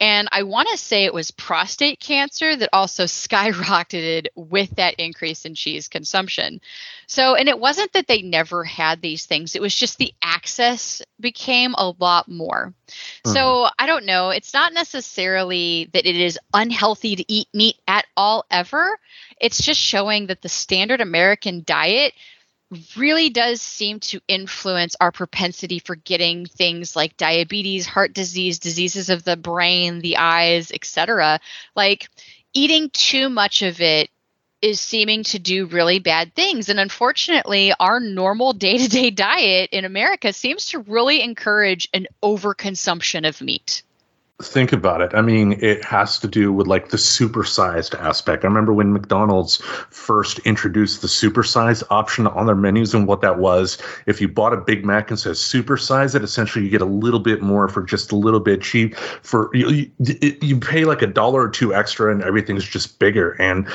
And 0.00 0.28
I 0.32 0.42
want 0.42 0.68
to 0.70 0.76
say 0.76 1.04
it 1.04 1.14
was 1.14 1.30
prostate 1.30 2.00
cancer 2.00 2.56
that 2.56 2.68
also 2.72 3.04
skyrocketed 3.06 4.26
with 4.34 4.76
that 4.76 4.94
increase 4.98 5.44
in 5.44 5.54
cheese 5.54 5.88
consumption. 5.88 6.60
So, 7.06 7.34
and 7.34 7.48
it 7.48 7.58
wasn't 7.58 7.92
that 7.92 8.06
they 8.06 8.22
never 8.22 8.64
had 8.64 9.00
these 9.00 9.26
things, 9.26 9.54
it 9.54 9.62
was 9.62 9.74
just 9.74 9.98
the 9.98 10.14
access 10.22 11.02
became 11.20 11.74
a 11.76 11.94
lot 11.98 12.28
more. 12.28 12.74
So, 13.24 13.34
mm-hmm. 13.34 13.74
I 13.78 13.86
don't 13.86 14.06
know. 14.06 14.30
It's 14.30 14.54
not 14.54 14.72
necessarily 14.72 15.90
that 15.92 16.06
it 16.06 16.16
is 16.16 16.38
unhealthy 16.52 17.16
to 17.16 17.32
eat 17.32 17.48
meat 17.54 17.76
at 17.86 18.06
all, 18.16 18.44
ever. 18.50 18.98
It's 19.40 19.62
just 19.62 19.80
showing 19.80 20.26
that 20.28 20.42
the 20.42 20.48
standard 20.48 21.00
American 21.00 21.62
diet 21.64 22.14
really 22.96 23.30
does 23.30 23.62
seem 23.62 24.00
to 24.00 24.20
influence 24.26 24.96
our 25.00 25.12
propensity 25.12 25.78
for 25.78 25.94
getting 25.94 26.46
things 26.46 26.96
like 26.96 27.16
diabetes, 27.16 27.86
heart 27.86 28.12
disease, 28.12 28.58
diseases 28.58 29.08
of 29.08 29.24
the 29.24 29.36
brain, 29.36 30.00
the 30.00 30.16
eyes, 30.16 30.72
etc. 30.72 31.40
Like 31.74 32.08
eating 32.52 32.90
too 32.90 33.28
much 33.28 33.62
of 33.62 33.80
it 33.80 34.10
is 34.62 34.80
seeming 34.80 35.22
to 35.22 35.38
do 35.38 35.66
really 35.66 35.98
bad 35.98 36.34
things 36.34 36.68
and 36.68 36.80
unfortunately 36.80 37.72
our 37.78 38.00
normal 38.00 38.52
day-to-day 38.54 39.10
diet 39.10 39.68
in 39.70 39.84
America 39.84 40.32
seems 40.32 40.66
to 40.66 40.78
really 40.80 41.22
encourage 41.22 41.88
an 41.92 42.06
overconsumption 42.22 43.28
of 43.28 43.40
meat. 43.40 43.82
Think 44.42 44.70
about 44.70 45.00
it. 45.00 45.14
I 45.14 45.22
mean, 45.22 45.56
it 45.62 45.82
has 45.82 46.18
to 46.18 46.28
do 46.28 46.52
with 46.52 46.66
like 46.66 46.90
the 46.90 46.98
supersized 46.98 47.98
aspect. 47.98 48.44
I 48.44 48.48
remember 48.48 48.74
when 48.74 48.92
McDonald's 48.92 49.62
first 49.88 50.40
introduced 50.40 51.00
the 51.00 51.08
supersized 51.08 51.82
option 51.88 52.26
on 52.26 52.44
their 52.44 52.54
menus 52.54 52.92
and 52.92 53.06
what 53.06 53.22
that 53.22 53.38
was. 53.38 53.78
If 54.04 54.20
you 54.20 54.28
bought 54.28 54.52
a 54.52 54.58
Big 54.58 54.84
Mac 54.84 55.08
and 55.10 55.18
says 55.18 55.38
supersize 55.38 56.14
it, 56.14 56.22
essentially 56.22 56.66
you 56.66 56.70
get 56.70 56.82
a 56.82 56.84
little 56.84 57.20
bit 57.20 57.40
more 57.40 57.66
for 57.66 57.82
just 57.82 58.12
a 58.12 58.16
little 58.16 58.40
bit 58.40 58.60
cheap. 58.60 58.94
For 58.94 59.48
you, 59.54 59.90
you, 60.00 60.36
you 60.42 60.60
pay 60.60 60.84
like 60.84 61.00
a 61.00 61.06
dollar 61.06 61.40
or 61.44 61.48
two 61.48 61.74
extra 61.74 62.12
and 62.12 62.22
everything's 62.22 62.66
just 62.66 62.98
bigger. 62.98 63.40
And 63.40 63.66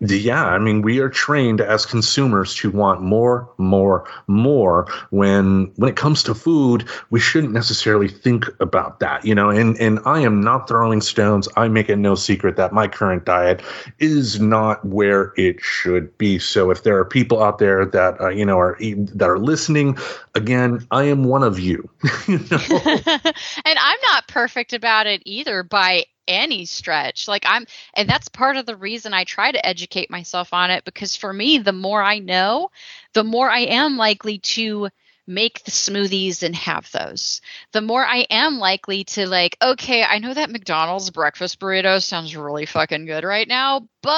yeah, 0.00 0.46
I 0.46 0.58
mean, 0.58 0.80
we 0.80 0.98
are 0.98 1.10
trained 1.10 1.60
as 1.60 1.84
consumers 1.84 2.54
to 2.56 2.70
want 2.70 3.02
more, 3.02 3.50
more, 3.58 4.08
more. 4.28 4.86
When 5.10 5.70
when 5.76 5.90
it 5.90 5.96
comes 5.96 6.22
to 6.22 6.34
food, 6.34 6.88
we 7.10 7.20
shouldn't 7.20 7.52
necessarily 7.52 8.08
think 8.08 8.46
about 8.60 9.00
that, 9.00 9.26
you 9.26 9.34
know. 9.34 9.50
And 9.50 9.78
and 9.78 9.98
I 10.06 10.20
am 10.20 10.40
not 10.40 10.66
throwing 10.66 11.02
stones. 11.02 11.48
I 11.56 11.68
make 11.68 11.90
it 11.90 11.96
no 11.96 12.14
secret 12.14 12.56
that 12.56 12.72
my 12.72 12.88
current 12.88 13.26
diet 13.26 13.60
is 13.98 14.40
not 14.40 14.82
where 14.86 15.34
it 15.36 15.60
should 15.60 16.16
be. 16.16 16.38
So 16.38 16.70
if 16.70 16.82
there 16.82 16.96
are 16.96 17.04
people 17.04 17.42
out 17.42 17.58
there 17.58 17.84
that 17.84 18.18
uh, 18.22 18.30
you 18.30 18.46
know 18.46 18.58
are 18.58 18.78
that 18.80 19.28
are 19.28 19.38
listening, 19.38 19.98
again, 20.34 20.86
I 20.90 21.04
am 21.04 21.24
one 21.24 21.42
of 21.42 21.60
you. 21.60 21.88
you 22.26 22.38
know? 22.38 22.58
and 22.70 23.78
I'm 23.78 23.98
not 24.04 24.28
perfect 24.28 24.72
about 24.72 25.06
it 25.06 25.22
either 25.26 25.62
by 25.62 26.06
any 26.30 26.64
stretch. 26.64 27.28
Like 27.28 27.44
I'm 27.46 27.66
and 27.94 28.08
that's 28.08 28.28
part 28.28 28.56
of 28.56 28.66
the 28.66 28.76
reason 28.76 29.12
I 29.12 29.24
try 29.24 29.52
to 29.52 29.66
educate 29.66 30.10
myself 30.10 30.52
on 30.52 30.70
it 30.70 30.84
because 30.84 31.16
for 31.16 31.32
me 31.32 31.58
the 31.58 31.72
more 31.72 32.02
I 32.02 32.20
know, 32.20 32.70
the 33.12 33.24
more 33.24 33.50
I 33.50 33.60
am 33.60 33.96
likely 33.96 34.38
to 34.38 34.88
make 35.30 35.62
the 35.62 35.70
smoothies 35.70 36.42
and 36.42 36.56
have 36.56 36.90
those. 36.90 37.40
The 37.70 37.80
more 37.80 38.04
I 38.04 38.26
am 38.30 38.58
likely 38.58 39.04
to 39.04 39.28
like, 39.28 39.56
okay, 39.62 40.02
I 40.02 40.18
know 40.18 40.34
that 40.34 40.50
McDonald's 40.50 41.10
breakfast 41.10 41.60
burrito 41.60 42.02
sounds 42.02 42.34
really 42.34 42.66
fucking 42.66 43.06
good 43.06 43.22
right 43.22 43.46
now, 43.46 43.88
but 44.02 44.10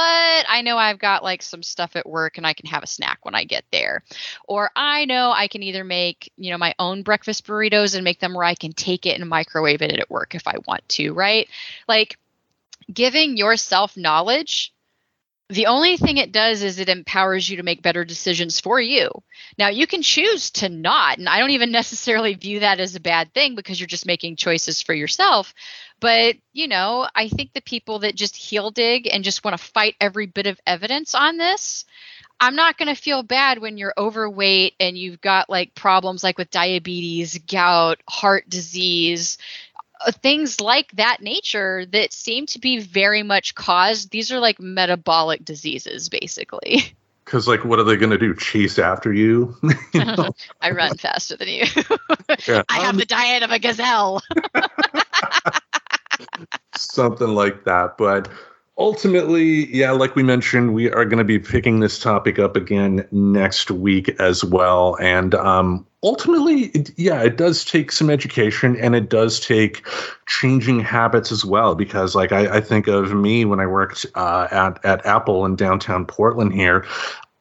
I 0.49 0.63
know 0.65 0.79
I've 0.79 0.99
got 0.99 1.23
like 1.23 1.43
some 1.43 1.63
stuff 1.63 1.97
at 1.97 2.09
work 2.09 2.39
and 2.39 2.47
I 2.47 2.55
can 2.55 2.67
have 2.67 2.83
a 2.83 2.87
snack 2.87 3.19
when 3.25 3.35
I 3.35 3.45
get 3.45 3.65
there. 3.71 4.03
Or 4.49 4.71
I 4.75 5.05
know 5.05 5.31
I 5.31 5.49
can 5.49 5.63
either 5.63 5.85
make, 5.85 6.33
you 6.37 6.51
know, 6.51 6.59
my 6.59 6.75
own 6.79 7.03
breakfast 7.03 7.47
burritos 7.47 7.95
and 7.95 8.05
make 8.05 8.19
them 8.19 8.33
where 8.33 8.45
I 8.45 8.55
can 8.55 8.73
take 8.73 9.05
it 9.05 9.21
and 9.21 9.29
microwave 9.29 9.83
it 9.83 9.93
at 9.93 10.11
work 10.11 10.35
if 10.35 10.49
I 10.49 10.55
want 10.67 10.89
to, 10.91 11.13
right? 11.13 11.47
Like 11.87 12.19
giving 12.93 13.37
yourself 13.37 13.99
knowledge 13.99 14.73
the 15.53 15.67
only 15.67 15.99
thing 15.99 16.17
it 16.17 16.33
does 16.33 16.63
is 16.63 16.79
it 16.79 16.89
empowers 16.89 17.49
you 17.49 17.59
to 17.59 17.63
make 17.63 17.83
better 17.83 18.05
decisions 18.05 18.59
for 18.59 18.81
you. 18.81 19.11
Now, 19.59 19.69
you 19.69 19.87
can 19.87 20.01
choose 20.01 20.51
to 20.53 20.71
not, 20.71 21.19
and 21.19 21.29
I 21.29 21.39
don't 21.39 21.51
even 21.51 21.71
necessarily 21.73 22.35
view 22.35 22.61
that 22.61 22.81
as 22.81 22.97
a 22.97 23.01
bad 23.01 23.35
thing 23.35 23.55
because 23.55 23.79
you're 23.79 23.87
just 23.87 24.07
making 24.07 24.37
choices 24.37 24.81
for 24.81 24.95
yourself. 24.95 25.53
But, 26.01 26.37
you 26.53 26.69
know, 26.69 27.07
I 27.15 27.29
think 27.29 27.53
the 27.53 27.61
people 27.61 28.01
that 28.01 28.17
just 28.17 28.35
heel 28.35 28.71
dig 28.71 29.09
and 29.13 29.23
just 29.23 29.45
want 29.45 29.57
to 29.57 29.63
fight 29.63 29.95
every 30.01 30.27
bit 30.27 30.47
of 30.47 30.59
evidence 30.67 31.15
on 31.15 31.37
this, 31.37 31.85
I'm 32.41 32.57
not 32.57 32.79
going 32.79 32.93
to 32.93 33.01
feel 33.01 33.23
bad 33.23 33.61
when 33.61 33.79
you're 33.79 33.95
overweight 33.97 34.75
and 34.81 34.99
you've 34.99 35.21
got 35.21 35.51
like 35.51 35.75
problems 35.75 36.25
like 36.25 36.39
with 36.39 36.51
diabetes, 36.51 37.39
gout, 37.47 38.01
heart 38.09 38.49
disease, 38.49 39.39
things 40.11 40.61
like 40.61 40.91
that 40.93 41.23
nature 41.23 41.87
that 41.87 42.13
seem 42.13 42.47
to 42.47 42.59
be 42.59 42.79
very 42.81 43.23
much 43.23 43.55
caused. 43.55 44.11
These 44.11 44.33
are 44.33 44.41
like 44.41 44.61
metabolic 44.61 45.45
diseases 45.45 46.09
basically. 46.09 46.83
Because 47.25 47.47
like 47.47 47.65
what 47.65 47.79
are 47.79 47.85
they 47.85 47.97
going 47.97 48.11
to 48.11 48.19
do 48.19 48.35
chase 48.35 48.81
after 48.81 49.13
you, 49.13 49.57
you 49.95 50.05
know? 50.05 50.35
i 50.61 50.71
run 50.73 50.97
faster 50.99 51.37
than 51.37 51.49
you. 51.49 51.65
Yeah. 52.49 52.63
i 52.69 52.81
have 52.81 52.91
Um, 52.91 52.97
the 52.99 53.07
diet 53.07 53.45
of 53.45 53.51
a 53.53 53.61
gazelle. 53.61 54.21
Something 56.75 57.29
like 57.29 57.65
that. 57.65 57.97
But 57.97 58.29
ultimately 58.79 59.73
yeah 59.75 59.93
like 59.93 60.17
we 60.17 60.23
mentioned 60.23 60.75
we 60.75 60.91
are 60.91 61.05
going 61.05 61.19
to 61.19 61.25
be 61.25 61.39
picking 61.39 61.81
this 61.81 61.99
topic 61.99 62.39
up 62.39 62.57
again 62.57 63.07
next 63.13 63.71
week 63.71 64.09
as 64.21 64.43
well. 64.45 64.97
And 65.01 65.35
um 65.37 65.87
ultimately 66.03 66.73
yeah 66.97 67.23
it 67.23 67.37
does 67.37 67.65
take 67.65 67.93
some 67.93 68.11
education 68.11 68.77
and 68.77 68.95
it 68.95 69.09
does 69.09 69.39
take 69.39 69.87
changing 70.27 70.81
habits 70.81 71.31
as 71.31 71.45
well 71.45 71.75
because 71.75 72.15
like 72.15 72.33
i, 72.33 72.57
I 72.57 72.61
think 72.61 72.89
of 72.89 73.13
me 73.13 73.45
when 73.45 73.61
i 73.61 73.67
worked 73.67 74.07
uh, 74.15 74.49
at, 74.51 74.85
at 74.85 75.05
apple 75.07 75.45
in 75.45 75.57
downtown 75.57 76.05
portland 76.07 76.53
here 76.53 76.85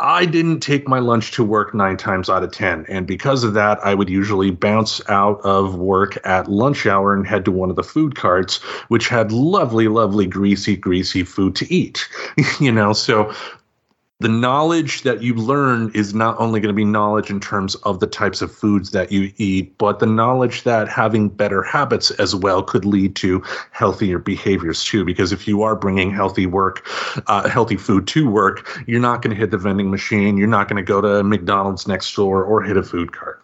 I 0.02 0.26
didn't 0.26 0.62
take 0.62 0.88
my 0.88 0.98
lunch 0.98 1.32
to 1.34 1.44
work 1.44 1.76
nine 1.76 1.96
times 1.96 2.28
out 2.28 2.42
of 2.42 2.52
10. 2.52 2.88
And 2.90 3.06
because 3.06 3.44
of 3.44 3.54
that, 3.54 3.78
I 3.86 3.94
would 3.94 4.10
usually 4.10 4.50
bounce 4.50 5.00
out 5.10 5.40
of 5.42 5.76
work 5.76 6.18
at 6.26 6.50
lunch 6.50 6.88
hour 6.88 7.14
and 7.14 7.26
head 7.26 7.46
to 7.46 7.52
one 7.52 7.70
of 7.70 7.76
the 7.76 7.84
food 7.84 8.16
carts, 8.16 8.58
which 8.88 9.08
had 9.08 9.32
lovely, 9.32 9.88
lovely, 9.88 10.26
greasy, 10.26 10.76
greasy 10.76 11.24
food 11.24 11.56
to 11.58 11.72
eat. 11.72 12.10
you 12.60 12.72
know, 12.72 12.94
so 12.94 13.32
the 14.22 14.30
knowledge 14.30 15.02
that 15.02 15.23
you 15.23 15.34
learn 15.34 15.91
is 15.95 16.14
not 16.14 16.39
only 16.39 16.60
going 16.60 16.73
to 16.73 16.77
be 16.77 16.85
knowledge 16.85 17.31
in 17.31 17.39
terms 17.39 17.73
of 17.76 17.99
the 17.99 18.06
types 18.06 18.43
of 18.43 18.52
foods 18.52 18.91
that 18.91 19.11
you 19.11 19.31
eat, 19.38 19.76
but 19.80 19.98
the 19.98 20.06
knowledge 20.06 20.61
that 20.61 20.88
having 20.88 21.27
better 21.27 21.64
habits 21.64 22.11
as 22.11 22.35
well 22.35 22.61
could 22.61 22.85
lead 22.85 23.15
to 23.15 23.41
healthier 23.72 24.19
behaviors 24.19 24.84
too. 24.84 25.03
Because 25.03 25.31
if 25.31 25.48
you 25.48 25.64
are 25.64 25.76
bringing 25.76 26.11
healthy 26.11 26.45
work, 26.45 26.88
uh, 27.26 27.49
healthy 27.49 27.77
food 27.77 28.06
to 28.07 28.30
work, 28.30 28.84
you're 28.85 28.99
not 28.99 29.23
going 29.23 29.35
to 29.35 29.39
hit 29.39 29.49
the 29.49 29.57
vending 29.57 29.89
machine. 29.89 30.38
You're 30.38 30.48
not 30.48 30.68
going 30.68 30.77
to 30.77 30.88
go 30.88 31.02
to 31.02 31.23
McDonald's 31.23 31.88
next 31.88 32.15
door 32.15 32.43
or 32.43 32.61
hit 32.61 32.77
a 32.77 32.84
food 32.84 33.14
cart. 33.14 33.41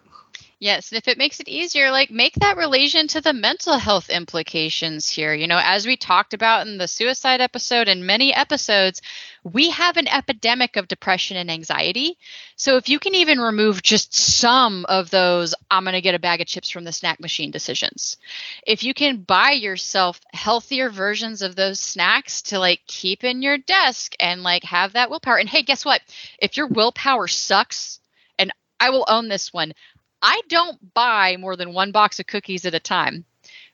Yes, 0.60 0.90
and 0.90 0.98
if 0.98 1.06
it 1.06 1.18
makes 1.18 1.38
it 1.38 1.46
easier, 1.48 1.92
like 1.92 2.10
make 2.10 2.34
that 2.34 2.56
relation 2.56 3.06
to 3.08 3.20
the 3.20 3.32
mental 3.32 3.78
health 3.78 4.10
implications 4.10 5.08
here. 5.08 5.32
You 5.32 5.46
know, 5.46 5.60
as 5.62 5.86
we 5.86 5.96
talked 5.96 6.34
about 6.34 6.66
in 6.66 6.78
the 6.78 6.88
suicide 6.88 7.40
episode 7.40 7.86
and 7.86 8.04
many 8.08 8.34
episodes, 8.34 9.00
we 9.44 9.70
have 9.70 9.96
an 9.96 10.08
epidemic 10.08 10.74
of 10.74 10.88
depression 10.88 11.36
and 11.36 11.48
anxiety. 11.48 12.18
So 12.56 12.76
if 12.76 12.88
you 12.88 12.98
can 12.98 13.14
even 13.14 13.38
remove 13.40 13.84
just 13.84 14.12
some 14.12 14.84
of 14.88 15.10
those, 15.10 15.54
I'm 15.70 15.84
going 15.84 15.92
to 15.94 16.00
get 16.00 16.16
a 16.16 16.18
bag 16.18 16.40
of 16.40 16.48
chips 16.48 16.70
from 16.70 16.82
the 16.82 16.92
snack 16.92 17.20
machine 17.20 17.52
decisions. 17.52 18.16
If 18.66 18.82
you 18.82 18.94
can 18.94 19.18
buy 19.18 19.52
yourself 19.52 20.20
healthier 20.32 20.90
versions 20.90 21.40
of 21.40 21.54
those 21.54 21.78
snacks 21.78 22.42
to 22.42 22.58
like 22.58 22.80
keep 22.88 23.22
in 23.22 23.42
your 23.42 23.58
desk 23.58 24.16
and 24.18 24.42
like 24.42 24.64
have 24.64 24.94
that 24.94 25.08
willpower. 25.08 25.36
And 25.36 25.48
hey, 25.48 25.62
guess 25.62 25.84
what? 25.84 26.00
If 26.40 26.56
your 26.56 26.66
willpower 26.66 27.28
sucks, 27.28 28.00
and 28.40 28.52
I 28.80 28.90
will 28.90 29.04
own 29.08 29.28
this 29.28 29.52
one. 29.52 29.72
I 30.22 30.42
don't 30.48 30.94
buy 30.94 31.36
more 31.38 31.56
than 31.56 31.72
one 31.72 31.92
box 31.92 32.18
of 32.20 32.26
cookies 32.26 32.66
at 32.66 32.74
a 32.74 32.80
time 32.80 33.24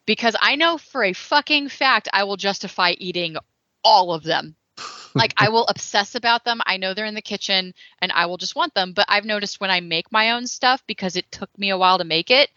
because 0.07 0.37
I 0.41 0.57
know 0.57 0.79
for 0.79 1.05
a 1.05 1.13
fucking 1.13 1.69
fact 1.69 2.09
I 2.13 2.25
will 2.25 2.37
justify 2.37 2.93
eating 2.99 3.37
all 3.83 4.13
of 4.13 4.23
them. 4.23 4.57
like 5.15 5.35
I 5.37 5.49
will 5.49 5.67
obsess 5.67 6.15
about 6.15 6.45
them. 6.45 6.61
I 6.67 6.77
know 6.77 6.95
they're 6.95 7.05
in 7.07 7.15
the 7.15 7.23
kitchen 7.23 7.75
and 8.01 8.13
I 8.13 8.27
will 8.27 8.37
just 8.37 8.57
want 8.57 8.75
them. 8.75 8.93
But 8.93 9.07
I've 9.09 9.25
noticed 9.25 9.61
when 9.61 9.71
I 9.71 9.81
make 9.81 10.13
my 10.13 10.33
own 10.33 10.47
stuff 10.47 10.83
because 10.87 11.17
it 11.17 11.31
took 11.31 11.57
me 11.59 11.71
a 11.71 11.79
while 11.79 11.99
to 11.99 12.05
make 12.05 12.31
it, 12.31 12.51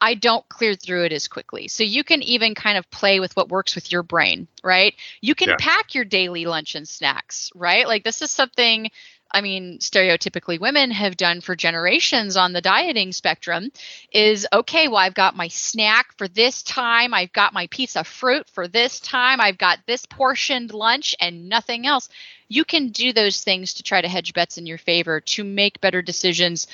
I 0.00 0.14
don't 0.14 0.48
clear 0.48 0.74
through 0.74 1.04
it 1.04 1.12
as 1.12 1.26
quickly. 1.28 1.68
So 1.68 1.82
you 1.82 2.04
can 2.04 2.22
even 2.22 2.54
kind 2.54 2.78
of 2.78 2.90
play 2.90 3.20
with 3.20 3.34
what 3.36 3.48
works 3.48 3.74
with 3.74 3.90
your 3.90 4.02
brain, 4.02 4.46
right? 4.62 4.94
You 5.20 5.34
can 5.34 5.50
Yeah. 5.50 5.56
pack 5.58 5.94
your 5.94 6.04
daily 6.04 6.46
lunch 6.46 6.74
and 6.74 6.88
snacks, 6.88 7.50
right? 7.54 7.86
Like 7.86 8.04
this 8.04 8.22
is 8.22 8.30
something 8.30 8.90
I 9.30 9.42
mean, 9.42 9.78
stereotypically 9.78 10.58
women 10.58 10.90
have 10.90 11.16
done 11.16 11.40
for 11.40 11.54
generations 11.54 12.36
on 12.36 12.52
the 12.52 12.60
dieting 12.60 13.12
spectrum 13.12 13.70
is 14.10 14.46
okay, 14.52 14.88
well, 14.88 14.96
I've 14.96 15.14
got 15.14 15.36
my 15.36 15.48
snack 15.48 16.16
for 16.16 16.28
this 16.28 16.62
time. 16.62 17.12
I've 17.12 17.32
got 17.32 17.52
my 17.52 17.66
piece 17.66 17.96
of 17.96 18.06
fruit 18.06 18.48
for 18.48 18.66
this 18.68 19.00
time. 19.00 19.40
I've 19.40 19.58
got 19.58 19.80
this 19.86 20.06
portioned 20.06 20.72
lunch 20.72 21.14
and 21.20 21.48
nothing 21.48 21.86
else. 21.86 22.08
You 22.48 22.64
can 22.64 22.88
do 22.88 23.12
those 23.12 23.42
things 23.42 23.74
to 23.74 23.82
try 23.82 24.00
to 24.00 24.08
hedge 24.08 24.32
bets 24.32 24.56
in 24.56 24.66
your 24.66 24.78
favor 24.78 25.20
to 25.20 25.44
make 25.44 25.80
better 25.80 26.00
decisions 26.00 26.66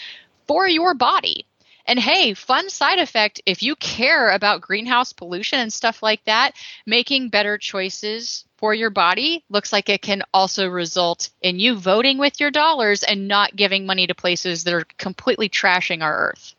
for 0.47 0.69
your 0.69 0.95
body. 0.95 1.47
And 1.87 1.99
hey, 1.99 2.33
fun 2.33 2.71
side 2.71 2.99
effect 2.99 3.43
if 3.45 3.63
you 3.63 3.77
care 3.77 4.31
about 4.31 4.63
greenhouse 4.63 5.13
pollution 5.13 5.59
and 5.59 5.73
stuff 5.73 6.03
like 6.03 6.25
that, 6.25 6.53
making 6.87 7.29
better 7.29 7.59
choices 7.59 8.45
for 8.65 8.73
your 8.73 8.89
body 8.89 9.45
looks 9.51 9.75
like 9.75 9.91
it 9.91 10.01
can 10.01 10.23
also 10.33 10.67
result 10.67 11.29
in 11.43 11.59
you 11.59 11.77
voting 11.77 12.17
with 12.17 12.41
your 12.41 12.51
dollars 12.51 13.03
and 13.03 13.29
not 13.29 13.55
giving 13.55 13.85
money 13.85 14.07
to 14.07 14.15
places 14.15 14.65
that 14.65 14.73
are 14.73 14.87
completely 14.97 15.51
trashing 15.51 16.03
our 16.03 16.31
earth. 16.31 16.55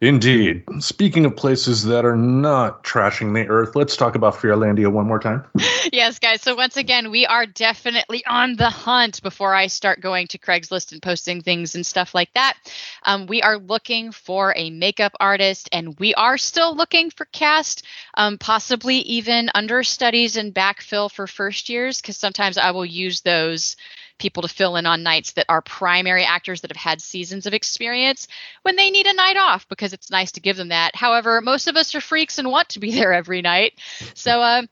Indeed. 0.00 0.62
Speaking 0.78 1.24
of 1.24 1.34
places 1.34 1.84
that 1.86 2.04
are 2.04 2.14
not 2.16 2.84
trashing 2.84 3.34
the 3.34 3.48
earth, 3.48 3.74
let's 3.74 3.96
talk 3.96 4.14
about 4.14 4.34
Fearlandia 4.34 4.92
one 4.92 5.06
more 5.06 5.18
time. 5.18 5.44
yes, 5.92 6.20
guys. 6.20 6.40
So 6.40 6.54
once 6.54 6.76
again, 6.76 7.10
we 7.10 7.26
are 7.26 7.46
definitely 7.46 8.24
on 8.24 8.54
the 8.54 8.70
hunt 8.70 9.20
before 9.24 9.56
I 9.56 9.66
start 9.66 10.00
going 10.00 10.28
to 10.28 10.38
Craigslist 10.38 10.92
and 10.92 11.02
posting 11.02 11.40
things 11.40 11.74
and 11.74 11.84
stuff 11.84 12.14
like 12.14 12.32
that. 12.34 12.54
Um, 13.02 13.26
we 13.26 13.42
are 13.42 13.58
looking 13.58 14.12
for 14.12 14.54
a 14.56 14.70
makeup 14.70 15.14
artist, 15.18 15.68
and 15.72 15.98
we 15.98 16.14
are 16.14 16.38
still 16.38 16.76
looking 16.76 17.10
for 17.10 17.24
cast, 17.24 17.84
um, 18.14 18.38
possibly 18.38 18.98
even 18.98 19.50
understudies 19.52 20.36
and 20.36 20.54
backfill 20.54 21.10
for 21.10 21.26
first 21.26 21.68
years, 21.68 22.00
because 22.00 22.16
sometimes 22.16 22.56
I 22.56 22.70
will 22.70 22.86
use 22.86 23.22
those 23.22 23.74
people 24.18 24.42
to 24.42 24.48
fill 24.48 24.76
in 24.76 24.86
on 24.86 25.02
nights 25.02 25.32
that 25.32 25.46
are 25.48 25.62
primary 25.62 26.24
actors 26.24 26.60
that 26.60 26.70
have 26.70 26.76
had 26.76 27.00
seasons 27.00 27.46
of 27.46 27.54
experience 27.54 28.28
when 28.62 28.76
they 28.76 28.90
need 28.90 29.06
a 29.06 29.14
night 29.14 29.36
off 29.36 29.68
because 29.68 29.92
it's 29.92 30.10
nice 30.10 30.32
to 30.32 30.40
give 30.40 30.56
them 30.56 30.68
that. 30.68 30.94
However, 30.94 31.40
most 31.40 31.68
of 31.68 31.76
us 31.76 31.94
are 31.94 32.00
freaks 32.00 32.38
and 32.38 32.50
want 32.50 32.70
to 32.70 32.80
be 32.80 32.90
there 32.94 33.12
every 33.12 33.42
night. 33.42 33.74
So, 34.14 34.42
um, 34.42 34.68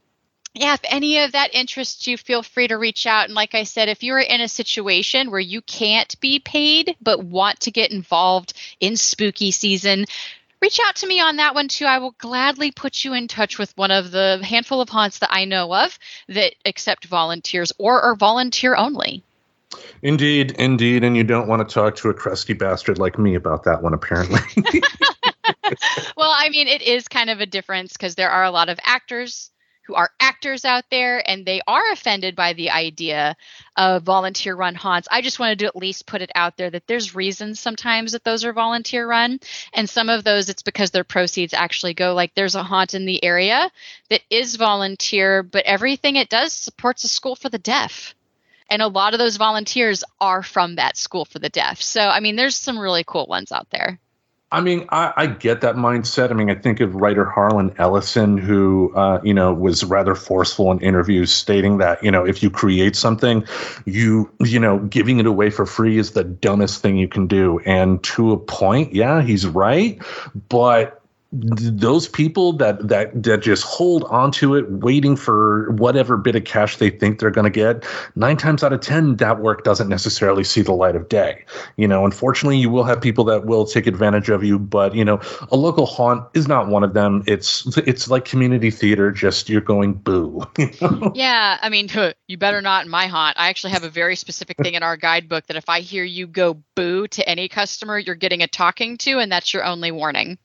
yeah, 0.56 0.72
if 0.72 0.80
any 0.84 1.18
of 1.18 1.32
that 1.32 1.54
interests 1.54 2.06
you, 2.06 2.16
feel 2.16 2.42
free 2.42 2.68
to 2.68 2.78
reach 2.78 3.06
out. 3.06 3.26
And 3.26 3.34
like 3.34 3.54
I 3.54 3.64
said, 3.64 3.90
if 3.90 4.02
you're 4.02 4.18
in 4.18 4.40
a 4.40 4.48
situation 4.48 5.30
where 5.30 5.40
you 5.40 5.60
can't 5.60 6.18
be 6.20 6.38
paid 6.38 6.96
but 7.02 7.22
want 7.22 7.60
to 7.60 7.70
get 7.70 7.92
involved 7.92 8.54
in 8.80 8.96
spooky 8.96 9.50
season, 9.50 10.06
reach 10.62 10.80
out 10.80 10.96
to 10.96 11.06
me 11.06 11.20
on 11.20 11.36
that 11.36 11.54
one 11.54 11.68
too. 11.68 11.84
I 11.84 11.98
will 11.98 12.14
gladly 12.18 12.70
put 12.70 13.04
you 13.04 13.12
in 13.12 13.28
touch 13.28 13.58
with 13.58 13.76
one 13.76 13.90
of 13.90 14.10
the 14.10 14.40
handful 14.42 14.80
of 14.80 14.88
haunts 14.88 15.18
that 15.18 15.32
I 15.32 15.44
know 15.44 15.74
of 15.74 15.98
that 16.28 16.54
accept 16.64 17.04
volunteers 17.04 17.72
or 17.76 18.00
are 18.00 18.16
volunteer 18.16 18.74
only. 18.74 19.22
Indeed, 20.02 20.52
indeed. 20.52 21.04
And 21.04 21.16
you 21.16 21.24
don't 21.24 21.48
want 21.48 21.66
to 21.66 21.74
talk 21.74 21.96
to 21.96 22.08
a 22.08 22.14
crusty 22.14 22.52
bastard 22.52 22.98
like 22.98 23.18
me 23.18 23.34
about 23.34 23.64
that 23.64 23.82
one, 23.82 23.94
apparently. 23.94 24.40
well, 26.16 26.32
I 26.36 26.48
mean, 26.50 26.68
it 26.68 26.82
is 26.82 27.08
kind 27.08 27.30
of 27.30 27.40
a 27.40 27.46
difference 27.46 27.92
because 27.92 28.14
there 28.14 28.30
are 28.30 28.44
a 28.44 28.50
lot 28.50 28.68
of 28.68 28.78
actors 28.82 29.50
who 29.86 29.94
are 29.94 30.10
actors 30.20 30.64
out 30.64 30.84
there 30.90 31.22
and 31.28 31.46
they 31.46 31.60
are 31.66 31.92
offended 31.92 32.34
by 32.34 32.52
the 32.52 32.70
idea 32.70 33.36
of 33.76 34.02
volunteer 34.02 34.54
run 34.54 34.74
haunts. 34.74 35.06
I 35.10 35.22
just 35.22 35.38
wanted 35.38 35.60
to 35.60 35.66
at 35.66 35.76
least 35.76 36.06
put 36.06 36.22
it 36.22 36.32
out 36.34 36.56
there 36.56 36.70
that 36.70 36.86
there's 36.88 37.14
reasons 37.14 37.60
sometimes 37.60 38.12
that 38.12 38.24
those 38.24 38.44
are 38.44 38.52
volunteer 38.52 39.06
run. 39.06 39.38
And 39.72 39.88
some 39.88 40.08
of 40.08 40.24
those 40.24 40.48
it's 40.48 40.62
because 40.62 40.90
their 40.90 41.04
proceeds 41.04 41.54
actually 41.54 41.94
go 41.94 42.14
like 42.14 42.34
there's 42.34 42.56
a 42.56 42.64
haunt 42.64 42.94
in 42.94 43.06
the 43.06 43.22
area 43.22 43.70
that 44.10 44.22
is 44.28 44.56
volunteer, 44.56 45.42
but 45.44 45.64
everything 45.64 46.16
it 46.16 46.28
does 46.28 46.52
supports 46.52 47.04
a 47.04 47.08
school 47.08 47.36
for 47.36 47.48
the 47.48 47.58
deaf. 47.58 48.14
And 48.68 48.82
a 48.82 48.88
lot 48.88 49.14
of 49.14 49.18
those 49.18 49.36
volunteers 49.36 50.02
are 50.20 50.42
from 50.42 50.76
that 50.76 50.96
school 50.96 51.24
for 51.24 51.38
the 51.38 51.48
deaf. 51.48 51.80
So, 51.80 52.00
I 52.00 52.20
mean, 52.20 52.36
there's 52.36 52.56
some 52.56 52.78
really 52.78 53.04
cool 53.04 53.26
ones 53.26 53.52
out 53.52 53.68
there. 53.70 54.00
I 54.52 54.60
mean, 54.60 54.86
I, 54.90 55.12
I, 55.16 55.26
get 55.26 55.60
that 55.62 55.74
mindset. 55.74 56.30
I 56.30 56.34
mean, 56.34 56.48
I 56.48 56.54
think 56.54 56.78
of 56.78 56.94
writer 56.94 57.24
Harlan 57.24 57.74
Ellison, 57.78 58.38
who, 58.38 58.92
uh, 58.94 59.20
you 59.24 59.34
know, 59.34 59.52
was 59.52 59.82
rather 59.82 60.14
forceful 60.14 60.70
in 60.70 60.78
interviews, 60.78 61.32
stating 61.32 61.78
that, 61.78 62.02
you 62.02 62.12
know, 62.12 62.24
if 62.24 62.44
you 62.44 62.50
create 62.50 62.94
something, 62.94 63.44
you, 63.86 64.30
you 64.38 64.60
know, 64.60 64.78
giving 64.78 65.18
it 65.18 65.26
away 65.26 65.50
for 65.50 65.66
free 65.66 65.98
is 65.98 66.12
the 66.12 66.22
dumbest 66.22 66.80
thing 66.80 66.96
you 66.96 67.08
can 67.08 67.26
do. 67.26 67.58
And 67.66 68.02
to 68.04 68.30
a 68.30 68.38
point, 68.38 68.94
yeah, 68.94 69.20
he's 69.20 69.46
right. 69.46 70.00
But 70.48 70.95
those 71.32 72.06
people 72.06 72.52
that 72.52 72.86
that 72.86 73.22
that 73.24 73.42
just 73.42 73.64
hold 73.64 74.04
onto 74.04 74.54
it 74.54 74.70
waiting 74.70 75.16
for 75.16 75.70
whatever 75.72 76.16
bit 76.16 76.36
of 76.36 76.44
cash 76.44 76.76
they 76.76 76.88
think 76.88 77.18
they're 77.18 77.32
going 77.32 77.44
to 77.44 77.50
get 77.50 77.84
nine 78.14 78.36
times 78.36 78.62
out 78.62 78.72
of 78.72 78.80
ten 78.80 79.16
that 79.16 79.40
work 79.40 79.64
doesn't 79.64 79.88
necessarily 79.88 80.44
see 80.44 80.62
the 80.62 80.72
light 80.72 80.94
of 80.94 81.08
day. 81.08 81.44
You 81.76 81.88
know 81.88 82.04
unfortunately 82.04 82.58
you 82.58 82.70
will 82.70 82.84
have 82.84 83.00
people 83.00 83.24
that 83.24 83.44
will 83.44 83.66
take 83.66 83.88
advantage 83.88 84.28
of 84.28 84.44
you 84.44 84.58
but 84.58 84.94
you 84.94 85.04
know 85.04 85.20
a 85.50 85.56
local 85.56 85.84
haunt 85.84 86.24
is 86.34 86.46
not 86.46 86.68
one 86.68 86.84
of 86.84 86.94
them. 86.94 87.24
It's 87.26 87.76
it's 87.78 88.08
like 88.08 88.24
community 88.24 88.70
theater 88.70 89.10
just 89.10 89.48
you're 89.48 89.60
going 89.60 89.94
boo. 89.94 90.42
You 90.58 90.70
know? 90.80 91.12
yeah 91.14 91.58
i 91.60 91.68
mean 91.68 91.88
you 92.28 92.38
better 92.38 92.62
not 92.62 92.84
in 92.84 92.90
my 92.90 93.08
haunt. 93.08 93.36
I 93.38 93.48
actually 93.48 93.72
have 93.72 93.84
a 93.84 93.90
very 93.90 94.14
specific 94.14 94.58
thing 94.58 94.74
in 94.74 94.82
our 94.84 94.96
guidebook 94.96 95.46
that 95.46 95.56
if 95.56 95.68
i 95.68 95.80
hear 95.80 96.04
you 96.04 96.26
go 96.26 96.62
boo 96.76 97.08
to 97.08 97.28
any 97.28 97.48
customer 97.48 97.98
you're 97.98 98.14
getting 98.14 98.42
a 98.42 98.46
talking 98.46 98.96
to 98.98 99.18
and 99.18 99.30
that's 99.30 99.52
your 99.52 99.64
only 99.64 99.90
warning 99.90 100.38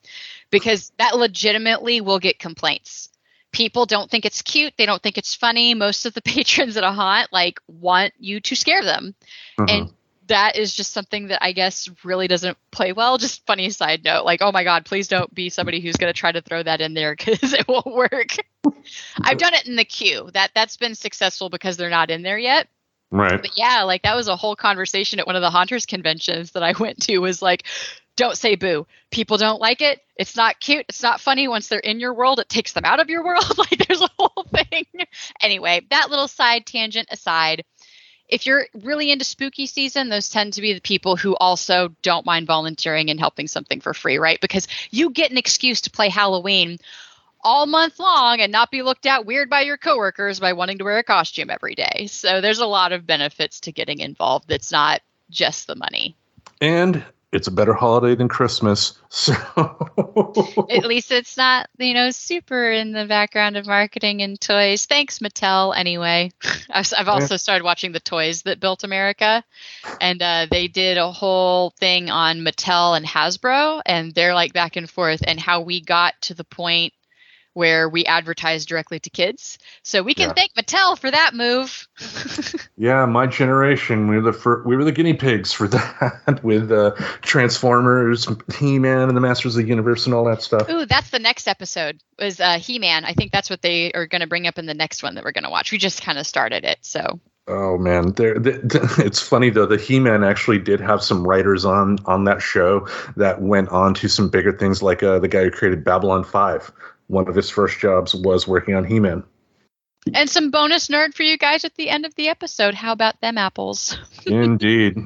because 0.52 0.91
that 0.98 1.18
legitimately 1.18 2.02
will 2.02 2.19
get 2.19 2.40
complaints. 2.40 3.10
People 3.52 3.86
don't 3.86 4.10
think 4.10 4.26
it's 4.26 4.41
cute. 4.41 4.73
They 4.78 4.86
don't 4.86 5.02
think 5.02 5.18
it's 5.18 5.36
funny. 5.36 5.73
Most 5.73 6.06
of 6.06 6.14
the 6.14 6.22
patrons 6.22 6.78
at 6.78 6.84
a 6.84 6.91
haunt 6.91 7.34
like 7.34 7.60
want 7.68 8.14
you 8.19 8.40
to 8.41 8.56
scare 8.56 8.84
them. 8.84 9.15
Mm-hmm. 9.57 9.65
And 9.69 9.94
that 10.28 10.56
is 10.56 10.73
just 10.73 10.94
something 10.94 11.28
that 11.28 11.44
I 11.44 11.52
guess 11.52 11.90
really 12.03 12.28
doesn't 12.28 12.57
play 12.72 12.94
well. 12.94 13.18
Just 13.18 13.45
funny 13.45 13.69
side 13.69 14.03
note, 14.06 14.23
like, 14.23 14.41
oh 14.41 14.52
my 14.52 14.64
God, 14.64 14.86
please 14.86 15.10
don't 15.10 15.34
be 15.34 15.49
somebody 15.49 15.82
who's 15.82 15.98
going 15.98 16.14
to 16.14 16.18
try 16.18 16.32
to 16.32 16.41
throw 16.41 16.64
that 16.64 16.80
in 16.80 16.94
there 16.94 17.15
because 17.18 17.53
it 17.53 17.68
won't 17.68 17.86
work. 17.86 18.38
I've 19.22 19.38
done 19.38 19.53
it 19.53 19.68
in 19.68 19.76
the 19.76 19.86
queue. 19.86 20.30
That 20.34 20.52
that's 20.56 20.78
been 20.78 20.95
successful 20.95 21.49
because 21.49 21.78
they're 21.78 21.90
not 21.90 22.11
in 22.11 22.22
there 22.22 22.38
yet. 22.38 22.68
Right. 23.11 23.41
But 23.41 23.57
yeah, 23.57 23.84
like 23.84 24.03
that 24.03 24.15
was 24.15 24.30
a 24.30 24.38
whole 24.38 24.56
conversation 24.56 25.19
at 25.19 25.28
one 25.28 25.36
of 25.36 25.41
the 25.41 25.49
haunters 25.49 25.86
conventions 25.86 26.52
that 26.52 26.64
I 26.64 26.73
went 26.80 27.02
to 27.03 27.18
was 27.18 27.41
like, 27.41 27.65
don't 28.22 28.38
say 28.38 28.53
boo. 28.53 28.85
People 29.10 29.38
don't 29.38 29.60
like 29.60 29.81
it. 29.81 29.99
It's 30.15 30.35
not 30.35 30.60
cute. 30.60 30.85
It's 30.89 31.02
not 31.02 31.19
funny. 31.19 31.48
Once 31.48 31.68
they're 31.68 31.80
in 31.80 31.99
your 31.99 32.14
world, 32.14 32.39
it 32.39 32.49
takes 32.49 32.73
them 32.73 32.85
out 32.85 32.99
of 32.99 33.10
your 33.10 33.23
world. 33.23 33.43
like 33.57 33.88
there's 33.88 34.03
a 34.03 34.10
whole 34.19 34.45
thing. 34.45 34.85
anyway, 35.41 35.81
that 35.89 36.11
little 36.11 36.27
side 36.27 36.68
tangent 36.68 37.07
aside, 37.10 37.65
if 38.30 38.45
you're 38.45 38.68
really 38.76 39.11
into 39.11 39.26
spooky 39.26 39.65
season, 39.65 40.10
those 40.10 40.30
tend 40.30 40.53
to 40.53 40.61
be 40.61 40.73
the 40.73 40.81
people 40.81 41.15
who 41.15 41.35
also 41.35 41.89
don't 42.03 42.23
mind 42.23 42.45
volunteering 42.45 43.10
and 43.10 43.19
helping 43.19 43.48
something 43.48 43.81
for 43.81 43.95
free, 43.95 44.19
right? 44.19 44.39
Because 44.39 44.68
you 44.91 45.10
get 45.10 45.31
an 45.31 45.38
excuse 45.39 45.81
to 45.81 45.89
play 45.89 46.10
Halloween 46.10 46.77
all 47.43 47.65
month 47.65 47.98
long 47.98 48.39
and 48.39 48.52
not 48.52 48.69
be 48.69 48.84
looked 48.84 49.07
at 49.07 49.26
weird 49.26 49.49
by 49.49 49.61
your 49.61 49.77
coworkers 49.77 50.39
by 50.39 50.53
wanting 50.53 50.77
to 50.77 50.84
wear 50.84 50.99
a 50.99 51.03
costume 51.03 51.49
every 51.49 51.73
day. 51.73 52.06
So 52.06 52.39
there's 52.39 52.60
a 52.60 52.68
lot 52.68 52.91
of 52.91 53.07
benefits 53.07 53.61
to 53.61 53.72
getting 53.72 53.98
involved 53.98 54.48
that's 54.48 54.72
not 54.72 55.02
just 55.31 55.65
the 55.65 55.76
money. 55.76 56.15
And 56.61 57.03
it's 57.31 57.47
a 57.47 57.51
better 57.51 57.73
holiday 57.73 58.15
than 58.15 58.27
Christmas. 58.27 58.93
So 59.13 59.33
at 60.69 60.85
least 60.85 61.11
it's 61.11 61.35
not, 61.35 61.69
you 61.77 61.93
know, 61.93 62.11
super 62.11 62.71
in 62.71 62.93
the 62.93 63.05
background 63.05 63.57
of 63.57 63.67
marketing 63.67 64.21
and 64.21 64.39
toys. 64.39 64.85
Thanks, 64.85 65.19
Mattel. 65.19 65.75
Anyway, 65.75 66.31
I've, 66.69 67.09
also 67.09 67.35
started 67.35 67.65
watching 67.65 67.91
the 67.91 67.99
Toys 67.99 68.43
That 68.43 68.61
Built 68.61 68.85
America, 68.85 69.43
and 69.99 70.21
uh, 70.21 70.47
they 70.49 70.69
did 70.69 70.97
a 70.97 71.11
whole 71.11 71.71
thing 71.71 72.09
on 72.09 72.37
Mattel 72.37 72.95
and 72.95 73.05
Hasbro, 73.05 73.81
and 73.85 74.13
they're 74.13 74.33
like 74.33 74.53
back 74.53 74.77
and 74.77 74.89
forth, 74.89 75.21
and 75.27 75.37
how 75.37 75.59
we 75.59 75.81
got 75.81 76.13
to 76.21 76.33
the 76.33 76.45
point 76.45 76.93
where 77.53 77.90
we 77.90 78.06
advertise 78.06 78.65
directly 78.65 78.99
to 78.99 79.10
kids. 79.10 79.60
So 79.84 80.03
we 80.03 80.14
can 80.14 80.30
yeah. 80.30 80.34
thank 80.34 80.53
Mattel 80.53 80.98
for 80.98 81.11
that 81.11 81.34
move. 81.34 81.88
yeah, 82.78 83.06
my 83.06 83.28
generation, 83.28 84.07
we 84.07 84.15
were 84.15 84.22
the 84.22 84.34
fir- 84.34 84.64
we 84.64 84.76
were 84.76 84.84
the 84.84 84.91
guinea 84.91 85.14
pigs 85.14 85.52
for 85.52 85.68
that 85.68 86.40
with 86.44 86.72
uh, 86.72 86.91
Transformers, 87.22 88.28
He-Man, 88.57 89.07
and 89.07 89.18
the 89.18 89.22
Masters 89.22 89.56
of 89.56 89.64
the 89.64 89.69
Universe 89.69 90.06
and 90.06 90.15
all 90.15 90.26
that 90.26 90.41
stuff. 90.41 90.69
Ooh, 90.69 90.86
that's 90.86 91.10
the 91.10 91.19
next 91.19 91.48
episode. 91.48 92.02
Was 92.19 92.40
uh, 92.40 92.60
He-Man? 92.60 93.06
I 93.06 93.14
think 93.14 93.32
that's 93.32 93.49
what 93.49 93.61
they 93.61 93.91
are 93.94 94.07
going 94.07 94.22
to 94.22 94.28
bring 94.28 94.48
up 94.48 94.57
in 94.57 94.65
the 94.65 94.73
next 94.73 95.03
one 95.03 95.15
that 95.15 95.23
we're 95.23 95.32
going 95.32 95.44
to 95.44 95.49
watch. 95.49 95.72
We 95.72 95.78
just 95.78 96.02
kind 96.02 96.18
of 96.18 96.26
started 96.26 96.64
it, 96.64 96.78
so. 96.82 97.19
Oh 97.48 97.78
man, 97.78 98.14
there. 98.14 98.36
It's 98.99 99.19
funny 99.19 99.49
though. 99.49 99.65
The 99.65 99.78
He-Man 99.78 100.23
actually 100.23 100.60
did 100.60 100.80
have 100.80 101.03
some 101.03 101.28
writers 101.28 101.65
on 101.65 101.98
on 102.06 102.23
that 102.26 102.41
show 102.41 102.88
that 103.18 103.41
went 103.41 103.69
on 103.69 103.94
to 103.95 104.07
some 104.07 104.30
bigger 104.30 104.52
things, 104.52 104.82
like 104.84 105.02
uh, 105.02 105.19
the 105.19 105.28
guy 105.28 105.44
who 105.44 105.52
created 105.52 105.84
Babylon 105.84 106.23
Five 106.23 106.72
one 107.11 107.27
of 107.27 107.35
his 107.35 107.49
first 107.49 107.79
jobs 107.79 108.15
was 108.15 108.47
working 108.47 108.73
on 108.73 108.85
He-Man. 108.85 109.23
And 110.13 110.29
some 110.29 110.49
bonus 110.49 110.88
nerd 110.88 111.13
for 111.13 111.23
you 111.23 111.38
guys 111.38 111.63
at 111.63 111.75
the 111.75 111.89
end 111.89 112.05
of 112.05 112.15
the 112.15 112.29
episode. 112.29 112.73
How 112.73 112.91
about 112.91 113.21
them 113.21 113.38
apples? 113.38 113.97
Indeed. 114.25 114.97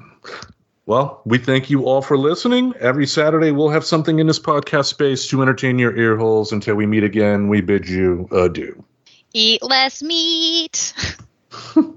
Well, 0.86 1.22
we 1.26 1.40
thank 1.40 1.70
you 1.70 1.86
all 1.86 2.02
for 2.02 2.18
listening. 2.18 2.74
Every 2.80 3.08
Saturday, 3.08 3.52
we'll 3.52 3.70
have 3.70 3.84
something 3.84 4.20
in 4.20 4.28
this 4.28 4.40
podcast 4.40 4.86
space 4.86 5.28
to 5.30 5.42
entertain 5.42 5.80
your 5.80 5.98
ear 5.98 6.16
holes. 6.16 6.52
Until 6.52 6.76
we 6.76 6.86
meet 6.86 7.04
again, 7.04 7.50
we 7.50 7.62
bid 7.62 7.90
you 7.90 8.30
adieu. 8.32 8.84
Eat 9.34 9.64
less 9.64 10.04
meat. 10.04 10.94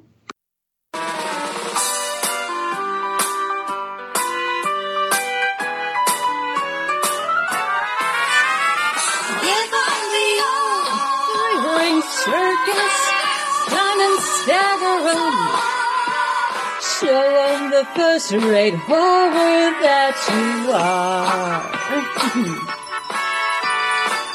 Show 17.00 17.06
them 17.06 17.70
the 17.70 17.84
first 17.94 18.32
rate 18.32 18.74
horror 18.74 19.70
that 19.86 20.14
you 20.34 20.72
are. 20.72 21.62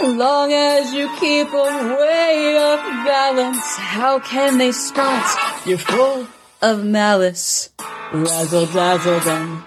long 0.18 0.54
as 0.54 0.94
you 0.94 1.10
keep 1.20 1.48
a 1.48 1.96
way 1.98 2.56
of 2.58 2.80
balance, 3.06 3.76
how 3.76 4.20
can 4.20 4.58
they 4.58 4.72
spot 4.72 5.26
you're 5.66 5.78
full 5.78 6.28
of 6.62 6.86
malice? 6.86 7.70
Razzle 8.14 8.68
dazzle 8.68 9.20
them. 9.20 9.66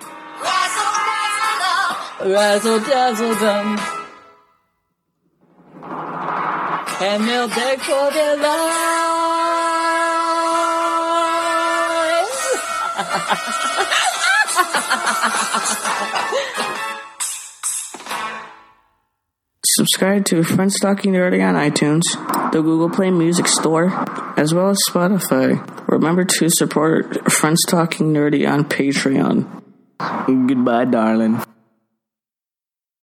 Razzle 2.20 2.81
dazzle 2.81 3.35
them 3.35 3.78
and 7.01 7.28
they'll 7.28 7.48
beg 7.48 7.78
for 7.81 8.10
their 8.10 8.36
lives. 8.39 9.05
Subscribe 19.64 20.24
to 20.26 20.43
Friends 20.43 20.80
Talking 20.80 21.12
Nerdy 21.12 21.47
on 21.47 21.55
iTunes, 21.55 22.02
the 22.51 22.62
Google 22.62 22.88
Play 22.88 23.10
Music 23.10 23.47
Store, 23.47 23.93
as 24.38 24.55
well 24.55 24.70
as 24.70 24.78
Spotify. 24.88 25.60
Remember 25.86 26.24
to 26.24 26.48
support 26.48 27.30
Friends 27.30 27.62
Talking 27.66 28.12
Nerdy 28.12 28.51
on 28.51 28.64
Patreon. 28.64 29.62
Goodbye, 30.26 30.86
darling. 30.86 31.43